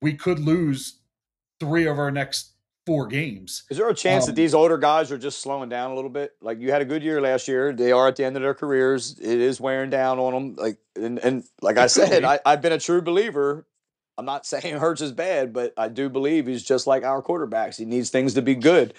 we 0.03 0.15
could 0.15 0.39
lose 0.39 0.99
three 1.61 1.87
of 1.87 1.99
our 1.99 2.11
next 2.11 2.51
four 2.85 3.07
games. 3.07 3.63
Is 3.71 3.79
there 3.79 3.89
a 3.89 3.95
chance 3.95 4.25
Um, 4.25 4.31
that 4.31 4.37
these 4.37 4.55
older 4.55 4.77
guys 4.77 5.13
are 5.13 5.19
just 5.19 5.41
slowing 5.41 5.69
down 5.69 5.93
a 5.93 5.95
little 5.95 6.11
bit? 6.11 6.33
Like 6.41 6.61
you 6.61 6.73
had 6.73 6.83
a 6.83 6.85
good 6.85 7.03
year 7.03 7.21
last 7.21 7.47
year. 7.49 7.73
They 7.73 7.93
are 7.93 8.09
at 8.09 8.17
the 8.17 8.25
end 8.25 8.37
of 8.37 8.43
their 8.43 8.55
careers. 8.55 9.19
It 9.21 9.41
is 9.41 9.61
wearing 9.61 9.89
down 9.91 10.19
on 10.19 10.33
them. 10.33 10.55
Like 10.57 10.79
and, 10.97 11.19
and 11.21 11.45
like 11.61 11.79
I 11.79 11.87
said. 11.87 12.25
I, 12.25 12.41
I've 12.45 12.61
been 12.61 12.73
a 12.73 12.79
true 12.79 13.01
believer. 13.01 13.67
I'm 14.19 14.27
not 14.27 14.45
saying 14.53 14.77
Hurts 14.77 15.01
is 15.01 15.13
bad, 15.13 15.53
but 15.53 15.73
I 15.77 15.89
do 15.89 16.09
believe 16.11 16.47
he's 16.47 16.65
just 16.65 16.87
like 16.87 17.05
our 17.05 17.23
quarterbacks. 17.23 17.79
He 17.79 17.85
needs 17.85 18.11
things 18.11 18.35
to 18.35 18.43
be 18.43 18.57
good. 18.57 18.95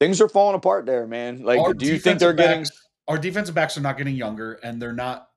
Things 0.00 0.20
are 0.20 0.28
falling 0.28 0.56
apart 0.56 0.84
there, 0.86 1.06
man. 1.06 1.42
Like, 1.42 1.58
Our 1.58 1.72
do 1.72 1.86
you 1.86 1.98
think 1.98 2.18
they're 2.18 2.34
defensive 2.34 2.74
getting? 2.74 2.78
our 3.08 3.18
defensive 3.18 3.54
backs 3.54 3.78
are 3.78 3.82
not 3.82 3.96
getting 3.96 4.16
younger 4.16 4.54
and 4.54 4.80
they're 4.80 4.92
not 4.92 5.28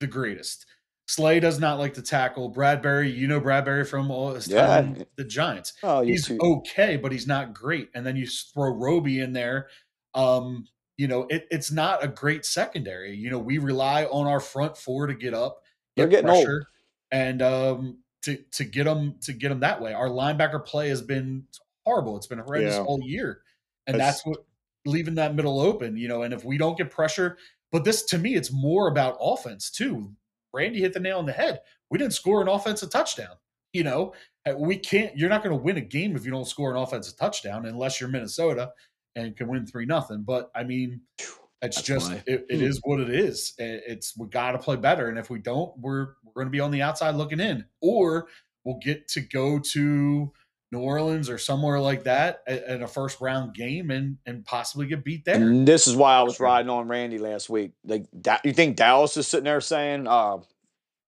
the 0.00 0.06
greatest. 0.06 0.66
Slay 1.12 1.40
does 1.40 1.58
not 1.60 1.78
like 1.78 1.92
to 1.94 2.02
tackle. 2.02 2.50
Bradberry, 2.50 3.14
you 3.14 3.26
know 3.28 3.38
Bradberry 3.38 3.86
from 3.86 4.10
all 4.10 4.32
his 4.32 4.48
Yeah. 4.48 4.94
the 5.16 5.24
Giants. 5.24 5.74
Oh, 5.82 6.00
He's 6.02 6.26
two. 6.26 6.38
okay, 6.40 6.96
but 6.96 7.12
he's 7.12 7.26
not 7.26 7.52
great. 7.52 7.90
And 7.94 8.06
then 8.06 8.16
you 8.16 8.26
throw 8.26 8.70
Roby 8.70 9.20
in 9.20 9.34
there. 9.34 9.68
Um, 10.14 10.66
you 10.96 11.08
know, 11.08 11.26
it, 11.28 11.46
it's 11.50 11.70
not 11.70 12.02
a 12.02 12.08
great 12.08 12.46
secondary. 12.46 13.14
You 13.14 13.28
know, 13.30 13.38
we 13.38 13.58
rely 13.58 14.04
on 14.06 14.26
our 14.26 14.40
front 14.40 14.76
four 14.78 15.06
to 15.06 15.12
get 15.14 15.34
up, 15.34 15.62
They're 15.96 16.06
get 16.06 16.22
getting 16.24 16.30
old. 16.30 16.44
pressure, 16.46 16.66
and 17.10 17.42
um, 17.42 17.98
to 18.22 18.36
to 18.52 18.64
get 18.64 18.84
them 18.84 19.16
to 19.22 19.32
get 19.34 19.50
them 19.50 19.60
that 19.60 19.80
way. 19.82 19.92
Our 19.92 20.08
linebacker 20.08 20.64
play 20.64 20.88
has 20.88 21.02
been 21.02 21.44
horrible. 21.84 22.16
It's 22.16 22.26
been 22.26 22.38
horrendous 22.38 22.76
Yeah. 22.76 22.82
all 22.84 23.00
year, 23.02 23.42
and 23.86 23.94
That's- 23.96 24.16
that's 24.22 24.26
what 24.26 24.44
leaving 24.86 25.16
that 25.16 25.34
middle 25.34 25.60
open. 25.60 25.96
You 25.98 26.08
know, 26.08 26.22
and 26.22 26.32
if 26.32 26.42
we 26.44 26.56
don't 26.56 26.78
get 26.78 26.90
pressure, 26.90 27.36
but 27.70 27.84
this 27.84 28.02
to 28.04 28.18
me, 28.18 28.34
it's 28.34 28.50
more 28.52 28.88
about 28.88 29.18
offense 29.20 29.70
too. 29.70 30.14
Randy 30.52 30.80
hit 30.80 30.92
the 30.92 31.00
nail 31.00 31.18
on 31.18 31.26
the 31.26 31.32
head. 31.32 31.60
We 31.90 31.98
didn't 31.98 32.14
score 32.14 32.42
an 32.42 32.48
offensive 32.48 32.90
touchdown. 32.90 33.36
You 33.72 33.84
know, 33.84 34.12
Uh, 34.46 34.54
we 34.58 34.76
can't. 34.76 35.16
You're 35.16 35.28
not 35.30 35.42
going 35.44 35.56
to 35.56 35.62
win 35.62 35.76
a 35.76 35.80
game 35.82 36.16
if 36.16 36.24
you 36.24 36.30
don't 36.30 36.46
score 36.46 36.70
an 36.74 36.76
offensive 36.82 37.16
touchdown, 37.16 37.64
unless 37.66 38.00
you're 38.00 38.10
Minnesota 38.10 38.72
and 39.14 39.36
can 39.36 39.48
win 39.48 39.66
three 39.66 39.86
nothing. 39.86 40.22
But 40.22 40.50
I 40.54 40.64
mean, 40.64 41.00
it's 41.18 41.38
That's 41.76 41.82
just 41.82 42.10
why. 42.10 42.22
it, 42.26 42.46
it 42.50 42.58
Hmm. 42.60 42.72
what 42.90 43.00
it 43.00 43.10
is. 43.10 43.54
It's 43.58 44.16
we 44.18 44.26
got 44.28 44.52
to 44.52 44.58
play 44.58 44.76
better, 44.76 45.08
and 45.08 45.18
if 45.18 45.30
we 45.30 45.38
don't, 45.38 45.78
we're 45.78 46.14
we're 46.24 46.32
going 46.34 46.46
to 46.48 46.50
be 46.50 46.60
on 46.60 46.70
the 46.72 46.82
outside 46.82 47.14
looking 47.14 47.38
in, 47.40 47.64
or 47.80 48.26
we'll 48.64 48.78
get 48.82 49.06
to 49.08 49.20
go 49.20 49.58
to 49.72 50.32
New 50.72 50.80
Orleans 50.80 51.28
or 51.28 51.36
somewhere 51.36 51.78
like 51.78 52.04
that 52.04 52.42
in 52.48 52.82
a 52.82 52.86
first 52.88 53.20
round 53.20 53.54
game 53.54 53.90
and 53.90 54.16
and 54.26 54.44
possibly 54.44 54.86
get 54.86 55.04
beat 55.04 55.24
there. 55.24 55.36
And 55.36 55.68
this 55.68 55.86
is 55.86 55.94
why 55.94 56.14
I 56.16 56.22
was 56.22 56.40
riding 56.40 56.70
on 56.70 56.88
Randy 56.88 57.18
last 57.18 57.50
week. 57.50 57.72
Like, 57.84 58.06
Da- 58.18 58.38
you 58.42 58.52
think 58.54 58.76
Dallas 58.76 59.16
is 59.18 59.28
sitting 59.28 59.44
there 59.44 59.60
saying, 59.60 60.06
uh, 60.08 60.38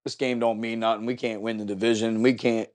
"This 0.05 0.17
game 0.17 0.39
don't 0.39 0.61
mean 0.61 0.81
nothing. 0.81 1.07
We 1.07 1.17
can't 1.17 1.41
win 1.41 1.57
the 1.57 1.65
division. 1.65 2.23
We 2.23 2.35
can't." 2.35 2.69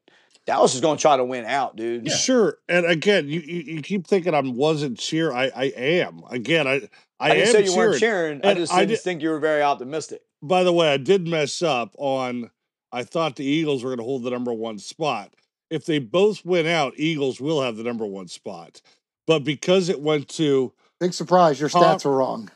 Dallas 0.48 0.74
is 0.74 0.82
going 0.82 0.98
to 0.98 1.02
try 1.02 1.16
to 1.16 1.24
win 1.24 1.46
out, 1.46 1.76
dude. 1.76 2.08
Yeah. 2.08 2.16
Sure. 2.16 2.58
And 2.68 2.84
again, 2.88 3.28
you, 3.30 3.40
you, 3.42 3.74
you 3.76 3.82
keep 3.84 4.08
thinking 4.08 4.34
I 4.34 4.40
wasn't 4.42 4.98
cheer. 4.98 5.32
I, 5.32 5.52
I 5.56 5.66
am. 5.76 6.24
Again, 6.32 6.66
I 6.68 6.82
I, 7.20 7.32
I, 7.32 7.36
didn't 7.36 7.48
am 7.50 7.54
say 7.54 7.60
you 7.60 7.66
cheering. 7.66 7.78
weren't 7.78 8.00
cheering. 8.00 8.42
I 8.44 8.54
just 8.56 8.74
I 8.74 8.78
didn't 8.80 8.90
did- 8.90 9.02
think 9.02 9.22
you 9.22 9.30
were 9.30 9.40
very 9.40 9.62
optimistic. 9.62 10.22
By 10.42 10.64
the 10.64 10.74
way, 10.74 10.92
I 10.92 10.98
did 10.98 11.28
mess 11.28 11.62
up 11.62 11.94
on 12.00 12.50
I 12.92 13.04
thought 13.04 13.36
the 13.36 13.46
Eagles 13.46 13.84
were 13.84 13.90
going 13.92 14.00
to 14.00 14.04
hold 14.06 14.24
the 14.24 14.32
number 14.32 14.52
one 14.54 14.80
spot. 14.80 15.32
If 15.70 15.86
they 15.86 16.00
both 16.00 16.44
win 16.46 16.66
out, 16.68 16.94
Eagles 16.98 17.40
will 17.40 17.62
have 17.62 17.78
the 17.78 17.84
number 17.84 18.06
one 18.06 18.28
spot. 18.28 18.82
But 19.28 19.44
because 19.44 19.90
it 19.90 20.02
went 20.02 20.28
to 20.30 20.74
Big 21.00 21.14
surprise, 21.14 21.60
your 21.60 21.70
Huh? 21.70 21.80
stats 21.96 22.06
are 22.06 22.12
wrong. 22.16 22.50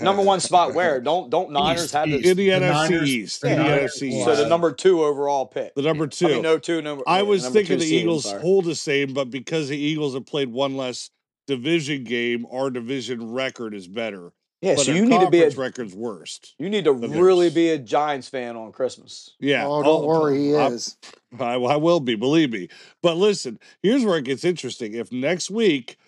Number 0.00 0.22
one 0.22 0.38
spot 0.40 0.72
where? 0.74 1.00
Don't 1.02 1.30
don't 1.30 1.50
Niners 1.50 1.84
East, 1.86 1.92
have 1.94 2.08
the, 2.08 2.16
East. 2.18 2.26
in 2.28 2.36
the, 2.36 2.48
The 2.50 2.56
NFC 2.56 2.72
Niners- 2.90 3.10
East, 3.10 3.40
the 3.42 3.52
in 3.52 3.58
NFC 3.58 4.02
East. 4.12 4.24
so 4.24 4.36
the 4.36 4.48
number 4.48 4.72
two 4.72 5.02
overall 5.04 5.46
pick. 5.46 5.74
the 5.74 5.82
number 5.82 6.06
two. 6.06 6.26
I 6.26 6.30
mean, 6.34 6.42
no 6.42 6.58
two 6.58 6.80
number. 6.80 7.02
I 7.06 7.22
was 7.22 7.42
number 7.42 7.58
thinking 7.58 7.78
the 7.78 7.84
seed, 7.86 8.02
Eagles 8.02 8.24
sorry. 8.24 8.40
hold 8.40 8.64
the 8.66 8.74
same, 8.76 9.12
but 9.14 9.30
because 9.30 9.68
the 9.68 9.76
Eagles 9.76 10.14
have 10.14 10.26
played 10.26 10.48
one 10.48 10.76
less 10.76 11.10
division 11.48 12.04
game, 12.04 12.46
our 12.52 12.70
division 12.70 13.32
record 13.32 13.74
is 13.74 13.88
better. 13.88 14.32
Yeah, 14.62 14.76
but 14.76 14.86
so 14.86 14.92
you 14.92 15.04
need 15.04 15.20
to 15.20 15.30
be 15.30 15.38
a 15.38 15.42
conference 15.42 15.56
record's 15.56 15.94
worst. 15.94 16.54
you 16.58 16.70
need 16.70 16.84
to 16.84 16.92
really 16.92 17.48
theirs. 17.48 17.54
be 17.54 17.68
a 17.70 17.78
Giants 17.78 18.28
fan 18.28 18.56
on 18.56 18.72
Christmas. 18.72 19.34
Yeah. 19.38 19.66
Oh, 19.66 19.82
don't 19.82 20.04
oh, 20.04 20.06
worry, 20.06 20.38
he 20.38 20.56
I'm- 20.56 20.72
is. 20.72 20.96
I, 21.38 21.54
I 21.54 21.76
will 21.76 22.00
be, 22.00 22.14
believe 22.14 22.52
me. 22.52 22.68
But 23.02 23.16
listen, 23.18 23.58
here's 23.82 24.04
where 24.04 24.16
it 24.16 24.24
gets 24.24 24.44
interesting. 24.44 24.94
If 24.94 25.12
next 25.12 25.50
week 25.50 25.98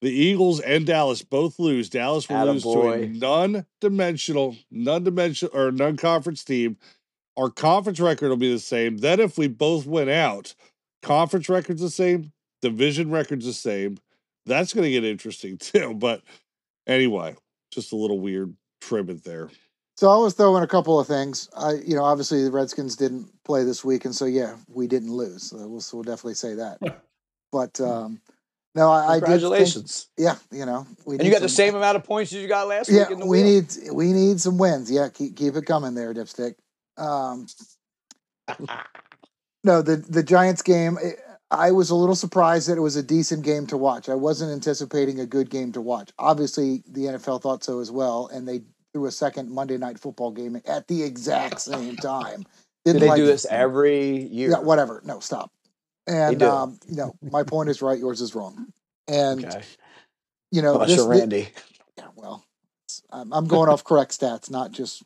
the 0.00 0.10
Eagles 0.10 0.58
and 0.58 0.84
Dallas 0.84 1.22
both 1.22 1.60
lose, 1.60 1.88
Dallas 1.88 2.28
will 2.28 2.44
lose 2.46 2.64
to 2.64 2.90
a 2.90 3.06
non-dimensional, 3.06 4.56
non-dimensional 4.72 5.56
or 5.56 5.70
non-conference 5.70 6.42
team. 6.42 6.76
Our 7.36 7.50
conference 7.50 8.00
record 8.00 8.28
will 8.30 8.36
be 8.36 8.52
the 8.52 8.58
same. 8.58 8.98
Then 8.98 9.20
if 9.20 9.38
we 9.38 9.46
both 9.46 9.86
win 9.86 10.08
out, 10.08 10.54
conference 11.02 11.48
record's 11.48 11.80
the 11.80 11.88
same, 11.90 12.32
division 12.60 13.10
record's 13.10 13.46
the 13.46 13.52
same. 13.52 13.98
That's 14.44 14.74
going 14.74 14.84
to 14.84 14.90
get 14.90 15.04
interesting 15.04 15.56
too. 15.58 15.94
But 15.94 16.22
anyway, 16.86 17.36
just 17.72 17.92
a 17.92 17.96
little 17.96 18.20
weird 18.20 18.54
tribute 18.80 19.24
there. 19.24 19.50
So 19.96 20.10
I 20.10 20.16
was 20.16 20.34
throwing 20.34 20.62
a 20.62 20.68
couple 20.68 20.98
of 20.98 21.06
things. 21.06 21.48
I, 21.56 21.74
you 21.74 21.94
know, 21.94 22.04
obviously 22.04 22.44
the 22.44 22.50
Redskins 22.50 22.96
didn't 22.96 23.28
play 23.44 23.64
this 23.64 23.84
week, 23.84 24.04
and 24.04 24.14
so 24.14 24.24
yeah, 24.24 24.56
we 24.68 24.86
didn't 24.86 25.12
lose. 25.12 25.50
So 25.50 25.68
we'll, 25.68 25.80
so 25.80 25.96
we'll 25.96 26.04
definitely 26.04 26.34
say 26.34 26.54
that. 26.54 26.78
But 27.52 27.78
um, 27.82 28.22
no, 28.74 28.90
I, 28.90 29.16
I 29.16 29.20
did. 29.20 29.26
Think, 29.26 29.42
Congratulations! 29.42 30.08
yeah, 30.16 30.36
you 30.50 30.64
know, 30.64 30.86
we 31.04 31.16
and 31.16 31.26
you 31.26 31.30
got 31.30 31.42
the 31.42 31.50
same 31.50 31.74
amount 31.74 31.96
of 31.96 32.04
points 32.04 32.32
as 32.32 32.40
you 32.40 32.48
got 32.48 32.66
last 32.66 32.90
Yeah, 32.90 33.08
week. 33.08 33.10
In 33.10 33.18
the 33.18 33.26
we 33.26 33.42
need 33.42 33.66
we 33.92 34.12
need 34.14 34.40
some 34.40 34.56
wins. 34.56 34.90
Yeah, 34.90 35.10
keep 35.10 35.36
keep 35.36 35.54
it 35.54 35.66
coming 35.66 35.94
there, 35.94 36.14
Dipstick. 36.14 36.54
Um, 36.96 37.46
no, 39.64 39.82
the 39.82 39.96
the 39.96 40.22
Giants 40.22 40.62
game. 40.62 40.96
I 41.52 41.70
was 41.70 41.90
a 41.90 41.94
little 41.94 42.14
surprised 42.14 42.68
that 42.68 42.78
it 42.78 42.80
was 42.80 42.96
a 42.96 43.02
decent 43.02 43.44
game 43.44 43.66
to 43.66 43.76
watch. 43.76 44.08
I 44.08 44.14
wasn't 44.14 44.52
anticipating 44.52 45.20
a 45.20 45.26
good 45.26 45.50
game 45.50 45.70
to 45.72 45.82
watch. 45.82 46.10
Obviously, 46.18 46.82
the 46.88 47.02
NFL 47.02 47.42
thought 47.42 47.62
so 47.62 47.80
as 47.80 47.90
well, 47.90 48.28
and 48.32 48.48
they 48.48 48.62
threw 48.92 49.04
a 49.06 49.10
second 49.10 49.50
Monday 49.50 49.76
night 49.76 49.98
football 49.98 50.30
game 50.30 50.60
at 50.66 50.88
the 50.88 51.02
exact 51.02 51.60
same 51.60 51.96
time. 51.96 52.44
Did 52.86 53.00
they 53.00 53.08
like 53.08 53.16
do 53.18 53.26
this 53.26 53.44
every 53.44 54.22
year? 54.22 54.50
Yeah, 54.50 54.60
whatever. 54.60 55.02
No, 55.04 55.20
stop. 55.20 55.52
And 56.06 56.42
um, 56.42 56.80
no, 56.88 57.14
my 57.22 57.42
point 57.42 57.68
is 57.68 57.82
right. 57.82 57.98
Yours 57.98 58.20
is 58.22 58.34
wrong. 58.34 58.72
And 59.06 59.44
Okay. 59.44 59.62
you 60.50 60.62
know, 60.62 60.78
this, 60.78 60.96
you, 60.96 61.26
thi- 61.26 61.48
yeah, 61.98 62.08
well, 62.16 62.44
I'm, 63.10 63.32
I'm 63.32 63.46
going 63.46 63.68
off 63.68 63.84
correct 63.84 64.18
stats, 64.18 64.50
not 64.50 64.72
just 64.72 65.02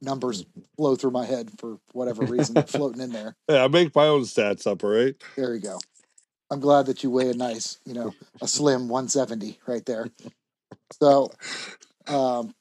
numbers 0.00 0.44
flow 0.76 0.96
through 0.96 1.10
my 1.10 1.26
head 1.26 1.50
for 1.58 1.78
whatever 1.92 2.24
reason, 2.24 2.62
floating 2.66 3.00
in 3.00 3.10
there. 3.10 3.36
Yeah, 3.48 3.64
I 3.64 3.68
make 3.68 3.94
my 3.94 4.06
own 4.06 4.22
stats 4.22 4.66
up, 4.66 4.84
all 4.84 4.90
right? 4.90 5.14
There 5.36 5.54
you 5.54 5.60
go. 5.60 5.78
I'm 6.50 6.60
glad 6.60 6.86
that 6.86 7.02
you 7.02 7.10
weigh 7.10 7.30
a 7.30 7.34
nice, 7.34 7.78
you 7.86 7.94
know, 7.94 8.12
a 8.40 8.48
slim 8.48 8.88
170 8.88 9.58
right 9.66 9.84
there. 9.86 10.10
So, 11.00 11.30
um, 12.06 12.54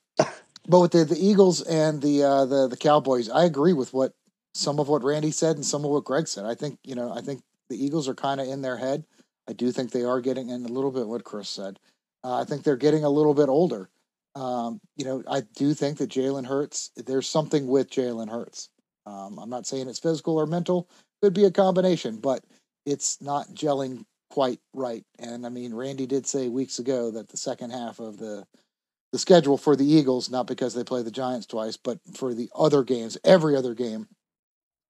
but 0.68 0.80
with 0.80 0.92
the, 0.92 1.04
the 1.04 1.20
Eagles 1.20 1.62
and 1.62 2.02
the 2.02 2.24
uh, 2.24 2.46
the 2.46 2.68
the 2.68 2.78
Cowboys, 2.78 3.30
I 3.30 3.44
agree 3.44 3.74
with 3.74 3.94
what 3.94 4.14
some 4.54 4.80
of 4.80 4.88
what 4.88 5.04
Randy 5.04 5.32
said 5.32 5.56
and 5.56 5.66
some 5.66 5.84
of 5.84 5.92
what 5.92 6.06
Greg 6.06 6.28
said. 6.28 6.46
I 6.46 6.56
think 6.56 6.80
you 6.84 6.96
know, 6.96 7.12
I 7.12 7.22
think 7.22 7.42
the 7.70 7.84
Eagles 7.84 8.08
are 8.08 8.14
kind 8.14 8.40
of 8.40 8.48
in 8.48 8.62
their 8.62 8.78
head. 8.78 9.04
I 9.50 9.54
do 9.54 9.72
think 9.72 9.92
they 9.92 10.04
are 10.04 10.22
getting 10.22 10.50
in 10.50 10.64
a 10.66 10.70
little 10.70 10.92
bit 10.92 11.08
what 11.08 11.24
Chris 11.24 11.50
said. 11.50 11.80
Uh, 12.24 12.40
I 12.40 12.44
think 12.46 12.64
they're 12.64 12.78
getting 12.78 13.04
a 13.04 13.10
little 13.10 13.34
bit 13.34 13.50
older. 13.50 13.90
Um, 14.36 14.80
you 14.96 15.06
know, 15.06 15.24
I 15.30 15.42
do 15.56 15.74
think 15.74 15.98
that 15.98 16.10
Jalen 16.10 16.48
Hurts. 16.48 16.92
There's 16.96 17.28
something 17.28 17.68
with 17.68 17.90
Jalen 17.90 18.30
Hurts. 18.30 18.70
Um, 19.06 19.40
I'm 19.40 19.50
not 19.50 19.68
saying 19.68 19.88
it's 19.88 20.00
physical 20.00 20.38
or 20.38 20.46
mental. 20.46 20.90
Could 21.22 21.34
be 21.34 21.46
a 21.46 21.52
combination, 21.52 22.18
but 22.18 22.44
it's 22.86 23.22
not 23.22 23.48
gelling 23.50 24.06
quite 24.30 24.60
right. 24.74 25.04
And 25.20 25.46
I 25.46 25.50
mean, 25.50 25.74
Randy 25.74 26.08
did 26.08 26.26
say 26.26 26.48
weeks 26.48 26.80
ago 26.80 27.12
that 27.12 27.30
the 27.30 27.38
second 27.38 27.72
half 27.72 28.00
of 28.00 28.18
the 28.18 28.46
the 29.12 29.20
schedule 29.20 29.58
for 29.58 29.76
the 29.76 29.86
Eagles, 29.86 30.30
not 30.30 30.48
because 30.48 30.74
they 30.74 30.86
play 30.86 31.04
the 31.04 31.12
Giants 31.12 31.46
twice, 31.46 31.76
but 31.76 32.00
for 32.16 32.34
the 32.34 32.50
other 32.56 32.82
games, 32.82 33.18
every 33.26 33.58
other 33.58 33.74
game, 33.74 34.08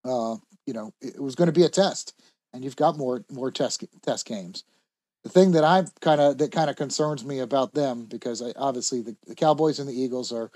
uh, 0.05 0.35
you 0.67 0.73
know, 0.73 0.93
it, 1.01 1.15
it 1.15 1.21
was 1.21 1.33
going 1.33 1.47
to 1.47 1.51
be 1.51 1.63
a 1.63 1.69
test, 1.69 2.13
and 2.53 2.63
you've 2.63 2.75
got 2.75 2.97
more 2.97 3.25
more 3.31 3.51
test 3.51 3.83
test 4.03 4.25
games. 4.25 4.63
The 5.23 5.29
thing 5.29 5.51
that 5.51 5.63
I 5.63 5.83
kind 5.99 6.19
of 6.19 6.37
that 6.39 6.51
kind 6.51 6.69
of 6.69 6.75
concerns 6.75 7.23
me 7.23 7.39
about 7.39 7.73
them 7.73 8.05
because 8.05 8.41
I, 8.41 8.53
obviously 8.55 9.01
the, 9.01 9.15
the 9.27 9.35
Cowboys 9.35 9.79
and 9.79 9.87
the 9.87 9.93
Eagles 9.93 10.31
are 10.31 10.51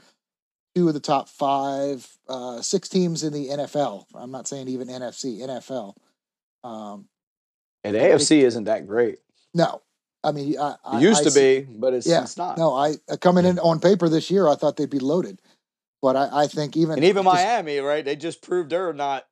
two 0.75 0.88
of 0.88 0.93
the 0.93 0.99
top 0.99 1.30
five, 1.30 2.08
uh, 2.28 2.62
six 2.62 2.89
teams 2.89 3.23
in 3.23 3.32
the 3.32 3.49
NFL. 3.49 4.06
I'm 4.13 4.32
not 4.32 4.47
saying 4.47 4.67
even 4.67 4.88
NFC, 4.88 5.39
NFL. 5.39 5.95
Um, 6.63 7.08
And 7.84 7.95
AFC 7.95 8.41
isn't 8.41 8.65
that 8.65 8.88
great. 8.88 9.19
no, 9.54 9.82
I 10.23 10.32
mean, 10.32 10.60
I, 10.60 10.75
I 10.84 10.99
used 10.99 11.21
I 11.21 11.30
to 11.30 11.39
be, 11.39 11.67
but 11.78 11.93
it's, 11.93 12.08
Yeah, 12.08 12.23
it's 12.23 12.38
not. 12.38 12.58
No, 12.58 12.73
I 12.73 12.95
uh, 13.08 13.17
coming 13.17 13.45
in 13.45 13.60
on 13.60 13.80
paper 13.80 14.10
this 14.10 14.32
year, 14.32 14.47
I 14.47 14.56
thought 14.56 14.75
they'd 14.75 14.89
be 14.89 14.99
loaded, 14.99 15.39
but 16.01 16.15
I, 16.15 16.43
I 16.43 16.47
think 16.47 16.75
even 16.75 16.95
And 16.95 17.06
even 17.06 17.23
Miami, 17.23 17.78
right? 17.80 18.04
They 18.04 18.15
just 18.15 18.41
proved 18.41 18.71
they're 18.71 18.93
not. 18.93 19.28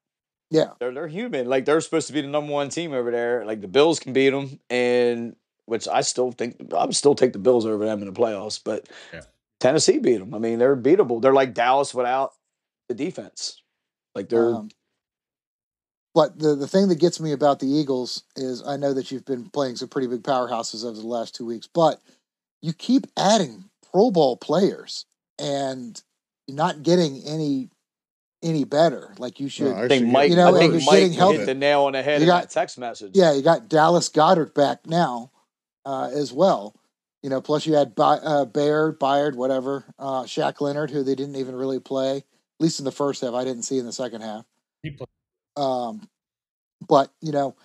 Yeah, 0.54 0.70
They're 0.80 0.94
they're 0.94 1.08
human. 1.08 1.48
Like 1.48 1.66
they're 1.66 1.82
supposed 1.82 2.06
to 2.08 2.14
be 2.14 2.22
the 2.22 2.28
number 2.28 2.54
one 2.54 2.70
team 2.70 2.94
over 2.94 3.10
there. 3.10 3.44
Like 3.44 3.60
the 3.60 3.68
Bills 3.68 4.00
can 4.00 4.14
beat 4.14 4.30
them, 4.30 4.60
and 4.70 5.36
which 5.66 5.88
I 5.88 6.02
still 6.02 6.32
think 6.32 6.72
I 6.78 6.86
would 6.86 6.96
still 6.96 7.16
take 7.16 7.34
the 7.34 7.40
Bills 7.40 7.66
over 7.66 7.84
them 7.84 8.02
in 8.02 8.06
the 8.06 8.14
playoffs. 8.14 8.62
But 8.64 8.88
Yeah. 9.12 9.22
Tennessee 9.60 9.98
beat 9.98 10.20
them. 10.20 10.36
I 10.36 10.38
mean, 10.38 10.60
they're 10.60 10.78
beatable. 10.78 11.22
They're 11.24 11.34
like 11.34 11.56
Dallas 11.56 11.96
without 11.96 12.34
the 12.88 12.94
defense. 12.94 13.64
Like 14.14 14.30
they're 14.30 14.54
Um, 14.54 14.70
but 16.14 16.38
the 16.38 16.54
the 16.54 16.68
thing 16.68 16.88
that 16.90 17.00
gets 17.00 17.20
me 17.20 17.32
about 17.32 17.60
the 17.60 17.68
Eagles 17.68 18.24
is 18.36 18.62
I 18.64 18.78
know 18.78 18.94
that 18.94 19.12
you've 19.12 19.26
been 19.26 19.50
playing 19.50 19.78
some 19.78 19.88
pretty 19.88 20.08
big 20.08 20.22
powerhouses 20.22 20.86
over 20.86 21.00
the 21.00 21.08
last 21.08 21.34
two 21.34 21.48
weeks, 21.48 21.68
but 21.68 22.00
you 22.62 22.74
keep 22.74 23.08
adding 23.18 23.72
Pro 23.92 24.12
Bowl 24.12 24.38
players 24.38 25.08
and 25.40 26.00
you're 26.46 26.58
not 26.58 26.84
getting 26.84 27.24
any 27.26 27.70
any 28.44 28.64
better. 28.66 29.14
Like 29.18 29.40
you 29.40 29.50
should. 29.50 29.76
No, 29.76 29.84
I 29.84 29.88
think 29.88 30.08
Mike. 30.08 30.30
You 30.30 30.36
know, 30.36 30.46
I 30.46 30.50
and 30.50 30.58
think 30.58 30.72
you're 30.74 30.82
Mike 30.84 31.00
getting 31.00 31.14
healthy. 31.14 31.38
hit 31.40 31.46
the 31.46 31.54
nail 31.56 31.84
on 31.84 31.94
the 31.94 32.04
head 32.04 32.20
You 32.20 32.24
in 32.24 32.28
got- 32.28 32.42
that 32.44 32.50
text 32.52 32.78
message. 32.78 33.12
Yeah, 33.16 33.34
you 33.34 33.42
got 33.42 33.70
Dallas 33.70 34.10
Goedert 34.10 34.54
back 34.54 34.86
now 34.86 35.32
uh, 35.86 36.10
as 36.14 36.32
well. 36.34 36.76
You 37.24 37.30
know, 37.30 37.40
plus 37.42 37.66
you 37.66 37.74
had 37.74 37.96
By, 37.96 38.16
uh, 38.18 38.44
Baird, 38.46 39.00
Byard, 39.00 39.36
whatever, 39.36 39.86
uh, 39.98 40.24
Shaq 40.24 40.60
Leonard, 40.60 40.92
who 40.92 41.04
they 41.04 41.16
didn't 41.16 41.38
even 41.38 41.56
really 41.56 41.80
play, 41.80 42.18
at 42.18 42.24
least 42.60 42.80
in 42.80 42.86
the 42.86 42.92
first 42.92 43.22
half. 43.22 43.34
I 43.34 43.46
didn't 43.46 43.64
see 43.64 43.78
in 43.80 43.86
the 43.86 43.94
second 43.94 44.22
half. 44.22 44.44
He 44.82 44.92
played. 44.92 45.08
Um, 45.56 46.10
but 46.86 47.12
you 47.22 47.32
know, 47.32 47.56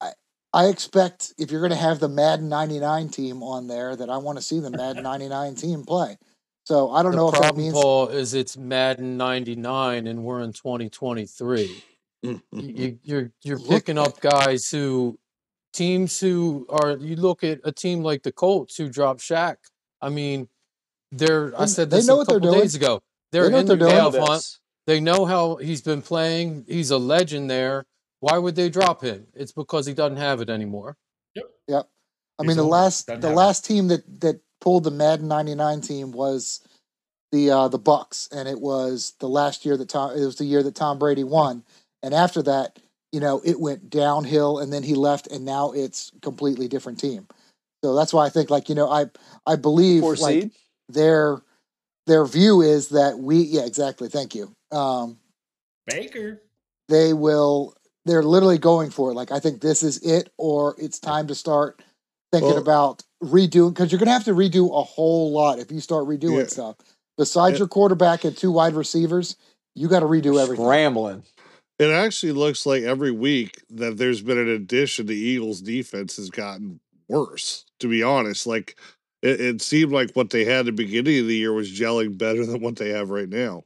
I 0.00 0.12
I 0.52 0.66
expect 0.66 1.34
if 1.38 1.50
you're 1.50 1.60
going 1.60 1.72
to 1.72 1.76
have 1.76 1.98
the 1.98 2.08
Madden 2.08 2.48
'99 2.48 3.08
team 3.08 3.42
on 3.42 3.66
there, 3.66 3.96
that 3.96 4.08
I 4.08 4.18
want 4.18 4.38
to 4.38 4.42
see 4.42 4.60
the 4.60 4.70
Madden 4.70 5.02
'99 5.02 5.56
team 5.56 5.82
play. 5.84 6.16
So 6.64 6.90
I 6.90 7.02
don't 7.02 7.12
the 7.12 7.16
know 7.18 7.28
if 7.28 7.34
that 7.34 7.40
problem, 7.42 7.62
means 7.64 7.74
Paul, 7.74 8.08
is 8.08 8.34
it's 8.34 8.56
Madden 8.56 9.16
99 9.16 10.06
and 10.06 10.22
we're 10.24 10.40
in 10.42 10.52
2023. 10.52 11.82
You, 12.22 12.40
you, 12.52 12.98
you're 13.02 13.32
you're 13.42 13.58
Look 13.58 13.68
picking 13.68 13.98
up 13.98 14.20
guys 14.20 14.70
who 14.70 15.18
teams 15.72 16.20
who 16.20 16.66
are. 16.68 16.92
You 16.96 17.16
look 17.16 17.42
at 17.42 17.60
a 17.64 17.72
team 17.72 18.02
like 18.02 18.22
the 18.22 18.32
Colts 18.32 18.76
who 18.76 18.88
dropped 18.88 19.20
Shaq. 19.20 19.56
I 20.00 20.08
mean, 20.08 20.48
they're. 21.10 21.52
I 21.56 21.60
They- 21.62 21.66
said 21.66 21.90
they 21.90 21.96
this 21.98 22.06
know 22.06 22.14
a 22.14 22.18
what 22.18 22.28
they're 22.28 22.38
couple 22.38 22.52
doing. 22.52 22.62
days 22.62 22.74
ago. 22.76 23.02
They're 23.32 23.42
know 23.50 23.58
in 23.58 23.66
what 23.66 23.66
the 23.66 23.76
they're 23.76 23.88
doing. 23.88 24.00
playoff 24.00 24.18
hunt. 24.18 24.30
This. 24.38 24.58
They 24.86 25.00
know 25.00 25.24
how 25.24 25.56
he's 25.56 25.80
been 25.82 26.02
playing. 26.02 26.64
He's 26.68 26.90
a 26.90 26.98
legend 26.98 27.50
there. 27.50 27.86
Why 28.20 28.38
would 28.38 28.54
they 28.54 28.68
drop 28.68 29.02
him? 29.02 29.26
It's 29.34 29.52
because 29.52 29.86
he 29.86 29.94
doesn't 29.94 30.16
have 30.18 30.40
it 30.40 30.48
anymore. 30.50 30.96
Yep. 31.34 31.44
Yep. 31.68 31.88
I 32.38 32.42
He's 32.42 32.48
mean, 32.48 32.56
the 32.56 32.62
older, 32.64 32.72
last 32.72 33.06
doesn't 33.08 33.20
the 33.20 33.28
have 33.28 33.34
it. 33.34 33.38
last 33.38 33.64
team 33.64 33.88
that 33.88 34.20
that 34.20 34.40
pulled 34.62 34.84
the 34.84 34.90
Madden 34.90 35.28
'99 35.28 35.82
team 35.82 36.12
was 36.12 36.60
the 37.32 37.50
uh, 37.50 37.68
the 37.68 37.78
Bucs, 37.78 38.28
and 38.32 38.48
it 38.48 38.60
was 38.60 39.14
the 39.20 39.28
last 39.28 39.66
year 39.66 39.76
that 39.76 39.90
Tom. 39.90 40.12
It 40.12 40.24
was 40.24 40.36
the 40.36 40.44
year 40.46 40.62
that 40.62 40.74
Tom 40.74 40.98
Brady 40.98 41.24
won, 41.24 41.64
and 42.02 42.14
after 42.14 42.42
that, 42.44 42.78
you 43.12 43.20
know, 43.20 43.42
it 43.44 43.60
went 43.60 43.90
downhill, 43.90 44.58
and 44.58 44.72
then 44.72 44.82
he 44.82 44.94
left, 44.94 45.26
and 45.26 45.44
now 45.44 45.72
it's 45.72 46.12
completely 46.22 46.68
different 46.68 46.98
team. 46.98 47.26
So 47.84 47.94
that's 47.94 48.12
why 48.14 48.24
I 48.24 48.28
think, 48.30 48.48
like, 48.48 48.68
you 48.70 48.74
know, 48.74 48.88
I 48.90 49.06
I 49.46 49.56
believe 49.56 50.02
Four 50.02 50.16
like 50.16 50.42
seed. 50.42 50.50
their 50.88 51.42
their 52.06 52.24
view 52.24 52.62
is 52.62 52.88
that 52.90 53.18
we 53.18 53.36
yeah 53.38 53.64
exactly 53.64 54.08
thank 54.08 54.34
you 54.34 54.52
um 54.72 55.18
Baker. 55.86 56.42
they 56.88 57.12
will 57.12 57.74
they're 58.04 58.24
literally 58.24 58.58
going 58.58 58.90
for 58.90 59.12
it 59.12 59.14
like 59.14 59.30
i 59.30 59.38
think 59.38 59.60
this 59.60 59.84
is 59.84 59.98
it 59.98 60.28
or 60.36 60.74
it's 60.78 60.98
time 60.98 61.28
to 61.28 61.34
start 61.36 61.80
thinking 62.32 62.50
Well- 62.50 62.58
about 62.58 63.04
redoing 63.22 63.70
because 63.74 63.92
you're 63.92 63.98
going 63.98 64.06
to 64.08 64.12
have 64.12 64.24
to 64.24 64.34
redo 64.34 64.76
a 64.78 64.82
whole 64.82 65.32
lot 65.32 65.58
if 65.58 65.70
you 65.70 65.80
start 65.80 66.06
redoing 66.06 66.40
Yeah. 66.40 66.46
stuff 66.46 66.76
besides 67.16 67.54
Yeah. 67.54 67.58
your 67.60 67.68
quarterback 67.68 68.24
and 68.24 68.36
two 68.36 68.50
wide 68.50 68.74
receivers 68.74 69.36
you 69.74 69.88
got 69.88 70.00
to 70.00 70.06
redo 70.06 70.40
everything 70.42 70.64
Scrambling. 70.66 71.22
It 71.78 71.90
actually 71.90 72.32
looks 72.32 72.66
like 72.66 72.82
every 72.82 73.10
week 73.10 73.62
that 73.70 73.96
there's 73.96 74.20
been 74.20 74.38
an 74.38 74.48
addition. 74.48 75.06
The 75.06 75.14
Eagles' 75.16 75.60
defense 75.62 76.16
has 76.16 76.28
gotten 76.30 76.78
worse. 77.08 77.64
To 77.80 77.88
be 77.88 78.02
honest, 78.02 78.46
like 78.46 78.76
it, 79.22 79.40
it 79.40 79.62
seemed 79.62 79.90
like 79.92 80.12
what 80.12 80.30
they 80.30 80.44
had 80.44 80.60
at 80.60 80.66
the 80.66 80.72
beginning 80.72 81.20
of 81.20 81.26
the 81.26 81.36
year 81.36 81.52
was 81.52 81.70
gelling 81.72 82.18
better 82.18 82.44
than 82.46 82.60
what 82.60 82.76
they 82.76 82.90
have 82.90 83.10
right 83.10 83.28
now. 83.28 83.64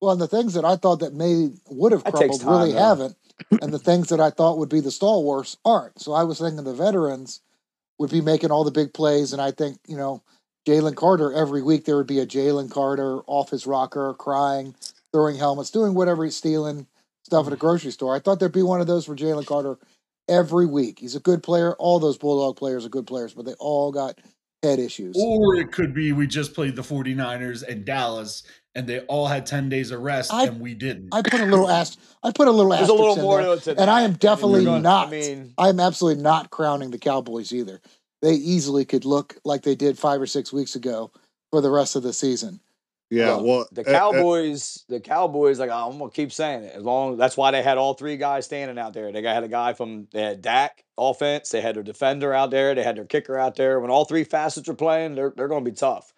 well 0.00 0.10
and 0.12 0.20
the 0.20 0.26
things 0.28 0.54
that 0.54 0.64
i 0.64 0.74
thought 0.76 1.00
that 1.00 1.14
may 1.14 1.50
would 1.70 1.92
have 1.92 2.02
That 2.04 2.16
takes 2.16 2.38
crumbled 2.38 2.44
really 2.60 2.72
though. 2.72 2.78
haven't 2.88 3.16
and 3.62 3.72
the 3.72 3.78
things 3.78 4.08
that 4.08 4.20
i 4.20 4.30
thought 4.30 4.58
would 4.58 4.68
be 4.68 4.80
the 4.80 4.90
stalwarts 4.90 5.56
aren't 5.64 6.00
so 6.00 6.12
i 6.12 6.24
was 6.24 6.38
thinking 6.40 6.64
the 6.64 6.74
veterans 6.74 7.40
would 8.02 8.10
be 8.10 8.20
making 8.20 8.50
all 8.50 8.64
the 8.64 8.70
big 8.70 8.92
plays 8.92 9.32
and 9.32 9.40
i 9.40 9.50
think 9.50 9.78
you 9.86 9.96
know 9.96 10.22
Jalen 10.66 10.94
Carter 10.94 11.32
every 11.32 11.62
week 11.62 11.84
there 11.84 11.96
would 11.96 12.06
be 12.06 12.20
a 12.20 12.26
Jalen 12.26 12.70
Carter 12.70 13.20
off 13.26 13.50
his 13.50 13.66
rocker 13.66 14.14
crying, 14.14 14.74
throwing 15.12 15.36
helmets, 15.36 15.70
doing 15.70 15.94
whatever 15.94 16.24
he's 16.24 16.36
stealing 16.36 16.86
stuff 17.24 17.46
at 17.46 17.52
a 17.52 17.56
mm-hmm. 17.56 17.66
grocery 17.66 17.90
store. 17.90 18.14
I 18.14 18.20
thought 18.20 18.38
there'd 18.38 18.52
be 18.52 18.62
one 18.62 18.80
of 18.80 18.86
those 18.86 19.06
for 19.06 19.16
Jalen 19.16 19.46
Carter 19.46 19.78
every 20.28 20.66
week. 20.66 21.00
He's 21.00 21.16
a 21.16 21.20
good 21.20 21.42
player. 21.42 21.74
All 21.74 21.98
those 21.98 22.18
Bulldog 22.18 22.56
players 22.56 22.86
are 22.86 22.90
good 22.90 23.06
players, 23.06 23.34
but 23.34 23.44
they 23.44 23.54
all 23.54 23.90
got 23.90 24.18
head 24.62 24.78
issues. 24.78 25.16
Or 25.18 25.56
it 25.56 25.72
could 25.72 25.94
be 25.94 26.12
we 26.12 26.28
just 26.28 26.54
played 26.54 26.76
the 26.76 26.82
49ers 26.82 27.66
and 27.66 27.84
Dallas 27.84 28.44
and 28.74 28.86
they 28.86 29.00
all 29.00 29.26
had 29.26 29.46
10 29.46 29.68
days 29.68 29.90
of 29.90 30.00
rest 30.00 30.32
I- 30.32 30.46
and 30.46 30.60
we 30.60 30.74
didn't. 30.74 31.08
I 31.12 31.22
put 31.22 31.40
a 31.40 31.44
little 31.46 31.68
ast 31.78 32.00
I 32.22 32.30
put 32.32 32.48
a 32.48 32.50
little 32.50 32.70
There's 32.70 32.88
a 32.88 32.92
asterisk 32.92 33.00
little 33.00 33.16
more 33.22 33.42
there, 33.42 33.56
to 33.56 33.70
it. 33.70 33.74
to 33.74 33.80
and 33.80 33.90
I 33.90 34.02
am 34.02 34.14
definitely 34.14 34.62
you're 34.62 34.72
gonna- 34.72 34.82
not. 34.82 35.08
I 35.08 35.10
mean, 35.10 35.54
I'm 35.58 35.80
absolutely 35.80 36.22
not 36.22 36.50
crowning 36.50 36.90
the 36.90 36.98
Cowboys 36.98 37.52
either. 37.52 37.80
They 38.22 38.34
easily 38.34 38.84
could 38.84 39.04
look 39.04 39.36
like 39.44 39.62
they 39.62 39.74
did 39.74 39.98
five 39.98 40.20
or 40.20 40.26
six 40.26 40.52
weeks 40.52 40.76
ago 40.76 41.10
for 41.50 41.60
the 41.60 41.70
rest 41.70 41.96
of 41.96 42.02
the 42.02 42.12
season. 42.12 42.60
Yeah, 43.10 43.34
Look, 43.34 43.44
well, 43.44 43.68
the 43.72 43.82
uh, 43.86 43.90
uh, 43.90 43.98
Cowboys, 43.98 44.84
the 44.88 44.98
Cowboys, 44.98 45.58
like 45.60 45.70
I'm 45.70 45.98
gonna 45.98 46.10
keep 46.10 46.32
saying 46.32 46.64
it. 46.64 46.72
As 46.74 46.82
long 46.82 47.18
that's 47.18 47.36
why 47.36 47.50
they 47.50 47.62
had 47.62 47.76
all 47.76 47.92
three 47.92 48.16
guys 48.16 48.46
standing 48.46 48.78
out 48.78 48.94
there. 48.94 49.12
They 49.12 49.20
had 49.22 49.44
a 49.44 49.48
guy 49.48 49.74
from 49.74 50.08
they 50.12 50.22
had 50.22 50.40
Dak 50.40 50.82
offense, 50.96 51.50
they 51.50 51.60
had 51.60 51.74
their 51.76 51.82
defender 51.82 52.32
out 52.32 52.50
there, 52.50 52.74
they 52.74 52.82
had 52.82 52.96
their 52.96 53.04
kicker 53.04 53.36
out 53.36 53.56
there. 53.56 53.80
When 53.80 53.90
all 53.90 54.06
three 54.06 54.24
facets 54.24 54.66
are 54.70 54.74
playing, 54.74 55.14
they're 55.14 55.34
they're 55.36 55.48
gonna 55.48 55.62
be 55.64 55.72
tough. 55.72 56.14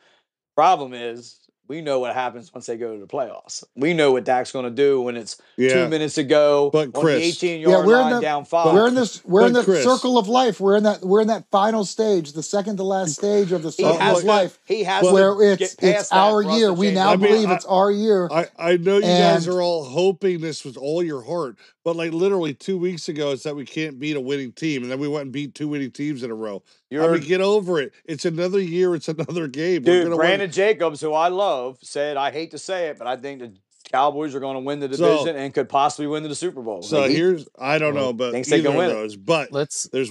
Problem 0.54 0.94
is, 0.94 1.40
we 1.66 1.80
know 1.80 1.98
what 1.98 2.14
happens 2.14 2.52
once 2.52 2.66
they 2.66 2.76
go 2.76 2.92
to 2.94 3.00
the 3.00 3.06
playoffs. 3.06 3.64
We 3.74 3.94
know 3.94 4.12
what 4.12 4.24
Dak's 4.24 4.52
gonna 4.52 4.70
do 4.70 5.00
when 5.00 5.16
it's 5.16 5.40
yeah, 5.56 5.72
two 5.72 5.88
minutes 5.88 6.14
to 6.16 6.22
go 6.24 6.70
But 6.70 6.86
on 6.86 6.90
the 6.92 7.00
Chris- 7.00 7.22
18 7.22 7.60
Yeah, 7.62 7.68
yard 7.68 7.86
we're 7.86 7.94
in 7.96 8.00
line 8.02 8.14
the- 8.16 8.20
down 8.20 8.44
five. 8.44 8.74
We're 8.74 8.88
in 8.88 8.94
this. 8.94 9.24
We're 9.24 9.46
in 9.46 9.52
But 9.54 9.60
the 9.60 9.64
Chris- 9.64 9.84
circle 9.84 10.18
of 10.18 10.28
life. 10.28 10.60
We're 10.60 10.76
in 10.76 10.82
that. 10.84 11.00
We're 11.02 11.22
in 11.22 11.28
that 11.28 11.44
final 11.50 11.84
stage, 11.84 12.32
the 12.32 12.42
second 12.42 12.76
to 12.76 12.82
last 12.84 13.14
stage 13.14 13.50
of 13.52 13.62
the 13.62 13.70
he 13.70 13.82
circle 13.82 14.00
of 14.00 14.20
to, 14.20 14.26
life, 14.26 14.58
he 14.66 14.84
has 14.84 15.04
where 15.10 15.34
to 15.34 15.40
it's 15.52 15.74
get 15.74 15.78
past 15.80 16.00
it's 16.00 16.08
that 16.10 16.16
our 16.18 16.42
year. 16.42 16.72
We 16.72 16.90
now 16.90 17.12
I 17.12 17.16
mean, 17.16 17.30
believe 17.30 17.48
I- 17.48 17.54
it's 17.54 17.64
our 17.66 17.90
year. 17.90 18.28
I, 18.30 18.46
I 18.58 18.76
know 18.76 18.96
you 18.96 19.02
guys 19.02 19.48
are 19.48 19.62
all 19.62 19.84
hoping 19.84 20.40
this 20.40 20.64
with 20.64 20.76
all 20.76 21.02
your 21.02 21.22
heart, 21.22 21.56
but 21.84 21.94
like 21.96 22.12
literally 22.12 22.54
two 22.54 22.78
weeks 22.78 23.08
ago, 23.08 23.30
it's 23.32 23.42
that 23.44 23.54
we 23.54 23.64
can't 23.64 23.98
beat 24.00 24.16
a 24.16 24.20
winning 24.20 24.52
team, 24.52 24.82
and 24.82 24.90
then 24.90 24.98
we 24.98 25.06
went 25.08 25.24
and 25.24 25.32
beat 25.32 25.54
two 25.54 25.68
winning 25.68 25.90
teams 25.90 26.22
in 26.22 26.30
a 26.30 26.34
row. 26.34 26.62
You're 26.90 27.04
I 27.08 27.18
mean, 27.18 27.22
get 27.28 27.40
over 27.40 27.80
it. 27.80 27.92
It's 28.04 28.24
another 28.24 28.58
year. 28.60 28.94
It's 28.94 29.08
another 29.08 29.46
game. 29.46 29.82
We're 29.84 29.92
dude. 29.92 30.02
gonna 30.04 30.16
win. 30.16 30.26
Brandon 30.26 30.50
Jacobs, 30.50 31.00
who 31.00 31.12
I 31.12 31.28
love, 31.28 31.78
said, 31.82 32.16
"I 32.16 32.30
hate 32.30 32.50
to 32.52 32.58
say 32.58 32.88
it, 32.88 32.98
but 32.98 33.06
I 33.06 33.16
think 33.16 33.40
the 33.40 33.52
Cowboys 33.92 34.34
are 34.34 34.40
going 34.40 34.54
to 34.54 34.60
win 34.60 34.80
the 34.80 34.94
So- 34.96 35.18
division 35.18 35.36
and 35.36 35.52
could 35.52 35.68
possibly 35.68 36.06
win 36.06 36.22
the 36.22 36.34
Super 36.34 36.62
Bowl." 36.62 36.82
So 36.82 37.02
Maybe. 37.02 37.14
here's 37.14 37.46
I 37.58 37.78
don't 37.78 37.94
Well, 37.94 38.06
know, 38.06 38.12
but 38.14 38.32
thinks 38.32 38.48
they 38.48 38.56
either 38.58 38.70
can 38.70 38.76
of 38.76 38.78
win 38.78 38.90
it. 38.90 38.94
those. 38.94 39.16
But 39.16 39.52
Let's 39.52 39.84
there's 39.92 40.10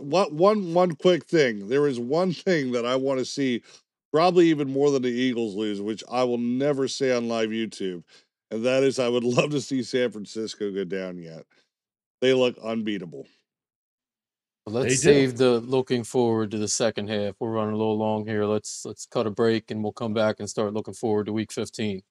one 0.00 0.36
one 0.36 0.74
one 0.74 0.96
quick 0.96 1.24
thing. 1.26 1.68
There 1.68 1.86
is 1.86 2.00
one 2.00 2.32
thing 2.32 2.72
that 2.72 2.84
I 2.84 2.96
want 2.96 3.20
to 3.20 3.24
see, 3.24 3.62
probably 4.12 4.48
even 4.48 4.72
more 4.72 4.90
than 4.90 5.02
the 5.02 5.08
Eagles 5.08 5.54
lose, 5.54 5.80
which 5.80 6.02
I 6.10 6.24
will 6.24 6.38
never 6.38 6.88
say 6.88 7.12
on 7.12 7.28
live 7.28 7.50
YouTube, 7.50 8.02
and 8.50 8.64
that 8.64 8.82
is 8.82 8.98
I 8.98 9.08
would 9.08 9.24
love 9.24 9.50
to 9.50 9.60
see 9.60 9.82
San 9.82 10.10
Francisco 10.10 10.70
go 10.70 10.84
down 10.84 11.18
yet. 11.18 11.44
They 12.20 12.32
look 12.32 12.56
unbeatable. 12.58 13.26
let's 14.66 15.02
save 15.02 15.36
the 15.36 15.60
looking 15.60 16.02
forward 16.02 16.50
to 16.52 16.58
the 16.58 16.68
second 16.68 17.08
half. 17.08 17.34
We're 17.38 17.50
running 17.50 17.74
a 17.74 17.78
little 17.78 17.98
long 17.98 18.26
here. 18.26 18.44
Let's 18.44 18.84
let's 18.84 19.06
cut 19.06 19.26
a 19.26 19.30
break 19.30 19.70
and 19.70 19.82
we'll 19.82 19.92
come 19.92 20.14
back 20.14 20.36
and 20.40 20.48
start 20.48 20.72
looking 20.72 20.94
forward 20.94 21.26
to 21.26 21.32
week 21.32 21.52
15. 21.52 22.02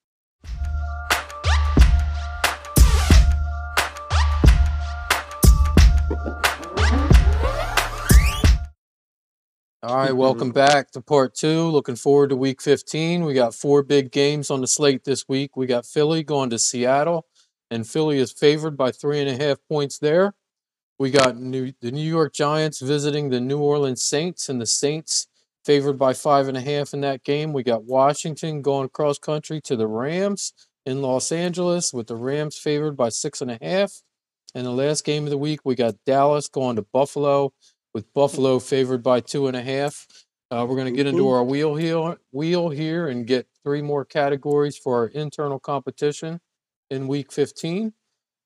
All 9.85 9.97
right, 9.97 10.15
welcome 10.15 10.49
back 10.49 10.89
to 10.91 11.01
part 11.01 11.35
two. 11.35 11.67
Looking 11.67 11.95
forward 11.95 12.29
to 12.29 12.35
week 12.35 12.59
15. 12.59 13.23
We 13.23 13.35
got 13.35 13.53
four 13.53 13.83
big 13.83 14.11
games 14.11 14.49
on 14.49 14.61
the 14.61 14.67
slate 14.67 15.03
this 15.03 15.25
week. 15.29 15.55
We 15.55 15.67
got 15.67 15.85
Philly 15.85 16.23
going 16.23 16.49
to 16.49 16.57
Seattle, 16.57 17.27
and 17.69 17.87
Philly 17.87 18.17
is 18.17 18.31
favored 18.31 18.75
by 18.77 18.89
three 18.91 19.19
and 19.19 19.29
a 19.29 19.37
half 19.37 19.59
points 19.69 19.99
there. 19.99 20.33
We 20.97 21.11
got 21.11 21.37
New, 21.37 21.71
the 21.81 21.91
New 21.91 22.01
York 22.01 22.33
Giants 22.33 22.81
visiting 22.81 23.29
the 23.29 23.39
New 23.39 23.59
Orleans 23.59 24.03
Saints, 24.03 24.49
and 24.49 24.59
the 24.59 24.65
Saints 24.65 25.27
favored 25.63 25.99
by 25.99 26.13
five 26.13 26.47
and 26.47 26.57
a 26.57 26.61
half 26.61 26.91
in 26.91 27.01
that 27.01 27.23
game. 27.23 27.53
We 27.53 27.61
got 27.61 27.83
Washington 27.83 28.63
going 28.63 28.89
cross 28.89 29.19
country 29.19 29.61
to 29.65 29.75
the 29.75 29.87
Rams 29.87 30.51
in 30.87 31.03
Los 31.03 31.31
Angeles, 31.31 31.93
with 31.93 32.07
the 32.07 32.15
Rams 32.15 32.57
favored 32.57 32.97
by 32.97 33.09
six 33.09 33.39
and 33.39 33.51
a 33.51 33.59
half. 33.61 34.01
And 34.55 34.65
the 34.65 34.71
last 34.71 35.05
game 35.05 35.25
of 35.25 35.29
the 35.29 35.37
week, 35.37 35.59
we 35.63 35.75
got 35.75 35.93
Dallas 36.07 36.47
going 36.47 36.77
to 36.77 36.87
Buffalo, 36.91 37.53
with 37.95 38.13
Buffalo 38.13 38.59
favored 38.59 39.01
by 39.01 39.21
two 39.21 39.47
and 39.47 39.55
a 39.55 39.61
half. 39.61 40.05
Uh, 40.51 40.65
we're 40.67 40.75
going 40.75 40.93
to 40.93 40.95
get 40.95 41.07
into 41.07 41.29
our 41.29 41.45
wheel 41.45 41.75
here, 41.75 42.17
wheel 42.33 42.69
here, 42.69 43.07
and 43.07 43.25
get 43.25 43.47
three 43.63 43.81
more 43.81 44.03
categories 44.03 44.77
for 44.77 44.97
our 44.97 45.07
internal 45.07 45.59
competition 45.59 46.41
in 46.89 47.07
Week 47.07 47.31
15. 47.31 47.93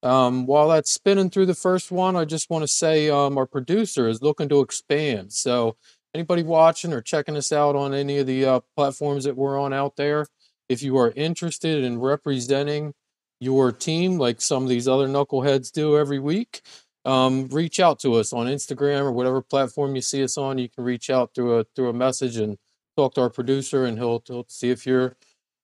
Um, 0.04 0.46
while 0.46 0.70
that's 0.70 0.94
spinning 0.94 1.32
through 1.32 1.48
the 1.48 1.56
first 1.56 1.92
one, 1.92 2.16
I 2.16 2.26
just 2.26 2.52
want 2.52 2.62
to 2.62 2.68
say 2.68 3.10
um, 3.10 3.40
our 3.40 3.48
producer 3.48 4.08
is 4.08 4.22
looking 4.22 4.50
to 4.50 4.62
expand. 4.62 5.34
So, 5.34 5.76
anybody 6.14 6.44
watching 6.44 6.94
or 6.94 7.02
checking 7.02 7.36
us 7.36 7.52
out 7.52 7.76
on 7.76 7.96
any 7.96 8.20
of 8.20 8.28
the 8.28 8.46
uh, 8.46 8.60
platforms 8.78 9.24
that 9.24 9.36
we're 9.36 9.60
on 9.60 9.74
out 9.74 9.96
there, 9.96 10.28
if 10.70 10.84
you 10.84 10.96
are 10.98 11.12
interested 11.16 11.84
in 11.84 12.00
representing 12.00 12.94
your 13.40 13.72
team 13.72 14.20
like 14.20 14.42
some 14.42 14.62
of 14.62 14.70
these 14.70 14.88
other 14.88 15.08
knuckleheads 15.08 15.72
do 15.72 15.98
every 15.98 16.20
week, 16.20 16.62
um, 17.10 17.48
reach 17.48 17.80
out 17.80 18.00
to 18.02 18.14
us 18.16 18.34
on 18.34 18.46
Instagram 18.46 19.02
or 19.02 19.12
whatever 19.12 19.42
platform 19.42 19.96
you 19.96 20.02
see 20.02 20.24
us 20.24 20.38
on. 20.38 20.60
You 20.60 20.70
can 20.70 20.84
reach 20.84 21.10
out 21.10 21.34
through 21.34 21.60
a 21.60 21.64
through 21.76 21.90
a 21.90 21.94
message 21.94 22.38
and 22.38 22.58
talk 22.96 23.16
to 23.16 23.22
our 23.22 23.30
producer, 23.30 23.86
and 23.86 23.98
he'll, 23.98 24.22
he'll 24.28 24.46
see 24.48 24.70
if 24.70 24.86
you're 24.86 25.16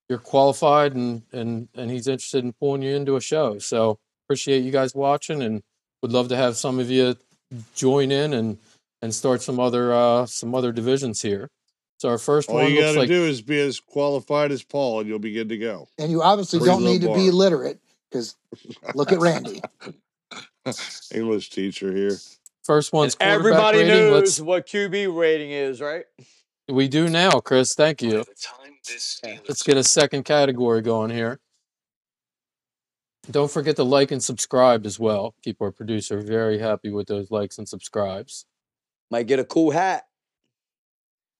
you're 0.09 0.19
qualified 0.19 0.95
and 0.95 1.21
and 1.31 1.67
and 1.75 1.91
he's 1.91 2.07
interested 2.07 2.43
in 2.43 2.53
pulling 2.53 2.81
you 2.81 2.95
into 2.95 3.15
a 3.15 3.21
show. 3.21 3.59
So 3.59 3.99
appreciate 4.25 4.63
you 4.63 4.71
guys 4.71 4.95
watching, 4.95 5.43
and 5.43 5.61
would 6.01 6.11
love 6.11 6.29
to 6.29 6.35
have 6.35 6.57
some 6.57 6.79
of 6.79 6.89
you 6.89 7.15
join 7.75 8.11
in 8.11 8.33
and 8.33 8.57
and 9.03 9.13
start 9.13 9.43
some 9.43 9.59
other 9.59 9.93
uh 9.93 10.25
some 10.25 10.55
other 10.55 10.71
divisions 10.71 11.21
here. 11.21 11.49
So 11.97 12.09
our 12.09 12.17
first 12.17 12.49
All 12.49 12.55
one 12.55 12.65
All 12.65 12.69
you 12.71 12.81
got 12.81 12.93
to 12.93 12.99
like 12.99 13.07
do 13.07 13.23
is 13.23 13.41
be 13.41 13.59
as 13.59 13.79
qualified 13.79 14.51
as 14.51 14.63
Paul, 14.63 15.01
and 15.01 15.07
you'll 15.07 15.19
be 15.19 15.31
good 15.31 15.49
to 15.49 15.57
go. 15.57 15.87
And 15.99 16.11
you 16.11 16.23
obviously 16.23 16.57
Pretty 16.59 16.71
don't 16.71 16.83
low 16.83 16.91
need 16.91 17.01
to 17.01 17.07
be 17.09 17.29
bar. 17.29 17.31
literate 17.31 17.79
because 18.09 18.35
look 18.95 19.11
at 19.11 19.19
Randy. 19.19 19.61
English 21.13 21.49
teacher 21.49 21.91
here. 21.95 22.17
first 22.63 22.93
one's 22.93 23.15
quarterback 23.15 23.39
everybody 23.39 23.77
rating. 23.79 23.93
knows 23.93 24.13
Let's 24.13 24.41
what 24.41 24.67
QB 24.67 25.15
rating 25.17 25.51
is, 25.51 25.81
right? 25.81 26.05
we 26.67 26.87
do 26.87 27.09
now, 27.09 27.39
Chris. 27.39 27.73
Thank 27.73 28.01
you. 28.01 28.23
Let's 29.47 29.63
get 29.63 29.77
a 29.77 29.83
second 29.83 30.23
category 30.23 30.81
going 30.81 31.11
here. 31.11 31.39
Don't 33.31 33.49
forget 33.49 33.75
to 33.77 33.83
like 33.83 34.11
and 34.11 34.23
subscribe 34.23 34.85
as 34.85 34.99
well. 34.99 35.33
Keep 35.43 35.61
our 35.61 35.71
producer 35.71 36.19
very 36.19 36.59
happy 36.59 36.91
with 36.91 37.07
those 37.07 37.31
likes 37.31 37.57
and 37.57 37.67
subscribes. 37.67 38.45
Might 39.09 39.27
get 39.27 39.39
a 39.39 39.43
cool 39.43 39.71
hat. 39.71 40.05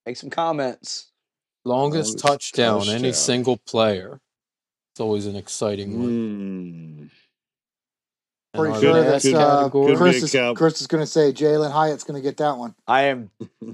Make 0.06 0.18
some 0.18 0.30
comments. 0.30 1.12
Longest, 1.64 2.10
Longest 2.10 2.20
touchdown, 2.20 2.90
any 2.90 3.12
single 3.12 3.58
player. 3.58 4.20
It's 4.94 5.00
always 5.00 5.26
an 5.26 5.36
exciting 5.36 6.00
one. 6.00 6.10
Mm. 6.10 6.95
And 8.56 8.60
Pretty 8.64 8.74
our 8.76 8.82
sure 8.82 8.94
Could- 8.94 9.06
that's 9.12 9.24
could- 9.26 9.36
uh, 9.36 9.58
category- 9.60 9.96
Chris 9.98 10.24
is, 10.34 10.58
Chris 10.58 10.82
is 10.82 10.88
going 10.88 11.04
to 11.04 11.08
say 11.08 11.32
Jalen 11.34 11.72
Hyatt's 11.72 12.04
going 12.04 12.16
to 12.16 12.22
get 12.22 12.38
that 12.38 12.58
one. 12.58 12.74
I 12.88 13.04
am 13.04 13.30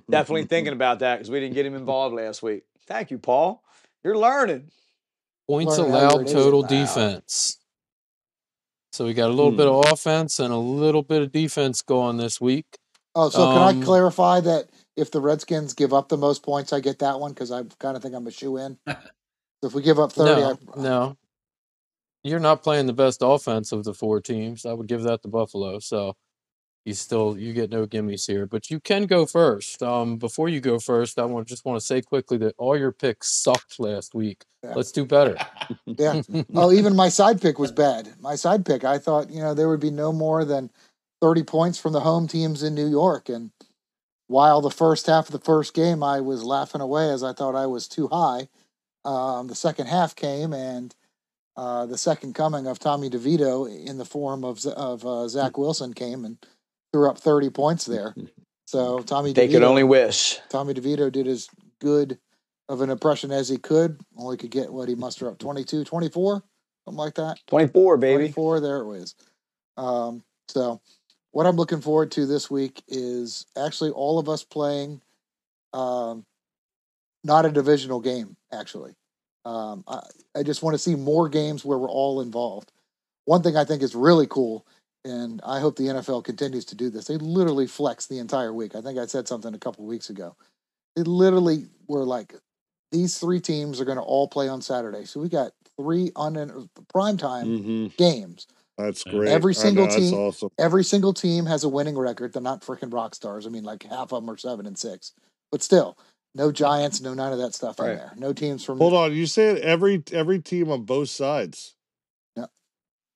definitely 0.10 0.46
thinking 0.54 0.74
about 0.74 1.00
that 1.00 1.18
because 1.18 1.30
we 1.30 1.40
didn't 1.40 1.54
get 1.56 1.66
him 1.66 1.76
involved 1.76 2.16
last 2.16 2.42
week. 2.42 2.64
Thank 2.88 3.12
you, 3.12 3.20
Paul. 3.20 3.64
You're 4.04 4.18
learning. 4.18 4.72
Points 5.48 5.78
Learn 5.78 5.92
how 5.92 5.98
allowed 6.16 6.28
total 6.28 6.62
allowed. 6.62 6.70
defense. 6.70 7.58
So 8.94 9.06
we 9.06 9.14
got 9.14 9.30
a 9.30 9.34
little 9.34 9.52
bit 9.52 9.68
of 9.68 9.86
offense 9.92 10.40
and 10.40 10.54
a 10.54 10.58
little 10.58 11.04
bit 11.04 11.22
of 11.22 11.32
defense 11.32 11.82
going 11.82 12.18
this 12.18 12.42
week. 12.42 12.66
Oh, 13.16 13.30
so 13.30 13.38
can 13.54 13.58
Um, 13.78 13.82
I 13.82 13.86
clarify 13.86 14.40
that 14.42 14.70
if 14.98 15.12
the 15.12 15.22
Redskins 15.22 15.74
give 15.74 15.94
up 15.94 16.10
the 16.10 16.18
most 16.18 16.44
points, 16.44 16.74
I 16.74 16.80
get 16.80 17.00
that 17.00 17.20
one 17.20 17.32
because 17.32 17.52
I 17.52 17.64
kind 17.80 17.96
of 17.96 18.04
think 18.04 18.16
I'm 18.16 18.28
a 18.28 18.32
shoe 18.32 18.58
in. 18.58 18.78
if 19.64 19.74
we 19.74 19.82
give 19.82 20.00
up 20.00 20.12
30, 20.14 20.42
No, 20.42 20.50
I, 20.76 20.80
no. 20.82 21.18
You're 22.24 22.40
not 22.40 22.64
playing 22.64 22.86
the 22.86 22.94
best 22.94 23.22
offense 23.22 23.72
of 23.72 23.84
the 23.84 23.94
four 23.94 24.22
teams. 24.22 24.66
I 24.66 24.74
would 24.74 24.88
give 24.88 25.04
that 25.04 25.22
to 25.24 25.28
Buffalo. 25.28 25.80
So 25.80 26.16
you 26.86 26.94
still 26.94 27.38
you 27.38 27.54
get 27.54 27.72
no 27.72 27.86
gimmies 27.86 28.28
here. 28.28 28.46
But 28.46 28.70
you 28.70 28.80
can 28.80 29.06
go 29.06 29.26
first. 29.26 29.82
Um 29.82 30.18
before 30.18 30.50
you 30.50 30.60
go 30.60 30.80
first, 30.80 31.20
I 31.20 31.26
want 31.26 31.48
just 31.48 31.66
want 31.66 31.80
to 31.80 31.86
say 31.86 32.02
quickly 32.02 32.38
that 32.40 32.56
all 32.58 32.78
your 32.78 32.92
picks 32.92 33.30
sucked 33.30 33.80
last 33.80 34.14
week. 34.14 34.46
Yeah. 34.64 34.74
Let's 34.76 34.92
do 34.92 35.06
better. 35.06 35.38
yeah. 35.86 36.22
oh, 36.56 36.72
even 36.72 36.96
my 36.96 37.10
side 37.10 37.42
pick 37.42 37.58
was 37.58 37.72
bad. 37.72 38.10
My 38.20 38.36
side 38.36 38.66
pick, 38.66 38.84
I 38.84 38.98
thought, 38.98 39.30
you 39.30 39.42
know, 39.42 39.54
there 39.54 39.70
would 39.70 39.80
be 39.80 39.92
no 39.92 40.12
more 40.14 40.46
than 40.46 40.70
30 41.22 41.44
points 41.44 41.80
from 41.80 41.94
the 41.94 42.00
home 42.02 42.28
teams 42.28 42.64
in 42.64 42.76
New 42.76 42.88
York. 42.88 43.30
And 43.30 43.52
while 44.28 44.62
the 44.62 44.72
first 44.72 45.08
half 45.08 45.28
of 45.28 45.34
the 45.34 45.40
first 45.40 45.74
game, 45.74 46.04
I 46.04 46.22
was 46.22 46.44
laughing 46.44 46.82
away 46.82 47.10
as 47.10 47.24
I 47.24 47.34
thought 47.34 47.56
I 47.56 47.68
was 47.68 47.88
too 47.88 48.08
high, 48.08 48.50
um, 49.04 49.48
the 49.48 49.56
second 49.56 49.88
half 49.88 50.16
came 50.16 50.54
and 50.54 50.96
uh, 51.62 51.86
the 51.86 51.98
second 51.98 52.34
coming 52.34 52.66
of 52.66 52.80
Tommy 52.80 53.08
DeVito 53.08 53.70
in 53.86 54.00
the 54.00 54.06
form 54.06 54.44
of, 54.44 54.66
of 54.66 55.06
uh, 55.06 55.28
Zach 55.28 55.60
Wilson 55.60 55.94
came 55.94 56.26
and 56.26 56.44
threw 56.92 57.08
up 57.08 57.20
30 57.20 57.52
points 57.52 57.86
there. 57.86 58.16
So 58.66 59.00
Tommy 59.00 59.34
They 59.34 59.50
DeVito, 59.50 59.52
could 59.52 59.64
only 59.64 59.84
wish. 59.84 60.40
Tommy 60.48 60.74
DeVito 60.74 61.12
did 61.12 61.28
as 61.28 61.50
good 61.82 62.18
of 62.70 62.80
an 62.80 62.90
impression 62.90 63.30
as 63.30 63.50
he 63.50 63.58
could. 63.58 64.00
Only 64.16 64.38
could 64.38 64.50
get 64.52 64.72
what 64.72 64.88
he 64.88 64.96
muster 64.96 65.28
up 65.28 65.38
22, 65.40 65.84
24, 65.84 66.42
something 66.86 66.98
like 66.98 67.16
that. 67.16 67.40
24, 67.48 67.98
baby. 67.98 68.16
24, 68.32 68.62
there 68.62 68.78
it 68.78 68.86
was. 68.86 69.16
Um, 69.76 70.24
so, 70.48 70.80
what 71.32 71.48
I'm 71.48 71.58
looking 71.58 71.82
forward 71.82 72.12
to 72.12 72.26
this 72.26 72.50
week 72.50 72.82
is 72.88 73.46
actually 73.58 73.90
all 73.90 74.20
of 74.20 74.30
us 74.30 74.46
playing 74.46 75.02
um, 75.74 76.26
not 77.26 77.46
a 77.46 77.52
divisional 77.52 78.00
game, 78.00 78.38
actually. 78.54 78.94
Um, 79.46 79.84
I, 79.88 80.02
I 80.36 80.44
just 80.44 80.64
want 80.64 80.74
to 80.74 80.80
see 80.80 80.96
more 80.96 81.30
games 81.30 81.66
where 81.66 81.78
we're 81.78 81.90
all 81.90 82.22
involved. 82.22 82.72
One 83.26 83.44
thing 83.44 83.58
I 83.58 83.66
think 83.66 83.84
is 83.84 83.96
really 83.96 84.28
cool, 84.28 84.66
and 85.06 85.42
I 85.46 85.60
hope 85.60 85.76
the 85.76 85.86
NFL 85.88 86.24
continues 86.24 86.66
to 86.66 86.76
do 86.76 86.90
this, 86.90 87.06
they 87.06 87.18
literally 87.18 87.68
flex 87.68 88.08
the 88.08 88.20
entire 88.20 88.54
week. 88.54 88.76
I 88.76 88.82
think 88.82 89.00
I 89.00 89.06
said 89.06 89.28
something 89.28 89.54
a 89.54 89.60
couple 89.60 89.86
weeks 89.86 90.10
ago. 90.10 90.36
They 90.96 91.04
literally 91.04 91.68
were 91.88 92.04
like, 92.04 92.36
these 92.92 93.18
three 93.18 93.40
teams 93.40 93.80
are 93.80 93.86
going 93.86 93.98
to 93.98 94.04
all 94.04 94.28
play 94.28 94.50
on 94.50 94.62
Saturday. 94.62 95.06
So 95.06 95.20
we 95.20 95.30
got 95.30 95.52
three 95.80 96.12
on 96.16 96.70
prime 96.94 97.18
time 97.18 97.48
hmm 97.48 97.88
games. 97.98 98.48
That's 98.78 99.04
great. 99.04 99.30
Every 99.30 99.54
I 99.54 99.56
know, 99.58 99.62
single 99.62 99.88
team- 99.88 100.14
awesome. 100.16 100.50
Every 100.60 100.84
single 100.84 101.14
team 101.14 101.46
has 101.46 101.64
a 101.64 101.70
winning 101.70 101.98
record. 101.98 102.34
They're 102.34 102.42
not 102.42 102.62
freaking 102.62 102.94
rock 102.94 103.16
stars. 103.16 103.46
I 103.48 103.50
mean, 103.50 103.64
like 103.64 103.84
half 103.84 104.12
of 104.14 104.22
them 104.24 104.30
are 104.30 104.38
seven 104.38 104.66
and 104.66 104.78
six, 104.78 105.14
but 105.52 105.64
still, 105.64 105.98
no 106.36 106.52
Giants, 106.52 107.02
no 107.02 107.14
none 107.14 107.34
of 107.34 107.40
that 107.40 107.54
stuff 107.54 107.80
in 107.80 107.86
Right. 107.86 107.96
there. 107.98 108.14
No 108.18 108.34
teams 108.34 108.64
from 108.64 108.78
Hold 108.78 108.94
on, 108.94 109.14
you 109.14 109.26
said 109.26 109.58
every 109.60 110.04
every 110.12 110.40
team 110.40 110.70
on 110.72 110.84
both 110.84 111.10
sides. 111.10 111.76
No, 112.36 112.48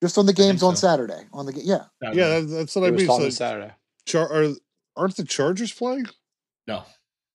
just 0.02 0.18
on 0.18 0.26
the 0.26 0.34
think 0.34 0.50
games 0.50 0.64
on 0.64 0.76
so. 0.76 0.88
Saturday. 0.88 1.24
On 1.34 1.46
the 1.46 1.54
ga- 1.54 1.62
yeah, 1.64 1.86
Yeah, 2.02 2.40
that, 2.40 2.48
that's 2.50 2.76
what 2.76 2.82
He 2.84 2.88
I 2.88 2.92
mean. 2.92 3.08
talking 3.08 3.26
So, 3.26 3.30
Saturday. 3.32 3.74
char- 4.06 4.32
are, 4.32 4.54
aren't 4.96 5.16
the 5.18 5.24
Chargers 5.24 5.72
playing? 5.72 6.06
No. 6.68 6.84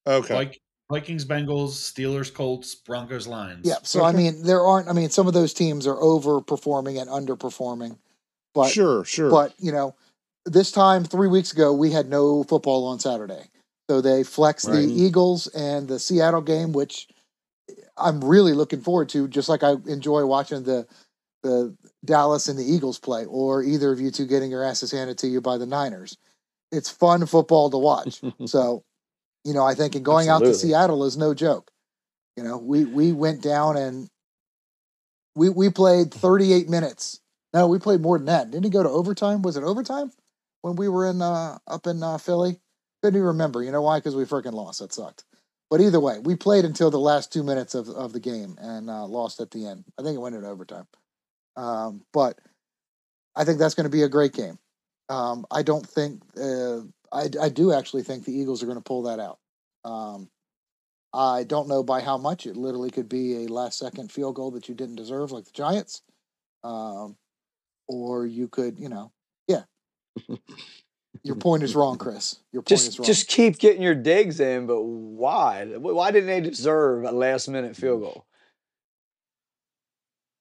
Okay. 0.07 0.33
Like 0.35 0.61
Vikings, 0.91 1.23
Bengals, 1.25 1.69
Steelers, 1.71 2.33
Colts, 2.33 2.75
Broncos, 2.75 3.25
Lions. 3.27 3.65
yeah. 3.67 3.75
So 3.83 4.03
I 4.03 4.11
mean, 4.11 4.43
there 4.43 4.61
aren't. 4.61 4.87
I 4.89 4.93
mean, 4.93 5.09
some 5.09 5.25
of 5.27 5.33
those 5.33 5.53
teams 5.53 5.87
are 5.87 5.95
overperforming 5.95 6.99
and 7.01 7.09
underperforming, 7.09 7.97
but 8.53 8.69
sure, 8.69 9.05
sure. 9.05 9.29
But 9.31 9.53
you 9.57 9.71
know, 9.71 9.95
this 10.45 10.71
time 10.71 11.03
three 11.05 11.27
weeks 11.29 11.53
ago 11.53 11.71
we 11.71 11.91
had 11.91 12.09
no 12.09 12.43
football 12.43 12.87
on 12.87 12.99
Saturday. 12.99 13.49
So 13.91 13.99
they 13.99 14.23
flex 14.23 14.63
Right. 14.63 14.87
the 14.87 15.01
Eagles 15.03 15.47
and 15.47 15.85
the 15.85 15.99
Seattle 15.99 16.39
game, 16.39 16.71
which 16.71 17.09
I'm 17.97 18.23
really 18.23 18.53
looking 18.53 18.79
forward 18.79 19.09
to. 19.09 19.27
Just 19.27 19.49
like 19.49 19.63
I 19.63 19.71
enjoy 19.85 20.25
watching 20.25 20.63
the 20.63 20.87
the 21.43 21.75
Dallas 22.05 22.47
and 22.47 22.57
the 22.57 22.63
Eagles 22.63 22.99
play, 22.99 23.25
or 23.25 23.61
either 23.61 23.91
of 23.91 23.99
you 23.99 24.09
two 24.09 24.25
getting 24.25 24.49
your 24.49 24.63
asses 24.63 24.91
handed 24.93 25.17
to 25.17 25.27
you 25.27 25.41
by 25.41 25.57
the 25.57 25.65
Niners. 25.65 26.17
It's 26.71 26.89
fun 26.89 27.25
football 27.25 27.69
to 27.69 27.77
watch. 27.77 28.21
so, 28.45 28.85
you 29.43 29.53
know, 29.53 29.65
I 29.65 29.73
think 29.75 29.97
in 29.97 30.03
going 30.03 30.29
out 30.29 30.39
to 30.39 30.53
Seattle 30.53 31.03
is 31.03 31.17
no 31.17 31.33
joke. 31.33 31.69
You 32.37 32.43
know, 32.43 32.59
we 32.59 32.85
we 32.85 33.11
went 33.11 33.41
down 33.41 33.75
and 33.75 34.07
we 35.35 35.49
we 35.49 35.69
played 35.69 36.13
38 36.13 36.69
minutes. 36.69 37.19
No, 37.53 37.67
we 37.67 37.77
played 37.77 37.99
more 37.99 38.17
than 38.17 38.27
that. 38.27 38.51
Didn't 38.51 38.63
he 38.63 38.69
go 38.69 38.83
to 38.83 38.89
overtime? 38.89 39.41
Was 39.41 39.57
it 39.57 39.65
overtime 39.65 40.13
when 40.61 40.77
we 40.77 40.87
were 40.87 41.09
in 41.09 41.21
uh, 41.21 41.57
up 41.67 41.87
in 41.87 42.01
uh, 42.01 42.17
Philly? 42.19 42.61
Couldn't 43.01 43.17
even 43.17 43.27
remember. 43.27 43.63
You 43.63 43.71
know 43.71 43.81
why? 43.81 43.97
Because 43.97 44.15
we 44.15 44.23
freaking 44.25 44.53
lost. 44.53 44.79
That 44.79 44.93
sucked. 44.93 45.23
But 45.69 45.81
either 45.81 45.99
way, 45.99 46.19
we 46.19 46.35
played 46.35 46.65
until 46.65 46.91
the 46.91 46.99
last 46.99 47.31
two 47.31 47.43
minutes 47.43 47.75
of, 47.75 47.87
of 47.89 48.13
the 48.13 48.19
game 48.19 48.57
and 48.59 48.89
uh, 48.89 49.05
lost 49.05 49.39
at 49.39 49.51
the 49.51 49.65
end. 49.67 49.85
I 49.97 50.03
think 50.03 50.15
it 50.15 50.19
went 50.19 50.35
into 50.35 50.47
overtime. 50.49 50.85
Um, 51.55 52.03
but 52.13 52.37
I 53.35 53.45
think 53.45 53.57
that's 53.57 53.73
going 53.73 53.85
to 53.85 53.89
be 53.89 54.03
a 54.03 54.09
great 54.09 54.33
game. 54.33 54.59
Um, 55.09 55.45
I 55.49 55.63
don't 55.63 55.87
think 55.87 56.21
uh, 56.37 56.81
I 57.11 57.29
I 57.41 57.49
do 57.49 57.73
actually 57.73 58.03
think 58.03 58.25
the 58.25 58.33
Eagles 58.37 58.61
are 58.61 58.65
going 58.65 58.77
to 58.77 58.83
pull 58.83 59.03
that 59.03 59.19
out. 59.19 59.39
Um, 59.83 60.29
I 61.13 61.43
don't 61.43 61.67
know 61.67 61.83
by 61.83 62.01
how 62.01 62.17
much. 62.17 62.45
It 62.45 62.55
literally 62.55 62.91
could 62.91 63.09
be 63.09 63.43
a 63.43 63.47
last 63.47 63.77
second 63.77 64.11
field 64.11 64.35
goal 64.35 64.51
that 64.51 64.69
you 64.69 64.75
didn't 64.75 64.95
deserve, 64.95 65.31
like 65.31 65.45
the 65.45 65.51
Giants. 65.51 66.01
Um, 66.63 67.17
or 67.87 68.25
you 68.25 68.47
could, 68.47 68.79
you 68.79 68.89
know, 68.89 69.11
yeah. 69.47 69.63
Your 71.23 71.35
point 71.35 71.61
is 71.63 71.75
wrong, 71.75 71.97
Chris. 71.97 72.37
Your 72.51 72.61
point 72.61 72.71
is 72.71 72.85
Just 72.87 72.99
wrong. 72.99 73.05
just 73.05 73.27
keep 73.27 73.59
getting 73.59 73.81
your 73.81 73.93
digs 73.95 74.39
in, 74.39 74.65
but 74.65 74.81
why? 74.81 75.65
Why 75.65 76.09
didn't 76.11 76.27
they 76.27 76.41
deserve 76.41 77.03
a 77.03 77.11
last 77.11 77.47
minute 77.47 77.75
field 77.75 78.01
goal? 78.01 78.25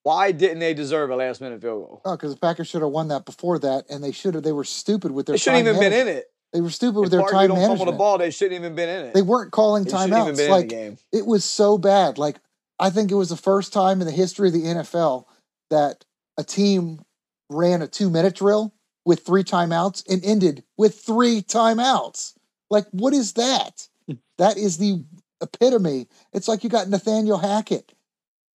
Why 0.03 0.33
didn't 0.33 0.61
they 0.61 0.73
deserve 0.73 1.11
a 1.11 1.17
last 1.17 1.41
minute 1.41 1.61
field 1.61 1.87
goal? 1.87 2.03
Oh, 2.05 2.17
because 2.17 2.33
the 2.35 2.41
Packers 2.41 2.69
should 2.69 2.81
have 2.83 2.91
won 2.91 3.09
that 3.09 3.27
before 3.27 3.59
that, 3.59 3.85
and 3.91 4.03
they 4.03 4.13
should 4.13 4.35
have. 4.35 4.43
They 4.43 4.53
were 4.53 4.65
stupid 4.65 5.13
with 5.13 5.27
their. 5.27 5.35
They 5.35 5.39
shouldn't 5.39 5.67
time 5.67 5.77
even 5.77 5.91
been 5.91 5.93
in 5.93 6.09
it. 6.09 6.27
They 6.53 6.61
were 6.63 6.71
stupid 6.71 6.99
If 6.99 7.03
with 7.03 7.11
their 7.13 7.21
Barkley 7.21 7.39
time 7.49 7.49
don't 7.49 7.69
fumble 7.69 7.85
the 7.87 7.93
ball, 7.93 8.19
they 8.19 8.31
shouldn't 8.31 8.59
even 8.59 8.75
been 8.75 8.89
in 8.89 9.07
it. 9.07 9.15
They 9.15 9.23
weren't 9.23 9.53
calling 9.53 9.85
They 9.85 9.91
shouldn't 9.91 10.09
even 10.11 10.35
timeouts. 10.35 10.37
been 10.37 10.45
in 10.47 10.51
Like 10.51 10.69
the 10.69 10.75
game. 10.75 10.99
it 11.13 11.27
was 11.27 11.45
so 11.45 11.79
bad. 11.79 12.17
Like 12.19 12.39
I 12.79 12.91
think 12.91 13.11
it 13.13 13.15
was 13.15 13.29
the 13.29 13.37
first 13.37 13.73
time 13.73 14.01
in 14.01 14.07
the 14.07 14.13
history 14.13 14.49
of 14.49 14.55
the 14.55 14.63
NFL 14.65 15.27
that 15.69 16.05
a 16.39 16.43
team 16.43 17.03
ran 17.51 17.83
a 17.83 17.87
two 17.87 18.11
minute 18.11 18.35
drill 18.35 18.73
with 19.05 19.25
three 19.25 19.45
timeouts 19.45 20.05
and 20.09 20.25
ended 20.25 20.63
with 20.77 20.99
three 21.01 21.43
timeouts. 21.43 22.35
Like, 22.71 22.87
what 22.91 23.13
is 23.13 23.33
that? 23.35 23.87
Hmm. 24.07 24.15
that 24.39 24.57
is 24.57 24.79
the 24.79 25.05
epitome. 25.41 26.07
It's 26.33 26.49
like 26.49 26.63
you 26.65 26.71
got 26.71 26.89
Nathaniel 26.89 27.39
Hackett, 27.39 27.93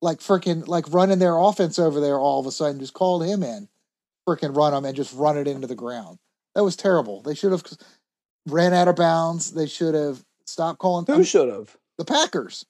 like 0.03 0.19
freaking 0.19 0.67
like 0.69 0.93
running 0.93 1.19
their 1.19 1.37
offense 1.39 1.79
over 1.79 2.01
there 2.01 2.19
all 2.19 2.41
of 2.41 2.47
a 2.47 2.53
sudden, 2.53 2.81
just 2.81 2.95
called 2.95 3.25
him 3.25 3.43
in, 3.43 3.69
freaking 4.29 4.57
run 4.57 4.73
them 4.73 4.85
and 4.85 4.95
just 4.97 5.15
run 5.15 5.37
it 5.39 5.49
into 5.49 5.67
the 5.67 5.75
ground. 5.75 6.19
That 6.55 6.65
was 6.65 6.77
terrible. 6.77 7.23
They 7.23 7.35
should 7.35 7.53
have 7.53 7.65
ran 8.47 8.73
out 8.73 8.89
of 8.89 8.97
bounds. 8.97 9.53
They 9.53 9.67
should 9.67 9.95
have 9.95 10.25
stopped 10.47 10.79
calling 10.79 11.07
Who 11.07 11.25
should 11.25 11.49
have? 11.49 11.77
the 11.99 12.05
Packers. 12.05 12.65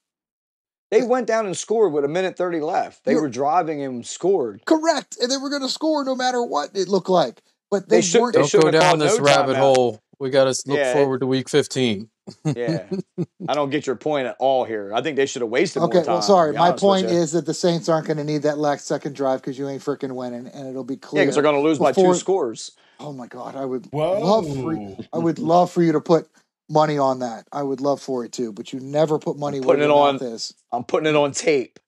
They 0.91 1.03
went 1.03 1.27
down 1.27 1.47
and 1.47 1.57
scored 1.57 1.93
with 1.93 2.05
a 2.05 2.09
minute 2.09 2.37
30 2.37 2.61
left. 2.61 3.05
They 3.05 3.13
You're- 3.13 3.23
were 3.23 3.29
driving 3.29 3.83
and 3.83 4.07
scored. 4.07 4.63
Correct. 4.65 5.17
And 5.21 5.31
they 5.31 5.37
were 5.37 5.51
going 5.51 5.63
to 5.63 5.69
score 5.69 6.05
no 6.05 6.15
matter 6.15 6.43
what 6.43 6.71
it 6.75 6.89
looked 6.89 7.09
like. 7.09 7.43
But 7.75 7.89
They 7.89 7.97
they, 7.97 8.03
should- 8.03 8.21
weren't. 8.21 8.35
they 8.35 8.41
Don't 8.41 8.49
shouldn't 8.49 8.73
go 8.73 8.79
down 8.81 8.99
this 9.01 9.19
no 9.19 9.25
rabbit 9.25 9.57
timeout. 9.57 9.75
hole. 9.77 10.01
We 10.21 10.31
got 10.31 10.45
to 10.45 10.63
look 10.69 10.79
Yeah, 10.79 10.93
forward 10.93 11.21
to 11.21 11.27
week 11.27 11.49
15. 11.49 12.09
Yeah. 12.55 12.87
I 13.49 13.55
don't 13.55 13.71
get 13.71 13.85
your 13.87 13.97
point 13.97 14.29
at 14.29 14.37
all 14.39 14.65
here. 14.65 14.93
I 14.95 15.03
think 15.03 15.17
they 15.17 15.27
should 15.27 15.43
have 15.43 15.51
wasted 15.51 15.83
okay, 15.83 15.97
more 15.97 16.05
time. 16.05 16.13
well, 16.15 16.23
sorry. 16.23 16.53
My 16.53 16.71
point 16.71 17.07
is 17.07 17.33
that 17.33 17.47
the 17.47 17.53
Saints 17.53 17.89
aren't 17.89 18.07
going 18.07 18.19
to 18.19 18.25
need 18.25 18.43
that 18.43 18.57
last 18.57 18.87
second 18.87 19.17
drive 19.17 19.41
because 19.41 19.59
you 19.59 19.69
ain't 19.69 19.83
freaking 19.83 20.13
winning, 20.15 20.47
and 20.47 20.69
it'll 20.69 20.85
be 20.85 20.97
clear. 20.97 20.99
Yeah, 20.99 21.09
clear. 21.11 21.23
because 21.25 21.35
they're 21.35 21.43
going 21.43 21.57
to 21.57 21.61
lose 21.61 21.81
by 21.81 21.91
two 21.93 22.15
scores. 22.15 22.73
oh 23.01 23.13
my 23.13 23.27
God, 23.27 23.57
I 23.57 23.65
would 23.65 23.87
Whoa. 23.87 24.21
love 24.21 24.47
for 24.57 25.05
I 25.13 25.19
would 25.19 25.41
love 25.41 25.73
for 25.73 25.83
you 25.83 25.93
to 25.93 26.01
put 26.01 26.29
money 26.71 26.97
on 26.97 27.19
that. 27.19 27.47
I 27.53 27.65
would 27.65 27.81
love 27.81 28.01
for 28.01 28.25
it 28.25 28.31
too, 28.33 28.53
but 28.53 28.73
you 28.73 28.79
never 28.81 29.19
put 29.19 29.37
money 29.37 29.59
where 29.59 29.77
putting 29.77 29.85
it 29.85 29.91
on- 29.91 30.19
this. 30.19 30.55
I'm 30.73 30.85
putting 30.85 31.09
it 31.09 31.17
on 31.17 31.33
tape. 31.33 31.81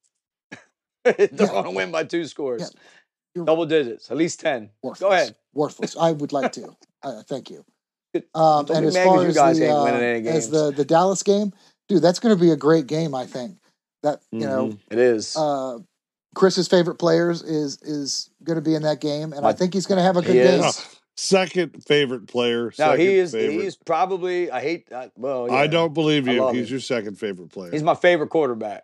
they're 1.05 1.15
Yeah. 1.19 1.27
going 1.47 1.65
to 1.65 1.71
win 1.71 1.93
by 1.93 2.03
two 2.05 2.25
scores. 2.27 2.73
Yeah. 3.35 3.45
Double 3.45 3.67
digits, 3.67 4.11
at 4.11 4.17
least 4.17 4.41
10. 4.41 4.71
Worthless. 4.83 5.01
Go 5.01 5.13
ahead. 5.13 5.37
Worthless. 5.57 5.97
I 5.97 6.13
would 6.13 6.33
like 6.33 6.53
to. 6.53 6.77
Uh, 7.03 7.23
thank 7.29 7.51
you. 7.51 7.65
Um, 8.35 8.67
and 8.71 8.85
as 8.87 8.97
far 8.97 9.25
as 9.27 9.35
guys 9.37 9.59
the, 9.61 9.71
uh, 9.71 9.85
as 9.87 10.51
the 10.51 10.73
the 10.73 10.85
Dallas 10.85 11.23
game, 11.23 11.53
dude, 11.89 12.03
that's 12.03 12.19
going 12.19 12.35
to 12.37 12.41
be 12.41 12.51
a 12.51 12.57
great 12.57 12.89
game. 12.89 13.15
I 13.15 13.27
think 13.27 13.59
that 14.03 14.21
you 14.33 14.41
know 14.41 14.69
Mhm. 14.69 14.79
It 14.91 14.99
is. 14.99 15.37
uh, 15.37 15.79
Chris's 16.35 16.67
favorite 16.67 16.97
players 16.99 17.43
is 17.43 17.81
is 17.83 18.31
going 18.43 18.57
to 18.57 18.63
be 18.63 18.75
in 18.75 18.83
that 18.83 19.01
game, 19.01 19.33
and 19.35 19.47
I 19.47 19.53
think 19.53 19.73
he's 19.73 19.87
going 19.87 19.99
to 19.99 20.03
have 20.03 20.17
a 20.17 20.23
good 20.23 20.33
game. 20.33 20.65
is. 20.65 20.85
Second 21.17 21.85
favorite 21.87 22.27
player. 22.27 22.73
no, 22.79 22.93
he 22.95 23.17
is. 23.19 23.33
favorite. 23.33 23.63
He's 23.63 23.77
probably. 23.77 24.51
I 24.51 24.61
hate. 24.61 24.89
I, 24.93 25.11
well, 25.17 25.51
I 25.53 25.67
don't 25.69 25.95
believe 25.95 26.27
you. 26.27 26.49
He's 26.49 26.67
him. 26.67 26.71
your 26.73 26.81
second 26.81 27.19
favorite 27.21 27.51
player. 27.51 27.71
He's 27.71 27.83
my 27.85 27.95
favorite 27.95 28.31
quarterback. 28.31 28.83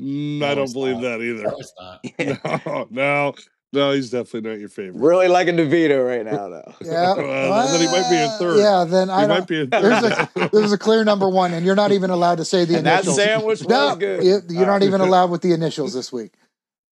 Mm, 0.00 0.38
No, 0.38 0.46
I 0.50 0.54
don't 0.54 0.72
believe 0.72 0.96
not. 0.96 1.02
that 1.02 1.20
either. 1.20 1.42
No, 1.42 1.56
it's 1.58 1.74
not. 1.78 2.64
No, 2.66 2.86
no, 2.90 3.34
no. 3.72 3.92
He's 3.92 4.10
definitely 4.10 4.50
not 4.50 4.58
your 4.58 4.68
favorite. 4.68 5.00
Really 5.00 5.28
liking 5.28 5.56
DeVito 5.56 6.06
right 6.06 6.24
now, 6.24 6.48
though. 6.48 6.74
Yeah, 6.82 7.14
Well, 7.14 7.68
then 7.68 7.80
he 7.80 7.86
might 7.86 8.10
be 8.10 8.16
in 8.16 8.30
third. 8.38 8.58
Yeah, 8.58 8.84
then 8.84 9.10
I 9.10 9.22
He 9.22 9.26
don't. 9.28 9.38
might 9.38 9.48
be 9.48 9.60
in 9.60 9.70
there's 9.70 10.00
third. 10.00 10.28
a 10.36 10.48
there's 10.52 10.72
a 10.72 10.78
clear 10.78 11.04
number 11.04 11.28
one, 11.28 11.52
and 11.54 11.64
you're 11.64 11.74
not 11.76 11.92
even 11.92 12.10
allowed 12.10 12.36
to 12.36 12.44
say 12.44 12.64
the 12.64 12.76
And 12.76 12.86
that 12.86 13.00
initials. 13.04 13.16
sandwich 13.16 13.58
was 13.60 13.68
no, 13.68 13.96
good. 13.96 14.24
you, 14.24 14.40
you're 14.48 14.66
not 14.66 14.82
even 14.82 15.00
allowed 15.00 15.30
with 15.30 15.42
the 15.42 15.52
initials 15.52 15.92
this 15.94 16.12
week. 16.12 16.32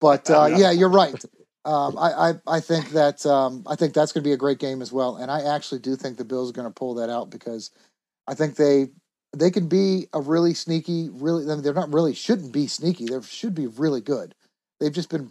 But 0.00 0.30
uh, 0.30 0.50
yeah, 0.56 0.70
you're 0.70 0.88
right. 0.90 1.14
Um, 1.64 1.98
I, 1.98 2.30
I 2.30 2.34
I 2.46 2.60
think 2.60 2.90
that 2.92 3.26
um, 3.26 3.64
I 3.66 3.74
think 3.74 3.92
that's 3.92 4.12
going 4.12 4.22
to 4.22 4.28
be 4.28 4.32
a 4.32 4.36
great 4.38 4.58
game 4.60 4.80
as 4.80 4.92
well, 4.92 5.16
and 5.16 5.30
I 5.30 5.42
actually 5.54 5.80
do 5.80 5.96
think 5.96 6.16
the 6.16 6.24
Bills 6.24 6.50
are 6.50 6.52
going 6.54 6.68
to 6.68 6.72
pull 6.74 6.94
that 6.94 7.10
out 7.10 7.30
because 7.30 7.70
I 8.28 8.34
think 8.34 8.54
they 8.56 8.88
they 9.36 9.50
can 9.50 9.68
be 9.68 10.06
a 10.14 10.20
really 10.20 10.54
sneaky, 10.54 11.10
really. 11.12 11.44
I 11.44 11.54
mean, 11.54 11.62
they're 11.62 11.74
not 11.74 11.92
really 11.92 12.14
shouldn't 12.14 12.52
be 12.52 12.68
sneaky. 12.68 13.06
They 13.06 13.20
should 13.22 13.54
be 13.54 13.66
really 13.66 14.00
good. 14.00 14.34
They've 14.80 14.92
just 14.92 15.10
been 15.10 15.30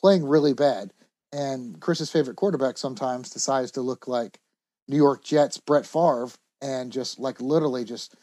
playing 0.00 0.24
really 0.24 0.52
bad, 0.52 0.92
and 1.32 1.80
Chris's 1.80 2.10
favorite 2.10 2.36
quarterback 2.36 2.78
sometimes 2.78 3.30
decides 3.30 3.70
to 3.72 3.80
look 3.82 4.08
like 4.08 4.38
New 4.88 4.96
York 4.96 5.24
Jets 5.24 5.58
Brett 5.58 5.86
Favre 5.86 6.28
and 6.62 6.92
just 6.92 7.18
like 7.18 7.40
literally 7.40 7.84
just 7.84 8.14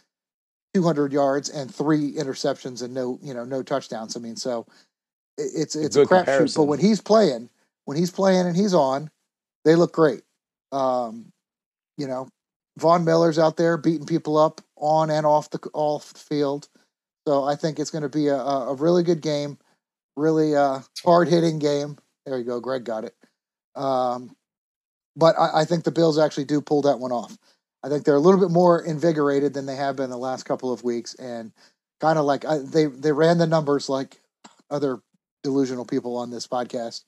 200 0.74 1.13
yards 1.13 1.49
and 1.49 1.74
three 1.74 2.13
interceptions 2.13 2.82
and 2.84 2.93
no 2.93 3.19
you 3.21 3.34
know 3.34 3.45
no 3.45 3.61
touchdowns. 3.63 4.15
I 4.17 4.19
mean, 4.19 4.36
so 4.36 4.65
it- 5.38 5.51
it's 5.55 5.76
it's 5.76 5.95
a 5.95 5.99
good 6.05 6.09
crapshoot. 6.26 6.55
But 6.55 6.63
when 6.65 6.80
he's 6.80 7.01
playing, 7.01 7.49
when 7.86 7.97
he's 7.97 8.11
playing 8.11 8.47
and 8.47 8.55
he's 8.55 8.74
on, 8.74 9.09
they 9.65 9.76
look 9.76 9.93
great. 9.93 10.24
Um, 10.71 11.32
you 11.97 12.07
know, 12.07 12.28
Von 12.78 13.05
Miller's 13.05 13.38
out 13.39 13.57
there 13.57 13.78
beating 13.78 14.05
people 14.07 14.38
up 14.38 14.61
on 14.78 15.09
and 15.11 15.26
off 15.26 15.49
the 15.51 15.59
off 15.74 16.13
the 16.13 16.19
field. 16.19 16.67
So 17.28 17.43
I 17.43 17.55
think 17.55 17.80
it's 17.80 17.91
going 17.91 18.01
to 18.03 18.09
be 18.09 18.28
a, 18.28 18.36
a 18.38 18.71
a 18.71 18.76
really 18.76 19.03
good 19.03 19.21
game, 19.21 19.57
really 20.16 20.55
uh, 20.55 20.80
hard 21.03 21.28
hitting 21.28 21.59
game. 21.59 21.97
There 22.26 22.38
you 22.38 22.43
go, 22.43 22.59
Greg 22.59 22.84
got 22.84 23.03
it. 23.03 23.16
Um, 23.76 24.36
but 25.16 25.38
I, 25.38 25.61
I 25.61 25.66
think 25.66 25.84
the 25.84 25.91
Bills 25.91 26.18
actually 26.18 26.45
do 26.45 26.61
pull 26.61 26.84
that 26.84 26.99
one 26.99 27.11
off. 27.11 27.38
I 27.84 27.89
think 27.89 28.05
they're 28.05 28.16
a 28.16 28.20
little 28.20 28.39
bit 28.39 28.51
more 28.51 28.82
invigorated 28.82 29.53
than 29.53 29.66
they 29.66 29.76
have 29.76 29.95
been 29.95 30.09
the 30.09 30.18
last 30.18 30.43
couple 30.43 30.72
of 30.72 30.84
weeks, 30.84 31.16
and 31.16 31.51
kind 31.99 32.18
of 32.18 32.26
like 32.26 32.45
I, 32.45 32.59
they 32.59 32.86
they 32.86 33.11
ran 33.11 33.38
the 33.38 33.47
numbers 33.47 33.89
like 33.89 34.22
other 34.70 34.99
delusional 35.43 35.86
people 35.86 36.16
on 36.18 36.30
this 36.30 36.47
podcast, 36.47 37.03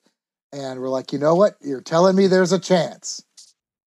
and 0.51 0.81
we're 0.81 0.89
like, 0.89 1.13
you 1.13 1.19
know 1.19 1.35
what? 1.35 1.55
You're 1.61 1.81
telling 1.81 2.15
me 2.15 2.27
there's 2.27 2.51
a 2.51 2.59
chance. 2.59 3.23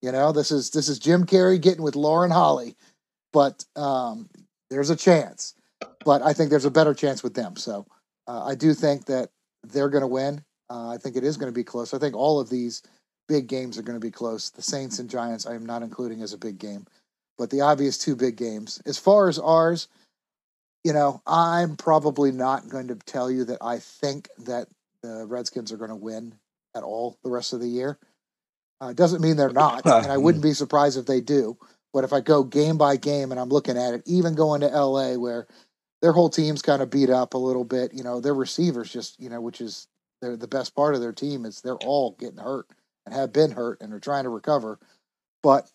You 0.01 0.11
know, 0.11 0.31
this 0.31 0.51
is 0.51 0.69
this 0.69 0.87
is 0.87 0.99
Jim 0.99 1.25
Carrey 1.25 1.59
getting 1.59 1.83
with 1.83 1.95
Lauren 1.95 2.31
Holly, 2.31 2.77
but 3.33 3.65
um, 3.75 4.29
there's 4.69 4.89
a 4.89 4.95
chance. 4.95 5.55
But 6.05 6.21
I 6.21 6.31
think 6.31 6.49
there's 6.49 6.65
a 6.65 6.71
better 6.71 6.93
chance 6.93 7.21
with 7.21 7.33
them. 7.33 7.57
So 7.57 7.85
uh, 8.27 8.45
I 8.45 8.55
do 8.55 8.73
think 8.73 9.05
that 9.05 9.29
they're 9.63 9.89
going 9.89 10.01
to 10.01 10.07
win. 10.07 10.43
Uh, 10.69 10.89
I 10.89 10.97
think 10.97 11.15
it 11.15 11.23
is 11.23 11.37
going 11.37 11.51
to 11.51 11.55
be 11.55 11.63
close. 11.63 11.93
I 11.93 11.99
think 11.99 12.15
all 12.15 12.39
of 12.39 12.49
these 12.49 12.83
big 13.27 13.47
games 13.47 13.77
are 13.77 13.83
going 13.83 13.99
to 13.99 14.05
be 14.05 14.11
close. 14.11 14.49
The 14.49 14.61
Saints 14.61 14.99
and 14.99 15.09
Giants, 15.09 15.45
I 15.45 15.55
am 15.55 15.65
not 15.65 15.83
including 15.83 16.21
as 16.21 16.33
a 16.33 16.37
big 16.37 16.57
game, 16.57 16.85
but 17.37 17.49
the 17.49 17.61
obvious 17.61 17.97
two 17.97 18.15
big 18.15 18.35
games. 18.35 18.81
As 18.85 18.97
far 18.97 19.29
as 19.29 19.39
ours, 19.39 19.87
you 20.83 20.93
know, 20.93 21.21
I'm 21.25 21.75
probably 21.75 22.31
not 22.31 22.69
going 22.69 22.87
to 22.89 22.95
tell 22.95 23.31
you 23.31 23.45
that 23.45 23.59
I 23.61 23.79
think 23.79 24.29
that 24.39 24.67
the 25.01 25.25
Redskins 25.25 25.71
are 25.71 25.77
going 25.77 25.89
to 25.89 25.95
win 25.95 26.35
at 26.75 26.83
all 26.83 27.17
the 27.23 27.31
rest 27.31 27.53
of 27.53 27.59
the 27.59 27.67
year. 27.67 27.97
Uh, 28.79 28.93
doesn't 28.93 29.21
mean 29.21 29.37
they're 29.37 29.49
not, 29.49 29.85
and 29.85 30.11
I 30.11 30.17
wouldn't 30.17 30.43
be 30.43 30.53
surprised 30.53 30.97
if 30.97 31.05
they 31.05 31.21
do. 31.21 31.57
But 31.93 32.03
if 32.03 32.13
I 32.13 32.19
go 32.19 32.43
game 32.43 32.77
by 32.77 32.95
game 32.97 33.31
and 33.31 33.39
I'm 33.39 33.49
looking 33.49 33.77
at 33.77 33.93
it, 33.93 34.03
even 34.05 34.35
going 34.35 34.61
to 34.61 34.67
LA 34.67 35.15
where 35.15 35.47
their 36.01 36.11
whole 36.11 36.29
team's 36.29 36.61
kind 36.61 36.81
of 36.81 36.89
beat 36.89 37.09
up 37.09 37.33
a 37.33 37.37
little 37.37 37.63
bit, 37.63 37.93
you 37.93 38.03
know, 38.03 38.19
their 38.19 38.33
receivers 38.33 38.91
just, 38.91 39.19
you 39.19 39.29
know, 39.29 39.41
which 39.41 39.61
is 39.61 39.87
they're 40.21 40.37
the 40.37 40.47
best 40.47 40.75
part 40.75 40.95
of 40.95 41.01
their 41.01 41.13
team 41.13 41.45
is 41.45 41.61
they're 41.61 41.75
all 41.75 42.15
getting 42.19 42.37
hurt 42.37 42.67
and 43.05 43.15
have 43.15 43.33
been 43.33 43.51
hurt 43.51 43.81
and 43.81 43.93
are 43.93 43.99
trying 43.99 44.23
to 44.23 44.29
recover. 44.29 44.79
But 45.41 45.69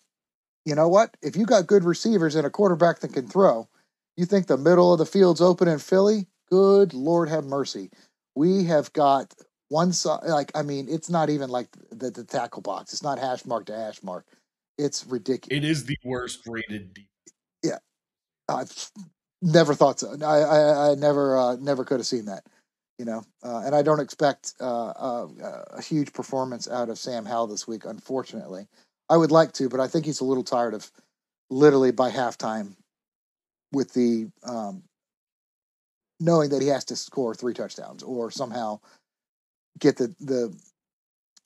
you 0.65 0.75
know 0.75 0.87
what? 0.87 1.15
If 1.21 1.35
you 1.35 1.45
got 1.45 1.67
good 1.67 1.83
receivers 1.83 2.35
and 2.35 2.47
a 2.47 2.49
quarterback 2.49 2.99
that 2.99 3.13
can 3.13 3.27
throw, 3.27 3.67
you 4.15 4.25
think 4.25 4.47
the 4.47 4.57
middle 4.57 4.93
of 4.93 4.99
the 4.99 5.05
field's 5.05 5.41
open 5.41 5.67
in 5.67 5.79
Philly? 5.79 6.27
Good 6.49 6.93
Lord 6.93 7.29
have 7.29 7.45
mercy. 7.45 7.89
We 8.35 8.65
have 8.65 8.93
got 8.93 9.33
one 9.69 9.91
side, 9.91 10.23
like, 10.25 10.51
I 10.55 10.61
mean, 10.61 10.87
it's 10.89 11.09
not 11.09 11.29
even 11.29 11.49
like 11.49 11.67
the, 11.91 12.11
the 12.11 12.23
tackle 12.23 12.61
box. 12.61 12.93
It's 12.93 13.03
not 13.03 13.19
hash 13.19 13.45
mark 13.45 13.65
to 13.65 13.75
hash 13.75 14.03
mark. 14.03 14.25
It's 14.77 15.05
ridiculous. 15.05 15.57
It 15.57 15.67
is 15.67 15.85
the 15.85 15.97
worst 16.03 16.41
rated. 16.47 16.93
defense. 16.93 17.09
I've 18.49 18.69
uh, 18.97 19.03
never 19.43 19.73
thought 19.73 19.99
so. 19.99 20.15
I, 20.23 20.39
I, 20.39 20.91
I 20.91 20.95
never, 20.95 21.37
uh, 21.37 21.55
never 21.57 21.83
could 21.83 21.99
have 21.99 22.07
seen 22.07 22.25
that, 22.25 22.45
you 22.97 23.05
know. 23.05 23.23
Uh, 23.43 23.63
and 23.65 23.75
I 23.75 23.81
don't 23.81 23.99
expect 23.99 24.53
uh, 24.59 24.87
uh, 24.89 25.27
a 25.71 25.81
huge 25.81 26.13
performance 26.13 26.69
out 26.69 26.89
of 26.89 26.97
Sam 26.97 27.25
Howell 27.25 27.47
this 27.47 27.67
week, 27.67 27.85
unfortunately. 27.85 28.67
I 29.09 29.17
would 29.17 29.31
like 29.31 29.51
to, 29.53 29.69
but 29.69 29.79
I 29.79 29.87
think 29.87 30.05
he's 30.05 30.21
a 30.21 30.25
little 30.25 30.43
tired 30.43 30.73
of 30.73 30.89
literally 31.49 31.91
by 31.91 32.09
halftime 32.09 32.75
with 33.71 33.93
the 33.93 34.29
um, 34.43 34.83
knowing 36.19 36.49
that 36.49 36.61
he 36.61 36.69
has 36.69 36.85
to 36.85 36.95
score 36.95 37.35
three 37.35 37.53
touchdowns 37.53 38.01
or 38.01 38.31
somehow 38.31 38.79
get 39.79 39.97
the 39.97 40.15
the 40.19 40.55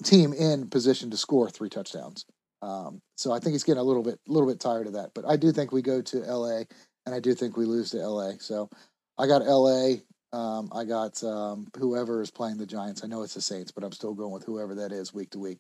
team 0.04 0.34
in 0.34 0.68
position 0.70 1.10
to 1.10 1.18
score 1.18 1.50
three 1.50 1.70
touchdowns. 1.70 2.26
Um, 2.62 3.02
so 3.16 3.32
I 3.32 3.40
think 3.40 3.54
he's 3.54 3.64
getting 3.64 3.82
a 3.82 3.84
little 3.84 4.04
bit 4.04 4.20
a 4.28 4.32
little 4.32 4.48
bit 4.48 4.60
tired 4.60 4.88
of 4.88 4.94
that. 4.94 5.12
But 5.14 5.26
I 5.26 5.38
do 5.38 5.52
think 5.52 5.72
we 5.72 5.82
go 5.82 6.02
to 6.02 6.18
LA, 6.18 6.64
and 7.08 7.16
I 7.16 7.22
do 7.22 7.34
think 7.34 7.56
we 7.56 7.66
lose 7.66 7.92
to 7.92 7.98
LA. 8.06 8.34
So 8.40 8.70
I 9.18 9.28
got 9.28 9.42
LA. 9.46 9.94
Um, 10.34 10.70
I 10.76 10.84
got 10.84 11.24
um, 11.24 11.68
whoever 11.80 12.22
is 12.22 12.30
playing 12.30 12.58
the 12.58 12.66
Giants. 12.66 13.02
I 13.04 13.08
know 13.08 13.24
it's 13.24 13.34
the 13.34 13.42
Saints, 13.42 13.72
but 13.72 13.84
I'm 13.86 13.94
still 13.94 14.14
going 14.14 14.34
with 14.34 14.44
whoever 14.44 14.76
that 14.76 14.92
is 14.92 15.14
week 15.14 15.30
to 15.32 15.40
week. 15.40 15.60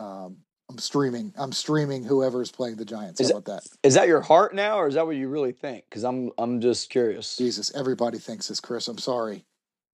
Um, 0.00 0.38
I'm 0.68 0.78
streaming. 0.78 1.32
I'm 1.38 1.52
streaming 1.52 2.02
whoever 2.02 2.42
is 2.42 2.50
playing 2.50 2.74
the 2.76 2.84
Giants. 2.84 3.20
How 3.20 3.24
Is 3.24 3.30
it- 3.30 3.36
about 3.36 3.44
that? 3.62 3.68
Is 3.84 3.94
that 3.94 4.08
your 4.08 4.20
heart 4.20 4.52
now, 4.52 4.78
or 4.80 4.88
is 4.88 4.94
that 4.94 5.06
what 5.06 5.14
you 5.16 5.28
really 5.28 5.52
think? 5.52 5.84
Because 5.88 6.02
I'm 6.04 6.32
I'm 6.38 6.60
just 6.60 6.90
curious. 6.90 7.36
Jesus, 7.36 7.72
everybody 7.74 8.18
thinks 8.18 8.48
this, 8.48 8.58
Chris. 8.58 8.88
I'm 8.88 8.98
sorry. 8.98 9.44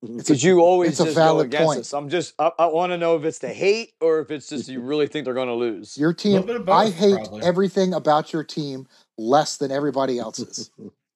It's 0.03 0.12
Because 0.28 0.42
you 0.44 0.61
always 0.61 0.92
it's 0.92 1.01
a 1.01 1.05
just 1.05 1.16
go 1.16 1.22
valid 1.22 1.47
against 1.47 1.66
point. 1.66 1.80
us. 1.80 1.92
I'm 1.92 2.09
just 2.09 2.34
I, 2.38 2.51
I 2.59 2.66
want 2.66 2.92
to 2.92 2.99
know 2.99 3.16
if 3.16 3.24
it's 3.24 3.38
the 3.38 3.49
hate 3.49 3.92
or 4.01 4.20
if 4.20 4.30
it's 4.30 4.49
just 4.49 4.68
you 4.68 4.80
really 4.80 5.07
think 5.07 5.24
they're 5.26 5.34
going 5.34 5.49
to 5.49 5.55
lose. 5.55 5.97
Your 5.99 6.12
team. 6.14 6.42
bit 6.47 6.68
I 6.68 6.88
hate 6.90 7.14
probably. 7.14 7.42
everything 7.42 7.92
about 7.94 8.32
your 8.32 8.44
team 8.44 8.86
less 9.18 9.56
than 9.56 9.70
everybody 9.70 10.18
else's. 10.18 10.70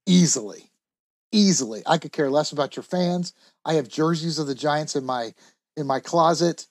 easily, 0.06 0.70
easily. 1.32 1.82
I 1.86 1.98
could 1.98 2.12
care 2.12 2.30
less 2.30 2.52
about 2.52 2.76
your 2.76 2.82
fans. 2.82 3.32
I 3.64 3.74
have 3.74 3.88
jerseys 3.88 4.38
of 4.38 4.46
the 4.46 4.54
Giants 4.54 4.96
in 4.96 5.04
my 5.04 5.34
in 5.76 5.86
my 5.86 6.00
closet. 6.00 6.66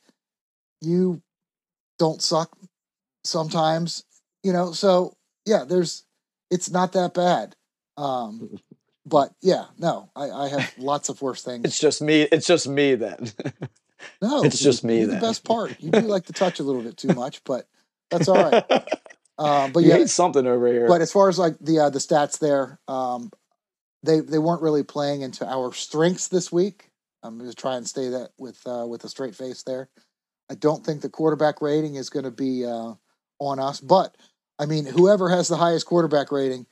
You 0.82 1.22
don't 1.98 2.22
suck 2.22 2.58
sometimes, 3.24 4.06
you 4.44 4.54
know. 4.54 4.72
So 4.72 5.16
yeah, 5.46 5.64
there's. 5.68 6.06
It's 6.52 6.72
not 6.72 6.94
that 6.94 7.14
bad. 7.14 7.56
Um, 7.96 8.58
but 9.06 9.34
yeah, 9.42 9.66
no, 9.78 10.10
I, 10.16 10.30
I 10.30 10.50
have 10.50 10.74
lots 10.78 11.10
of 11.10 11.22
worse 11.22 11.44
things. 11.44 11.66
It's 11.66 11.80
just 11.80 12.02
me. 12.02 12.24
It's 12.24 12.48
just 12.48 12.68
me 12.68 12.96
then. 12.96 13.32
No, 14.22 14.44
it's 14.46 14.60
just 14.60 14.84
me 14.84 15.04
the 15.06 15.20
best 15.20 15.44
part. 15.44 15.76
You 15.80 15.92
do 15.92 16.02
like 16.02 16.26
to 16.26 16.34
touch 16.34 16.60
a 16.60 16.64
little 16.64 16.82
bit 16.82 16.98
too 16.98 17.14
much, 17.14 17.44
but 17.44 17.68
that's 18.10 18.28
all 18.28 18.36
right. 18.36 18.64
Um, 19.40 19.72
but 19.72 19.84
you 19.84 19.90
yeah, 19.90 19.98
hate 19.98 20.10
something 20.10 20.46
over 20.46 20.68
here. 20.68 20.88
but 20.88 21.02
as 21.02 21.12
far 21.12 21.30
as 21.30 21.40
like 21.40 21.58
the 21.60 21.80
uh, 21.80 21.90
the 21.90 22.00
stats 22.00 22.40
there, 22.40 22.80
um, 22.88 23.32
they 24.04 24.20
they 24.20 24.38
weren't 24.38 24.62
really 24.62 24.84
playing 24.84 25.22
into 25.22 25.48
our 25.48 25.74
strengths 25.74 26.28
this 26.28 26.52
week. 26.52 26.92
I'm 27.24 27.38
going 27.38 27.50
to 27.50 27.56
try 27.56 27.76
and 27.78 27.88
stay 27.88 28.10
that 28.10 28.32
with 28.38 28.60
uh, 28.68 28.86
with 28.88 29.04
a 29.06 29.10
straight 29.10 29.36
face 29.36 29.64
there. 29.64 29.90
I 30.52 30.56
don't 30.56 30.86
think 30.86 31.02
the 31.02 31.10
quarterback 31.10 31.62
rating 31.62 31.96
is 31.96 32.10
going 32.10 32.26
to 32.26 32.32
be 32.32 32.66
uh, 32.66 32.94
on 33.40 33.60
us, 33.60 33.80
but 33.80 34.16
I 34.58 34.66
mean, 34.66 34.86
whoever 34.86 35.30
has 35.30 35.48
the 35.48 35.58
highest 35.58 35.86
quarterback 35.86 36.32
rating, 36.32 36.66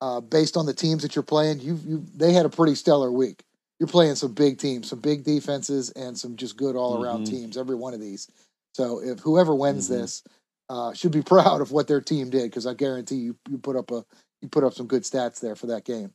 uh, 0.00 0.20
based 0.20 0.56
on 0.56 0.66
the 0.66 0.74
teams 0.74 1.02
that 1.02 1.14
you're 1.14 1.22
playing, 1.22 1.60
you 1.60 1.78
you 1.86 2.04
they 2.16 2.32
had 2.32 2.46
a 2.46 2.50
pretty 2.50 2.74
stellar 2.74 3.12
week. 3.12 3.44
You're 3.78 3.86
playing 3.88 4.16
some 4.16 4.34
big 4.34 4.58
teams, 4.58 4.88
some 4.90 5.00
big 5.00 5.24
defenses, 5.24 5.90
and 5.90 6.18
some 6.18 6.36
just 6.36 6.56
good 6.56 6.76
all 6.76 6.94
around 6.94 7.22
Mhm. 7.22 7.30
teams. 7.30 7.56
Every 7.56 7.76
one 7.76 7.94
of 7.94 8.00
these. 8.00 8.28
So 8.74 9.00
if 9.00 9.20
whoever 9.20 9.54
wins 9.54 9.86
Mhm. 9.86 9.90
this 9.90 10.22
uh, 10.70 10.94
should 10.94 11.12
be 11.12 11.22
proud 11.34 11.60
of 11.60 11.72
what 11.72 11.86
their 11.86 12.00
team 12.00 12.30
did, 12.30 12.44
because 12.44 12.66
I 12.66 12.72
guarantee 12.72 13.16
you 13.16 13.36
you 13.50 13.58
put 13.58 13.76
up 13.76 13.90
a 13.90 14.04
you 14.40 14.48
put 14.48 14.64
up 14.64 14.72
some 14.72 14.86
good 14.86 15.02
stats 15.02 15.40
there 15.40 15.56
for 15.56 15.66
that 15.66 15.84
game. 15.84 16.12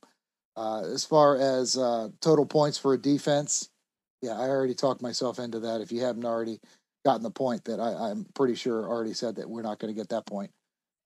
Uh, 0.57 0.83
as 0.85 1.03
far 1.05 1.37
as 1.37 1.77
uh, 1.77 2.07
total 2.21 2.45
points 2.45 2.77
for 2.77 2.93
a 2.93 2.97
defense, 2.97 3.69
yeah, 4.21 4.31
I 4.31 4.47
already 4.47 4.73
talked 4.73 5.01
myself 5.01 5.37
into 5.37 5.59
that. 5.59 5.81
If 5.81 5.91
you 5.91 6.01
haven't 6.01 6.25
already 6.25 6.59
gotten 7.03 7.23
the 7.23 7.29
point, 7.29 7.65
that 7.65 7.79
I, 7.79 8.09
I'm 8.09 8.25
pretty 8.33 8.55
sure 8.55 8.87
already 8.87 9.13
said 9.13 9.35
that 9.35 9.49
we're 9.49 9.61
not 9.61 9.79
going 9.79 9.93
to 9.93 9.99
get 9.99 10.09
that 10.09 10.25
point. 10.25 10.51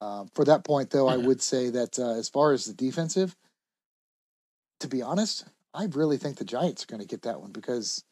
Um, 0.01 0.29
for 0.33 0.45
that 0.45 0.63
point, 0.63 0.91
though, 0.91 1.07
I 1.07 1.17
would 1.17 1.41
say 1.41 1.71
that 1.71 1.99
uh, 1.99 2.11
as 2.11 2.29
far 2.29 2.53
as 2.53 2.65
the 2.65 2.73
defensive, 2.73 3.35
to 4.79 4.87
be 4.87 5.01
honest, 5.01 5.45
I 5.73 5.85
really 5.91 6.17
think 6.17 6.37
the 6.37 6.45
Giants 6.45 6.83
are 6.83 6.87
going 6.87 7.01
to 7.01 7.07
get 7.07 7.23
that 7.23 7.41
one 7.41 7.51
because 7.51 8.03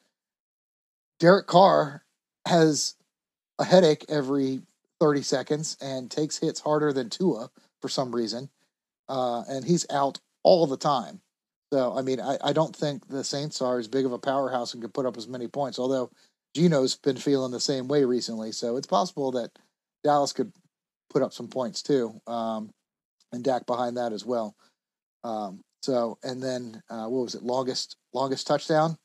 Derek 1.20 1.48
Carr 1.48 2.04
has 2.46 2.96
a 3.60 3.64
headache 3.64 4.06
every 4.10 4.62
30 5.00 5.22
seconds 5.22 5.78
and 5.82 6.10
takes 6.10 6.38
hits 6.38 6.60
harder 6.60 6.94
than 6.94 7.10
Tua 7.10 7.50
for 7.82 7.90
some 7.90 8.16
reason. 8.16 8.50
Uh, 9.10 9.44
and 9.48 9.64
he's 9.64 9.86
out 9.92 10.20
all 10.44 10.68
the 10.68 10.78
time. 10.78 11.22
So, 11.72 11.96
I 11.98 12.02
mean, 12.02 12.22
I, 12.22 12.38
I 12.44 12.54
don't 12.54 12.76
think 12.76 13.08
the 13.08 13.24
Saints 13.24 13.62
are 13.62 13.78
as 13.78 13.88
big 13.88 14.06
of 14.06 14.14
a 14.14 14.20
powerhouse 14.20 14.74
and 14.74 14.82
can 14.82 14.92
put 14.92 15.06
up 15.06 15.18
as 15.18 15.28
many 15.28 15.48
points, 15.48 15.80
although 15.80 16.10
Gino's 16.56 16.96
been 16.96 17.18
feeling 17.18 17.52
the 17.52 17.60
same 17.60 17.88
way 17.88 18.06
recently. 18.06 18.52
So 18.52 18.78
it's 18.78 18.88
possible 18.88 19.32
that 19.34 19.52
Dallas 20.04 20.34
could 20.34 20.52
put 21.10 21.22
up 21.22 21.34
some 21.34 21.48
points 21.48 21.82
too. 21.82 22.20
Um, 22.26 22.72
and 23.32 23.44
Dak 23.44 23.66
behind 23.66 23.98
that 23.98 24.14
as 24.14 24.26
well. 24.26 24.56
Um, 25.24 25.62
so, 25.82 26.18
and 26.24 26.42
then 26.42 26.82
uh, 26.90 27.08
what 27.08 27.24
was 27.24 27.36
it? 27.36 27.44
Longest 27.44 27.98
longest 28.14 28.48
touchdown. 28.48 28.98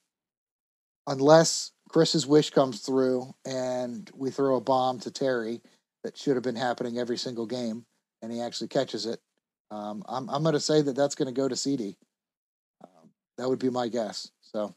Unless 1.06 1.72
Chris's 1.88 2.26
wish 2.26 2.50
comes 2.50 2.80
through 2.80 3.32
and 3.44 4.10
we 4.14 4.30
throw 4.30 4.56
a 4.56 4.60
bomb 4.60 5.00
to 5.00 5.10
Terry 5.10 5.60
that 6.04 6.16
should 6.18 6.36
have 6.36 6.44
been 6.44 6.56
happening 6.56 6.98
every 6.98 7.18
single 7.18 7.46
game, 7.46 7.84
and 8.22 8.32
he 8.32 8.40
actually 8.40 8.68
catches 8.68 9.06
it. 9.06 9.20
Um, 9.70 10.04
I'm 10.08 10.28
I'm 10.30 10.42
going 10.42 10.54
to 10.54 10.60
say 10.60 10.82
that 10.82 10.96
that's 10.96 11.14
going 11.14 11.32
to 11.34 11.38
go 11.40 11.48
to 11.48 11.54
CeeDee. 11.54 11.96
Um, 12.84 13.10
that 13.38 13.48
would 13.48 13.58
be 13.60 13.70
my 13.70 13.88
guess. 13.88 14.30
So, 14.42 14.74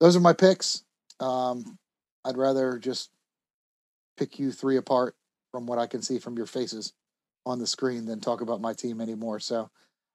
those 0.00 0.16
are 0.16 0.20
my 0.20 0.32
picks. 0.34 0.84
Um, 1.20 1.78
I'd 2.24 2.36
rather 2.38 2.78
just 2.78 3.10
pick 4.18 4.38
you 4.38 4.52
three 4.52 4.76
apart 4.76 5.14
from 5.52 5.66
what 5.66 5.78
I 5.78 5.86
can 5.86 6.02
see 6.02 6.18
from 6.18 6.36
your 6.36 6.46
faces 6.46 6.92
on 7.46 7.58
the 7.58 7.66
screen 7.66 8.06
than 8.06 8.20
talk 8.20 8.40
about 8.42 8.60
my 8.60 8.74
team 8.74 9.00
anymore. 9.00 9.40
So, 9.40 9.70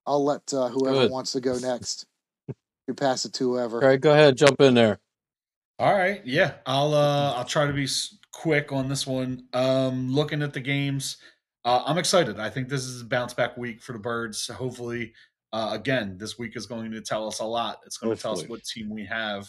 I'll 0.08 0.24
let 0.26 0.54
uh, 0.54 0.70
whoever 0.70 1.02
Good. 1.02 1.12
wants 1.12 1.34
to 1.34 1.41
go 1.41 1.58
next. 1.60 2.06
You 2.88 2.93
pass 2.93 3.26
it 3.26 3.34
to 3.34 3.52
whoever. 3.54 3.82
All 3.84 3.89
right, 3.89 4.02
go 4.02 4.12
ahead, 4.12 4.38
jump 4.38 4.62
in 4.62 4.76
there. 4.76 5.00
All 5.80 5.93
right, 5.93 6.22
yeah, 6.26 6.54
I'll 6.66 6.93
uh 6.93 7.34
I'll 7.36 7.46
try 7.46 7.68
to 7.68 7.74
be 7.74 7.84
s- 7.84 8.18
quick 8.36 8.72
on 8.72 8.90
this 8.90 9.08
one. 9.08 9.48
Um, 9.54 10.12
looking 10.12 10.42
at 10.42 10.54
the 10.54 10.60
games, 10.60 11.18
uh, 11.64 11.84
I'm 11.86 11.98
excited. 11.98 12.40
I 12.40 12.50
think 12.50 12.68
this 12.68 12.84
is 12.84 13.02
a 13.02 13.06
bounce 13.06 13.34
back 13.34 13.58
week 13.58 13.82
for 13.82 13.94
the 13.94 14.00
Birds. 14.00 14.48
Hopefully, 14.48 15.14
uh, 15.54 15.70
again, 15.72 16.18
this 16.20 16.38
week 16.38 16.56
is 16.56 16.66
going 16.66 16.92
to 16.92 17.02
tell 17.02 17.28
us 17.28 17.40
a 17.40 17.46
lot. 17.46 17.80
It's 17.86 17.98
going 17.98 18.16
to 18.16 18.22
tell 18.22 18.34
us 18.34 18.48
what 18.48 18.64
team 18.64 18.90
we 18.90 19.06
have. 19.06 19.48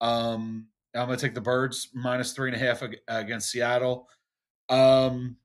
Um, 0.00 0.66
I'm 0.94 1.06
going 1.06 1.18
to 1.18 1.24
take 1.24 1.34
the 1.34 1.40
Birds 1.40 1.88
minus 1.94 2.32
three 2.32 2.50
and 2.52 2.56
a 2.56 2.64
half 2.64 2.82
against 3.08 3.50
Seattle. 3.50 4.08
Um, 4.68 5.36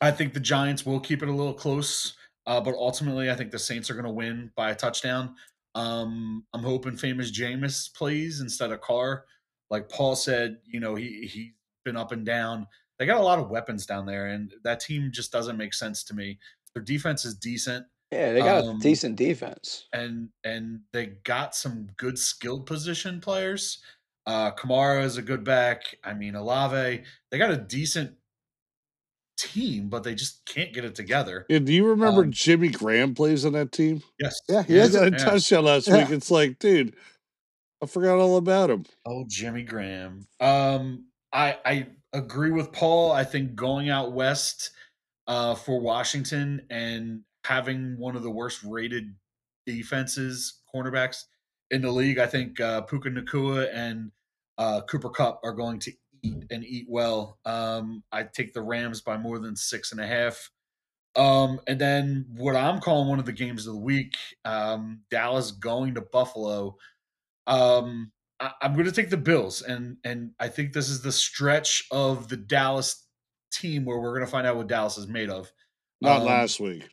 I 0.00 0.12
think 0.12 0.32
the 0.32 0.40
Giants 0.40 0.86
will 0.86 1.00
keep 1.00 1.22
it 1.22 1.28
a 1.28 1.34
little 1.34 1.54
close, 1.54 2.14
uh, 2.46 2.60
but 2.60 2.74
ultimately, 2.74 3.30
I 3.30 3.34
think 3.34 3.50
the 3.50 3.58
Saints 3.58 3.90
are 3.90 3.94
going 3.94 4.06
to 4.06 4.10
win 4.12 4.52
by 4.56 4.70
a 4.70 4.76
touchdown. 4.76 5.34
Um, 5.74 6.44
I'm 6.54 6.62
hoping 6.62 6.96
famous 6.96 7.30
Jameis 7.30 7.92
plays 7.92 8.40
instead 8.40 8.70
of 8.70 8.80
Carr. 8.80 9.24
Like 9.70 9.88
Paul 9.88 10.16
said, 10.16 10.58
you 10.64 10.80
know, 10.80 10.94
he 10.94 11.28
he's 11.32 11.52
been 11.84 11.96
up 11.96 12.12
and 12.12 12.24
down. 12.24 12.66
They 12.98 13.06
got 13.06 13.20
a 13.20 13.24
lot 13.24 13.38
of 13.38 13.48
weapons 13.50 13.86
down 13.86 14.06
there, 14.06 14.26
and 14.26 14.52
that 14.64 14.80
team 14.80 15.10
just 15.12 15.32
doesn't 15.32 15.56
make 15.56 15.72
sense 15.74 16.04
to 16.04 16.14
me. 16.14 16.38
Their 16.74 16.82
defense 16.82 17.24
is 17.24 17.34
decent, 17.34 17.86
yeah, 18.12 18.32
they 18.32 18.40
got 18.40 18.64
um, 18.64 18.76
a 18.76 18.80
decent 18.80 19.16
defense. 19.16 19.86
and 19.92 20.30
and 20.42 20.80
they 20.92 21.06
got 21.24 21.54
some 21.54 21.88
good 21.96 22.18
skilled 22.18 22.66
position 22.66 23.20
players. 23.20 23.78
Uh, 24.26 24.50
Kamara 24.52 25.04
is 25.04 25.16
a 25.16 25.22
good 25.22 25.44
back. 25.44 25.96
I 26.04 26.14
mean, 26.14 26.34
Olave. 26.34 27.04
They 27.30 27.38
got 27.38 27.52
a 27.52 27.56
decent 27.56 28.16
team, 29.38 29.88
but 29.88 30.02
they 30.02 30.14
just 30.14 30.44
can't 30.44 30.72
get 30.72 30.84
it 30.84 30.94
together. 30.94 31.46
Yeah, 31.48 31.60
do 31.60 31.72
you 31.72 31.86
remember 31.86 32.22
Um, 32.22 32.32
Jimmy 32.32 32.68
Graham 32.68 33.14
plays 33.14 33.44
on 33.44 33.52
that 33.54 33.72
team? 33.72 34.02
Yes. 34.20 34.36
Yeah, 34.48 34.62
he 34.64 34.74
He 34.74 34.78
is 34.80 34.92
got 34.92 35.08
a 35.08 35.10
yeah. 35.12 35.16
touchdown 35.16 35.64
last 35.64 35.88
Yeah. 35.88 35.98
week. 35.98 36.10
It's 36.10 36.30
like, 36.30 36.58
dude, 36.58 36.94
I 37.82 37.86
forgot 37.86 38.18
all 38.18 38.36
about 38.36 38.70
him. 38.70 38.84
Oh, 39.06 39.24
Jimmy 39.26 39.62
Graham. 39.62 40.26
Um, 40.40 41.06
I 41.32 41.56
I 41.64 41.86
agree 42.12 42.50
with 42.50 42.72
Paul. 42.72 43.12
I 43.12 43.24
think 43.24 43.54
going 43.54 43.88
out 43.88 44.12
west 44.12 44.70
uh, 45.26 45.54
for 45.54 45.80
Washington 45.80 46.66
and 46.70 47.22
having 47.44 47.98
one 47.98 48.16
of 48.16 48.22
the 48.22 48.30
worst 48.30 48.62
rated 48.64 49.14
defenses, 49.66 50.60
cornerbacks 50.74 51.24
in 51.70 51.82
the 51.82 51.90
league, 51.90 52.18
I 52.18 52.26
think 52.26 52.60
uh, 52.60 52.82
Puka 52.82 53.10
Nacua 53.10 53.68
and 53.72 54.10
uh, 54.58 54.82
Cooper 54.82 55.10
Kupp 55.10 55.40
are 55.44 55.52
going 55.52 55.78
to 55.80 55.92
eat 56.22 56.44
and 56.50 56.64
eat 56.64 56.86
well. 56.88 57.38
Um, 57.44 58.02
I 58.12 58.24
take 58.24 58.52
the 58.52 58.62
Rams 58.62 59.00
by 59.00 59.16
more 59.16 59.38
than 59.38 59.56
six 59.56 59.92
and 59.92 60.00
a 60.00 60.06
half. 60.06 60.50
Um, 61.16 61.60
and 61.66 61.80
then 61.80 62.26
what 62.36 62.56
I'm 62.56 62.80
calling 62.80 63.08
one 63.08 63.18
of 63.18 63.26
the 63.26 63.32
games 63.32 63.66
of 63.66 63.74
the 63.74 63.80
week, 63.80 64.16
um, 64.44 65.00
Dallas 65.10 65.50
going 65.50 65.94
to 65.94 66.00
Buffalo. 66.00 66.76
Um, 67.46 68.12
I, 68.40 68.52
am 68.62 68.72
going 68.72 68.86
to 68.86 68.92
take 68.92 69.10
the 69.10 69.16
Bills, 69.16 69.62
and 69.62 69.98
and 70.04 70.32
I 70.40 70.48
think 70.48 70.72
this 70.72 70.88
is 70.88 71.02
the 71.02 71.12
stretch 71.12 71.84
of 71.90 72.28
the 72.28 72.36
Dallas 72.36 73.04
team 73.52 73.84
where 73.84 73.98
we're 73.98 74.14
going 74.14 74.24
to 74.24 74.30
find 74.30 74.46
out 74.46 74.56
what 74.56 74.68
Dallas 74.68 74.96
is 74.96 75.06
made 75.06 75.28
of. 75.28 75.50
Not 76.00 76.20
um, 76.20 76.26
last 76.26 76.60
week. 76.60 76.88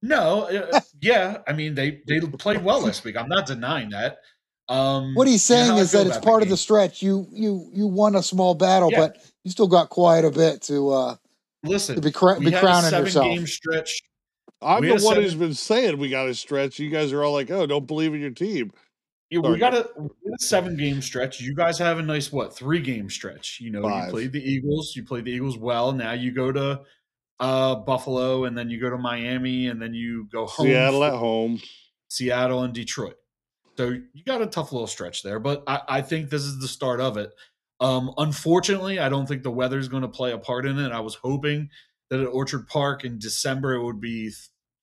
No, 0.00 0.44
uh, 0.44 0.80
yeah, 1.00 1.38
I 1.46 1.52
mean 1.52 1.74
they 1.74 2.00
they 2.06 2.20
played 2.20 2.64
well 2.64 2.80
last 2.80 3.04
week. 3.04 3.16
I'm 3.16 3.28
not 3.28 3.46
denying 3.46 3.90
that. 3.90 4.18
Um, 4.68 5.14
what 5.14 5.26
he's 5.26 5.42
saying 5.42 5.66
you 5.66 5.72
know 5.72 5.78
is 5.78 5.92
that 5.92 6.06
it's 6.06 6.18
part 6.18 6.42
of 6.42 6.48
the 6.48 6.56
stretch. 6.56 7.02
You 7.02 7.26
you 7.32 7.70
you 7.72 7.86
won 7.86 8.14
a 8.14 8.22
small 8.22 8.54
battle, 8.54 8.90
yeah. 8.92 8.98
but 8.98 9.16
you 9.44 9.50
still 9.50 9.66
got 9.66 9.88
quite 9.88 10.24
a 10.24 10.30
bit 10.30 10.62
to 10.62 10.90
uh 10.90 11.16
listen 11.64 11.96
to 11.96 12.02
be, 12.02 12.10
cr- 12.10 12.38
be 12.38 12.52
crowning 12.52 12.90
seven 12.90 13.06
yourself. 13.06 13.26
Game 13.26 13.46
stretch. 13.46 14.02
I'm 14.60 14.82
the 14.82 14.90
one 14.90 15.00
seven... 15.00 15.22
who's 15.22 15.34
been 15.34 15.54
saying 15.54 15.98
we 15.98 16.10
got 16.10 16.28
a 16.28 16.34
stretch. 16.34 16.78
You 16.78 16.90
guys 16.90 17.12
are 17.12 17.24
all 17.24 17.32
like, 17.32 17.50
"Oh, 17.50 17.66
don't 17.66 17.86
believe 17.86 18.14
in 18.14 18.20
your 18.20 18.30
team." 18.30 18.72
Yeah, 19.30 19.40
we 19.40 19.58
got 19.58 19.74
a, 19.74 19.84
a, 19.84 20.38
seven 20.38 20.76
game 20.76 21.02
stretch. 21.02 21.40
You 21.40 21.54
guys 21.54 21.78
have 21.78 21.98
a 21.98 22.02
nice 22.02 22.32
what 22.32 22.56
three 22.56 22.80
game 22.80 23.10
stretch. 23.10 23.60
You 23.60 23.70
know, 23.70 23.82
Five. 23.82 24.06
you 24.06 24.10
played 24.10 24.32
the 24.32 24.42
Eagles. 24.42 24.94
You 24.96 25.04
played 25.04 25.26
the 25.26 25.32
Eagles 25.32 25.58
well. 25.58 25.92
Now 25.92 26.12
you 26.12 26.32
go 26.32 26.50
to 26.50 26.80
uh, 27.38 27.74
Buffalo, 27.76 28.44
and 28.44 28.56
then 28.56 28.70
you 28.70 28.80
go 28.80 28.88
to 28.88 28.96
Miami, 28.96 29.68
and 29.68 29.82
then 29.82 29.92
you 29.92 30.28
go 30.32 30.46
home. 30.46 30.66
Seattle 30.66 31.04
at 31.04 31.14
home. 31.14 31.60
Seattle 32.08 32.62
and 32.62 32.72
Detroit. 32.72 33.16
So 33.76 33.90
you 34.12 34.24
got 34.24 34.42
a 34.42 34.46
tough 34.46 34.72
little 34.72 34.88
stretch 34.88 35.22
there, 35.22 35.38
but 35.38 35.62
I, 35.66 35.80
I 35.88 36.02
think 36.02 36.30
this 36.30 36.42
is 36.42 36.58
the 36.58 36.66
start 36.66 37.00
of 37.00 37.16
it. 37.16 37.30
Um, 37.80 38.12
unfortunately, 38.16 38.98
I 38.98 39.08
don't 39.08 39.26
think 39.26 39.42
the 39.42 39.52
weather 39.52 39.78
is 39.78 39.88
going 39.88 40.02
to 40.02 40.08
play 40.08 40.32
a 40.32 40.38
part 40.38 40.66
in 40.66 40.78
it. 40.78 40.90
I 40.90 41.00
was 41.00 41.14
hoping 41.14 41.70
that 42.10 42.18
at 42.20 42.26
Orchard 42.26 42.66
Park 42.66 43.04
in 43.04 43.18
December 43.18 43.74
it 43.74 43.84
would 43.84 44.00
be 44.00 44.32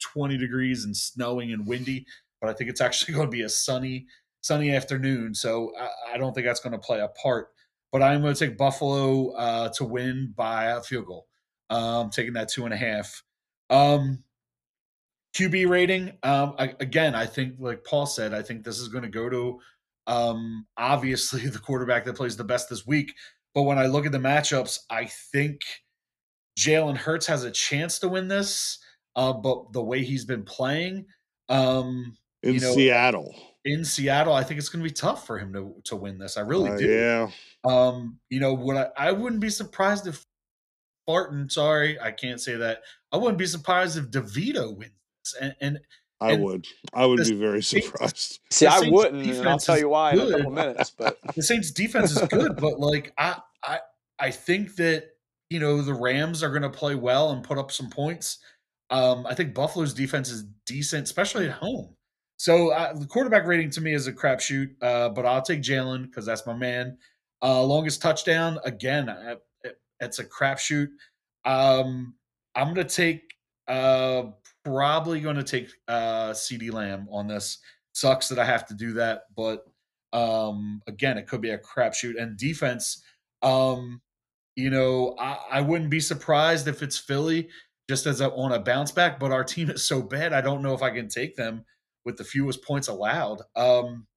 20 0.01 0.37
degrees 0.37 0.85
and 0.85 0.95
snowing 0.95 1.51
and 1.51 1.67
windy, 1.67 2.05
but 2.39 2.49
I 2.49 2.53
think 2.53 2.69
it's 2.69 2.81
actually 2.81 3.13
going 3.15 3.27
to 3.27 3.31
be 3.31 3.41
a 3.41 3.49
sunny, 3.49 4.05
sunny 4.45 4.75
afternoon. 4.75 5.33
So 5.33 5.73
I, 5.79 6.13
I 6.13 6.17
don't 6.17 6.33
think 6.33 6.45
that's 6.45 6.59
going 6.59 6.73
to 6.73 6.79
play 6.79 6.99
a 6.99 7.07
part. 7.07 7.47
But 7.91 8.03
I'm 8.03 8.21
going 8.21 8.33
to 8.33 8.47
take 8.47 8.57
Buffalo 8.57 9.31
uh, 9.31 9.69
to 9.69 9.85
win 9.85 10.33
by 10.35 10.65
a 10.65 10.81
field 10.81 11.07
goal. 11.07 11.27
Um, 11.69 12.09
taking 12.09 12.33
that 12.33 12.49
two 12.49 12.65
and 12.65 12.73
a 12.73 12.77
half. 12.77 13.23
Um, 13.69 14.23
QB 15.35 15.67
rating. 15.67 16.11
Um, 16.21 16.55
I, 16.59 16.73
again, 16.79 17.15
I 17.15 17.25
think, 17.25 17.55
like 17.59 17.83
Paul 17.83 18.05
said, 18.05 18.33
I 18.33 18.41
think 18.41 18.63
this 18.63 18.79
is 18.79 18.87
going 18.87 19.03
to 19.03 19.09
go 19.09 19.29
to 19.29 19.59
um, 20.07 20.67
obviously 20.77 21.41
the 21.47 21.59
quarterback 21.59 22.05
that 22.05 22.15
plays 22.15 22.37
the 22.37 22.43
best 22.43 22.69
this 22.69 22.85
week. 22.85 23.13
But 23.55 23.63
when 23.63 23.79
I 23.79 23.87
look 23.87 24.05
at 24.05 24.11
the 24.11 24.19
matchups, 24.19 24.79
I 24.89 25.05
think 25.05 25.61
Jalen 26.59 26.97
Hurts 26.97 27.25
has 27.27 27.43
a 27.43 27.51
chance 27.51 27.99
to 27.99 28.09
win 28.09 28.27
this. 28.27 28.77
Uh, 29.15 29.33
but 29.33 29.71
the 29.71 29.83
way 29.83 30.03
he's 30.03 30.25
been 30.25 30.43
playing, 30.43 31.05
um, 31.47 32.17
in 32.43 32.55
you 32.55 32.59
know, 32.59 32.73
Seattle, 32.73 33.33
in 33.65 33.83
Seattle, 33.83 34.33
I 34.33 34.43
think 34.43 34.59
it's 34.59 34.69
going 34.69 34.83
to 34.83 34.89
be 34.89 34.93
tough 34.93 35.25
for 35.25 35.39
him 35.39 35.51
to 35.53 35.75
to 35.85 35.95
win 35.95 36.19
this. 36.19 36.37
I 36.37 36.41
really 36.41 36.69
uh, 36.69 36.77
do. 36.77 36.87
Yeah. 36.87 37.29
Um, 37.65 38.19
you 38.29 38.39
know 38.39 38.53
what? 38.53 38.93
I, 38.97 39.07
I 39.07 39.11
wouldn't 39.11 39.41
be 39.41 39.49
surprised 39.49 40.07
if 40.07 40.25
Barton. 41.07 41.49
Sorry, 41.49 41.99
I 41.99 42.11
can't 42.11 42.39
say 42.39 42.55
that. 42.55 42.83
I 43.11 43.17
wouldn't 43.17 43.39
be 43.39 43.47
surprised 43.47 43.97
if 43.97 44.05
DeVito 44.05 44.75
wins 44.77 44.91
this. 45.23 45.35
And, 45.41 45.55
and 45.59 45.79
I 46.21 46.33
and 46.33 46.43
would. 46.43 46.67
I 46.93 47.05
would 47.05 47.25
be 47.25 47.35
very 47.35 47.63
surprised. 47.63 48.39
See, 48.51 48.67
I 48.67 48.81
wouldn't, 48.89 49.25
and 49.25 49.49
I'll 49.49 49.57
tell 49.57 49.77
you 49.77 49.89
why 49.89 50.13
good. 50.13 50.27
in 50.27 50.33
a 50.33 50.37
couple 50.37 50.51
minutes. 50.51 50.91
But 50.91 51.17
the 51.35 51.41
Saints' 51.41 51.71
defense 51.71 52.11
is 52.11 52.27
good, 52.27 52.55
but 52.57 52.79
like 52.79 53.13
I, 53.17 53.39
I, 53.63 53.79
I 54.19 54.31
think 54.31 54.75
that 54.75 55.09
you 55.49 55.59
know 55.59 55.81
the 55.81 55.93
Rams 55.93 56.43
are 56.43 56.49
going 56.49 56.61
to 56.61 56.69
play 56.69 56.95
well 56.95 57.31
and 57.31 57.43
put 57.43 57.57
up 57.57 57.71
some 57.71 57.89
points. 57.89 58.37
Um, 58.91 59.25
I 59.25 59.33
think 59.33 59.55
Buffalo's 59.55 59.95
defense 59.95 60.29
is 60.29 60.43
decent, 60.67 61.05
especially 61.05 61.47
at 61.47 61.53
home. 61.53 61.95
So 62.45 62.69
uh, 62.69 62.93
the 62.93 63.07
quarterback 63.07 63.47
rating 63.47 63.71
to 63.71 63.81
me 63.81 63.95
is 63.95 64.05
a 64.05 64.13
crapshoot, 64.13 64.75
uh, 64.79 65.09
but 65.09 65.25
I'll 65.25 65.41
take 65.41 65.63
Jalen 65.63 66.03
because 66.03 66.27
that's 66.27 66.45
my 66.45 66.53
man. 66.53 66.95
Uh, 67.41 67.63
longest 67.63 68.03
touchdown 68.03 68.59
again, 68.65 69.11
it's 69.99 70.19
a 70.19 70.23
crapshoot. 70.23 70.89
Um, 71.43 72.13
I'm 72.53 72.75
to 72.75 72.83
take 72.83 73.33
uh, 73.67 74.25
probably 74.63 75.21
to 75.21 75.41
take 75.41 75.69
uh, 75.87 76.33
CeeDee 76.33 76.71
Lamb 76.71 77.07
on 77.11 77.27
this. 77.27 77.57
Sucks 77.93 78.27
that 78.27 78.37
I 78.37 78.45
have 78.45 78.67
to 78.67 78.75
do 78.75 78.93
that, 78.93 79.23
but 79.35 79.65
um, 80.13 80.83
again, 80.85 81.17
it 81.17 81.25
could 81.25 81.41
be 81.41 81.49
a 81.49 81.57
crapshoot. 81.57 82.21
And 82.21 82.37
defense, 82.37 83.01
um, 83.41 84.03
you 84.55 84.69
know, 84.69 85.15
I, 85.17 85.39
I, 85.53 85.61
wouldn't 85.61 85.89
be 85.89 85.99
surprised 85.99 86.67
if 86.67 86.83
it's 86.83 86.99
Philly 86.99 87.49
just 87.89 88.05
as 88.05 88.21
a, 88.21 88.31
on 88.33 88.51
a 88.51 88.59
bounce 88.59 88.91
back. 88.91 89.19
But 89.19 89.31
our 89.31 89.43
team 89.43 89.71
is 89.71 89.83
so 89.83 90.03
bad, 90.03 90.31
I 90.31 90.41
don't 90.41 90.61
know 90.61 90.75
if 90.75 90.83
I 90.83 90.91
can 90.91 91.09
take 91.09 91.35
them 91.35 91.65
with 92.05 92.17
the 92.17 92.23
fewest 92.23 92.63
points 92.63 92.87
allowed. 92.87 93.41
Um, 93.55 94.07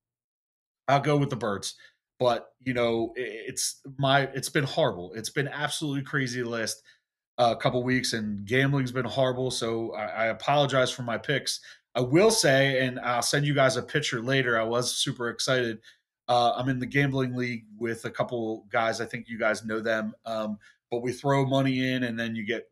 I'll 0.87 1.01
go 1.01 1.17
with 1.17 1.31
the 1.31 1.37
Birds, 1.37 1.75
but 2.19 2.49
you 2.61 2.75
know, 2.75 3.13
it, 3.17 3.45
it's 3.49 3.81
my 3.99 4.23
it's 4.35 4.49
been 4.49 4.65
horrible. 4.65 5.13
It's 5.15 5.31
been 5.31 5.49
absolutely 5.49 6.03
crazy 6.03 6.43
last 6.43 6.83
a 7.39 7.57
couple 7.57 7.83
weeks, 7.83 8.13
and 8.13 8.45
gambling's 8.47 8.93
been 8.93 9.05
horrible. 9.05 9.51
So 9.51 9.93
I, 9.95 10.07
I, 10.07 10.27
apologize 10.27 10.91
for 10.91 11.03
my 11.03 11.19
picks. 11.19 11.61
I 11.95 12.01
will 12.01 12.33
say, 12.33 12.85
and 12.85 12.99
I'll 12.99 13.23
send 13.23 13.47
you 13.47 13.55
guys 13.55 13.77
a 13.77 13.83
picture 13.83 14.21
later. 14.21 14.59
I 14.59 14.65
was 14.65 14.97
super 14.97 15.29
excited. 15.29 15.79
Uh, 16.27 16.53
I'm 16.57 16.69
in 16.69 16.79
the 16.79 16.87
gambling 16.87 17.35
league 17.37 17.65
with 17.79 18.05
a 18.05 18.11
couple 18.11 18.67
guys. 18.71 19.01
I 19.01 19.07
think 19.07 19.29
you 19.29 19.39
guys 19.39 19.65
know 19.65 19.81
them. 19.81 20.15
Um, 20.27 20.59
but 20.91 21.03
we 21.03 21.13
throw 21.13 21.47
money 21.47 21.93
in, 21.93 22.03
and 22.03 22.19
then 22.19 22.35
you 22.35 22.45
get 22.45 22.69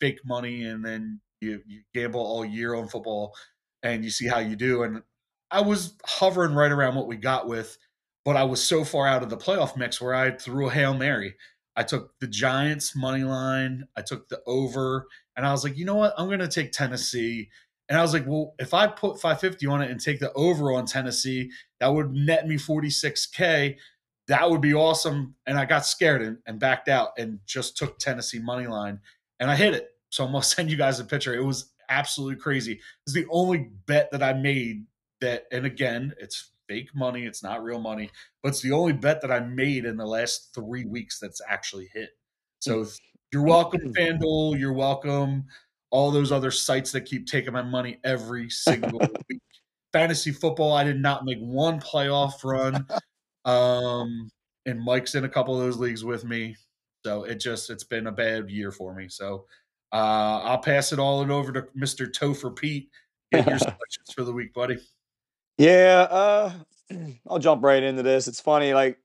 fake 0.00 0.20
money, 0.24 0.64
and 0.64 0.84
then 0.84 1.20
you, 1.40 1.62
you 1.66 1.82
gamble 1.94 2.20
all 2.20 2.44
year 2.44 2.74
on 2.74 2.88
football, 2.88 3.34
and 3.82 4.04
you 4.04 4.10
see 4.10 4.26
how 4.26 4.38
you 4.38 4.56
do. 4.56 4.82
And 4.82 5.02
I 5.50 5.60
was 5.60 5.94
hovering 6.04 6.54
right 6.54 6.70
around 6.70 6.94
what 6.94 7.08
we 7.08 7.16
got 7.16 7.48
with, 7.48 7.76
but 8.24 8.36
I 8.36 8.44
was 8.44 8.62
so 8.62 8.84
far 8.84 9.06
out 9.06 9.22
of 9.22 9.30
the 9.30 9.36
playoff 9.36 9.76
mix 9.76 10.00
where 10.00 10.14
I 10.14 10.30
threw 10.30 10.68
a 10.68 10.72
hail 10.72 10.94
mary. 10.94 11.34
I 11.76 11.82
took 11.82 12.18
the 12.20 12.26
Giants 12.26 12.94
money 12.94 13.24
line. 13.24 13.84
I 13.96 14.02
took 14.02 14.28
the 14.28 14.40
over, 14.46 15.06
and 15.36 15.46
I 15.46 15.52
was 15.52 15.64
like, 15.64 15.78
you 15.78 15.84
know 15.84 15.94
what? 15.94 16.14
I'm 16.18 16.26
going 16.26 16.40
to 16.40 16.48
take 16.48 16.72
Tennessee. 16.72 17.48
And 17.88 17.98
I 17.98 18.02
was 18.02 18.12
like, 18.12 18.26
well, 18.26 18.54
if 18.58 18.74
I 18.74 18.86
put 18.86 19.20
550 19.20 19.66
on 19.66 19.82
it 19.82 19.90
and 19.90 20.00
take 20.00 20.20
the 20.20 20.32
over 20.34 20.72
on 20.72 20.86
Tennessee, 20.86 21.50
that 21.80 21.88
would 21.88 22.12
net 22.12 22.46
me 22.46 22.56
46k. 22.56 23.76
That 24.28 24.50
would 24.50 24.60
be 24.60 24.74
awesome. 24.74 25.34
And 25.46 25.58
I 25.58 25.64
got 25.64 25.86
scared 25.86 26.22
and, 26.22 26.38
and 26.46 26.60
backed 26.60 26.88
out 26.88 27.10
and 27.18 27.40
just 27.46 27.76
took 27.76 27.98
Tennessee 27.98 28.38
money 28.38 28.66
line, 28.66 29.00
and 29.40 29.50
I 29.50 29.56
hit 29.56 29.74
it. 29.74 29.88
So 30.10 30.24
I'm 30.24 30.32
gonna 30.32 30.44
send 30.44 30.70
you 30.70 30.76
guys 30.76 31.00
a 31.00 31.04
picture. 31.04 31.34
It 31.34 31.44
was 31.44 31.72
absolutely 31.90 32.36
crazy. 32.36 32.80
It's 33.06 33.14
the 33.14 33.26
only 33.30 33.70
bet 33.86 34.10
that 34.12 34.22
I 34.22 34.32
made 34.32 34.86
that, 35.20 35.44
and 35.52 35.66
again, 35.66 36.14
it's 36.18 36.52
fake 36.68 36.94
money. 36.94 37.24
It's 37.24 37.42
not 37.42 37.62
real 37.62 37.80
money, 37.80 38.10
but 38.42 38.50
it's 38.50 38.62
the 38.62 38.72
only 38.72 38.92
bet 38.92 39.20
that 39.22 39.32
I 39.32 39.40
made 39.40 39.84
in 39.84 39.96
the 39.96 40.06
last 40.06 40.54
three 40.54 40.84
weeks 40.84 41.18
that's 41.18 41.40
actually 41.48 41.90
hit. 41.92 42.10
So 42.60 42.86
you're 43.32 43.44
welcome, 43.44 43.92
FanDuel. 43.92 44.58
You're 44.58 44.72
welcome. 44.72 45.44
All 45.90 46.10
those 46.10 46.30
other 46.30 46.52
sites 46.52 46.92
that 46.92 47.02
keep 47.02 47.26
taking 47.26 47.52
my 47.52 47.62
money 47.62 47.98
every 48.04 48.48
single 48.48 49.00
week. 49.28 49.40
Fantasy 49.92 50.30
football, 50.30 50.72
I 50.72 50.84
did 50.84 51.00
not 51.00 51.24
make 51.24 51.38
one 51.40 51.80
playoff 51.80 52.44
run. 52.44 52.86
Um, 53.44 54.30
and 54.66 54.80
Mike's 54.80 55.16
in 55.16 55.24
a 55.24 55.28
couple 55.28 55.54
of 55.54 55.60
those 55.60 55.78
leagues 55.78 56.04
with 56.04 56.24
me. 56.24 56.54
So 57.04 57.24
it 57.24 57.40
just 57.40 57.70
it's 57.70 57.84
been 57.84 58.06
a 58.06 58.12
bad 58.12 58.50
year 58.50 58.70
for 58.70 58.94
me. 58.94 59.08
So 59.08 59.46
uh, 59.92 60.40
I'll 60.44 60.58
pass 60.58 60.92
it 60.92 60.98
all 60.98 61.20
over 61.20 61.52
to 61.52 61.62
Mr. 61.76 62.10
Topher 62.10 62.54
Pete. 62.54 62.88
Get 63.32 63.46
your 63.46 63.58
selections 63.58 64.12
for 64.14 64.24
the 64.24 64.32
week, 64.32 64.52
buddy. 64.52 64.78
Yeah, 65.58 66.06
uh, 66.10 66.52
I'll 67.28 67.38
jump 67.38 67.62
right 67.62 67.82
into 67.82 68.02
this. 68.02 68.28
It's 68.28 68.40
funny, 68.40 68.72
like 68.72 68.98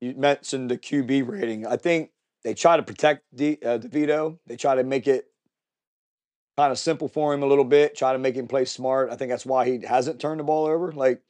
you 0.00 0.14
mentioned 0.14 0.70
the 0.70 0.78
QB 0.78 1.28
rating. 1.28 1.66
I 1.66 1.76
think 1.76 2.10
they 2.44 2.54
try 2.54 2.76
to 2.76 2.82
protect 2.82 3.24
De, 3.34 3.58
uh, 3.62 3.78
DeVito. 3.78 4.38
They 4.46 4.56
try 4.56 4.74
to 4.74 4.84
make 4.84 5.06
it 5.06 5.26
kind 6.56 6.72
of 6.72 6.78
simple 6.78 7.08
for 7.08 7.34
him 7.34 7.42
a 7.42 7.46
little 7.46 7.64
bit. 7.64 7.96
Try 7.96 8.12
to 8.12 8.18
make 8.18 8.34
him 8.34 8.48
play 8.48 8.64
smart. 8.64 9.10
I 9.10 9.16
think 9.16 9.30
that's 9.30 9.46
why 9.46 9.66
he 9.66 9.80
hasn't 9.86 10.20
turned 10.20 10.40
the 10.40 10.44
ball 10.44 10.66
over. 10.66 10.92
Like 10.92 11.20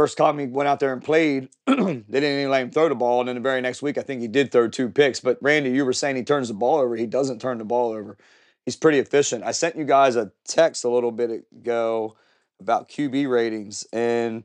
first 0.00 0.16
time 0.16 0.38
he 0.38 0.46
went 0.46 0.66
out 0.66 0.80
there 0.80 0.94
and 0.94 1.04
played, 1.04 1.50
they 1.66 1.74
didn't 1.74 2.08
even 2.08 2.50
let 2.50 2.62
him 2.62 2.70
throw 2.70 2.88
the 2.88 2.94
ball. 2.94 3.20
And 3.20 3.28
then 3.28 3.34
the 3.34 3.42
very 3.42 3.60
next 3.60 3.82
week, 3.82 3.98
I 3.98 4.00
think 4.00 4.22
he 4.22 4.28
did 4.28 4.50
throw 4.50 4.66
two 4.66 4.88
picks. 4.88 5.20
But 5.20 5.36
Randy, 5.42 5.68
you 5.72 5.84
were 5.84 5.92
saying 5.92 6.16
he 6.16 6.22
turns 6.22 6.48
the 6.48 6.54
ball 6.54 6.78
over. 6.78 6.96
He 6.96 7.04
doesn't 7.04 7.38
turn 7.38 7.58
the 7.58 7.66
ball 7.66 7.92
over. 7.92 8.16
He's 8.64 8.76
pretty 8.76 8.98
efficient. 8.98 9.44
I 9.44 9.52
sent 9.52 9.76
you 9.76 9.84
guys 9.84 10.16
a 10.16 10.32
text 10.48 10.84
a 10.84 10.88
little 10.88 11.12
bit 11.12 11.44
ago 11.54 12.16
about 12.60 12.88
QB 12.88 13.28
ratings, 13.28 13.86
and 13.92 14.42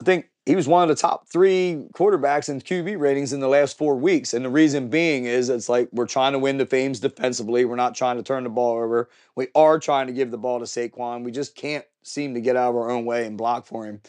I 0.00 0.04
think 0.04 0.26
he 0.46 0.54
was 0.54 0.68
one 0.68 0.84
of 0.84 0.88
the 0.88 1.00
top 1.00 1.28
three 1.28 1.88
quarterbacks 1.92 2.48
in 2.48 2.60
QB 2.60 3.00
ratings 3.00 3.32
in 3.32 3.40
the 3.40 3.48
last 3.48 3.76
four 3.76 3.96
weeks. 3.96 4.32
And 4.32 4.44
the 4.44 4.48
reason 4.48 4.90
being 4.90 5.24
is 5.24 5.48
it's 5.48 5.68
like 5.68 5.88
we're 5.90 6.06
trying 6.06 6.34
to 6.34 6.38
win 6.38 6.58
the 6.58 6.66
fames 6.66 7.00
defensively. 7.00 7.64
We're 7.64 7.74
not 7.74 7.96
trying 7.96 8.16
to 8.16 8.22
turn 8.22 8.44
the 8.44 8.50
ball 8.50 8.76
over. 8.76 9.08
We 9.34 9.48
are 9.56 9.80
trying 9.80 10.06
to 10.06 10.12
give 10.12 10.30
the 10.30 10.38
ball 10.38 10.60
to 10.60 10.66
Saquon. 10.66 11.24
We 11.24 11.32
just 11.32 11.56
can't 11.56 11.84
seem 12.04 12.34
to 12.34 12.40
get 12.40 12.54
out 12.54 12.70
of 12.70 12.76
our 12.76 12.90
own 12.90 13.06
way 13.06 13.26
and 13.26 13.36
block 13.36 13.66
for 13.66 13.84
him. 13.84 14.00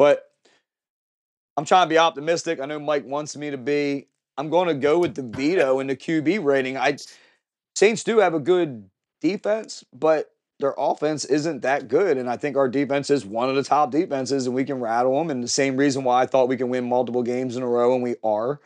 But 0.00 0.30
I'm 1.58 1.66
trying 1.66 1.84
to 1.84 1.90
be 1.90 1.98
optimistic. 1.98 2.58
I 2.58 2.64
know 2.64 2.78
Mike 2.78 3.04
wants 3.04 3.36
me 3.36 3.50
to 3.50 3.58
be. 3.58 4.08
I'm 4.38 4.48
going 4.48 4.68
to 4.68 4.74
go 4.74 4.98
with 4.98 5.14
DeVito 5.14 5.78
in 5.82 5.88
the 5.88 5.94
QB 5.94 6.42
rating. 6.42 6.78
I 6.78 6.96
Saints 7.74 8.02
do 8.02 8.18
have 8.20 8.32
a 8.32 8.40
good 8.40 8.88
defense, 9.20 9.84
but 9.92 10.30
their 10.58 10.74
offense 10.78 11.26
isn't 11.26 11.60
that 11.60 11.88
good. 11.88 12.16
And 12.16 12.30
I 12.30 12.38
think 12.38 12.56
our 12.56 12.66
defense 12.66 13.10
is 13.10 13.26
one 13.26 13.50
of 13.50 13.56
the 13.56 13.62
top 13.62 13.90
defenses, 13.90 14.46
and 14.46 14.56
we 14.56 14.64
can 14.64 14.80
rattle 14.80 15.18
them. 15.18 15.28
And 15.28 15.44
the 15.44 15.48
same 15.48 15.76
reason 15.76 16.02
why 16.02 16.22
I 16.22 16.26
thought 16.26 16.48
we 16.48 16.56
can 16.56 16.70
win 16.70 16.88
multiple 16.88 17.22
games 17.22 17.54
in 17.54 17.62
a 17.62 17.68
row, 17.68 17.92
and 17.92 18.02
we 18.02 18.16
are. 18.24 18.58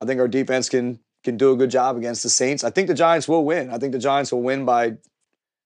I 0.00 0.06
think 0.06 0.20
our 0.20 0.28
defense 0.28 0.70
can 0.70 1.00
can 1.22 1.36
do 1.36 1.52
a 1.52 1.56
good 1.56 1.70
job 1.70 1.98
against 1.98 2.22
the 2.22 2.30
Saints. 2.30 2.64
I 2.64 2.70
think 2.70 2.88
the 2.88 2.94
Giants 2.94 3.28
will 3.28 3.44
win. 3.44 3.68
I 3.68 3.76
think 3.76 3.92
the 3.92 3.98
Giants 3.98 4.32
will 4.32 4.42
win 4.42 4.64
by. 4.64 4.96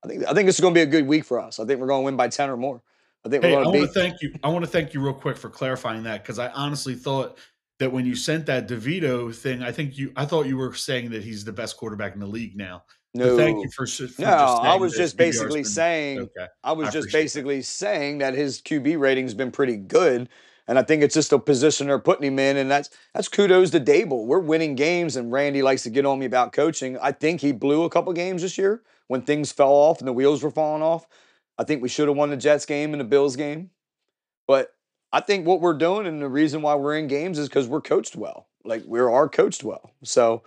I 0.05 0.09
think 0.09 0.25
I 0.27 0.35
think 0.35 0.47
this 0.47 0.57
is 0.57 0.61
going 0.61 0.75
to 0.75 0.79
be 0.79 0.83
a 0.83 0.87
good 0.87 1.07
week 1.07 1.25
for 1.25 1.39
us. 1.39 1.61
I 1.61 1.64
think 1.64 1.79
we're 1.79 1.87
going 1.87 2.03
to 2.03 2.07
win 2.07 2.16
by 2.16 2.27
ten 2.27 2.51
or 2.51 2.57
more. 2.57 2.83
I 3.25 3.29
think 3.29 3.45
Hey, 3.45 3.55
I 3.55 3.62
want 3.62 3.75
to 3.77 3.87
thank 3.89 4.20
you. 4.23 4.35
I 4.43 4.49
want 4.49 4.64
to 4.64 4.70
thank 4.70 4.95
you 4.95 5.01
real 5.01 5.14
quick 5.14 5.37
for 5.37 5.49
clarifying 5.49 6.03
that 6.05 6.23
because 6.23 6.39
I 6.39 6.49
honestly 6.49 6.95
thought 6.95 7.39
that 7.79 7.91
when 7.93 8.05
you 8.05 8.14
sent 8.14 8.47
that 8.47 8.68
DeVito 8.68 9.35
thing, 9.35 9.62
I 9.62 9.73
think 9.73 9.97
you, 9.97 10.12
I 10.16 10.25
thought 10.25 10.47
you 10.47 10.57
were 10.57 10.75
saying 10.75 11.11
that 11.11 11.23
he's 11.23 11.45
the 11.45 11.53
best 11.53 11.77
quarterback 11.77 12.14
in 12.14 12.20
the 12.20 12.27
league 12.27 12.57
now. 12.57 12.85
No, 13.14 13.37
thank 13.37 13.62
you 13.62 13.70
for, 13.70 13.87
for 13.87 14.09
no, 14.23 14.27
I 14.29 14.75
was 14.77 14.95
just 14.95 15.16
basically 15.18 15.61
been- 15.61 15.70
saying. 15.70 16.18
Okay. 16.20 16.47
I 16.64 16.73
was 16.73 16.89
I 16.89 16.91
just 16.93 17.09
appreciate 17.09 17.12
that. 17.12 17.25
basically 17.25 17.62
saying 17.62 18.18
that 18.18 18.35
his 18.35 18.62
QB 18.62 18.99
rating's 18.99 19.35
been 19.35 19.51
pretty 19.51 19.77
good, 19.77 20.31
and 20.66 20.79
I 20.79 20.83
think 20.83 21.03
it's 21.03 21.14
just 21.14 21.31
a 21.33 21.39
position 21.39 21.89
they're 21.89 21.99
putting 21.99 22.27
him 22.27 22.39
in, 22.39 22.57
and 22.57 22.70
that's 22.70 22.89
that's 23.14 23.29
kudos 23.29 23.70
to 23.70 23.81
Daboll. 23.81 24.27
We're 24.27 24.39
winning 24.39 24.77
games, 24.77 25.16
and 25.16 25.31
Randy 25.31 25.61
likes 25.61 25.83
to 25.83 25.91
get 25.91 26.07
on 26.07 26.18
me 26.20 26.27
about 26.27 26.53
coaching. 26.55 26.97
I 26.99 27.12
think 27.12 27.43
he 27.43 27.53
blew 27.53 27.85
a 27.85 27.91
couple 27.91 28.12
games 28.14 28.41
this 28.43 28.57
year 28.57 28.83
when 29.09 29.23
things 29.23 29.53
fell 29.53 29.73
off 29.73 29.99
and 29.99 30.09
the 30.09 30.12
wheels 30.12 30.43
were 30.43 30.51
falling 30.51 30.83
off. 30.83 31.07
I 31.59 31.65
think 31.65 31.83
we 31.83 31.89
should 31.89 32.09
have 32.09 32.17
won 32.17 32.31
the 32.31 32.37
Jets 32.37 32.67
game 32.67 32.93
and 32.93 33.01
the 33.01 33.05
Bills 33.05 33.37
game, 33.37 33.71
but 34.47 34.75
I 35.13 35.21
think 35.21 35.47
what 35.47 35.61
we're 35.61 35.77
doing 35.77 36.07
and 36.07 36.21
the 36.23 36.29
reason 36.29 36.63
why 36.63 36.75
we're 36.75 36.97
in 36.97 37.07
games 37.07 37.39
is 37.39 37.49
because 37.49 37.69
we're 37.69 37.83
coached 37.83 38.17
well. 38.17 38.49
Like 38.65 38.83
we 38.87 39.01
are 39.01 39.29
coached 39.29 39.63
well. 39.65 39.93
So 40.03 40.43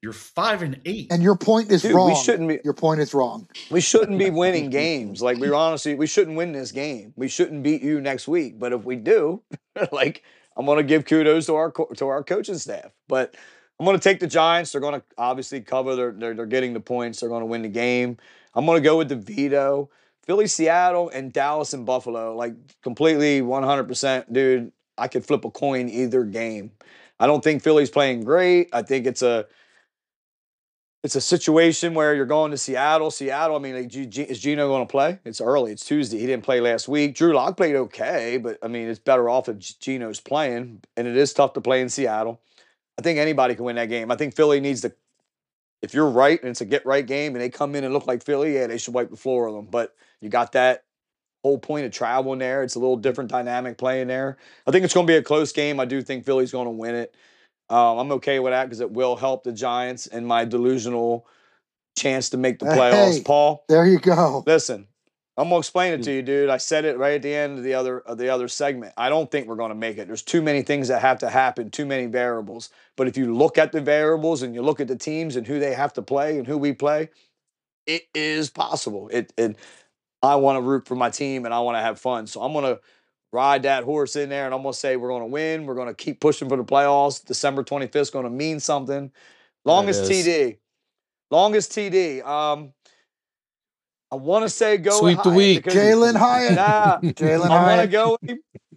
You're 0.00 0.12
five 0.12 0.62
and 0.62 0.80
eight. 0.84 1.08
And 1.10 1.22
your 1.22 1.36
point 1.36 1.70
is 1.70 1.82
Dude, 1.82 1.94
we 1.94 2.14
shouldn't 2.14 2.48
be- 2.48 2.60
Your 2.64 2.74
point 2.74 3.00
is 3.00 3.12
wrong. 3.12 3.48
we 3.70 3.80
shouldn't 3.80 4.18
be 4.18 4.30
winning 4.30 4.70
games. 4.70 5.20
Like 5.20 5.38
we're 5.38 5.54
honestly, 5.54 5.94
we 5.94 6.06
shouldn't 6.06 6.36
win 6.36 6.52
this 6.52 6.72
game. 6.72 7.12
We 7.16 7.28
shouldn't 7.28 7.62
beat 7.62 7.82
you 7.82 8.00
next 8.00 8.26
week. 8.28 8.58
But 8.58 8.72
if 8.72 8.84
we 8.84 8.96
do, 8.96 9.42
like 9.92 10.22
I'm 10.56 10.64
gonna 10.66 10.82
give 10.82 11.04
kudos 11.04 11.46
to 11.46 11.54
our 11.56 11.70
to 11.70 12.06
our 12.08 12.22
coaching 12.22 12.58
staff. 12.58 12.92
But 13.08 13.34
I'm 13.78 13.84
gonna 13.84 13.98
take 13.98 14.20
the 14.20 14.26
Giants. 14.28 14.72
They're 14.72 14.80
gonna 14.80 15.02
obviously 15.18 15.60
cover. 15.60 15.96
They're 15.96 16.12
they're, 16.12 16.34
they're 16.34 16.46
getting 16.46 16.72
the 16.72 16.80
points. 16.80 17.20
They're 17.20 17.28
gonna 17.28 17.46
win 17.46 17.62
the 17.62 17.68
game. 17.68 18.16
I'm 18.54 18.64
gonna 18.66 18.80
go 18.80 18.96
with 18.98 19.10
DeVito. 19.10 19.88
Philly, 20.26 20.46
Seattle, 20.46 21.10
and 21.10 21.32
Dallas 21.32 21.72
and 21.72 21.84
Buffalo. 21.84 22.36
Like 22.36 22.54
completely 22.82 23.40
100%, 23.40 24.32
dude. 24.32 24.72
I 24.96 25.08
could 25.08 25.24
flip 25.24 25.44
a 25.44 25.50
coin 25.50 25.88
either 25.88 26.24
game. 26.24 26.72
I 27.18 27.26
don't 27.26 27.42
think 27.42 27.62
Philly's 27.62 27.90
playing 27.90 28.24
great. 28.24 28.68
I 28.72 28.82
think 28.82 29.06
it's 29.06 29.22
a 29.22 29.46
it's 31.04 31.16
a 31.16 31.20
situation 31.20 31.92
where 31.92 32.14
you're 32.14 32.24
going 32.24 32.50
to 32.50 32.56
Seattle. 32.56 33.10
Seattle, 33.10 33.56
I 33.56 33.58
mean, 33.58 33.74
like, 33.74 33.94
is 33.94 34.40
Gino 34.40 34.68
going 34.68 34.86
to 34.86 34.90
play? 34.90 35.18
It's 35.26 35.38
early. 35.38 35.70
It's 35.70 35.84
Tuesday. 35.84 36.18
He 36.18 36.26
didn't 36.26 36.44
play 36.44 36.62
last 36.62 36.88
week. 36.88 37.14
Drew 37.14 37.34
Lock 37.34 37.58
played 37.58 37.76
okay, 37.76 38.38
but 38.38 38.58
I 38.62 38.68
mean, 38.68 38.88
it's 38.88 38.98
better 38.98 39.28
off 39.28 39.50
if 39.50 39.78
Gino's 39.78 40.18
playing, 40.18 40.80
and 40.96 41.06
it 41.06 41.14
is 41.14 41.34
tough 41.34 41.52
to 41.52 41.60
play 41.60 41.82
in 41.82 41.90
Seattle. 41.90 42.40
I 42.98 43.02
think 43.02 43.18
anybody 43.18 43.54
can 43.54 43.66
win 43.66 43.76
that 43.76 43.90
game. 43.90 44.10
I 44.10 44.16
think 44.16 44.34
Philly 44.34 44.60
needs 44.60 44.80
to. 44.80 44.94
If 45.82 45.92
you're 45.92 46.08
right 46.08 46.40
and 46.40 46.48
it's 46.48 46.62
a 46.62 46.64
get 46.64 46.86
right 46.86 47.06
game, 47.06 47.34
and 47.34 47.42
they 47.42 47.50
come 47.50 47.74
in 47.74 47.84
and 47.84 47.92
look 47.92 48.06
like 48.06 48.24
Philly, 48.24 48.54
yeah, 48.54 48.66
they 48.66 48.78
should 48.78 48.94
wipe 48.94 49.10
the 49.10 49.16
floor 49.16 49.46
with 49.46 49.56
them. 49.56 49.66
But 49.66 49.94
you 50.24 50.30
got 50.30 50.52
that 50.52 50.84
whole 51.44 51.58
point 51.58 51.84
of 51.84 51.92
travel 51.92 52.32
in 52.32 52.38
there. 52.38 52.62
It's 52.62 52.74
a 52.74 52.78
little 52.78 52.96
different 52.96 53.30
dynamic 53.30 53.76
playing 53.76 54.08
there. 54.08 54.38
I 54.66 54.70
think 54.70 54.84
it's 54.84 54.94
going 54.94 55.06
to 55.06 55.10
be 55.12 55.16
a 55.16 55.22
close 55.22 55.52
game. 55.52 55.78
I 55.78 55.84
do 55.84 56.00
think 56.00 56.24
Philly's 56.24 56.50
going 56.50 56.64
to 56.64 56.70
win 56.70 56.94
it. 56.94 57.14
Um, 57.68 57.98
I'm 57.98 58.12
okay 58.12 58.40
with 58.40 58.52
that 58.52 58.64
because 58.64 58.80
it 58.80 58.90
will 58.90 59.16
help 59.16 59.44
the 59.44 59.52
Giants 59.52 60.06
and 60.06 60.26
my 60.26 60.44
delusional 60.44 61.26
chance 61.96 62.30
to 62.30 62.36
make 62.36 62.58
the 62.58 62.66
playoffs. 62.66 63.18
Hey. 63.18 63.22
Paul, 63.22 63.64
There 63.68 63.86
you 63.86 63.98
go. 63.98 64.42
listen, 64.46 64.86
I'm 65.36 65.48
gonna 65.48 65.58
explain 65.58 65.94
it 65.94 66.02
to 66.04 66.12
you, 66.12 66.22
dude. 66.22 66.48
I 66.48 66.58
said 66.58 66.84
it 66.84 66.96
right 66.96 67.14
at 67.14 67.22
the 67.22 67.34
end 67.34 67.58
of 67.58 67.64
the 67.64 67.74
other 67.74 68.00
of 68.00 68.18
the 68.18 68.28
other 68.28 68.46
segment. 68.48 68.92
I 68.96 69.08
don't 69.08 69.30
think 69.30 69.48
we're 69.48 69.56
gonna 69.56 69.74
make 69.74 69.98
it. 69.98 70.06
There's 70.06 70.22
too 70.22 70.42
many 70.42 70.62
things 70.62 70.88
that 70.88 71.00
have 71.00 71.18
to 71.20 71.30
happen, 71.30 71.70
too 71.70 71.86
many 71.86 72.06
variables. 72.06 72.70
But 72.96 73.08
if 73.08 73.16
you 73.16 73.34
look 73.34 73.58
at 73.58 73.72
the 73.72 73.80
variables 73.80 74.42
and 74.42 74.54
you 74.54 74.62
look 74.62 74.80
at 74.80 74.88
the 74.88 74.96
teams 74.96 75.36
and 75.36 75.46
who 75.46 75.58
they 75.58 75.74
have 75.74 75.92
to 75.94 76.02
play 76.02 76.38
and 76.38 76.46
who 76.46 76.56
we 76.56 76.72
play, 76.72 77.08
it 77.86 78.02
is 78.14 78.50
possible. 78.50 79.08
It 79.08 79.32
and 79.36 79.56
I 80.24 80.36
want 80.36 80.56
to 80.56 80.62
root 80.62 80.86
for 80.86 80.94
my 80.94 81.10
team 81.10 81.44
and 81.44 81.52
I 81.54 81.60
want 81.60 81.76
to 81.76 81.80
have 81.82 82.00
fun. 82.00 82.26
So 82.26 82.42
I'm 82.42 82.52
gonna 82.52 82.78
ride 83.32 83.64
that 83.64 83.84
horse 83.84 84.16
in 84.16 84.28
there 84.28 84.44
and 84.46 84.54
I'm 84.54 84.62
gonna 84.62 84.72
say 84.74 84.96
we're 84.96 85.08
gonna 85.08 85.26
win. 85.26 85.66
We're 85.66 85.74
gonna 85.74 85.94
keep 85.94 86.20
pushing 86.20 86.48
for 86.48 86.56
the 86.56 86.64
playoffs. 86.64 87.24
December 87.24 87.64
25th 87.64 87.96
is 87.96 88.10
gonna 88.10 88.30
mean 88.30 88.60
something. 88.60 89.10
Longest. 89.64 90.10
TD. 90.10 90.58
Longest 91.30 91.72
TD. 91.72 92.24
Um 92.24 92.72
I 94.12 94.16
want 94.16 94.44
to 94.44 94.48
say 94.48 94.76
go 94.76 95.00
Sweep 95.00 95.22
the 95.24 95.30
week. 95.30 95.64
because- 95.64 95.74
Jalen 95.74 96.14
Hyatt. 96.16 96.54
Nah, 96.54 96.98
Jalen 97.02 97.50
I 97.50 97.66
want 97.66 97.80
to 97.80 97.88
go. 97.88 98.16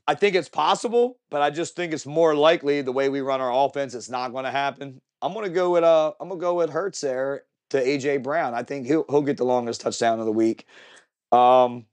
I 0.08 0.16
think 0.16 0.36
it's 0.36 0.50
possible, 0.50 1.20
but 1.30 1.42
I 1.44 1.52
just 1.52 1.76
think 1.76 1.94
it's 1.94 2.06
more 2.08 2.34
likely 2.34 2.82
the 2.82 2.92
way 2.92 3.10
we 3.10 3.22
run 3.22 3.40
our 3.42 3.52
offense. 3.66 3.94
It's 3.94 4.10
not 4.10 4.32
going 4.32 4.46
to 4.46 4.52
happen. 4.52 5.00
I'm 5.22 5.34
going 5.34 5.46
to 5.46 5.52
go 5.52 5.70
with 5.72 5.84
uh, 5.84 6.14
I'm 6.20 6.30
going 6.30 6.40
to 6.40 6.44
go 6.44 6.56
with 6.56 6.72
Hurts 6.72 7.02
there 7.02 7.44
to 7.70 7.78
AJ 7.84 8.24
Brown. 8.24 8.56
I 8.56 8.64
think 8.64 8.88
he'll 8.88 9.06
he'll 9.10 9.22
get 9.22 9.38
the 9.38 9.44
longest 9.46 9.82
touchdown 9.82 10.20
of 10.20 10.26
the 10.26 10.32
week. 10.32 10.66
Um, 11.32 11.86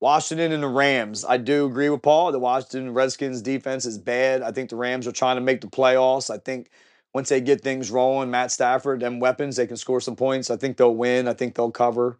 Washington 0.00 0.50
and 0.50 0.64
the 0.64 0.68
Rams. 0.68 1.24
I 1.24 1.36
do 1.36 1.66
agree 1.66 1.88
with 1.88 2.02
Paul. 2.02 2.32
The 2.32 2.38
Washington 2.40 2.92
Redskins 2.92 3.40
defense 3.40 3.86
is 3.86 3.98
bad. 3.98 4.42
I 4.42 4.50
think 4.50 4.68
the 4.68 4.76
Rams 4.76 5.06
are 5.06 5.12
trying 5.12 5.36
to 5.36 5.40
make 5.40 5.60
the 5.60 5.68
playoffs. 5.68 6.28
I 6.28 6.38
think 6.38 6.70
once 7.14 7.28
they 7.28 7.40
get 7.40 7.60
things 7.60 7.90
rolling, 7.90 8.30
Matt 8.30 8.50
Stafford, 8.50 9.00
them 9.00 9.20
weapons, 9.20 9.56
they 9.56 9.66
can 9.66 9.76
score 9.76 10.00
some 10.00 10.16
points. 10.16 10.50
I 10.50 10.56
think 10.56 10.76
they'll 10.76 10.94
win. 10.94 11.28
I 11.28 11.34
think 11.34 11.54
they'll 11.54 11.70
cover. 11.70 12.18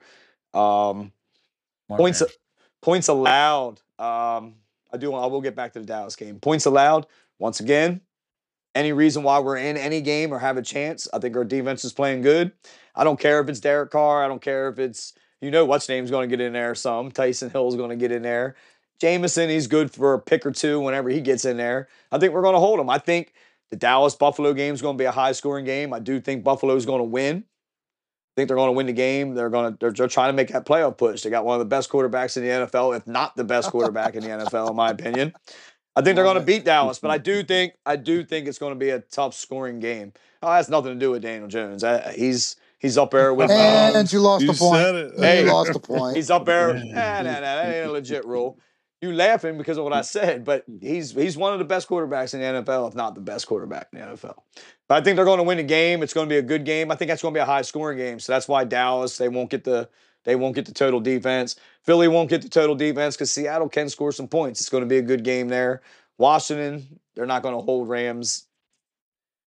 Um, 0.55 1.13
points 1.89 2.23
points 2.83 3.09
allowed. 3.09 3.81
Um, 3.99 4.55
I 4.93 4.99
do. 4.99 5.13
I 5.15 5.27
will 5.27 5.41
get 5.41 5.57
back 5.57 5.73
to 5.73 5.81
the 5.81 5.87
Dallas 5.87 6.15
game. 6.15 6.39
Points 6.39 6.67
allowed. 6.67 7.07
Once 7.41 7.59
again, 7.59 8.01
any 8.75 8.93
reason 8.93 9.23
why 9.23 9.41
we're 9.41 9.57
in 9.57 9.77
any 9.77 10.01
game 10.01 10.33
or 10.33 10.39
have 10.39 10.57
a 10.57 10.63
chance? 10.63 11.09
I 11.13 11.19
think 11.19 11.37
our 11.37 11.45
defense 11.45 11.85
is 11.85 11.93
playing 11.93 12.23
good. 12.23 12.53
I 12.95 13.03
don't 13.03 13.19
care 13.19 13.41
if 13.41 13.49
it's 13.49 13.61
Derek 13.61 13.91
Carr. 13.91 14.25
I 14.25 14.29
don't 14.29 14.43
care 14.43 14.69
if 14.69 14.79
it's 14.79 15.15
you 15.43 15.51
know 15.51 15.65
what's 15.65 15.89
name's 15.89 16.11
going 16.11 16.29
to 16.29 16.37
get 16.37 16.45
in 16.45 16.53
there. 16.53 16.75
Some 16.75 17.11
Taysom 17.11 17.53
Hill's 17.53 17.77
going 17.77 17.91
to 17.91 17.97
get 17.97 18.13
in 18.13 18.23
there. 18.23 18.55
Jamison, 19.01 19.51
he's 19.51 19.67
good 19.67 19.91
for 19.91 20.15
a 20.15 20.21
pick 20.21 20.47
or 20.47 20.53
two 20.53 20.81
whenever 20.81 21.11
he 21.11 21.21
gets 21.21 21.45
in 21.45 21.57
there. 21.57 21.89
I 22.13 22.19
think 22.19 22.33
we're 22.33 22.43
going 22.43 22.55
to 22.55 22.61
hold 22.61 22.79
him. 22.79 22.89
I 22.89 22.99
think 22.99 23.35
the 23.71 23.77
Dallas 23.77 24.15
Buffalo 24.15 24.53
game 24.55 24.73
is 24.75 24.81
going 24.81 24.97
to 24.97 25.03
be 25.03 25.07
a 25.07 25.13
high 25.13 25.33
scoring 25.33 25.65
game. 25.65 25.93
I 25.93 25.99
do 25.99 26.21
think 26.21 26.45
Buffalo's 26.45 26.87
going 26.87 27.01
to 27.01 27.05
win. 27.05 27.39
I 27.39 28.33
think 28.37 28.49
they're 28.49 28.57
going 28.57 28.69
to 28.69 28.73
win 28.73 28.87
the 28.87 28.93
game. 28.93 29.35
They're 29.35 29.51
going 29.51 29.73
to 29.73 29.79
they're, 29.81 29.91
they're 29.91 30.09
trying 30.09 30.29
to 30.29 30.33
make 30.33 30.49
that 30.49 30.65
playoff 30.65 30.97
push. 30.97 31.23
They 31.23 31.31
got 31.31 31.45
one 31.45 31.55
of 31.55 31.59
the 31.59 31.65
best 31.65 31.91
quarterbacks 31.91 32.37
in 32.37 32.45
the 32.45 32.51
NFL, 32.51 32.97
if 32.97 33.07
not 33.07 33.35
the 33.37 33.45
best 33.45 33.71
quarterback 33.71 34.15
in 34.15 34.23
the 34.23 34.29
NFL, 34.29 34.71
in 34.71 34.77
my 34.77 34.91
opinion. 34.91 35.33
I 35.95 36.03
think 36.03 36.15
they're 36.15 36.25
going 36.25 36.39
to 36.39 36.45
beat 36.45 36.65
Dallas, 36.65 36.99
but 36.99 37.11
I 37.11 37.19
do 37.19 37.43
think 37.45 37.75
I 37.85 37.97
do 37.97 38.25
think 38.25 38.47
it's 38.47 38.59
going 38.59 38.73
to 38.73 38.79
be 38.79 38.91
a 38.91 39.01
tough 39.01 39.35
scoring 39.35 39.81
game. 39.81 40.13
Oh, 40.43 40.49
that 40.49 40.57
has 40.57 40.69
nothing 40.69 40.95
to 40.95 40.99
do 40.99 41.11
with 41.11 41.23
Daniel 41.23 41.49
Jones. 41.49 41.83
I, 41.83 42.13
he's 42.13 42.57
he's 42.83 42.99
up 42.99 43.13
there 43.13 43.33
with 43.33 43.51
And 43.51 43.97
um, 43.97 44.07
you 44.11 44.19
lost 44.21 44.43
You 44.43 44.53
the 44.53 44.59
point. 44.59 44.77
said 44.77 44.95
it. 44.97 45.45
You 45.47 45.53
lost 45.53 45.73
the 45.73 45.81
point. 45.81 46.17
he's 46.17 46.31
up 46.31 46.45
there. 46.45 46.75
Nah, 46.75 46.83
nah, 46.83 47.23
nah, 47.23 47.41
that 47.41 47.75
ain't 47.75 47.89
a 47.89 47.93
legit 47.93 48.27
rule. 48.27 48.59
You 49.01 49.13
laughing 49.13 49.57
because 49.59 49.79
of 49.79 49.85
what 49.85 49.93
I 49.93 50.03
said, 50.03 50.45
but 50.45 50.65
he's 50.81 51.13
he's 51.13 51.37
one 51.37 51.53
of 51.53 51.59
the 51.59 51.65
best 51.65 51.89
quarterbacks 51.89 52.35
in 52.35 52.41
the 52.41 52.63
NFL, 52.63 52.89
if 52.89 52.95
not 52.95 53.15
the 53.15 53.21
best 53.21 53.47
quarterback 53.47 53.89
in 53.93 53.99
the 53.99 54.05
NFL. 54.07 54.37
But 54.87 54.99
I 54.99 55.01
think 55.01 55.17
they're 55.17 55.25
going 55.25 55.39
to 55.39 55.45
win 55.45 55.57
the 55.57 55.65
game. 55.65 56.03
It's 56.03 56.13
going 56.13 56.29
to 56.29 56.33
be 56.33 56.39
a 56.39 56.43
good 56.43 56.65
game. 56.65 56.91
I 56.93 56.95
think 56.97 57.09
that's 57.09 57.23
going 57.23 57.35
to 57.35 57.39
be 57.39 57.43
a 57.43 57.47
high 57.47 57.63
scoring 57.63 57.99
game. 57.99 58.21
So 58.21 58.33
that's 58.33 58.47
why 58.47 58.65
Dallas 58.65 59.17
they 59.19 59.29
won't 59.29 59.51
get 59.51 59.65
the 59.65 59.89
they 60.25 60.37
won't 60.37 60.55
get 60.55 60.67
the 60.67 60.75
total 60.75 61.01
defense. 61.01 61.57
Philly 61.83 62.07
won't 62.07 62.31
get 62.31 62.43
the 62.43 62.49
total 62.49 62.77
defense 62.77 63.17
because 63.17 63.33
Seattle 63.33 63.69
can 63.69 63.89
score 63.89 64.13
some 64.13 64.29
points. 64.29 64.61
It's 64.61 64.69
going 64.71 64.83
to 64.85 64.89
be 64.89 64.99
a 64.99 65.03
good 65.03 65.25
game 65.25 65.49
there. 65.49 65.83
Washington 66.19 67.01
they're 67.15 67.27
not 67.27 67.43
going 67.43 67.55
to 67.57 67.61
hold 67.63 67.89
Rams. 67.89 68.47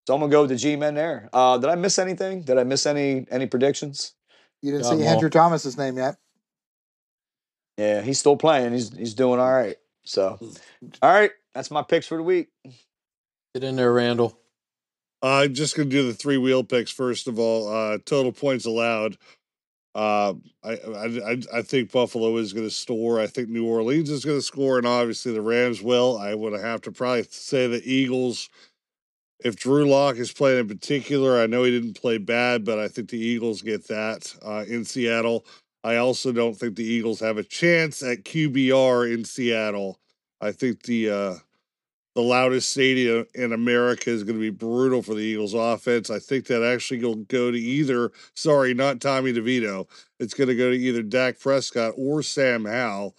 So 0.07 0.13
I'm 0.13 0.19
gonna 0.19 0.31
go 0.31 0.41
with 0.41 0.51
the 0.51 0.55
G 0.55 0.75
men 0.75 0.93
there. 0.93 1.29
Uh, 1.33 1.57
did 1.57 1.69
I 1.69 1.75
miss 1.75 1.97
anything? 1.97 2.41
Did 2.41 2.57
I 2.57 2.63
miss 2.63 2.85
any 2.85 3.25
any 3.31 3.47
predictions? 3.47 4.13
You 4.61 4.71
didn't 4.71 4.83
Got 4.83 4.97
see 4.97 5.03
'em. 5.03 5.07
Andrew 5.13 5.29
Thomas's 5.29 5.77
name 5.77 5.97
yet. 5.97 6.17
Yeah, 7.77 8.01
he's 8.01 8.19
still 8.19 8.37
playing. 8.37 8.73
He's 8.73 8.95
he's 8.95 9.13
doing 9.13 9.39
all 9.39 9.51
right. 9.51 9.77
So, 10.03 10.37
all 11.01 11.11
right, 11.11 11.31
that's 11.55 11.71
my 11.71 11.81
picks 11.81 12.07
for 12.07 12.17
the 12.17 12.23
week. 12.23 12.49
Get 13.53 13.63
in 13.63 13.75
there, 13.75 13.91
Randall. 13.91 14.39
I'm 15.23 15.55
just 15.55 15.75
gonna 15.75 15.89
do 15.89 16.05
the 16.05 16.13
three 16.13 16.37
wheel 16.37 16.63
picks 16.63 16.91
first 16.91 17.27
of 17.27 17.39
all. 17.39 17.67
Uh, 17.67 17.97
total 18.05 18.31
points 18.31 18.65
allowed. 18.65 19.17
Uh, 19.95 20.33
I, 20.61 20.71
I 20.73 21.05
I 21.31 21.37
I 21.55 21.61
think 21.61 21.91
Buffalo 21.91 22.35
is 22.37 22.51
going 22.51 22.67
to 22.67 22.73
score. 22.73 23.17
I 23.19 23.27
think 23.27 23.47
New 23.47 23.65
Orleans 23.65 24.09
is 24.09 24.25
going 24.25 24.37
to 24.37 24.41
score, 24.41 24.77
and 24.77 24.85
obviously 24.85 25.31
the 25.31 25.41
Rams 25.41 25.81
will. 25.81 26.17
I 26.17 26.33
would 26.35 26.51
have 26.51 26.81
to 26.81 26.91
probably 26.91 27.23
say 27.29 27.67
the 27.67 27.81
Eagles. 27.89 28.49
If 29.43 29.55
Drew 29.55 29.85
Lock 29.85 30.15
is 30.17 30.31
playing 30.31 30.59
in 30.59 30.67
particular, 30.67 31.39
I 31.39 31.47
know 31.47 31.63
he 31.63 31.71
didn't 31.71 31.99
play 31.99 32.17
bad, 32.17 32.63
but 32.63 32.79
I 32.79 32.87
think 32.87 33.09
the 33.09 33.19
Eagles 33.19 33.61
get 33.61 33.87
that 33.89 34.33
uh, 34.43 34.63
in 34.67 34.85
Seattle. 34.85 35.45
I 35.83 35.97
also 35.97 36.31
don't 36.31 36.55
think 36.55 36.75
the 36.75 36.83
Eagles 36.83 37.19
have 37.19 37.37
a 37.37 37.43
chance 37.43 38.01
at 38.01 38.23
QBR 38.23 39.13
in 39.13 39.23
Seattle. 39.25 39.99
I 40.41 40.51
think 40.51 40.83
the 40.83 41.09
uh, 41.09 41.35
the 42.15 42.21
loudest 42.21 42.71
stadium 42.71 43.27
in 43.35 43.51
America 43.51 44.09
is 44.09 44.23
going 44.23 44.37
to 44.37 44.41
be 44.41 44.49
brutal 44.49 45.01
for 45.01 45.13
the 45.13 45.21
Eagles 45.21 45.53
offense. 45.53 46.09
I 46.09 46.19
think 46.19 46.47
that 46.47 46.63
actually 46.63 47.03
will 47.03 47.15
go 47.15 47.51
to 47.51 47.57
either, 47.57 48.11
sorry, 48.35 48.73
not 48.73 49.01
Tommy 49.01 49.33
DeVito. 49.33 49.85
It's 50.19 50.33
going 50.33 50.47
to 50.47 50.55
go 50.55 50.71
to 50.71 50.77
either 50.77 51.03
Dak 51.03 51.39
Prescott 51.39 51.93
or 51.97 52.23
Sam 52.23 52.63
Howell, 52.63 53.17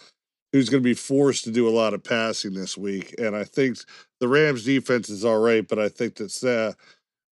who's 0.51 0.71
going 0.71 0.83
to 0.83 0.89
be 0.89 0.95
forced 0.95 1.45
to 1.45 1.51
do 1.51 1.69
a 1.69 1.71
lot 1.71 1.93
of 1.93 2.03
passing 2.03 2.55
this 2.55 2.79
week. 2.79 3.15
And 3.19 3.37
I 3.37 3.45
think 3.45 3.77
the 4.21 4.29
Rams 4.29 4.65
defense 4.65 5.09
is 5.09 5.25
all 5.25 5.39
right, 5.39 5.67
but 5.67 5.79
I 5.79 5.89
think 5.89 6.17
that's 6.17 6.43
uh, 6.43 6.73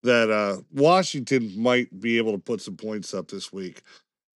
that 0.02 0.30
uh, 0.30 0.58
Washington 0.72 1.52
might 1.56 2.00
be 2.00 2.18
able 2.18 2.32
to 2.32 2.38
put 2.38 2.60
some 2.60 2.76
points 2.76 3.14
up 3.14 3.28
this 3.28 3.52
week. 3.52 3.82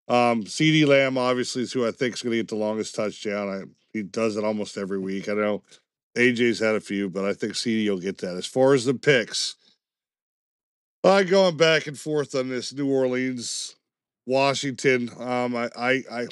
Um, 0.08 0.44
CeeDee 0.44 0.86
Lamb 0.86 1.18
obviously 1.18 1.62
is 1.62 1.72
who 1.72 1.86
I 1.86 1.90
think 1.90 2.14
is 2.14 2.22
going 2.22 2.32
to 2.32 2.38
get 2.38 2.48
the 2.48 2.56
longest 2.56 2.94
touchdown. 2.94 3.48
I, 3.48 3.62
he 3.92 4.02
does 4.02 4.36
it 4.36 4.44
almost 4.44 4.78
every 4.78 4.98
week. 4.98 5.28
I 5.28 5.34
know 5.34 5.62
AJ's 6.16 6.60
had 6.60 6.74
a 6.74 6.80
few, 6.80 7.10
but 7.10 7.26
I 7.26 7.34
think 7.34 7.52
CeeDee 7.52 7.88
will 7.88 7.98
get 7.98 8.18
that. 8.18 8.36
As 8.36 8.46
far 8.46 8.72
as 8.72 8.86
the 8.86 8.94
picks, 8.94 9.56
I'm 11.04 11.26
going 11.26 11.56
back 11.56 11.86
and 11.86 11.98
forth 11.98 12.34
on 12.34 12.48
this 12.48 12.72
New 12.72 12.90
Orleans, 12.90 13.76
Washington. 14.26 15.10
Um, 15.18 15.54
I, 15.54 15.70
I, 15.76 16.02
I, 16.10 16.26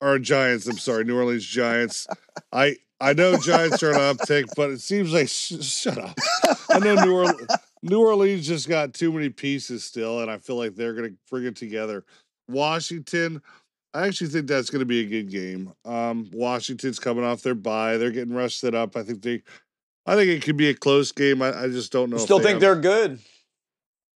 or 0.00 0.18
Giants. 0.18 0.66
I'm 0.66 0.78
sorry, 0.78 1.04
New 1.04 1.16
Orleans 1.16 1.46
Giants. 1.46 2.08
I, 2.52 2.76
I 3.00 3.12
know 3.14 3.36
Giants 3.38 3.82
are 3.82 3.92
an 3.92 3.96
uptick, 4.16 4.46
but 4.56 4.70
it 4.70 4.80
seems 4.80 5.12
like 5.12 5.28
sh- 5.28 5.62
shut 5.62 5.98
up. 5.98 6.16
I 6.70 6.78
know 6.78 6.94
New 6.96 7.14
Orleans. 7.14 7.46
New 7.82 8.00
Orleans 8.00 8.46
just 8.46 8.68
got 8.68 8.92
too 8.92 9.10
many 9.12 9.30
pieces 9.30 9.84
still, 9.84 10.20
and 10.20 10.30
I 10.30 10.36
feel 10.38 10.56
like 10.56 10.74
they're 10.74 10.92
going 10.92 11.10
to 11.10 11.16
bring 11.30 11.44
it 11.46 11.56
together. 11.56 12.04
Washington, 12.48 13.40
I 13.94 14.06
actually 14.06 14.28
think 14.28 14.46
that's 14.46 14.68
going 14.70 14.80
to 14.80 14.86
be 14.86 15.00
a 15.00 15.06
good 15.06 15.30
game. 15.30 15.72
Um, 15.84 16.28
Washington's 16.32 16.98
coming 16.98 17.24
off 17.24 17.42
their 17.42 17.54
bye; 17.54 17.96
they're 17.96 18.10
getting 18.10 18.34
rested 18.34 18.74
up. 18.74 18.96
I 18.96 19.02
think 19.02 19.22
they, 19.22 19.42
I 20.06 20.14
think 20.14 20.28
it 20.28 20.42
could 20.42 20.56
be 20.58 20.68
a 20.68 20.74
close 20.74 21.10
game. 21.12 21.40
I, 21.40 21.58
I 21.64 21.68
just 21.68 21.90
don't 21.92 22.10
know. 22.10 22.16
You 22.16 22.22
still 22.22 22.38
they 22.38 22.44
think 22.44 22.54
have- 22.54 22.60
they're 22.60 22.76
good? 22.80 23.18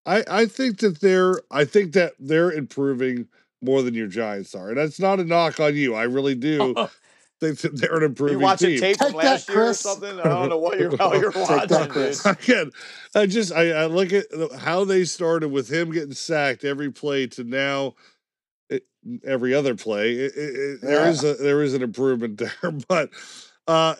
I, 0.06 0.22
I 0.28 0.46
think 0.46 0.80
that 0.80 1.00
they're 1.00 1.40
I 1.50 1.64
think 1.64 1.94
that 1.94 2.12
they're 2.18 2.52
improving 2.52 3.26
more 3.62 3.80
than 3.80 3.94
your 3.94 4.08
Giants 4.08 4.54
are. 4.54 4.68
And 4.68 4.76
that's 4.76 5.00
not 5.00 5.18
a 5.20 5.24
knock 5.24 5.58
on 5.58 5.74
you. 5.74 5.94
I 5.94 6.02
really 6.02 6.34
do 6.34 6.74
think 7.44 7.58
that 7.60 7.76
they're 7.80 7.96
an 7.96 8.02
improving 8.04 8.38
You 8.38 8.44
watching 8.44 8.70
team. 8.70 8.80
tape 8.80 8.96
from 8.98 9.12
Take 9.12 9.16
that, 9.20 9.24
last 9.26 9.48
year 9.48 9.62
or 9.68 9.74
something? 9.74 10.20
I 10.20 10.24
don't 10.24 10.48
know 10.48 10.58
what 10.58 10.78
you're, 10.78 10.96
how 10.96 11.12
you're 11.20 11.30
watching, 11.30 11.68
that, 11.68 11.82
dude. 11.82 11.90
Chris. 11.90 12.24
Again, 12.26 12.70
I 13.14 13.26
just 13.26 13.52
I, 13.52 13.70
I 13.70 13.86
look 13.86 14.12
at 14.12 14.26
how 14.58 14.84
they 14.84 15.04
started 15.04 15.48
with 15.50 15.70
him 15.72 15.90
getting 15.92 16.14
sacked 16.14 16.64
every 16.64 16.90
play 16.90 17.26
to 17.28 17.44
now 17.44 17.94
it, 18.70 18.84
every 19.24 19.54
other 19.54 19.74
play. 19.74 20.12
It, 20.12 20.32
it, 20.36 20.54
it- 20.54 20.80
There 20.80 21.02
Yeah. 21.04 21.10
is 21.10 21.24
a 21.24 21.34
there 21.34 21.62
is 21.62 21.74
an 21.74 21.82
improvement 21.82 22.38
there, 22.62 22.72
but 22.88 23.10
uh, 23.66 23.94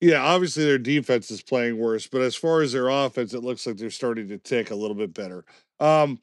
yeah, 0.00 0.22
obviously 0.22 0.64
their 0.64 0.78
defense 0.78 1.30
is 1.30 1.42
playing 1.42 1.78
worse. 1.78 2.06
But 2.08 2.22
as 2.22 2.34
far 2.34 2.60
as 2.62 2.72
their 2.72 2.88
offense, 2.88 3.34
it 3.34 3.42
looks 3.44 3.66
like 3.66 3.76
they're 3.76 3.90
starting 3.90 4.28
to 4.28 4.38
tick 4.38 4.70
a 4.70 4.74
little 4.74 4.96
bit 4.96 5.14
better. 5.14 5.44
Um, 5.80 6.18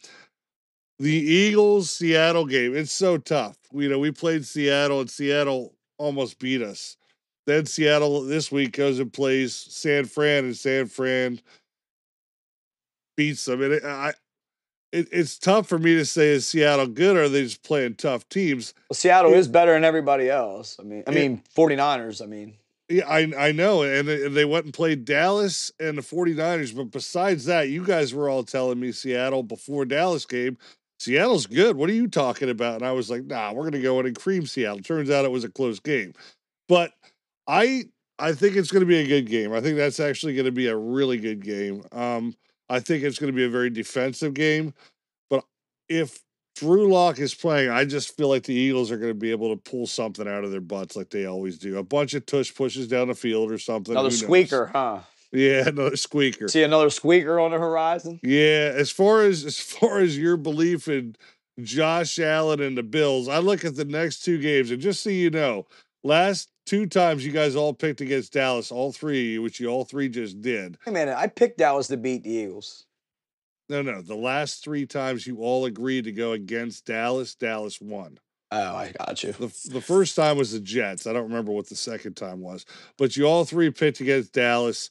the 0.99 1.09
Eagles 1.13 1.89
Seattle 1.89 2.45
game, 2.45 2.75
it's 2.75 2.91
so 2.91 3.17
tough. 3.17 3.57
You 3.71 3.87
know, 3.87 3.99
we 3.99 4.11
played 4.11 4.45
Seattle 4.45 4.99
and 4.99 5.09
Seattle 5.09 5.73
almost 5.99 6.39
beat 6.39 6.63
us. 6.63 6.97
Then 7.45 7.65
Seattle 7.67 8.23
this 8.23 8.51
week 8.51 8.71
goes 8.73 8.99
and 8.99 9.13
plays 9.13 9.53
San 9.55 10.05
Fran, 10.05 10.45
and 10.45 10.57
San 10.57 10.87
Fran 10.87 11.39
beats 13.15 13.45
them. 13.45 13.61
And 13.61 13.73
it, 13.73 13.83
I, 13.83 14.13
it, 14.91 15.07
it's 15.11 15.37
tough 15.37 15.67
for 15.67 15.77
me 15.77 15.95
to 15.95 16.05
say 16.05 16.29
is 16.29 16.47
Seattle 16.47 16.87
good 16.87 17.15
or 17.17 17.23
are 17.23 17.29
they 17.29 17.43
just 17.43 17.63
playing 17.63 17.95
tough 17.95 18.27
teams? 18.29 18.73
Well, 18.89 18.95
Seattle 18.95 19.31
Yeah. 19.31 19.37
is 19.37 19.47
better 19.47 19.73
than 19.73 19.83
everybody 19.83 20.29
else. 20.29 20.77
I 20.79 20.83
mean, 20.83 21.03
I 21.07 21.11
mean, 21.11 21.43
49ers. 21.55 22.21
I 22.21 22.25
mean, 22.25 22.55
Yeah, 22.87 23.07
I 23.07 23.31
I 23.37 23.51
know, 23.51 23.83
and 23.83 24.07
they, 24.07 24.25
and 24.25 24.35
they 24.35 24.45
went 24.45 24.65
and 24.65 24.73
played 24.73 25.05
Dallas 25.05 25.71
and 25.79 25.97
the 25.97 26.01
49ers. 26.01 26.75
But 26.75 26.85
besides 26.91 27.45
that, 27.45 27.69
you 27.69 27.85
guys 27.85 28.13
were 28.13 28.29
all 28.29 28.43
telling 28.43 28.79
me 28.79 28.91
Seattle 28.91 29.43
before 29.43 29.85
Dallas 29.85 30.25
game. 30.25 30.57
Seattle's 30.99 31.47
good. 31.47 31.77
What 31.77 31.89
are 31.89 31.93
you 31.93 32.07
talking 32.07 32.49
about? 32.49 32.75
And 32.75 32.85
I 32.85 32.91
was 32.91 33.09
like, 33.09 33.25
nah, 33.25 33.53
we're 33.53 33.63
gonna 33.63 33.81
go 33.81 33.99
in 33.99 34.05
and 34.05 34.17
cream 34.17 34.45
Seattle. 34.45 34.81
Turns 34.81 35.09
out 35.09 35.25
it 35.25 35.31
was 35.31 35.43
a 35.43 35.49
close 35.49 35.79
game. 35.79 36.13
But 36.67 36.91
I 37.47 37.85
I 38.17 38.33
think 38.33 38.55
it's 38.55 38.71
gonna 38.71 38.85
be 38.85 38.99
a 38.99 39.07
good 39.07 39.29
game. 39.29 39.53
I 39.53 39.61
think 39.61 39.77
that's 39.77 39.99
actually 39.99 40.35
gonna 40.35 40.51
be 40.51 40.67
a 40.67 40.75
really 40.75 41.17
good 41.17 41.43
game. 41.43 41.83
Um, 41.91 42.35
I 42.69 42.79
think 42.79 43.03
it's 43.03 43.17
gonna 43.17 43.31
be 43.31 43.45
a 43.45 43.49
very 43.49 43.69
defensive 43.69 44.33
game. 44.33 44.73
But 45.29 45.45
if 45.87 46.19
Drew 46.59 46.91
Lock 46.91 47.19
is 47.19 47.33
playing, 47.33 47.69
I 47.69 47.85
just 47.85 48.17
feel 48.17 48.27
like 48.27 48.43
the 48.43 48.53
Eagles 48.53 48.91
are 48.91 48.97
going 48.97 49.11
to 49.11 49.17
be 49.17 49.31
able 49.31 49.55
to 49.55 49.69
pull 49.69 49.87
something 49.87 50.27
out 50.27 50.43
of 50.43 50.51
their 50.51 50.59
butts 50.59 50.97
like 50.97 51.09
they 51.09 51.25
always 51.25 51.57
do. 51.57 51.77
A 51.77 51.83
bunch 51.83 52.13
of 52.15 52.25
tush 52.25 52.53
pushes 52.53 52.89
down 52.89 53.07
the 53.07 53.15
field 53.15 53.49
or 53.49 53.57
something. 53.57 53.93
another 53.93 54.11
squeaker, 54.11 54.65
huh? 54.65 54.99
Yeah, 55.31 55.67
another 55.67 55.95
squeaker. 55.95 56.47
See 56.47 56.63
another 56.63 56.89
squeaker 56.89 57.39
on 57.39 57.51
the 57.51 57.59
horizon? 57.59 58.19
Yeah, 58.23 58.71
as 58.75 58.89
far 58.89 59.21
as 59.21 59.45
as 59.45 59.59
far 59.59 59.99
as 59.99 60.17
your 60.17 60.37
belief 60.37 60.87
in 60.87 61.15
Josh 61.61 62.19
Allen 62.19 62.61
and 62.61 62.77
the 62.77 62.83
Bills, 62.83 63.27
I 63.27 63.39
look 63.39 63.63
at 63.65 63.75
the 63.75 63.85
next 63.85 64.23
two 64.23 64.39
games, 64.39 64.71
and 64.71 64.81
just 64.81 65.03
so 65.03 65.09
you 65.09 65.29
know, 65.29 65.67
last 66.03 66.49
two 66.65 66.85
times 66.85 67.25
you 67.25 67.31
guys 67.31 67.55
all 67.55 67.73
picked 67.73 68.01
against 68.01 68.33
Dallas, 68.33 68.71
all 68.71 68.91
three, 68.91 69.37
which 69.39 69.59
you 69.59 69.67
all 69.67 69.85
three 69.85 70.09
just 70.09 70.41
did. 70.41 70.77
Hey, 70.85 70.91
man, 70.91 71.09
I 71.09 71.27
picked 71.27 71.57
Dallas 71.57 71.87
to 71.87 71.97
beat 71.97 72.23
the 72.23 72.31
Eagles. 72.31 72.85
No, 73.69 73.83
no, 73.83 74.01
the 74.01 74.15
last 74.15 74.63
three 74.63 74.87
times 74.87 75.27
you 75.27 75.37
all 75.37 75.65
agreed 75.65 76.05
to 76.05 76.11
go 76.11 76.31
against 76.31 76.85
Dallas, 76.85 77.35
Dallas 77.35 77.79
won. 77.79 78.17
Oh, 78.51 78.75
I 78.75 78.91
got 78.97 79.21
you. 79.23 79.31
The, 79.31 79.69
the 79.69 79.81
first 79.81 80.15
time 80.15 80.37
was 80.37 80.53
the 80.53 80.59
Jets. 80.59 81.05
I 81.05 81.13
don't 81.13 81.27
remember 81.27 81.51
what 81.51 81.69
the 81.69 81.75
second 81.75 82.15
time 82.15 82.39
was, 82.39 82.65
but 82.97 83.15
you 83.15 83.25
all 83.25 83.45
three 83.45 83.69
picked 83.69 83.99
against 83.99 84.33
Dallas. 84.33 84.89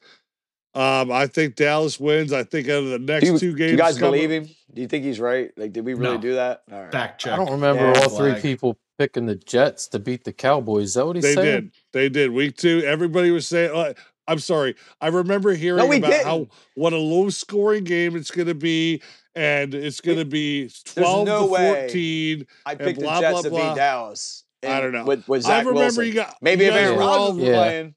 Um, 0.74 1.10
I 1.10 1.26
think 1.26 1.56
Dallas 1.56 1.98
wins. 1.98 2.32
I 2.32 2.44
think 2.44 2.68
out 2.68 2.82
of 2.84 2.90
the 2.90 2.98
next 2.98 3.26
you, 3.26 3.38
two 3.38 3.54
games, 3.56 3.72
you 3.72 3.78
guys 3.78 3.98
coming- 3.98 4.20
believe 4.20 4.30
him? 4.30 4.54
Do 4.72 4.82
you 4.82 4.88
think 4.88 5.04
he's 5.04 5.18
right? 5.18 5.50
Like, 5.56 5.72
did 5.72 5.84
we 5.84 5.94
really 5.94 6.16
No. 6.16 6.20
do 6.20 6.34
that? 6.34 6.62
All 6.70 6.82
right. 6.82 6.92
Fact 6.92 7.20
check. 7.20 7.32
I 7.32 7.36
don't 7.36 7.50
remember 7.52 7.82
Yeah, 7.84 8.00
all 8.02 8.08
three 8.10 8.34
people 8.40 8.78
picking 8.98 9.26
the 9.26 9.34
Jets 9.34 9.88
to 9.88 9.98
beat 9.98 10.24
the 10.24 10.32
Cowboys. 10.32 10.88
Is 10.88 10.94
that 10.94 11.06
what 11.06 11.16
he's 11.16 11.24
They 11.24 11.34
saying? 11.34 11.60
did. 11.62 11.70
They 11.92 12.08
did. 12.08 12.30
Week 12.32 12.56
two, 12.56 12.82
everybody 12.86 13.30
was 13.30 13.46
saying. 13.48 13.70
Uh, 13.74 13.94
I'm 14.28 14.38
sorry. 14.40 14.74
I 15.00 15.08
remember 15.08 15.54
hearing 15.54 15.88
we 15.88 15.96
about 15.96 16.12
how 16.22 16.38
didn't. 16.40 16.52
what 16.74 16.92
a 16.92 16.98
low 16.98 17.30
scoring 17.30 17.84
game 17.84 18.14
it's 18.14 18.30
going 18.30 18.48
to 18.48 18.54
be, 18.54 19.00
and 19.34 19.74
it's 19.74 20.02
going 20.02 20.18
to 20.18 20.26
be 20.26 20.70
12 20.84 21.26
no 21.26 21.46
to 21.46 21.52
way. 21.52 21.80
14. 21.88 22.46
I 22.66 22.74
picked 22.74 23.00
blah, 23.00 23.14
the 23.16 23.20
Jets 23.22 23.32
blah, 23.32 23.42
to 23.42 23.50
blah. 23.50 23.68
beat 23.70 23.76
Dallas. 23.78 24.44
I 24.62 24.80
don't 24.80 24.92
know. 24.92 25.04
With, 25.04 25.26
with 25.28 25.46
I 25.46 25.60
remember 25.60 25.80
Wilson. 25.80 26.04
you 26.06 26.12
got 26.12 26.36
Maybe 26.42 26.64
you 26.64 26.70
if 26.70 26.74
guys 26.76 26.86
Aaron 26.88 26.98
Rodgers 26.98 27.42
Yeah. 27.42 27.54
playing. 27.54 27.94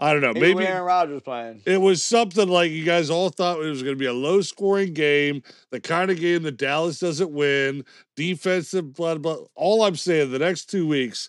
I 0.00 0.12
don't 0.12 0.22
know. 0.22 0.32
Maybe, 0.32 0.54
Maybe 0.54 0.66
Aaron 0.66 0.84
Rodgers 0.84 1.22
playing. 1.22 1.62
It 1.66 1.80
was 1.80 2.02
something 2.02 2.48
like 2.48 2.70
you 2.70 2.84
guys 2.84 3.10
all 3.10 3.30
thought 3.30 3.60
it 3.60 3.68
was 3.68 3.82
going 3.82 3.96
to 3.96 3.98
be 3.98 4.06
a 4.06 4.12
low 4.12 4.40
scoring 4.42 4.94
game, 4.94 5.42
the 5.70 5.80
kind 5.80 6.10
of 6.10 6.20
game 6.20 6.44
that 6.44 6.56
Dallas 6.56 7.00
doesn't 7.00 7.32
win, 7.32 7.84
defensive, 8.14 8.94
blah, 8.94 9.16
blah. 9.16 9.38
All 9.56 9.82
I'm 9.82 9.96
saying, 9.96 10.30
the 10.30 10.38
next 10.38 10.66
two 10.66 10.86
weeks, 10.86 11.28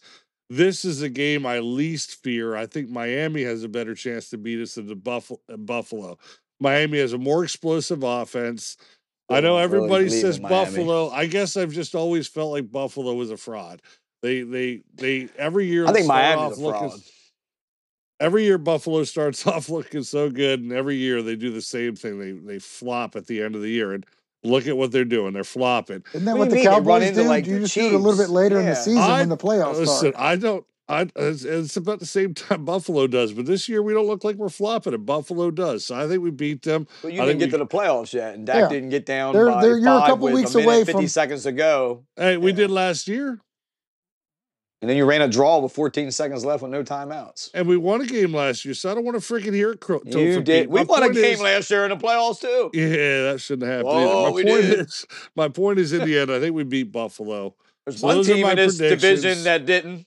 this 0.52 0.86
is 0.86 1.02
a 1.02 1.10
game 1.10 1.46
I 1.46 1.60
least 1.60 2.24
fear. 2.24 2.56
I 2.56 2.68
think 2.68 2.90
Miami 2.90 3.44
has 3.44 3.64
a 3.64 3.70
better 3.70 3.96
chance 3.96 4.30
to 4.30 4.38
beat 4.38 4.62
us 4.62 4.76
than 4.76 4.88
the 4.88 4.96
Buffalo. 4.96 5.40
Buffalo. 5.58 6.20
Miami 6.60 7.00
has 7.00 7.14
a 7.14 7.18
more 7.18 7.44
explosive 7.44 8.04
offense. 8.04 8.78
I 9.30 9.36
know 9.36 9.60
Don't 9.60 9.72
really 9.72 9.84
everybody 9.84 10.10
says. 10.10 10.40
Buffalo. 10.40 11.10
I 11.10 11.26
guess 11.26 11.58
I've 11.58 11.72
just 11.72 11.96
always 11.96 12.28
felt 12.28 12.52
like 12.52 12.72
Buffalo 12.72 13.14
was 13.14 13.32
a 13.32 13.38
fraud. 13.38 13.82
They, 14.22 14.42
they, 14.42 14.82
they. 14.96 15.30
Every 15.38 15.68
year, 15.68 15.88
I 15.88 15.94
think 15.94 16.08
Miami's 16.08 16.58
a 16.60 16.62
fraud. 16.62 17.00
Every 18.20 18.44
year 18.44 18.58
Buffalo 18.58 19.04
starts 19.06 19.46
off 19.48 19.70
looking 19.70 20.04
so 20.04 20.30
good, 20.30 20.62
and 20.62 20.72
every 20.72 20.96
year 20.96 21.22
they 21.22 21.36
do 21.36 21.52
the 21.52 21.62
same 21.62 21.96
thing. 21.96 22.20
They 22.20 22.32
they 22.32 22.60
flop 22.60 23.16
at 23.16 23.28
the 23.28 23.42
end 23.42 23.56
of 23.56 23.62
the 23.62 23.70
year, 23.70 23.94
and 23.94 24.06
look 24.44 24.68
at 24.68 24.78
what 24.78 24.92
they're 24.92 25.06
doing. 25.06 25.34
They're 25.34 25.44
flopping. 25.44 26.04
Isn't 26.14 26.26
that 26.26 26.34
What 26.38 26.40
what, 26.48 26.50
the 26.52 26.58
you 26.62 26.64
mean? 26.64 26.64
They 26.64 26.70
run 26.70 26.84
Cowboys 26.84 27.08
into, 27.10 27.22
do? 27.24 27.28
like, 27.28 27.46
you 27.48 27.54
the 27.56 27.60
just 27.62 27.76
do 27.76 27.82
it 27.88 27.94
a 27.94 27.98
little 27.98 28.12
bit 28.14 28.18
Chiefs. 28.24 28.30
later 28.30 28.60
in 28.60 28.66
the 28.68 28.76
season 28.76 28.98
I- 29.00 29.20
when 29.20 29.30
the 29.30 29.38
playoffs 29.38 29.78
Listen, 29.80 30.12
start. 30.12 30.16
I 30.18 30.36
don't. 30.36 30.66
I 30.92 31.08
it's, 31.18 31.44
it's 31.44 31.78
about 31.78 32.00
the 32.00 32.08
same 32.08 32.34
time 32.34 32.66
Buffalo 32.66 33.06
does, 33.06 33.32
but 33.32 33.46
this 33.46 33.70
year 33.70 33.84
we 33.84 33.94
don't 33.94 34.08
look 34.08 34.24
like 34.24 34.38
we're 34.38 34.50
flopping, 34.50 34.96
and 34.96 35.06
Buffalo 35.06 35.52
does. 35.52 35.86
So 35.86 35.94
I 35.94 36.08
think 36.08 36.24
we 36.24 36.32
beat 36.32 36.64
them. 36.64 36.88
But 37.04 37.14
you 37.14 37.22
I 37.22 37.26
didn't 37.28 37.38
get 37.40 37.46
we- 37.48 37.52
to 37.52 37.58
the 37.60 37.68
playoffs 37.68 38.12
yet, 38.12 38.34
and 38.34 38.48
Dak 38.48 38.56
Yeah. 38.56 38.70
didn't 38.70 38.90
get 38.90 39.06
down 39.06 39.34
They're- 39.36 39.46
by 39.46 39.62
they're- 39.62 39.78
you're 39.78 39.88
a 39.98 40.00
couple 40.08 40.26
with 40.26 40.34
weeks 40.34 40.56
a 40.56 40.60
away 40.62 40.78
and 40.80 40.86
50 40.88 41.02
from- 41.04 41.08
seconds 41.08 41.44
to 41.44 41.52
go. 41.52 42.06
Hey, 42.16 42.38
we 42.38 42.50
Yeah. 42.52 42.58
did 42.58 42.72
last 42.72 43.08
year, 43.08 43.40
And 44.82 44.90
then 44.90 44.96
you 44.96 45.04
ran 45.06 45.22
a 45.22 45.28
draw 45.28 45.60
with 45.60 45.74
14 45.74 46.10
seconds 46.12 46.46
left 46.46 46.62
with 46.64 46.72
no 46.72 46.84
timeouts. 46.84 47.50
and 47.54 47.68
we 47.68 47.76
won 47.76 48.00
a 48.00 48.06
game 48.06 48.34
last 48.34 48.64
year. 48.64 48.74
So 48.74 48.90
I 48.90 48.94
don't 48.96 49.04
want 49.04 49.22
to 49.22 49.34
freaking 49.34 49.54
hear 49.54 49.72
it. 49.72 49.82
Cro- 49.82 50.02
You 50.06 50.42
did. 50.42 50.70
We 50.70 50.84
won 50.84 51.04
a 51.04 51.10
game 51.14 51.34
is- 51.34 51.42
last 51.42 51.70
year 51.70 51.84
in 51.84 51.90
the 51.90 51.98
playoffs, 51.98 52.40
too. 52.40 52.70
Yeah, 52.74 53.32
that 53.32 53.42
shouldn't 53.42 53.70
have 53.70 53.86
happened. 53.86 53.94
Whoa, 54.06 54.22
either. 54.22 54.30
My 54.30 54.32
we 54.32 54.44
point 54.44 54.62
did. 54.62 54.80
is, 54.80 55.06
my 55.36 55.48
point 55.50 55.80
is, 55.80 55.92
in 55.92 56.06
the 56.06 56.18
end, 56.18 56.32
I 56.32 56.40
think 56.40 56.56
we 56.56 56.64
beat 56.64 56.92
Buffalo. 56.94 57.56
There's 57.86 58.00
So 58.00 58.08
one 58.08 58.24
team 58.24 58.46
in 58.48 58.56
this 58.56 58.78
division 58.78 59.44
that 59.44 59.66
didn't 59.66 60.06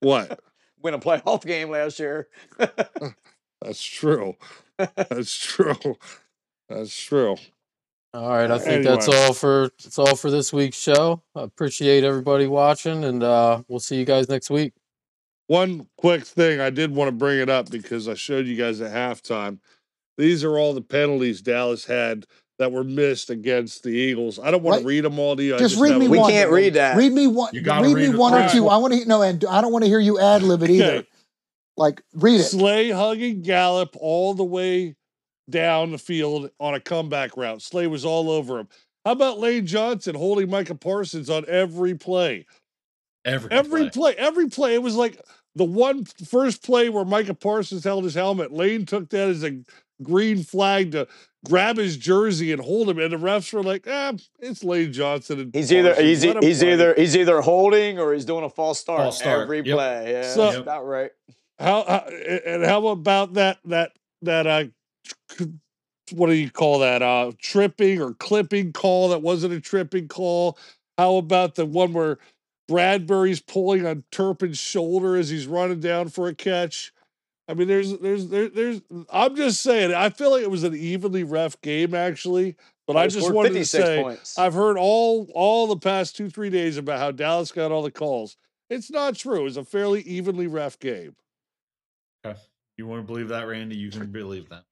What? 0.00 0.40
win 0.82 0.94
a 0.94 0.98
playoff 0.98 1.44
game 1.44 1.68
last 1.70 1.98
year. 1.98 2.28
That's 3.60 3.82
true. 3.82 4.36
That's 4.78 5.36
true. 5.36 5.96
That's 6.70 6.96
true. 6.96 7.36
All 8.14 8.28
right, 8.28 8.48
I 8.48 8.58
think 8.58 8.84
that's 8.84 9.08
all 9.08 9.32
for 9.32 9.70
that's 9.82 9.98
all 9.98 10.14
for 10.14 10.30
this 10.30 10.52
week's 10.52 10.78
show. 10.78 11.20
I 11.34 11.42
appreciate 11.42 12.04
everybody 12.04 12.46
watching, 12.46 13.02
and 13.04 13.24
uh, 13.24 13.62
we'll 13.66 13.80
see 13.80 13.96
you 13.96 14.04
guys 14.04 14.28
next 14.28 14.50
week. 14.50 14.72
One 15.48 15.88
quick 15.98 16.24
thing, 16.24 16.60
I 16.60 16.70
did 16.70 16.94
want 16.94 17.08
to 17.08 17.12
bring 17.12 17.40
it 17.40 17.50
up 17.50 17.70
because 17.70 18.06
I 18.08 18.14
showed 18.14 18.46
you 18.46 18.54
guys 18.56 18.80
at 18.80 18.92
halftime. 18.92 19.58
These 20.16 20.44
are 20.44 20.56
all 20.56 20.74
the 20.74 20.80
penalties 20.80 21.42
Dallas 21.42 21.84
had 21.86 22.24
that 22.60 22.70
were 22.70 22.84
missed 22.84 23.30
against 23.30 23.82
the 23.82 23.90
Eagles. 23.90 24.38
I 24.38 24.52
don't 24.52 24.62
want 24.62 24.76
Right. 24.76 24.82
to 24.82 24.86
read 24.86 25.04
them 25.04 25.18
all 25.18 25.34
to 25.34 25.42
you. 25.42 25.56
I 25.56 25.58
Just 25.58 25.80
read 25.80 25.98
me 25.98 26.06
a- 26.06 26.10
We 26.10 26.18
one. 26.20 26.30
can't 26.30 26.52
read 26.52 26.74
that. 26.74 26.96
Read 26.96 27.12
me 27.12 27.26
one. 27.26 27.50
You 27.52 27.62
gotta 27.62 27.82
read 27.88 27.94
me 27.96 28.06
read 28.06 28.14
it 28.14 28.16
one 28.16 28.32
or 28.34 28.48
two. 28.48 28.68
I 28.68 28.76
want 28.76 28.94
to 28.94 29.04
no, 29.08 29.22
and 29.22 29.44
I 29.44 29.60
don't 29.60 29.72
want 29.72 29.82
to 29.84 29.88
hear 29.88 29.98
you 29.98 30.20
ad 30.20 30.44
lib 30.44 30.62
it 30.62 30.70
either. 30.70 30.84
Okay. 30.84 31.08
Like 31.76 32.00
read 32.14 32.38
it. 32.40 32.44
Slay 32.44 32.90
hugging 32.90 33.42
Gallup 33.42 33.96
all 33.98 34.34
the 34.34 34.44
way 34.44 34.94
down 35.50 35.90
the 35.92 35.98
field 35.98 36.50
on 36.60 36.74
a 36.74 36.80
comeback 36.80 37.36
route. 37.36 37.62
Slay 37.62 37.86
was 37.86 38.04
all 38.04 38.30
over 38.30 38.58
him. 38.58 38.68
How 39.04 39.12
about 39.12 39.38
Lane 39.38 39.66
Johnson 39.66 40.14
holding 40.14 40.48
Micah 40.50 40.74
Parsons 40.74 41.28
on 41.28 41.44
every 41.48 41.94
play? 41.94 42.46
Every, 43.24 43.50
Every 43.50 43.80
play. 43.82 43.90
play, 43.90 44.14
every 44.16 44.48
play. 44.48 44.74
It 44.74 44.82
was 44.82 44.96
like 44.96 45.20
the 45.54 45.64
one 45.64 46.04
first 46.04 46.62
play 46.62 46.88
where 46.90 47.04
Micah 47.04 47.34
Parsons 47.34 47.84
held 47.84 48.04
his 48.04 48.14
helmet. 48.14 48.52
Lane 48.52 48.84
took 48.86 49.08
that 49.10 49.28
as 49.28 49.42
a 49.44 49.60
green 50.02 50.42
flag 50.42 50.92
to 50.92 51.06
grab 51.46 51.76
his 51.78 51.96
jersey 51.96 52.52
and 52.52 52.60
hold 52.60 52.88
him, 52.90 52.98
and 52.98 53.12
the 53.12 53.16
refs 53.16 53.50
were 53.52 53.62
like, 53.62 53.86
"Ah, 53.88 54.12
it's 54.40 54.62
Lane 54.64 54.92
Johnson." 54.92 55.40
And 55.40 55.54
He's 55.54 55.72
either 55.72 55.94
he's, 55.94 56.24
Let 56.24 56.42
he's 56.42 56.58
play." 56.60 56.72
either 56.72 56.94
he's 56.94 57.16
either 57.16 57.40
holding 57.40 57.98
or 57.98 58.12
he's 58.12 58.24
doing 58.26 58.44
a 58.44 58.50
false 58.50 58.78
start, 58.80 59.00
False 59.00 59.18
start, 59.18 59.42
every 59.42 59.58
yep. 59.58 59.74
play. 59.76 60.12
Yeah, 60.12 60.22
So- 60.34 60.44
that's 60.46 60.56
about 60.58 60.86
right. 60.86 61.10
How, 61.58 61.84
how 61.86 61.98
and 62.08 62.64
how 62.64 62.86
about 62.88 63.34
that 63.34 63.58
that 63.66 63.92
that 64.22 64.46
uh 64.46 64.64
what 66.12 66.26
do 66.26 66.34
you 66.34 66.50
call 66.50 66.80
that 66.80 67.02
uh 67.02 67.32
tripping 67.38 68.00
or 68.00 68.14
clipping 68.14 68.72
call 68.72 69.08
that 69.08 69.22
wasn't 69.22 69.52
a 69.52 69.60
tripping 69.60 70.08
call? 70.08 70.58
How 70.98 71.16
about 71.16 71.54
the 71.54 71.66
one 71.66 71.92
where 71.92 72.18
Bradberry's 72.70 73.40
pulling 73.40 73.86
on 73.86 74.04
Turpin's 74.10 74.58
shoulder 74.58 75.16
as 75.16 75.28
he's 75.28 75.46
running 75.46 75.80
down 75.80 76.08
for 76.08 76.28
a 76.28 76.34
catch? 76.34 76.92
I 77.48 77.54
mean, 77.54 77.68
there's 77.68 77.98
there's 77.98 78.28
there, 78.28 78.48
there's 78.48 78.80
I'm 79.10 79.36
just 79.36 79.62
saying. 79.62 79.92
I 79.92 80.10
feel 80.10 80.30
like 80.30 80.42
it 80.42 80.50
was 80.50 80.64
an 80.64 80.74
evenly 80.74 81.24
ref 81.24 81.60
game 81.60 81.94
actually, 81.94 82.56
but 82.86 82.96
I 82.96 83.06
just 83.06 83.32
wanted 83.32 83.52
to 83.54 83.64
say 83.66 84.02
points. 84.02 84.38
I've 84.38 84.54
heard 84.54 84.78
all 84.78 85.28
all 85.34 85.66
the 85.66 85.76
past 85.76 86.16
two 86.16 86.30
three 86.30 86.50
days 86.50 86.76
about 86.76 86.98
how 86.98 87.10
Dallas 87.10 87.52
got 87.52 87.70
all 87.70 87.82
the 87.82 87.90
calls. 87.90 88.36
It's 88.70 88.90
not 88.90 89.14
true. 89.14 89.40
It 89.40 89.44
was 89.44 89.56
a 89.58 89.64
fairly 89.64 90.00
evenly 90.02 90.46
ref 90.46 90.78
game. 90.78 91.16
You 92.76 92.86
want 92.86 93.02
to 93.02 93.06
believe 93.06 93.28
that, 93.28 93.46
Randy? 93.46 93.76
You 93.76 93.90
can 93.90 94.06
believe 94.10 94.48
that. 94.48 94.64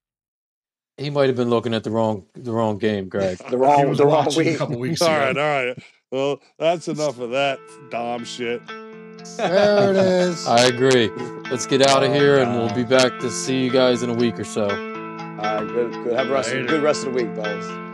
He 0.99 1.11
might 1.11 1.26
have 1.28 1.36
been 1.36 1.51
looking 1.51 1.74
at 1.74 1.84
the 1.84 1.90
wrong 1.90 2.26
the 2.34 2.53
wrong 2.53 2.78
game, 2.78 3.09
Gregg. 3.09 3.38
the 3.51 3.57
wrong, 3.57 3.88
was 3.88 3.99
the 3.99 4.05
wrong 4.07 4.24
watching 4.26 4.47
a 4.47 4.51
week. 4.51 4.59
couple 4.59 4.78
weeks 4.78 5.01
All 5.03 5.09
ago. 5.09 5.18
right, 5.18 5.36
all 5.38 5.64
right. 5.66 5.78
Well, 6.11 6.40
that's 6.59 6.88
enough 6.88 7.18
of 7.18 7.30
that 7.30 7.59
Dom 7.90 8.24
shit. 8.24 8.61
There 9.36 9.90
it 9.90 9.97
is. 9.97 10.47
I 10.49 10.66
agree. 10.66 11.09
Let's 11.51 11.64
get 11.66 11.86
out 11.88 12.03
of 12.03 12.11
Oh, 12.11 12.14
here, 12.14 12.38
and 12.38 12.53
we'll 12.59 12.74
be 12.74 12.84
back 12.84 13.18
to 13.20 13.30
see 13.30 13.64
you 13.64 13.70
guys 13.70 14.03
in 14.03 14.11
a 14.11 14.14
week 14.14 14.38
or 14.38 14.45
so. 14.45 14.68
All 14.68 14.76
right, 15.38 15.66
good, 15.66 15.93
good. 16.05 16.12
Have 16.14 16.28
a 16.28 16.32
rest, 16.32 16.51
Later. 16.53 16.66
good 16.66 16.82
rest 16.82 17.07
of 17.07 17.14
the 17.14 17.24
week, 17.24 17.34
fellas. 17.34 17.91